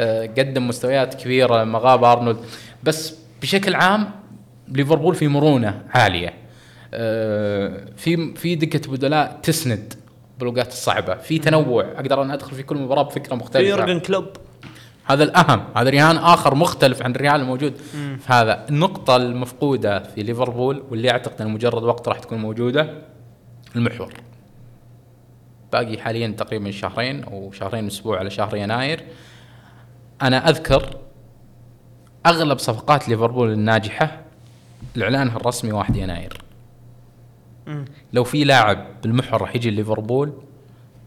آه، 0.00 0.26
قدم 0.38 0.68
مستويات 0.68 1.14
كبيرة 1.14 1.62
لما 1.62 1.78
غاب 1.82 2.04
أرنولد. 2.04 2.36
بس 2.82 3.14
بشكل 3.42 3.74
عام 3.74 4.10
ليفربول 4.68 5.14
في 5.14 5.28
مرونة 5.28 5.82
عالية. 5.94 6.28
آه، 6.28 6.32
في 7.96 8.34
في 8.36 8.54
دكه 8.54 8.92
بدلاء 8.92 9.40
تسند 9.42 9.94
بالوقات 10.38 10.68
الصعبه 10.68 11.14
في 11.14 11.38
تنوع. 11.38 11.84
أقدر 11.84 12.22
أنا 12.22 12.34
أدخل 12.34 12.56
في 12.56 12.62
كل 12.62 12.76
مباراة 12.76 13.02
بفكرة 13.02 13.28
في 13.28 13.34
مختلفه 13.34 13.68
يورجن 13.68 14.00
كلوب. 14.00 14.26
هذا 15.04 15.24
الأهم. 15.24 15.64
هذا 15.76 15.90
رهان 15.90 16.16
آخر 16.16 16.54
مختلف 16.54 17.02
عن 17.02 17.10
الريال 17.10 17.40
الموجود. 17.40 17.76
في 18.18 18.32
هذا 18.32 18.66
النقطة 18.68 19.16
المفقودة 19.16 20.02
في 20.02 20.22
ليفربول 20.22 20.84
واللي 20.90 21.10
أعتقد 21.10 21.42
إن 21.42 21.50
مجرد 21.50 21.82
وقت 21.82 22.08
راح 22.08 22.18
تكون 22.18 22.38
موجودة. 22.38 22.94
المحور. 23.76 24.14
باقي 25.72 25.98
حاليا 25.98 26.28
تقريبا 26.28 26.70
شهرين 26.70 27.24
أو 27.24 27.52
شهرين 27.52 27.86
أسبوع 27.86 28.18
على 28.18 28.30
شهر 28.30 28.56
يناير. 28.56 29.04
أنا 30.22 30.48
أذكر 30.48 30.96
أغلب 32.26 32.58
صفقات 32.58 33.08
ليفربول 33.08 33.52
الناجحة 33.52 34.20
اعلانها 35.02 35.36
الرسمي 35.36 35.72
1 35.72 35.96
يناير. 35.96 36.43
لو 38.12 38.24
في 38.24 38.44
لاعب 38.44 38.86
بالمحور 39.02 39.40
راح 39.40 39.56
يجي 39.56 39.70
ليفربول 39.70 40.32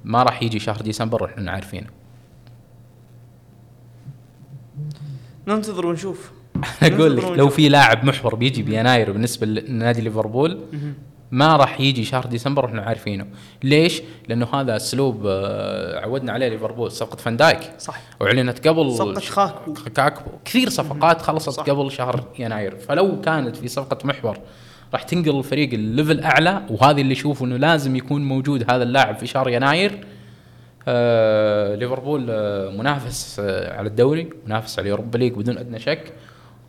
ما 0.03 0.23
راح 0.23 0.43
يجي 0.43 0.59
شهر 0.59 0.81
ديسمبر 0.81 1.23
وإحنا 1.23 1.51
عارفينه. 1.51 1.87
ننتظر 5.47 5.85
ونشوف. 5.85 6.31
أقول 6.83 7.17
لك 7.17 7.23
لو. 7.23 7.49
في 7.49 7.69
لاعب 7.69 8.05
محور 8.05 8.35
بيجي 8.35 8.63
بيناير 8.63 9.11
بالنسبة 9.11 9.47
لنادي 9.47 10.01
ليفربول 10.01 10.59
ما 11.31 11.55
راح 11.55 11.79
يجي 11.79 12.03
شهر 12.03 12.25
ديسمبر 12.25 12.65
وإحنا 12.65 12.81
عارفينه. 12.81 13.25
ليش؟ 13.63 14.01
لأنه 14.27 14.47
هذا 14.53 14.75
أسلوب 14.75 15.23
آه، 15.25 15.99
عودنا 15.99 16.31
عليه 16.31 16.47
ليفربول 16.47 16.91
صفقه 16.91 17.15
فان 17.15 17.37
دايك. 17.37 17.59
صح. 17.79 17.99
وأعلنت 18.19 18.67
قبل 18.67 18.91
صفقة 18.91 19.19
خاكبو. 19.19 19.73
خاكبو 19.73 20.31
كثير 20.45 20.69
صفقات 20.69 21.21
خلصت 21.21 21.49
صح. 21.49 21.63
قبل 21.63 21.91
شهر 21.91 22.23
يناير. 22.39 22.77
فلو 22.77 23.21
كانت 23.21 23.55
في 23.55 23.67
صفقه 23.67 24.07
محور 24.07 24.37
راح 24.93 25.03
تنقل 25.03 25.37
الفريق 25.39 25.73
ال 25.73 25.81
level 25.81 26.19
أعلى 26.21 26.61
وهذه 26.69 27.01
اللي 27.01 27.11
يشوف 27.11 27.43
إنه 27.43 27.57
لازم 27.57 27.95
يكون 27.95 28.23
موجود 28.23 28.71
هذا 28.71 28.83
اللاعب 28.83 29.15
في 29.17 29.27
شهر 29.27 29.49
يناير. 29.49 30.03
آه 30.87 31.75
ليفربول 31.75 32.27
آه 32.29 32.69
منافس 32.69 33.39
آه 33.39 33.77
على 33.77 33.87
الدوري 33.87 34.29
منافس 34.45 34.79
على 34.79 34.85
ال 34.85 34.90
Europa 34.90 35.17
League 35.17 35.33
بدون 35.33 35.57
أدنى 35.57 35.79
شك. 35.79 36.13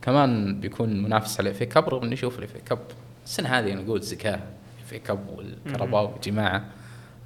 كمان 0.01 0.59
بيكون 0.59 1.03
منافس 1.03 1.39
على 1.39 1.53
FA 1.53 1.65
Cup 1.65 1.89
رغم 1.89 2.03
إنه 2.03 2.13
يشوف 2.13 2.39
ال 2.39 2.46
FA 2.46 2.59
Cup 2.65 2.79
السنة 3.25 3.49
هذه 3.49 3.73
نقول 3.73 4.01
زكاة. 4.01 4.39
في 4.89 4.99
كاب 4.99 5.19
والكرباو 5.37 6.11
جماعة 6.23 6.63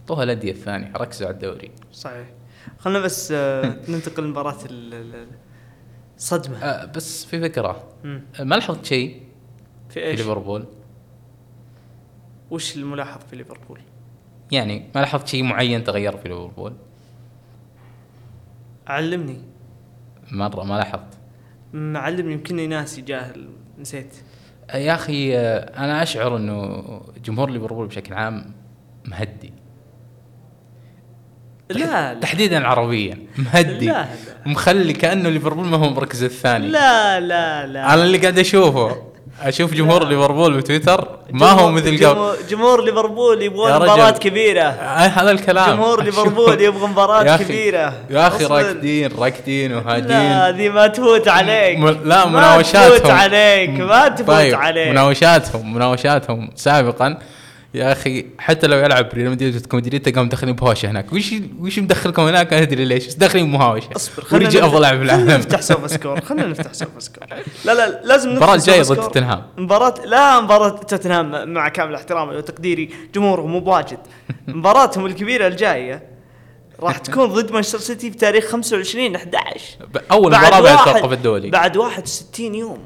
طوها 0.07 0.23
الأندية 0.23 0.51
الثانية 0.51 0.91
ركزوا 0.97 1.27
على 1.27 1.33
الدوري. 1.33 1.71
صحيح. 1.93 2.27
خلنا 2.79 2.99
بس 2.99 3.31
آه، 3.35 3.75
ننتقل 3.89 4.23
لمباراة 4.23 4.57
ال- 4.69 4.93
ال- 4.93 5.27
الصدمة 6.17 6.57
آه 6.57 6.85
بس 6.85 7.25
في 7.25 7.41
فكرة. 7.41 7.83
ما 8.39 8.55
لاحظت 8.55 8.85
شيء 8.85 9.21
في 9.89 9.93
في 9.93 10.03
إيش؟ 10.03 10.19
ليفربول؟ 10.19 10.65
وش 12.53 12.75
الملاحظ 12.75 13.19
في 13.29 13.35
ليفربول؟ 13.35 13.79
يعني 14.51 14.89
ما 14.95 14.99
لاحظت 14.99 15.27
شيء 15.27 15.43
معين 15.43 15.83
تغير 15.83 16.17
في 16.17 16.29
ليفربول؟ 16.29 16.73
علمني. 18.87 19.41
مرة 20.31 20.63
ما 20.63 20.77
لاحظت. 20.77 21.17
مم، 21.73 21.97
علمني 21.97 22.33
يمكنني 22.33 22.67
ناسي 22.67 23.01
جاهل 23.01 23.49
نسيت. 23.79 24.15
يا 24.73 24.93
أخي 24.93 25.37
أنا 25.37 26.03
أشعر 26.03 26.37
إنه 26.37 26.83
جمهور 27.25 27.49
ليفربول 27.49 27.87
بشكل 27.87 28.13
عام 28.13 28.53
مهدي. 29.05 29.53
لا 31.69 32.13
لا. 32.13 32.19
تحديدا 32.19 32.67
عربيا. 32.67 33.17
مهدي. 33.37 33.85
لا 33.85 33.91
لا. 33.91 34.07
مخلي 34.45 34.93
كأنه 34.93 35.29
ليفربول 35.29 35.65
ما 35.65 35.77
هو 35.77 35.85
المركز 35.85 36.23
الثاني. 36.23 36.67
لا 36.67 37.19
لا 37.19 37.67
لا. 37.67 37.93
أنا 37.93 38.03
اللي 38.03 38.17
قاعد 38.17 38.39
أشوفه. 38.39 39.12
أشوف 39.43 39.73
جمهور 39.73 40.03
لا. 40.03 40.09
ليفربول 40.09 40.57
بتويتر. 40.57 41.07
ما 41.31 41.49
هو 41.51 41.71
مثل 41.71 41.85
قبل. 41.85 41.97
جمهور- 41.97 42.35
ليفربول 42.85 43.41
يبغون 43.41 43.71
كبيرة. 44.17 44.61
آه، 44.61 45.07
هذا 45.07 45.31
الكلام. 45.31 45.75
جمهور. 45.75 46.03
ليفربول 46.03 46.61
يبغى 46.61 46.85
أخي- 47.37 47.41
كبيرة. 47.41 47.93
يا 48.09 48.27
أخي. 48.27 48.45
راكدين 48.45 49.11
راكدين 49.19 49.71
لا 49.71 49.77
وهادين. 49.77 50.11
هذه 50.11 50.69
ما 50.69 50.87
تفوت 50.87 51.27
عليك. 51.27 51.77
م- 51.79 51.87
لا 51.87 52.25
ما 52.25 52.39
مناوشاتهم. 52.39 52.97
تفوت 52.97 53.09
عليك. 53.11 53.69
ما 53.69 54.07
تفوت 54.07 54.27
طيب 54.27 54.55
عليك. 54.55 54.87
مناوشاتهم 54.89 55.73
مناوشاتهم 55.73 56.49
سابقا. 56.55 57.17
يا 57.73 57.91
أخي 57.91 58.25
حتى 58.39 58.67
لو 58.67 58.77
يلعب 58.77 59.09
ريال 59.13 59.31
مدريد 59.31 59.53
واتلتيكو 59.53 59.77
مدريد 59.77 60.01
تلقاهم 60.01 60.25
مدخلين 60.25 60.55
بهوشة 60.55 60.91
هناك؟ 60.91 61.13
وش 61.13 61.33
وش 61.59 61.79
مدخلكم 61.79 62.21
هناك 62.21 62.53
ما 62.53 62.61
أدري 62.61 62.85
ليش 62.85 63.07
بس 63.07 63.13
داخلين 63.13 63.45
بمهاوشة. 63.51 63.89
أصبر 63.95 64.23
خلينا 64.23 64.45
وريجي 64.45 64.57
نفتح- 64.59 64.65
أفضل 64.67 64.81
لاعب 64.81 64.97
في 64.97 65.03
العالم 65.03 65.29
نفتح 65.31 65.61
سوفا 65.61 65.87
سكور 65.87 66.21
خلينا 66.21 66.47
نفتح 66.47 66.73
سوفا 66.73 66.99
سكور. 66.99 67.23
لا 67.65 67.73
لا 67.73 68.01
لازم 68.03 68.29
نفتح 68.29 68.41
المباراة 68.41 68.55
الجاية 68.55 68.81
سوفا 68.83 69.01
ضد. 69.01 69.07
توتنهام. 69.07 69.43
مباراة 69.57 69.93
لا 70.05 70.41
مباراة 70.41 70.69
توتنهام 70.69 71.49
مع 71.53 71.69
كامل 71.69 71.95
احترامي 71.95 72.35
وتقديري 72.35 72.89
جمهورهم 73.15 73.51
مو 73.51 73.59
بواجد 73.59 73.99
مباراتهم 74.47 75.05
الكبيرة 75.05 75.47
الجاية 75.47 76.03
راح 76.79 76.97
تكون 77.07 77.25
ضد 77.25 77.51
مانشستر 77.51 77.79
سيتي 77.79 78.11
في 78.11 78.17
تاريخ 78.17 78.45
25 78.45 79.15
11 79.15 79.61
ب- 79.93 79.97
أول 80.11 80.31
بعد 80.31 80.45
مباراة 80.47 80.61
بعد 80.61 80.87
التوقف 80.95 81.13
الدولي 81.13 81.49
بعد 81.49 81.77
61 81.77 82.55
يوم. 82.55 82.79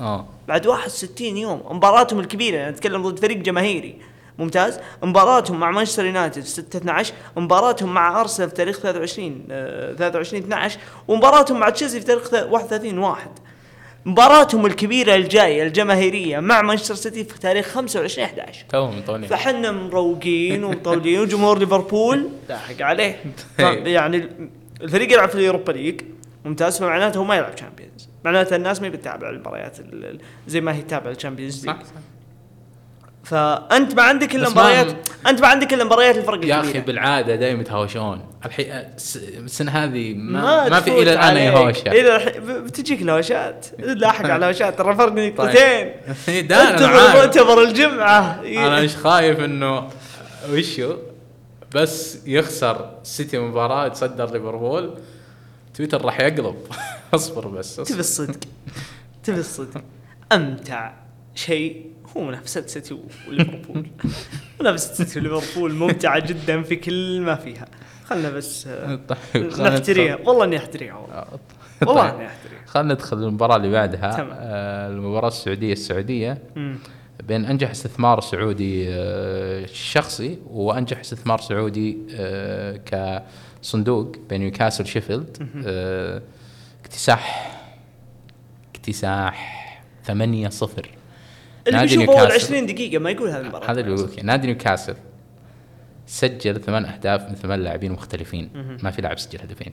آه. 0.00 0.26
بعد 0.48 0.66
61 0.66 1.36
يوم. 1.36 1.62
مباراتهم 1.70 2.20
الكبيرة 2.20 2.56
أنا 2.60 2.68
اتكلم 2.68 3.02
ضد 3.08 3.18
فريق 3.18 3.36
جماهيري. 3.36 3.96
ممتاز. 4.38 4.78
مباراتهم 5.02 5.60
مع 5.60 5.70
مانشستر 5.70 6.04
يونايتد 6.06 6.42
في 6.42 6.48
6 6.48 6.76
12 6.76 7.14
مباراتهم 7.36 7.94
مع 7.94 8.20
أرسنال 8.20 8.48
في 8.48 8.54
تاريخ 8.54 8.78
23 8.80 9.44
آه، 9.50 9.92
23 9.92 10.42
12 10.42 10.78
ومباراتهم 11.08 11.60
مع 11.60 11.68
تشيلسي 11.70 12.00
في 12.00 12.06
تاريخ 12.06 12.32
31 12.32 12.98
1 12.98 13.28
مباراتهم 14.04 14.66
الكبيرة 14.66 15.14
الجاية 15.14 15.62
الجماهيرية 15.62 16.40
مع 16.40 16.62
مانشستر 16.62 16.94
سيتي 16.94 17.24
في 17.24 17.38
تاريخ 17.40 17.66
25 17.66 18.24
11 18.28 18.64
توهم 18.68 18.98
مطولين. 18.98 19.28
فحنا 19.28 19.70
مروقين 19.72 20.64
ومطولين 20.64 21.20
وجمهور 21.20 21.58
ليفربول 21.58 22.28
لاحق 22.48 22.82
عليه. 22.82 23.20
ف- 23.58 23.60
يعني 23.96 24.28
الفريق 24.82 25.12
يلعب 25.12 25.28
في 25.28 25.34
ال 25.34 25.39
Europa 25.39 25.72
League. 25.72 26.00
ممتاز 26.44 26.78
فمعناته 26.78 27.18
هو 27.18 27.24
ما 27.24 27.36
يلعب 27.36 27.54
Champions 27.54 28.08
معناته 28.24 28.56
الناس 28.56 28.82
ما 28.82 28.88
بتتابع 28.88 29.30
المباريات 29.30 29.80
ال- 29.80 30.04
ال- 30.04 30.20
زي 30.48 30.60
ما 30.60 30.74
هي 30.74 30.82
تتابع 30.82 31.10
ال 31.10 31.16
Champions 31.16 31.66
League. 31.66 31.76
فأنت 33.30 33.94
ما 33.94 34.02
عندك 34.02 34.34
إلا 34.34 34.48
مباريات 34.50 34.92
أنت 35.26 35.40
ما 35.40 35.46
عندك 35.48 35.74
إلا 35.74 35.84
مباريات 35.84 36.16
الفرق 36.16 36.44
يا 36.46 36.60
أخي. 36.60 36.80
بالعادة 36.80 37.36
دائما 37.36 37.60
يتهاوشون. 37.60 38.20
الحين 38.46 38.66
الس- 38.70 39.16
السنة 39.16 39.70
هذه 39.72 40.14
ما, 40.14 40.40
ما, 40.42 40.68
ما 40.68 40.80
في 40.80 41.02
إلى 41.02 41.12
الان 41.12 41.36
اي. 41.36 41.50
هوشه 41.50 41.88
إلى 41.92 42.16
الحين 42.16 42.64
بتجيك 42.64 43.02
الهوشات. 43.02 43.66
لاحق 43.78 44.24
على 44.24 44.36
الهوشات. 44.36 44.78
ترى 44.78 44.94
فرق. 44.96 45.12
نقطتين 45.12 45.92
انتظر 46.28 47.16
مؤتمر 47.16 47.62
الجمعة. 47.62 48.40
أنا 48.44 48.80
مش 48.82 48.96
خايف 48.96 49.40
انه 49.40 49.88
وشو؟ 50.52 50.96
بس 51.74 52.18
يخسر 52.26 52.90
سيتي 53.02 53.38
مباراة 53.38 53.86
يتصدر 53.86 54.24
ليفربول. 54.32 54.94
تويتر 55.74 56.04
راح 56.04 56.20
يقلب. 56.20 56.56
أصبر 57.14 57.48
بس 57.48 57.76
تبي. 57.76 58.00
الصدق. 58.00 58.38
تبي 59.24 59.40
الصدق. 59.40 59.80
أمتع 60.32 60.92
شيء 61.34 61.86
هو 62.16 62.24
منافسة 62.24 62.66
سيتي 62.66 62.98
وليفربول. 63.28 63.86
منافسة 64.60 65.04
سيتي 65.04 65.28
وليفربول 65.28 65.74
ممتعة 65.74 66.26
جدا 66.26 66.62
في 66.62 66.76
كل 66.76 67.20
ما 67.20 67.34
فيها. 67.34 67.66
خلنا 68.04 68.30
بس 68.30 68.66
آه، 68.68 69.00
طيب 69.08 69.50
خلنا 69.50 69.70
نحتريها. 69.70 70.18
والله 70.24 70.44
إني 70.44 70.56
أحتريها 70.56 70.94
والله. 70.94 71.24
والله 71.86 72.10
طيب. 72.10 72.14
إني 72.14 72.26
أحتريها. 72.26 72.60
خلينا 72.66 72.94
ندخل 72.94 73.16
المباراة 73.16 73.56
اللي 73.56 73.70
بعدها. 73.70 74.12
تمام. 74.12 74.30
آه، 74.32 74.88
المباراة 74.88 75.28
السعودية 75.28 75.72
السعودية. 75.72 76.38
بين 77.24 77.44
أنجح 77.44 77.70
استثمار 77.70 78.20
سعودي 78.20 78.86
آه، 78.88 79.66
شخصي 79.66 80.38
وأنجح 80.50 81.00
استثمار 81.00 81.40
سعودي 81.40 81.98
آه، 82.14 82.80
كصندوق 83.62 84.16
بين 84.28 84.40
نيوكاسل 84.40 84.86
شيفيلد. 84.86 85.48
آه، 85.66 86.22
اكتساح 86.84 87.52
اكتساح 88.74 89.62
8 90.04 90.48
0 90.48 90.88
اللي 91.66 91.80
بيشوف 91.80 92.10
اول 92.10 92.16
نيوكاسل. 92.16 92.46
20 92.46 92.66
دقيقة 92.66 92.98
ما 92.98 93.10
يقول 93.10 93.28
هذه 93.28 93.40
المباراة. 93.40 93.70
هذا 93.70 93.80
اللي 93.80 93.92
يقول 93.94 94.12
لك 94.12 94.24
نادي 94.24 94.46
نيوكاسل 94.46 94.96
سجل 96.06 96.60
ثمان 96.60 96.84
أهداف 96.84 97.28
من 97.28 97.34
ثمان 97.34 97.60
لاعبين 97.60 97.92
مختلفين. 97.92 98.78
ما 98.82 98.90
في 98.90 99.02
لاعب 99.02 99.18
سجل 99.18 99.40
هدفين. 99.40 99.72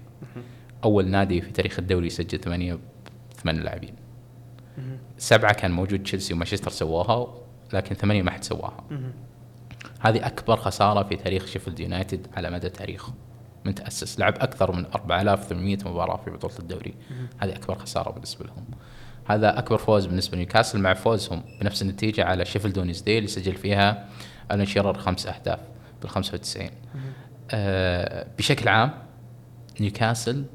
أول 0.84 1.08
نادي 1.08 1.42
في 1.42 1.52
تاريخ 1.52 1.80
الدوري 1.80 2.08
يسجل 2.08 2.40
ثمانية 2.40 2.80
ثمان 3.44 3.60
لاعبين. 3.60 3.96
سبعة 5.18 5.54
كان 5.54 5.72
موجود 5.72 6.04
تشيلسي 6.04 6.34
ومانشستر 6.34 6.72
سواها 6.72 7.34
لكن 7.74 7.96
ثمانية 7.96 8.22
ما 8.22 8.32
حد 8.32 8.44
سواها. 8.44 8.84
هذه 10.00 10.26
أكبر 10.28 10.58
خسارة 10.58 11.04
في 11.04 11.16
تاريخ 11.16 11.46
شيفيلد 11.46 11.80
يونايتد 11.80 12.28
على 12.34 12.50
مدى 12.50 12.70
تاريخه. 12.70 13.14
من 13.66 13.76
تاسس 13.76 14.20
لعب 14.20 14.36
أكثر 14.36 14.72
من 14.72 14.86
4800 14.86 15.78
مباراة 15.86 16.18
في 16.26 16.32
بطولة 16.32 16.60
الدوري. 16.60 16.94
هذه 17.38 17.56
أكبر 17.56 17.76
خسارة 17.76 18.12
بالنسبة 18.12 18.46
لهم. 18.46 18.66
هذا 19.26 19.60
أكبر 19.60 19.78
فوز 19.78 20.06
بالنسبة 20.06 20.36
لنيوكاسل 20.36 20.80
مع 20.80 20.94
فوزهم 20.94 21.44
بنفس 21.62 21.82
النتيجة 21.82 22.26
على 22.26 22.46
شيفيلد 22.46 22.78
وينزداي 22.78 23.18
اللي 23.18 23.28
سجل 23.28 23.56
فيها 23.56 24.10
ألان 24.52 24.66
شيرر 24.66 24.98
خمس 24.98 25.28
أهداف 25.28 25.60
بال 26.02 26.10
95 26.10 26.70
آه 27.52 28.28
بشكل 28.38 28.68
عام 28.68 28.92
نيوكاسل 29.80 30.46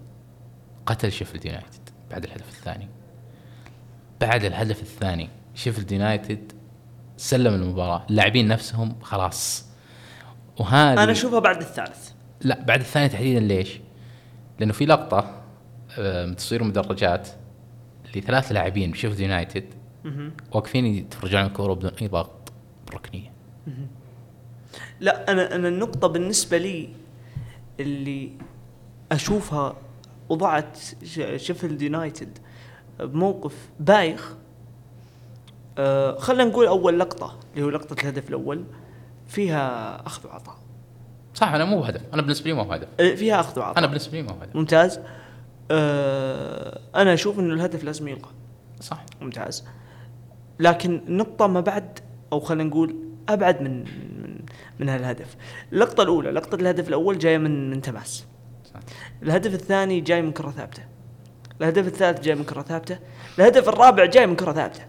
قتل 0.87 1.13
شيفيلد 1.13 1.45
يونايتد 1.45 1.91
بعد 2.11 2.25
الهدف 2.25 2.49
الثاني. 2.49 2.89
بعد 4.21 4.45
الهدف 4.45 4.83
الثاني 4.83 5.29
شيفيلد 5.55 5.93
يونايتد 5.93 6.53
سلم 7.17 7.55
المباراة 7.55 8.07
اللاعبين 8.11 8.49
نفسهم 8.49 8.97
خلاص. 9.03 9.67
وهذه 10.59 11.03
أنا 11.03 11.13
أشوفها 11.13 11.39
بعد 11.39 11.57
الثالث. 11.57 12.11
لا 12.41 12.61
بعد 12.63 12.81
الثاني 12.81 13.09
تحديدا 13.09 13.41
ليش؟ 13.41 13.81
لأنه 14.61 14.73
في 14.73 14.87
لقطة 14.87 15.43
آه، 15.99 16.33
تصوير 16.33 16.65
مدرجات 16.65 17.29
لثلاث 18.17 18.53
لاعبين 18.53 18.91
بشيفيلد 18.91 19.21
يونايتد. 19.21 19.65
واقفين 20.53 20.87
يتفرجون 20.87 21.41
على 21.41 21.49
الكورة 21.49 21.75
بدون 21.75 21.91
أي 22.03 22.09
ضغط 22.09 22.53
بالركنيه 22.87 23.33
لا 25.01 25.33
أنا 25.33 25.55
أنا 25.55 25.69
النقطة 25.69 26.09
بالنسبة 26.09 26.59
لي 26.59 26.89
اللي 27.81 28.31
أشوفها 29.13 29.77
وضعت 30.29 30.79
شيفيلد 31.37 31.83
يونايتد 31.83 32.39
بموقف 33.01 33.69
بايخ. 33.81 34.35
آه 35.79 36.19
خلينا 36.19 36.45
نقول 36.45 36.67
أول 36.67 37.01
لقطة 37.01 37.39
اللي 37.55 37.65
هو 37.65 37.71
لقطة 37.71 38.01
الهدف 38.03 38.29
الأول 38.29 38.65
فيها 39.27 39.97
أخذ 40.07 40.27
وعطاء. 40.27 40.59
صح 41.35 41.49
أنا 41.49 41.65
مو 41.65 41.81
بهدف. 41.81 42.03
أنا 42.15 42.23
بالنسبة 42.23 42.51
لي 42.51 42.57
ما 42.57 42.63
هو 42.63 42.73
هدف 42.73 42.89
آه، 43.01 43.15
فيها 43.15 43.41
أخذ 43.41 43.59
وعطاء. 43.59 43.79
أنا 43.79 43.87
بالنسبة 43.87 44.13
لي 44.13 44.23
ما 44.23 44.33
هو 44.33 44.41
هدف 44.43 44.57
ممتاز. 44.57 45.01
آه 45.71 46.81
أنا 46.95 47.15
أشوف 47.15 47.39
إنه 47.39 47.55
الهدف 47.55 47.85
لازم 47.85 48.09
يلغى 48.09 48.31
صح. 48.81 49.05
ممتاز. 49.21 49.65
لكن 50.61 51.01
النقطة 51.09 51.47
ما 51.47 51.61
بعد 51.61 51.99
أو 52.33 52.41
خلينا 52.41 52.65
نقول 52.65 52.97
أبعد 53.29 53.63
من 53.63 53.81
من 53.81 54.39
من 54.79 54.89
هالهدف. 54.89 55.37
اللقطة 55.73 56.03
الأولى 56.03 56.31
لقطة 56.31 56.55
الهدف 56.55 56.89
الأول 56.89 57.19
جاية 57.19 57.39
من 57.39 57.71
من 57.71 57.83
تماس. 57.83 58.27
صح. 58.65 58.81
الهدف 59.23 59.55
الثاني 59.55 60.01
جاي 60.01 60.23
من 60.23 60.33
كرة 60.33 60.51
ثابتة. 60.51 60.83
الهدف 61.61 61.87
الثالث 61.87 62.21
جاي 62.21 62.35
من 62.35 62.45
كرة 62.45 62.63
ثابتة. 62.63 62.99
الهدف 63.39 63.69
الرابع 63.69 64.05
جاي 64.05 64.27
من 64.27 64.37
كرة 64.37 64.53
ثابتة. 64.53 64.81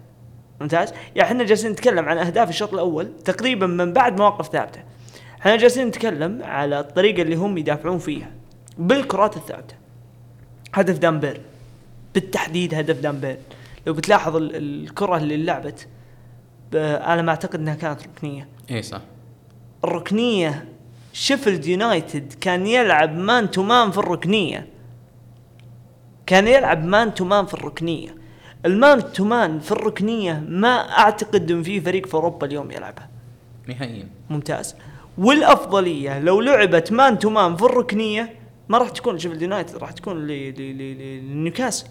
ممتاز؟ 0.62 0.94
يعني 1.16 1.22
إحنا 1.22 1.44
جالسين 1.44 1.72
نتكلم 1.72 2.10
عن 2.10 2.18
أهداف 2.18 2.50
الشوط 2.50 2.74
الأول 2.74 3.18
تقريبا 3.26 3.68
من 3.68 3.94
بعد 3.94 4.18
مواقف 4.20 4.48
ثابتة. 4.52 4.84
إحنا 5.40 5.56
جالسين 5.56 5.88
نتكلم 5.88 6.44
على 6.44 6.80
الطريقة 6.80 7.22
اللي 7.22 7.36
هم 7.36 7.58
يدافعون 7.58 7.98
فيها 7.98 8.32
بالكرات 8.78 9.38
الثابتة. 9.38 9.76
هدف 10.80 10.98
دان 10.98 11.10
بيرن. 11.10 11.42
بالتحديد 12.14 12.74
هدف 12.74 13.00
دان 13.00 13.11
بيرن. 13.11 13.38
لو 13.88 13.94
بتلاحظ 13.94 14.36
ال- 14.36 14.56
الكرة 14.56 15.18
اللي 15.18 15.38
لعبت 15.44 15.88
أنا 16.74 17.22
ما 17.22 17.30
أعتقد 17.30 17.60
إنها 17.60 17.76
كانت 17.76 18.04
ركنية. 18.04 18.48
اي 18.72 18.82
صح. 18.82 19.02
الركنية 19.84 20.66
شيفيلد 21.14 21.66
يونايتد 21.66 22.34
كان 22.42 22.68
يلعب 22.68 23.18
man 23.18 23.52
to 23.52 23.64
man 23.64 23.92
في 23.92 23.98
الركنية. 23.98 24.68
كان 26.26 26.48
يلعب 26.48 26.86
man 26.86 27.14
to 27.14 27.26
man 27.26 27.46
في 27.46 27.54
الركنية. 27.54 28.16
ال 28.66 28.78
man 28.78 29.14
to 29.14 29.26
man 29.26 29.60
في 29.60 29.72
الركنية 29.72 30.44
ما 30.48 31.00
أعتقد 31.00 31.52
إن 31.52 31.64
في 31.64 31.82
فريق 31.82 32.06
في 32.06 32.14
أوروبا 32.14 32.48
اليوم 32.48 32.72
يلعبها. 32.72 33.10
نهائيا. 33.68 34.08
ممتاز. 34.30 34.76
والأفضلية 35.18 36.20
لو 36.20 36.42
لعبت 36.42 36.92
man 36.92 37.20
to 37.20 37.30
man 37.30 37.56
في 37.56 37.64
الركنية 37.64 38.34
ما 38.70 38.78
راح 38.78 38.90
تكون 38.90 39.16
لشيفيلد 39.16 39.42
يونايتد 39.42 39.78
راح 39.78 39.92
تكون 39.92 40.28
لنيوكاسل. 40.28 41.88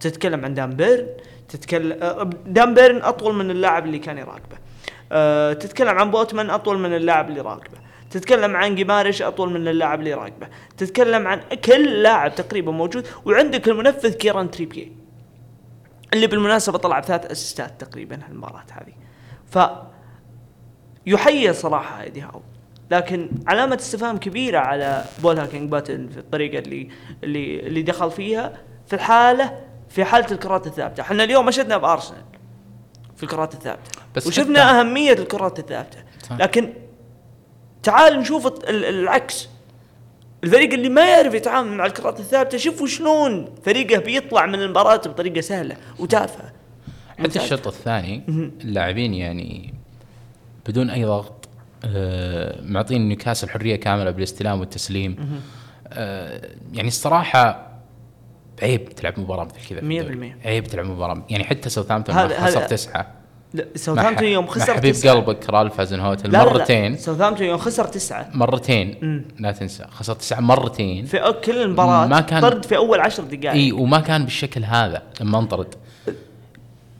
تتكلم 0.00 0.44
عن 0.44 0.54
دان 0.54 0.70
بيرن 0.70 1.06
تتكلم 1.48 1.98
آه، 2.02 2.30
دان 2.46 2.74
بيرن 2.74 3.02
أطول 3.02 3.34
من 3.34 3.50
اللاعب 3.50 3.86
اللي 3.86 3.98
كان 3.98 4.18
يراقبه. 4.18 4.58
أه 5.12 5.52
تتكلم 5.52 5.98
عن 5.98 6.10
بوتمان 6.10 6.50
أطول 6.50 6.78
من 6.78 6.94
اللاعب 6.94 7.28
اللي 7.28 7.40
يراقبه 7.40 7.78
تتكلم 8.10 8.56
عن 8.56 8.74
جيماريش 8.74 9.22
أطول 9.22 9.50
من 9.50 9.68
اللاعب 9.68 9.98
اللي 9.98 10.10
يراقبه 10.10 10.48
تتكلم 10.76 11.26
عن 11.26 11.40
كل 11.64 12.02
لاعب 12.02 12.34
تقريبا 12.34 12.72
موجود 12.72 13.06
وعندك 13.24 13.68
المنفذ 13.68 14.12
كيران 14.12 14.50
تريبيه 14.50 14.88
اللي 16.14 16.26
بالمناسبة 16.26 16.78
طلع 16.78 16.98
بثلاث 16.98 17.26
أسيستات 17.26 17.80
تقريبا 17.80 18.18
هالمباراة 18.28 18.64
هذه. 18.72 18.92
ف 19.46 19.58
يحيى 21.06 21.52
صراحة 21.52 22.02
ايدي 22.02 22.20
هاو. 22.20 22.42
لكن 22.90 23.28
علامة 23.46 23.76
استفهام 23.76 24.16
كبيرة 24.16 24.58
على 24.58 25.04
بول 25.22 25.38
هاكينج 25.38 25.70
باتن 25.70 26.08
في 26.08 26.18
الطريقة 26.18 26.58
اللي 26.58 26.88
اللي 27.24 27.60
اللي 27.60 27.82
دخل 27.82 28.10
فيها 28.10 28.52
في 28.86 28.92
الحالة 28.92 29.58
في 29.88 30.04
حالة 30.04 30.26
الكرات 30.32 30.66
الثابتة، 30.66 31.00
إحنا 31.00 31.24
اليوم 31.24 31.46
مشدنا 31.46 31.76
بأرسنال 31.76 32.22
في 33.16 33.22
الكرات 33.22 33.54
الثابتة 33.54 33.90
بس 34.16 34.26
وشفنا 34.26 34.58
حتى- 34.58 34.74
أهمية 34.76 35.12
الكرات 35.12 35.58
الثابتة 35.58 35.98
صح. 36.22 36.36
لكن 36.36 36.72
تعال 37.82 38.18
نشوف 38.18 38.52
العكس 38.68 39.48
الفريق 40.44 40.72
اللي 40.72 40.88
ما 40.88 41.08
يعرف 41.10 41.34
يتعامل 41.34 41.72
مع 41.76 41.86
الكرات 41.86 42.20
الثابتة 42.20 42.58
شوفوا 42.58 42.86
شلون 42.86 43.54
فريقه 43.64 43.98
بيطلع 44.00 44.46
من 44.46 44.54
المباراة 44.62 44.96
بطريقة 44.96 45.40
سهلة 45.40 45.76
وتافهة 45.98 46.52
حتى. 47.18 47.38
الشوط 47.38 47.66
الثاني. 47.66 48.22
اللاعبين 48.64 49.14
يعني 49.14 49.74
بدون 50.68 50.90
أي 50.90 51.04
ضغط 51.04 51.37
معطين 52.62 53.08
نيوكاسل 53.08 53.48
حرية 53.50 53.76
كاملة 53.76 54.10
بالاستلام 54.10 54.60
والتسليم. 54.60 55.40
آه، 55.92 56.48
يعني 56.72 56.88
الصراحة 56.88 57.68
عيب 58.62 58.88
تلعب 58.88 59.20
مباراة 59.20 59.44
مثل 59.44 59.68
كذا 59.68 59.80
في 59.80 59.86
مية 59.86 60.00
الدوري. 60.00 60.16
بالمية. 60.16 60.36
عيب 60.44 60.64
تلعب 60.64 60.86
مباراة. 60.86 61.24
يعني 61.30 61.44
حتى 61.44 61.68
ساوثهامبتون 61.68 62.28
خسر 62.28 62.62
تسعة. 62.62 63.06
ساوثهامبتون 63.74 64.28
يوم 64.28 64.46
خسر 64.46 64.74
حبيب 64.74 64.92
تسعة. 64.94 65.14
قلبك 65.14 65.50
رالف 65.50 65.80
لا 65.80 66.06
لا. 66.26 66.44
مرتين. 66.44 66.96
ساوثهامبتون 66.96 67.46
يوم 67.46 67.58
خسر 67.58 67.84
تسعة. 67.84 68.30
مرتين. 68.34 68.98
مم. 69.02 69.24
لا 69.38 69.52
تنسى. 69.52 69.86
خسر 69.90 70.14
تسعة 70.14 70.40
مرتين. 70.40 71.04
في 71.04 71.34
كل 71.44 71.62
المباراة 71.62 72.06
ما 72.06 72.20
كان- 72.20 72.42
طرد 72.42 72.64
في 72.64 72.76
أول 72.76 73.00
عشر 73.00 73.22
دقائق. 73.24 73.50
إي 73.52 73.72
وما 73.72 74.00
كان 74.00 74.24
بالشكل 74.24 74.64
هذا 74.64 75.02
لما 75.20 75.38
انطرد. 75.38 75.74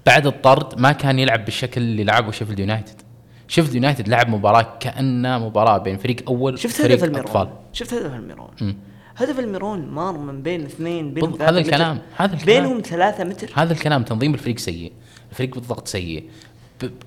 بعد 0.07 0.27
الطرد 0.27 0.81
ما 0.81 0.93
كان 0.93 1.19
يلعب 1.19 1.45
بالشكل 1.45 1.81
اللي 1.81 2.05
لعبه 2.05 2.31
شيفيلد 2.31 2.59
يونايتد. 2.59 3.03
شيفيلد 3.49 3.75
يونايتد 3.75 4.09
لعب 4.09 4.29
مباراة 4.29 4.77
كانها 4.81 5.39
مباراة 5.39 5.79
بين 5.79 5.97
فريق 5.97 6.17
أول 6.29 6.59
شفت 6.59 6.81
وفريق 6.81 6.93
هدف 6.97 7.05
الميرون. 7.05 7.27
أطفال. 7.27 7.49
شفت 7.73 7.95
هدف 7.95 8.15
الميرون. 8.15 8.51
مم. 8.61 8.77
هدف 9.17 9.39
الميرون 9.39 9.87
مار 9.87 10.19
من 10.19 10.43
بين 10.43 10.65
اثنين 10.65 11.15
بينهم 11.15 11.33
بالض- 11.33 11.37
ثلاثة 11.39 11.51
هذا 11.51 11.61
متر. 11.61 11.69
الكلام 11.69 12.01
هذا 12.17 12.35
الكلام. 12.35 12.63
بينهم 12.63 12.81
ثلاثة 12.81 13.25
متر. 13.25 13.51
هذا 13.55 13.73
الكلام 13.73 14.03
تنظيم 14.03 14.35
الفريق 14.35 14.59
سيء 14.59 14.93
الفريق 15.31 15.55
بالضغط 15.55 15.89
سيء 15.89 16.25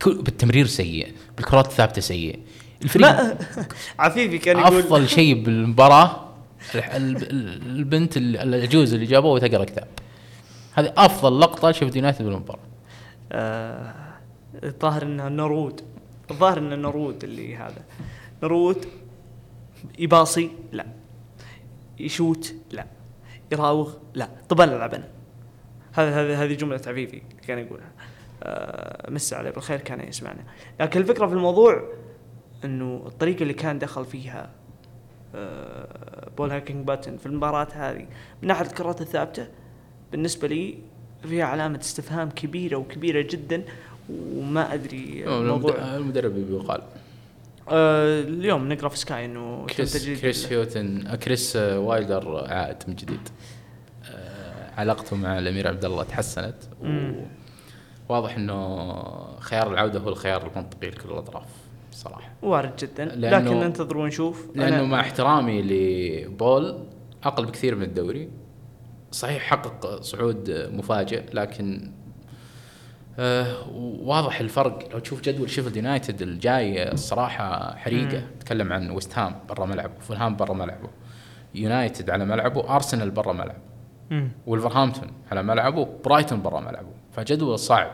بالتمرير 0.06 0.66
سيء 0.66 1.08
بالكرات 1.38 1.66
الثابتة 1.66 2.02
سيء. 2.02 2.40
الفريق 2.84 3.08
ما 3.08 3.38
عفيفي 4.00 4.38
كان 4.38 4.60
يقول 4.60 4.80
أفضل 4.80 5.10
شيء 5.10 5.44
بالمباراة 5.44 6.26
البنت 6.76 8.18
ال- 8.18 8.38
العجوز 8.38 8.94
اللي 8.94 9.06
جابوه 9.06 9.32
وتقرا 9.32 9.64
كتاب. 9.64 9.88
هذه 10.74 10.94
أفضل 10.98 11.40
لقطة 11.40 11.72
شفت 11.72 11.96
يونايتد 11.96 12.26
بالمباراة. 12.26 12.60
آه، 13.32 13.94
الظاهر 14.64 15.04
انه 15.04 15.28
نرود 15.28 15.82
الظاهر 16.32 16.58
انه 16.58 16.76
نرود 16.76 17.24
اللي 17.24 17.56
هذا. 17.56 17.84
نرود 18.44 18.86
يباصي 20.00 20.52
لا. 20.72 20.86
يشوت 22.00 22.56
لا. 22.72 22.88
يراوغ 23.52 23.94
لا. 24.14 24.30
طب 24.50 24.62
العب 24.62 24.94
أنا 24.94 25.08
هذا 25.94 26.22
هذه 26.22 26.44
هذه 26.44 26.54
جملة 26.54 26.82
عفيفي 26.88 27.22
كان 27.48 27.58
يقولها. 27.58 27.92
آه 28.44 29.12
مسا 29.12 29.36
عليه 29.36 29.50
بالخير 29.50 29.80
كان 29.80 30.08
يسمعنا. 30.08 30.44
لكن 30.80 31.00
الفكرة 31.00 31.28
في 31.28 31.34
الموضوع 31.34 31.84
إنه 32.66 33.04
الطريقة 33.06 33.44
اللي 33.44 33.54
كان 33.54 33.80
دخل 33.80 34.06
فيها 34.06 34.50
آه، 35.36 36.30
بول 36.38 36.52
هيكينجبوتوم 36.52 37.18
في 37.18 37.26
المباراة 37.26 37.68
هذه 37.74 38.08
من 38.42 38.48
ناحية 38.48 38.66
الكرات 38.66 39.02
الثابتة 39.02 39.48
بالنسبة 40.12 40.48
لي 40.48 40.78
فيها 41.24 41.46
علامة 41.46 41.80
استفهام 41.80 42.30
كبيرة 42.30 42.76
وكبيرة 42.76 43.22
جدا. 43.30 43.64
وما 44.10 44.74
أدري 44.74 45.24
موضوع 45.28 45.76
المدرب 45.96 46.34
بيقال 46.34 46.82
آه 47.70 48.22
اليوم 48.22 48.74
نقرا 48.74 48.90
في 48.90 48.98
سكاي 48.98 49.26
انه 49.26 49.66
كريس 49.66 50.22
كريس 50.22 50.52
هيوتن 50.52 51.08
آه، 51.08 51.16
كريس 51.16 51.56
آه، 51.56 51.80
وايلدر 51.80 52.46
عائد 52.48 52.78
من 52.88 52.96
جديد. 52.96 53.30
آه، 54.06 54.80
علاقته 54.80 55.16
مع 55.16 55.40
الأمير 55.40 55.68
عبد 55.68 55.86
الله 55.86 56.04
تحسنت. 56.04 56.56
واضح 58.10 58.36
إنه 58.36 58.86
خيار 59.40 59.74
العودة 59.74 60.00
هو 60.00 60.10
الخيار 60.10 60.48
المنطقي 60.48 60.90
لكل 60.90 61.10
الأطراف 61.10 61.48
صراحة. 61.92 62.32
وارد 62.42 62.76
جدا. 62.76 63.06
لكن 63.06 63.60
ننتظر 63.60 63.98
ونشوف 63.98 64.48
لأنه 64.56 64.84
مع 64.84 65.00
احترامي 65.00 65.62
لبول 65.62 66.84
أقل 67.24 67.46
بكثير 67.46 67.76
من 67.76 67.84
الدوري. 67.84 68.30
صحيح 69.12 69.44
حقق 69.44 70.02
صعود 70.02 70.70
مفاجئ 70.74 71.24
لكن 71.34 71.92
آه 73.20 73.70
واضح 74.02 74.40
الفرق 74.40 74.90
لو 74.94 75.00
تشوف 75.00 75.22
جدول 75.22 75.50
شيفيلد 75.50 75.76
يونايتد 75.76 76.22
الجاي 76.22 76.92
الصراحه 76.92 77.76
حريقة 77.76 78.18
مم. 78.18 78.26
تكلم 78.40 78.74
عن 78.74 78.90
ويست 78.90 79.18
هام 79.18 79.36
برا 79.50 79.66
ملعبه 79.66 79.94
فولهام 80.00 80.36
برا 80.36 80.54
ملعبه 80.54 80.90
يونايتد 81.56 82.10
على 82.10 82.26
ملعبه 82.26 82.76
أرسنال 82.76 83.12
برا 83.12 83.34
ملعبه. 83.34 83.72
ولفرهامبتون 84.48 85.12
على 85.32 85.44
ملعبه 85.44 85.88
برايتون 86.06 86.42
برا 86.42 86.60
ملعبه 86.60 86.90
فجدول 87.12 87.60
صعب 87.60 87.92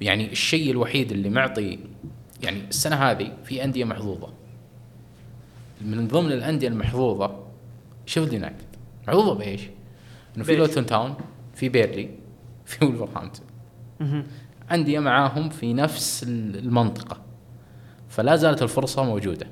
يعني 0.00 0.32
الشيء 0.32 0.70
الوحيد 0.70 1.12
اللي 1.12 1.30
معطي 1.30 1.78
يعني 2.42 2.60
السنة 2.68 2.96
هذه 2.96 3.32
في 3.44 3.64
أندية 3.64 3.84
محظوظة 3.84 4.28
من 5.80 6.08
ضمن 6.08 6.32
الأندية 6.32 6.68
المحظوظة 6.68 7.44
شيفيلد 8.06 8.32
يونايتد 8.32 8.66
محظوظة 9.08 9.34
بإيش؟ 9.34 9.62
إنه 10.36 10.44
في؟ 10.44 10.56
لوتون 10.56 10.86
تاون 10.86 11.14
في 11.54 11.68
بيرلي 11.68 12.10
في 12.66 12.84
ولفرهامبتون 12.84 13.46
انديه 14.72 14.98
معاهم 14.98 15.48
في 15.48 15.74
نفس 15.74 16.24
المنطقة. 16.28 17.16
فلا 18.08 18.36
زالت 18.36 18.62
الفرصة 18.62 19.04
موجودة. 19.04 19.46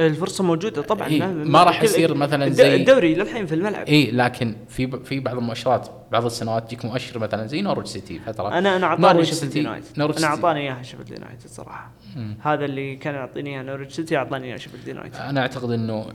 الفرصة 0.00 0.44
موجودة 0.44 0.82
طبعا. 0.82 1.08
إيه، 1.08 1.26
ما 1.26 1.62
راح 1.64 1.82
يصير 1.82 2.14
مثلاً 2.14 2.48
زي- 2.48 2.74
الدوري 2.76 3.14
للحين 3.14 3.46
في 3.46 3.54
الملعب. 3.54 3.86
اي 3.86 4.10
لكن 4.10 4.54
في 4.68 5.04
في 5.04 5.20
بعض 5.20 5.36
المؤشرات 5.38 5.88
بعض 6.12 6.24
السنوات 6.24 6.66
تجيك 6.66 6.84
مؤشر 6.84 7.18
مثلا 7.18 7.46
زي 7.46 7.62
نورويتش 7.62 7.90
سيتي 7.90 8.18
فترة. 8.18 8.58
أنا 8.58 8.76
أنا 8.76 8.86
أعطاني 8.86 9.24
شيفيلد 9.24 9.56
يونايتد. 9.56 10.00
أنا. 10.00 10.26
أعطاني 10.26 10.60
إياها 10.60 10.82
شيفيلد 10.82 11.10
يونايتد 11.10 11.46
صراحة. 11.46 11.90
مم. 12.16 12.36
هذا 12.42 12.64
اللي 12.64 12.96
كان 12.96 13.14
يعطيني 13.14 13.50
إياه 13.50 13.76
نورويتش 13.76 13.92
سيتي 13.92 14.16
أعطاني 14.16 14.46
إياه 14.46 14.56
شيفيلد 14.56 14.88
يونايتد. 14.88 15.16
أنا 15.16 15.40
أعتقد 15.40 15.70
إنه 15.70 16.06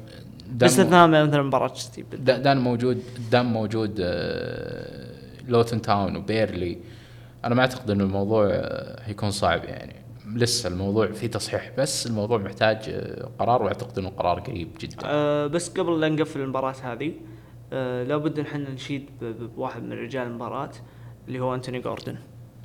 باستثناء 0.51 1.07
مثلا 1.07 1.41
مباراة 1.43 1.73
سيتي. 1.73 2.05
دا- 2.17 2.37
دام 2.37 2.57
موجود 2.57 3.01
دام 3.31 3.53
موجود 3.53 3.95
آه، 3.99 5.13
لوتن 5.47 5.81
تاون 5.81 6.15
وبيرلي 6.15 6.77
أنا 7.45 7.55
ما 7.55 7.61
أعتقد 7.61 7.89
إنه 7.91 8.03
الموضوع 8.03 8.47
آه، 8.51 9.01
هيكون 9.03 9.31
صعب 9.31 9.63
يعني. 9.63 9.95
لسه 10.35 10.69
الموضوع 10.69 11.11
فيه 11.11 11.27
تصحيح 11.27 11.71
بس 11.77 12.07
الموضوع 12.07 12.37
محتاج 12.37 12.77
آه، 12.89 13.29
قرار 13.39 13.63
وأعتقد 13.63 13.99
إنه 13.99 14.09
قرار 14.09 14.39
قريب 14.39 14.69
جدا. 14.79 14.97
أه 15.05 15.47
بس 15.47 15.69
قبل 15.69 15.99
لا 16.01 16.09
نقفل 16.09 16.39
المباراة 16.41 16.75
هذه 16.83 17.11
أه 17.73 18.03
لابد 18.03 18.39
إن 18.39 18.45
إحنا 18.45 18.69
نشيد 18.69 19.09
بواحد 19.21 19.83
من 19.83 19.91
رجال 19.93 20.27
المباراة 20.27 20.71
اللي 21.27 21.39
هو 21.39 21.55
أنتوني 21.55 21.79
جوردن 21.79 22.15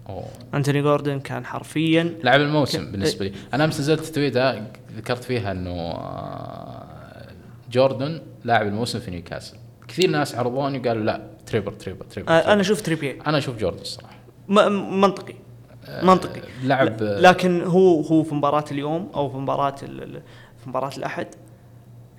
أوه. 0.09 0.25
أنتوني 0.55 0.83
جوردن 0.83 1.21
كان 1.21 1.45
حرفيا 1.45 2.03
لاعب 2.23 2.41
الموسم 2.41 2.85
ك- 2.85 2.89
بالنسبة 2.93 3.25
لي. 3.25 3.33
أنا 3.55 3.65
أمس 3.65 3.81
نزلت 3.81 4.05
تويته 4.05 4.63
ذكرت 4.97 5.25
فيها 5.25 5.53
إنه 5.53 5.71
آه، 5.71 7.27
جوردن 7.71 8.21
لاعب 8.45 8.67
الموسم 8.67 8.99
في 8.99 9.11
نيوكاسل. 9.11 9.57
كثير 9.89 10.11
ناس 10.11 10.35
عارضوني 10.35 10.78
وقالوا 10.79 11.05
لا 11.05 11.21
تريبيه 11.47 11.73
تريبيه 11.73 12.05
تريبيه, 12.05 12.31
أه 12.31 12.35
تريبيه. 12.40 12.53
أنا 12.53 12.63
شفت 12.63 12.87
تريبيه 12.87 13.19
أنا 13.27 13.39
أشوف 13.39 13.59
جوردن 13.59 13.81
الصراحة. 13.81 14.07
منطقي. 14.49 15.35
منطقي. 16.03 16.41
لعب 16.62 16.97
لكن 17.01 17.62
هو 17.62 18.01
هو 18.01 18.23
في 18.23 18.35
مباراة 18.35 18.65
اليوم 18.73 19.09
أو 19.15 19.29
في 19.29 19.37
ال- 19.83 20.23
في 20.62 20.69
مباراة 20.69 20.91
الأحد 20.97 21.27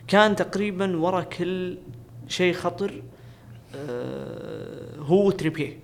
كان 0.07 0.35
تقريبا 0.35 0.97
ورا 0.97 1.21
كل 1.21 1.77
شيء 2.27 2.53
خطر 2.53 3.01
آه، 3.75 4.99
هو 4.99 5.31
تريبيه. 5.31 5.77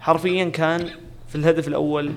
حرفيا 0.00 0.44
كان 0.44 0.86
في 1.28 1.34
الهدف 1.34 1.68
الأول 1.68 2.12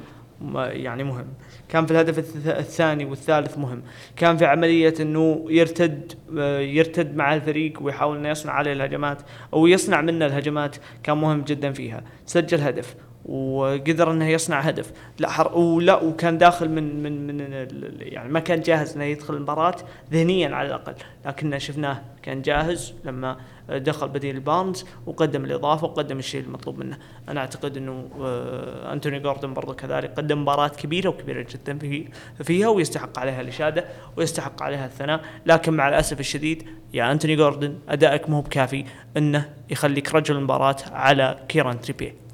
يعني 0.56 1.04
مهم. 1.04 1.26
كان 1.70 1.86
في 1.86 1.92
الهدف 1.92 2.18
الث- 2.20 2.48
الثاني 2.58 3.06
والثالث 3.06 3.58
مهم. 3.58 3.82
كان 4.16 4.38
في 4.38 4.46
عملية 4.46 4.94
إنه 5.00 5.46
يرتد 5.50 6.14
آه، 6.38 6.60
يرتد 6.60 7.16
مع 7.16 7.36
الفريق 7.36 7.78
ويحاول 7.82 8.18
إنه 8.18 8.30
يصنع 8.30 8.52
عليه 8.54 8.74
الهجمات 8.74 9.22
أو 9.54 9.68
يصنع 9.68 10.02
منه 10.02 10.26
الهجمات. 10.26 10.76
كان 11.04 11.18
مهم 11.18 11.42
جدا 11.42 11.72
فيها. 11.72 12.04
سجل 12.26 12.62
هدف. 12.62 12.96
وقدر 13.26 14.12
إنه 14.12 14.28
يصنع 14.28 14.60
هدف. 14.60 14.92
لا 15.20 15.30
حر 15.30 15.58
ولا 15.58 16.04
وكان 16.04 16.38
داخل 16.38 16.70
من 16.70 17.04
من 17.04 17.28
من 17.28 17.68
يعني 18.00 18.30
ما 18.30 18.40
كان 18.40 18.62
جاهز 18.62 18.96
إنه 18.96 19.04
يدخل 19.04 19.34
المباراة 19.34 19.76
ذهنيا 20.12 20.56
على 20.56 20.68
الأقل. 20.68 20.94
لكن 21.26 21.60
شفناه 21.60 22.02
كان 22.24 22.42
جاهز 22.42 22.94
لما 23.06 23.38
دخل 23.70 24.08
بديل 24.08 24.40
بارنز 24.40 24.86
وقدم 25.06 25.46
الإضافة 25.46 25.88
وقدم 25.88 26.20
الشيء 26.20 26.42
المطلوب 26.42 26.80
منه. 26.80 26.98
أنا 27.30 27.40
أعتقد 27.40 27.78
إنه 27.78 28.10
آه، 28.22 28.94
أنتوني 28.94 29.20
جوردن 29.20 29.54
برضو 29.54 29.74
كذلك 29.74 30.12
قدم 30.12 30.42
مباراة 30.42 30.68
كبيرة 30.68 31.10
وكبيرة 31.10 31.46
جدا 31.52 31.78
في 31.78 32.08
فيها 32.44 32.68
ويستحق 32.68 33.20
عليها 33.20 33.42
الإشادة 33.42 33.86
ويستحق 34.18 34.64
عليها 34.64 34.86
الثناء. 34.86 35.22
لكن 35.46 35.74
مع 35.74 35.90
الأسف 35.90 36.20
الشديد 36.20 36.68
يا 36.94 37.12
أنتوني 37.12 37.36
جوردن 37.36 37.76
أدائك 37.90 38.30
مو 38.30 38.42
بكافي 38.42 38.86
إنه 39.18 39.50
يخليك 39.70 40.16
رجل 40.16 40.36
المباراة 40.36 40.76
على 40.92 41.40
كيران 41.48 41.82
تريبيه 41.82 42.27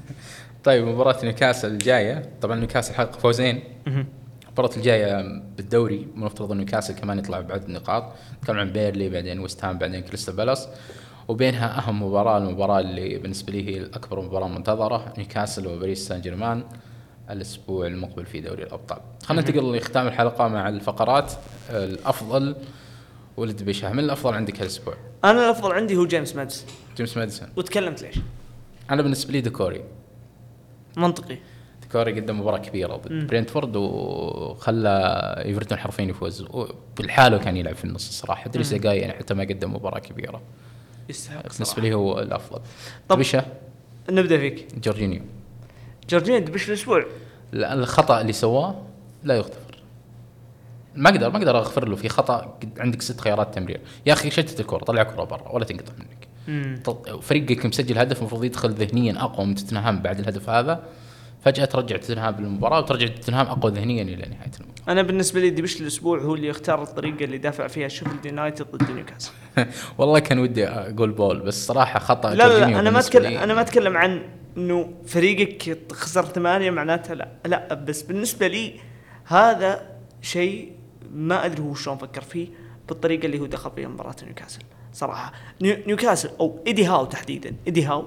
طيب 0.64 0.84
مباراة 0.84 1.24
نيوكاسل 1.24 1.70
الجاية. 1.72 2.30
طبعا 2.42 2.56
نيوكاسل 2.56 2.94
حقق 2.94 3.18
فوزين. 3.18 3.62
المباراة 4.46 4.76
الجاية 4.76 5.42
بالدوري 5.56 6.08
المفترض 6.14 6.50
إن 6.52 6.58
نيوكاسل 6.58 6.94
كمان 6.94 7.18
يطلع 7.18 7.40
بعدد 7.40 7.68
نقاط 7.68 8.12
نتكلم 8.38 8.58
عن 8.58 8.72
بيرلي 8.72 9.08
بعدين 9.08 9.40
ويست 9.40 9.64
هام 9.64 9.78
بعدين 9.78 10.00
كريستال 10.00 10.36
بالاس. 10.36 10.68
وبينها 11.28 11.78
أهم 11.78 12.02
مباراة 12.02 12.38
المباراة 12.38 12.80
اللي 12.80 13.18
بالنسبة 13.18 13.52
لي 13.52 13.68
هي 13.68 13.78
الأكبر 13.78 14.20
مباراة 14.20 14.48
منتظرة 14.48 15.14
نيوكاسل 15.18 15.66
وباريس 15.66 16.08
سان 16.08 16.20
جيرمان 16.20 16.64
الأسبوع 17.30 17.86
المقبل 17.86 18.26
في 18.26 18.40
دوري 18.40 18.62
الأبطال. 18.62 18.98
خلينا 19.22 19.42
ننتقل 19.42 19.76
لختام 19.76 20.06
الحلقة 20.06 20.48
مع 20.48 20.68
الفقرات. 20.68 21.32
الأفضل 21.70 22.56
والدبشة 23.36 23.92
من 23.92 23.98
الأفضل 23.98 24.34
عندك 24.34 24.60
هالأسبوع؟ 24.60 24.94
أنا 25.24 25.44
الأفضل 25.44 25.72
عندي 25.72 25.96
هو 25.96 26.06
جيمس 26.06 26.36
مادس 26.36 26.66
جيمس 26.96 27.16
ماديسون. 27.16 27.48
وتكلمت 27.56 28.02
ليش؟ 28.02 28.16
أنا 28.90 29.02
بالنسبة 29.02 29.32
لي 29.32 29.40
ديكوري. 29.40 29.84
منطقي. 30.96 31.38
ديكوري 31.82 32.20
قدم 32.20 32.40
مباراة 32.40 32.58
كبيرة 32.58 32.96
ضد. 32.96 33.26
برينتفورد 33.26 33.76
وخلى 33.76 34.88
إيفرتون 35.44 35.78
حرفيا 35.78 36.04
يفوز. 36.04 36.46
بالحالة 36.96 37.38
كان 37.38 37.56
يلعب 37.56 37.74
في 37.74 37.84
النص 37.84 38.08
الصراحة. 38.08 38.46
إدريس. 38.46 38.74
جاي 38.74 38.98
يعني 38.98 39.12
حتى 39.12 39.34
ما 39.34 39.42
قدم 39.44 39.74
مباراة 39.74 39.98
كبيرة. 39.98 40.42
يستحق 41.08 41.42
بالنسبة 41.42 41.64
صراحة. 41.64 41.80
لي 41.82 41.94
هو 41.94 42.20
الأفضل. 42.20 42.60
طب- 43.08 43.18
دبشة 43.18 43.44
نبدأ 44.10 44.38
فيك. 44.38 44.66
جورجينيو. 44.84 45.22
جورجينيو 46.10 46.44
دبش 46.44 46.68
الأسبوع. 46.68 47.04
لا، 47.52 47.74
الخطأ 47.74 48.20
اللي 48.20 48.32
سواه 48.32 48.82
لا 49.24 49.34
يغتفر. 49.36 49.78
ما 50.94 51.10
أقدر 51.10 51.30
ما 51.30 51.38
أقدر 51.38 51.58
أغفر 51.58 51.88
له. 51.88 51.96
في 51.96 52.08
خطأ 52.08 52.36
قد- 52.36 52.78
عندك 52.80 53.02
ست 53.02 53.20
خيارات 53.20 53.54
تمرير. 53.54 53.80
يا 54.06 54.12
أخي 54.12 54.30
شتت 54.30 54.60
الكرة 54.60 54.78
طلع 54.84 55.02
كرة 55.02 55.24
برا 55.24 55.48
ولا 55.52 55.64
تنقطع 55.64 55.92
منك. 55.98 56.28
فريقك 57.22 57.66
مسجل 57.66 57.98
هدف 57.98 58.18
المفروض 58.18 58.44
يدخل 58.44 58.70
ذهنيا 58.70 59.22
أقوى 59.22 59.46
من 59.46 59.54
توتنهام 59.54 60.02
بعد 60.02 60.18
الهدف 60.18 60.50
هذا. 60.50 60.84
فجأة 61.46 61.64
ترجع 61.64 61.96
توتنهام 61.96 62.34
بالمباراة 62.34 62.78
وترجع 62.78 63.06
توتنهام 63.06 63.46
أقوى 63.46 63.72
ذهنيا 63.72 64.02
إلى 64.02 64.14
نهاية 64.14 64.50
المباراة. 64.60 64.76
أنا 64.88 65.02
بالنسبة 65.02 65.40
لي 65.40 65.50
دبش 65.50 65.80
الأسبوع 65.80 66.18
هو 66.18 66.34
اللي 66.34 66.48
يختار 66.48 66.82
الطريقة 66.82 67.24
اللي 67.24 67.38
دافع 67.38 67.66
فيها 67.66 67.88
شيفيلد 67.88 68.26
يونايتد 68.26 68.66
ضد 68.72 68.90
نيوكاسل. 68.90 69.32
والله 69.98 70.18
كان 70.18 70.38
ودي 70.38 70.68
أقول 70.68 71.10
بول 71.10 71.40
بس 71.40 71.66
صراحة 71.66 71.98
خطأ 71.98 72.34
لا 72.34 72.48
لا, 72.48 72.58
لا 72.58 72.80
أنا 72.80 72.90
ما 72.90 72.98
اتكلم 72.98 73.38
أنا 73.38 73.54
ما 73.54 73.60
أتكلم 73.60 73.96
عن 73.96 74.22
إنه 74.56 74.94
فريقك 75.06 75.92
خسر 75.92 76.24
ثمانية 76.24 76.70
معناتها 76.70 77.14
لا 77.14 77.28
لا 77.46 77.74
بس 77.74 78.02
بالنسبة 78.02 78.46
لي 78.46 78.72
هذا 79.24 79.96
شيء 80.22 80.72
ما 81.14 81.44
أدري 81.44 81.62
هو 81.62 81.74
شلون 81.74 81.96
فكر 81.96 82.20
فيه 82.20 82.48
بالطريقة 82.88 83.26
اللي 83.26 83.38
هو 83.38 83.46
دخل 83.46 83.70
فيها 83.70 83.88
مباراة 83.88 84.16
نيوكاسل. 84.24 84.60
صراحة. 84.96 85.32
نيو- 85.62 85.76
نيوكاسل 85.86 86.30
أو 86.40 86.58
ايدي 86.66 86.84
هاو 86.86 87.04
تحديدا. 87.04 87.52
ايدي 87.66 87.84
هاو 87.84 88.04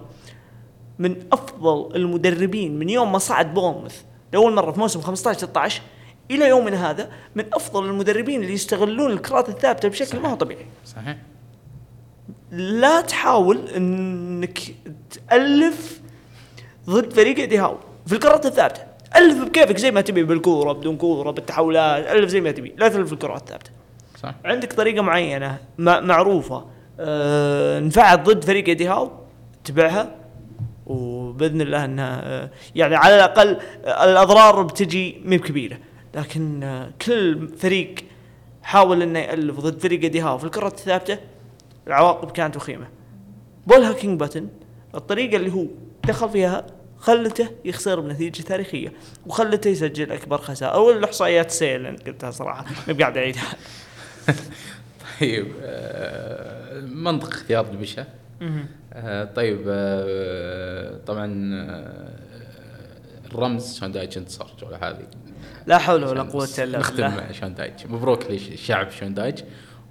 من 1.00 1.16
أفضل 1.32 1.96
المدربين 1.96 2.80
من 2.80 2.90
يوم 2.90 3.12
ما 3.12 3.18
صعد 3.18 3.54
بورنموث 3.54 4.02
لأول 4.34 4.54
مرة 4.54 4.72
في 4.72 4.80
موسم 4.80 5.02
15 5.02 5.38
16 5.40 5.82
إلى 6.32 6.48
يومنا 6.50 6.90
هذا 6.90 7.12
من 7.36 7.46
أفضل 7.54 7.86
المدربين 7.86 8.42
اللي 8.42 8.54
يستغلون 8.54 9.12
الكرات 9.12 9.50
الثابتة 9.50 9.90
بشكل 9.90 10.20
ما 10.20 10.30
هو 10.30 10.36
طبيعي. 10.36 10.66
صحيح. 10.86 11.18
لا 12.52 13.02
تحاول 13.02 13.68
إنك 13.70 14.60
تألف 15.30 16.02
ضد 16.90 17.14
فريق 17.14 17.38
ايدي 17.40 17.58
هاو 17.58 17.78
في 18.08 18.14
الكرات 18.14 18.46
الثابتة. 18.46 18.82
ألف 19.16 19.44
بكيفك 19.44 19.78
زي 19.78 19.92
ما 19.92 20.02
تبي 20.02 20.24
بالكورة 20.24 20.74
بدون 20.74 20.98
كورة 20.98 21.32
بالتحولات 21.32 22.08
ألف 22.08 22.30
زي 22.30 22.42
ما 22.42 22.52
تبي. 22.52 22.74
لا 22.78 22.88
تلف 22.88 23.14
الكرات 23.14 23.42
الثابتة. 23.42 23.72
صح. 24.18 24.36
عندك 24.46 24.74
طريقة 24.74 25.02
معينة 25.02 25.58
معروفة 25.78 26.66
أه 27.00 27.80
نفعت 27.80 28.20
ضد 28.30 28.44
فريق 28.44 28.68
إيدي 28.68 28.88
هاو 28.88 29.12
اتبعها 29.64 30.16
وبإذن 30.86 31.62
الله 31.62 31.86
إنها 31.86 32.22
أه 32.24 32.50
يعني 32.76 32.96
على 32.96 33.16
الأقل 33.16 33.58
آه، 33.86 34.04
الأضرار 34.04 34.62
بتجي 34.62 35.22
مي 35.26 35.38
بكبيره 35.38 35.78
لكن 36.16 36.64
أه 36.64 36.92
كل 37.06 37.48
فريق 37.58 37.96
حاول 38.64 39.02
إنه 39.02 39.20
يألف 39.20 39.60
ضد 39.60 39.82
فريق 39.82 40.02
إيدي 40.02 40.22
هاو 40.22 40.38
في 40.38 40.44
الكرة 40.44 40.68
الثابتة 40.68 41.18
العواقب 41.88 42.32
كانت 42.32 42.56
وخيمة. 42.56 42.88
بول 43.68 43.84
هيكينجبوتوم 43.84 44.48
الطريقة 44.96 45.36
اللي 45.36 45.54
هو 45.54 45.66
دخل 46.08 46.30
فيها 46.30 46.66
خلته 46.98 47.50
يخسر 47.66 48.00
بنتيجة 48.00 48.42
تاريخية 48.42 48.94
وخلته 49.26 49.68
يسجل 49.68 50.12
أكبر 50.12 50.38
خسائر 50.38 50.80
والاحصائيات 50.80 51.46
السيئه 51.46 51.76
اللي 51.76 51.90
أنت 51.90 52.08
قلتها 52.08 52.32
صراحة 52.32 52.66
ما 52.88 52.94
قاعد 53.00 53.18
أعيدها. 53.18 53.44
طيب 55.20 55.48
آه، 55.64 56.80
منطق 56.82 57.28
اختيار 57.28 57.66
دبشه 57.66 58.06
آه، 58.94 59.24
طيب 59.26 59.62
آه، 59.68 60.98
طبعا 61.08 61.26
الرمز 63.26 63.80
شون 63.80 63.92
دايش 63.92 64.18
انتصر 64.18 64.46
الجوله 64.54 64.78
هذه. 64.78 65.08
لا 65.68 65.78
حول 65.78 66.04
ولا 66.04 66.24
قوة 66.24 66.50
إلا 66.60 66.80
نختم 66.80 66.96
بالله 66.96 67.10
مع 67.10 67.32
شون 67.32 67.54
دايتش. 67.54 67.86
مبروك 67.86 68.32
للشعب 68.32 68.90
شون 68.92 69.14
دايتش 69.14 69.44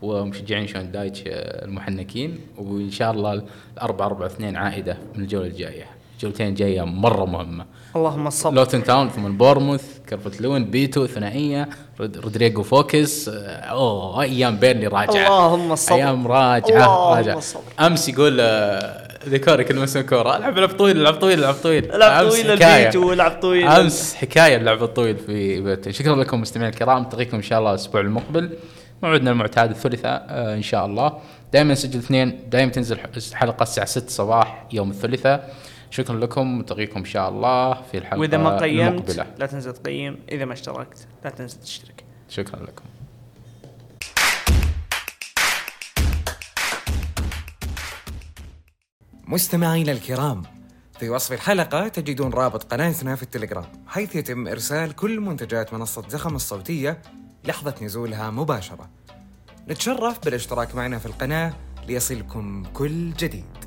ومشجعين 0.03 0.67
شون 0.67 0.91
دايتش 0.91 1.23
المحنكين. 1.27 2.39
وإن 2.59 2.91
شاء 2.91 3.11
الله 3.11 3.43
الأربعة 3.75 4.07
أربعة 4.07 4.27
اثنين 4.27 4.57
عائدة 4.57 4.99
من 5.15 5.23
الجولة 5.23 5.47
الجاية. 5.47 5.98
جولتين 6.21 6.55
جاية 6.55 6.83
مرة 6.83 7.25
مهمة. 7.25 7.65
اللهم 7.97 8.27
الصبر 8.27 8.55
لوتن 8.55 8.85
تاون 8.85 9.09
ثم 9.09 9.37
بورموث 9.37 9.83
كرفت 10.09 10.41
لون 10.41 10.65
بيتو 10.65 11.07
ثنائية 11.07 11.69
رود- 12.01 12.17
رودريجو 12.17 12.63
فوكس 12.63 13.29
آه، 13.29 13.33
أوه 13.61 14.23
أيام 14.23 14.57
بيرني 14.57 14.87
راجعة. 14.87 15.27
اللهم 15.27 15.73
الصبر 15.73 15.97
أيام 15.97 16.27
راجعة 16.27 16.85
اللهم 16.85 17.17
راجعة. 17.17 17.39
الصبر. 17.39 17.63
أمس 17.81 18.09
يقول 18.09 18.39
آه، 18.41 19.09
ذكوري 19.29 19.65
كل 19.65 19.77
مسوي 19.79 20.03
كوره 20.03 20.37
ألعب 20.37 20.59
لعب 20.59 20.69
طويل 20.69 20.97
العب 21.01 21.15
طويل 21.15 21.39
العب 21.39 21.55
طويل. 21.55 21.89
لعب 21.99 22.25
أمس 22.25 22.33
طويل 22.35 22.53
حكاية. 22.57 22.81
البيت 22.87 22.97
ولعب 22.97 23.41
طويل. 23.43 23.69
أمس 23.69 24.15
حكاية 24.15 24.57
اللعب 24.57 24.83
الطويل 24.83 25.17
في 25.17 25.61
بيتن 25.61 25.93
شكرا 25.93 26.17
لكم 26.17 26.41
مستمعينا 26.41 26.75
الكرام. 26.75 26.99
نلتقيكم 26.99 27.37
إن 27.37 27.43
شاء 27.43 27.59
الله 27.59 27.71
الأسبوع 27.71 28.01
المقبل. 28.01 28.51
موعدنا 29.03 29.31
المعتاد 29.31 29.71
الثلاثاء 29.71 30.27
آه 30.29 30.55
إن 30.55 30.63
شاء 30.63 30.87
الله. 30.87 31.13
دائما 31.53 31.73
نسجل 31.73 31.99
اثنين 31.99 32.41
دائما 32.51 32.73
تنزل 32.73 32.99
حلقه 33.35 33.63
الساعة 33.63 33.87
6 33.87 34.09
صباح 34.11 34.67
يوم 34.73 34.91
الثلاثاء 34.91 35.55
شكرا 35.91 36.17
لكم 36.17 36.59
نلتقيكم 36.59 36.99
إن 36.99 37.05
شاء 37.05 37.29
الله 37.29 37.83
في 37.83 37.99
الحلقة 37.99 38.21
وإذا 38.21 38.39
ما 38.39 38.59
قيمت 38.59 39.11
المقبلة. 39.11 39.35
لا 39.39 39.47
تنسى 39.47 39.73
تقيم. 39.73 40.19
إذا 40.33 40.45
ما 40.45 40.53
اشتركت 40.53 41.09
لا 41.25 41.31
تنسى 41.31 41.59
تشترك. 41.59 42.05
شكرا 42.29 42.63
لكم. 42.63 42.85
مستمعينا 49.27 49.93
الكرام 49.93 50.43
في 50.99 51.11
وصف 51.11 51.33
الحلقة 51.33 51.89
تجدون 51.89 52.33
رابط 52.33 52.73
قناتنا 52.73 53.17
في 53.17 53.23
التليجرام 53.23 53.65
حيث 53.87 54.17
يتم 54.17 54.49
إرسال 54.49 54.93
كل 54.93 55.21
منتجات 55.21 55.75
منصة 55.75 56.09
زخم 56.09 56.37
الصوتية 56.37 57.03
لحظة 57.45 57.75
نزولها 57.83 58.31
مباشرة. 58.31 58.91
نتشرف 59.69 60.25
بالاشتراك 60.25 60.75
معنا 60.75 60.99
في 60.99 61.07
القناة 61.07 61.53
ليصلكم 61.87 62.65
كل 62.75 63.13
جديد. 63.13 63.58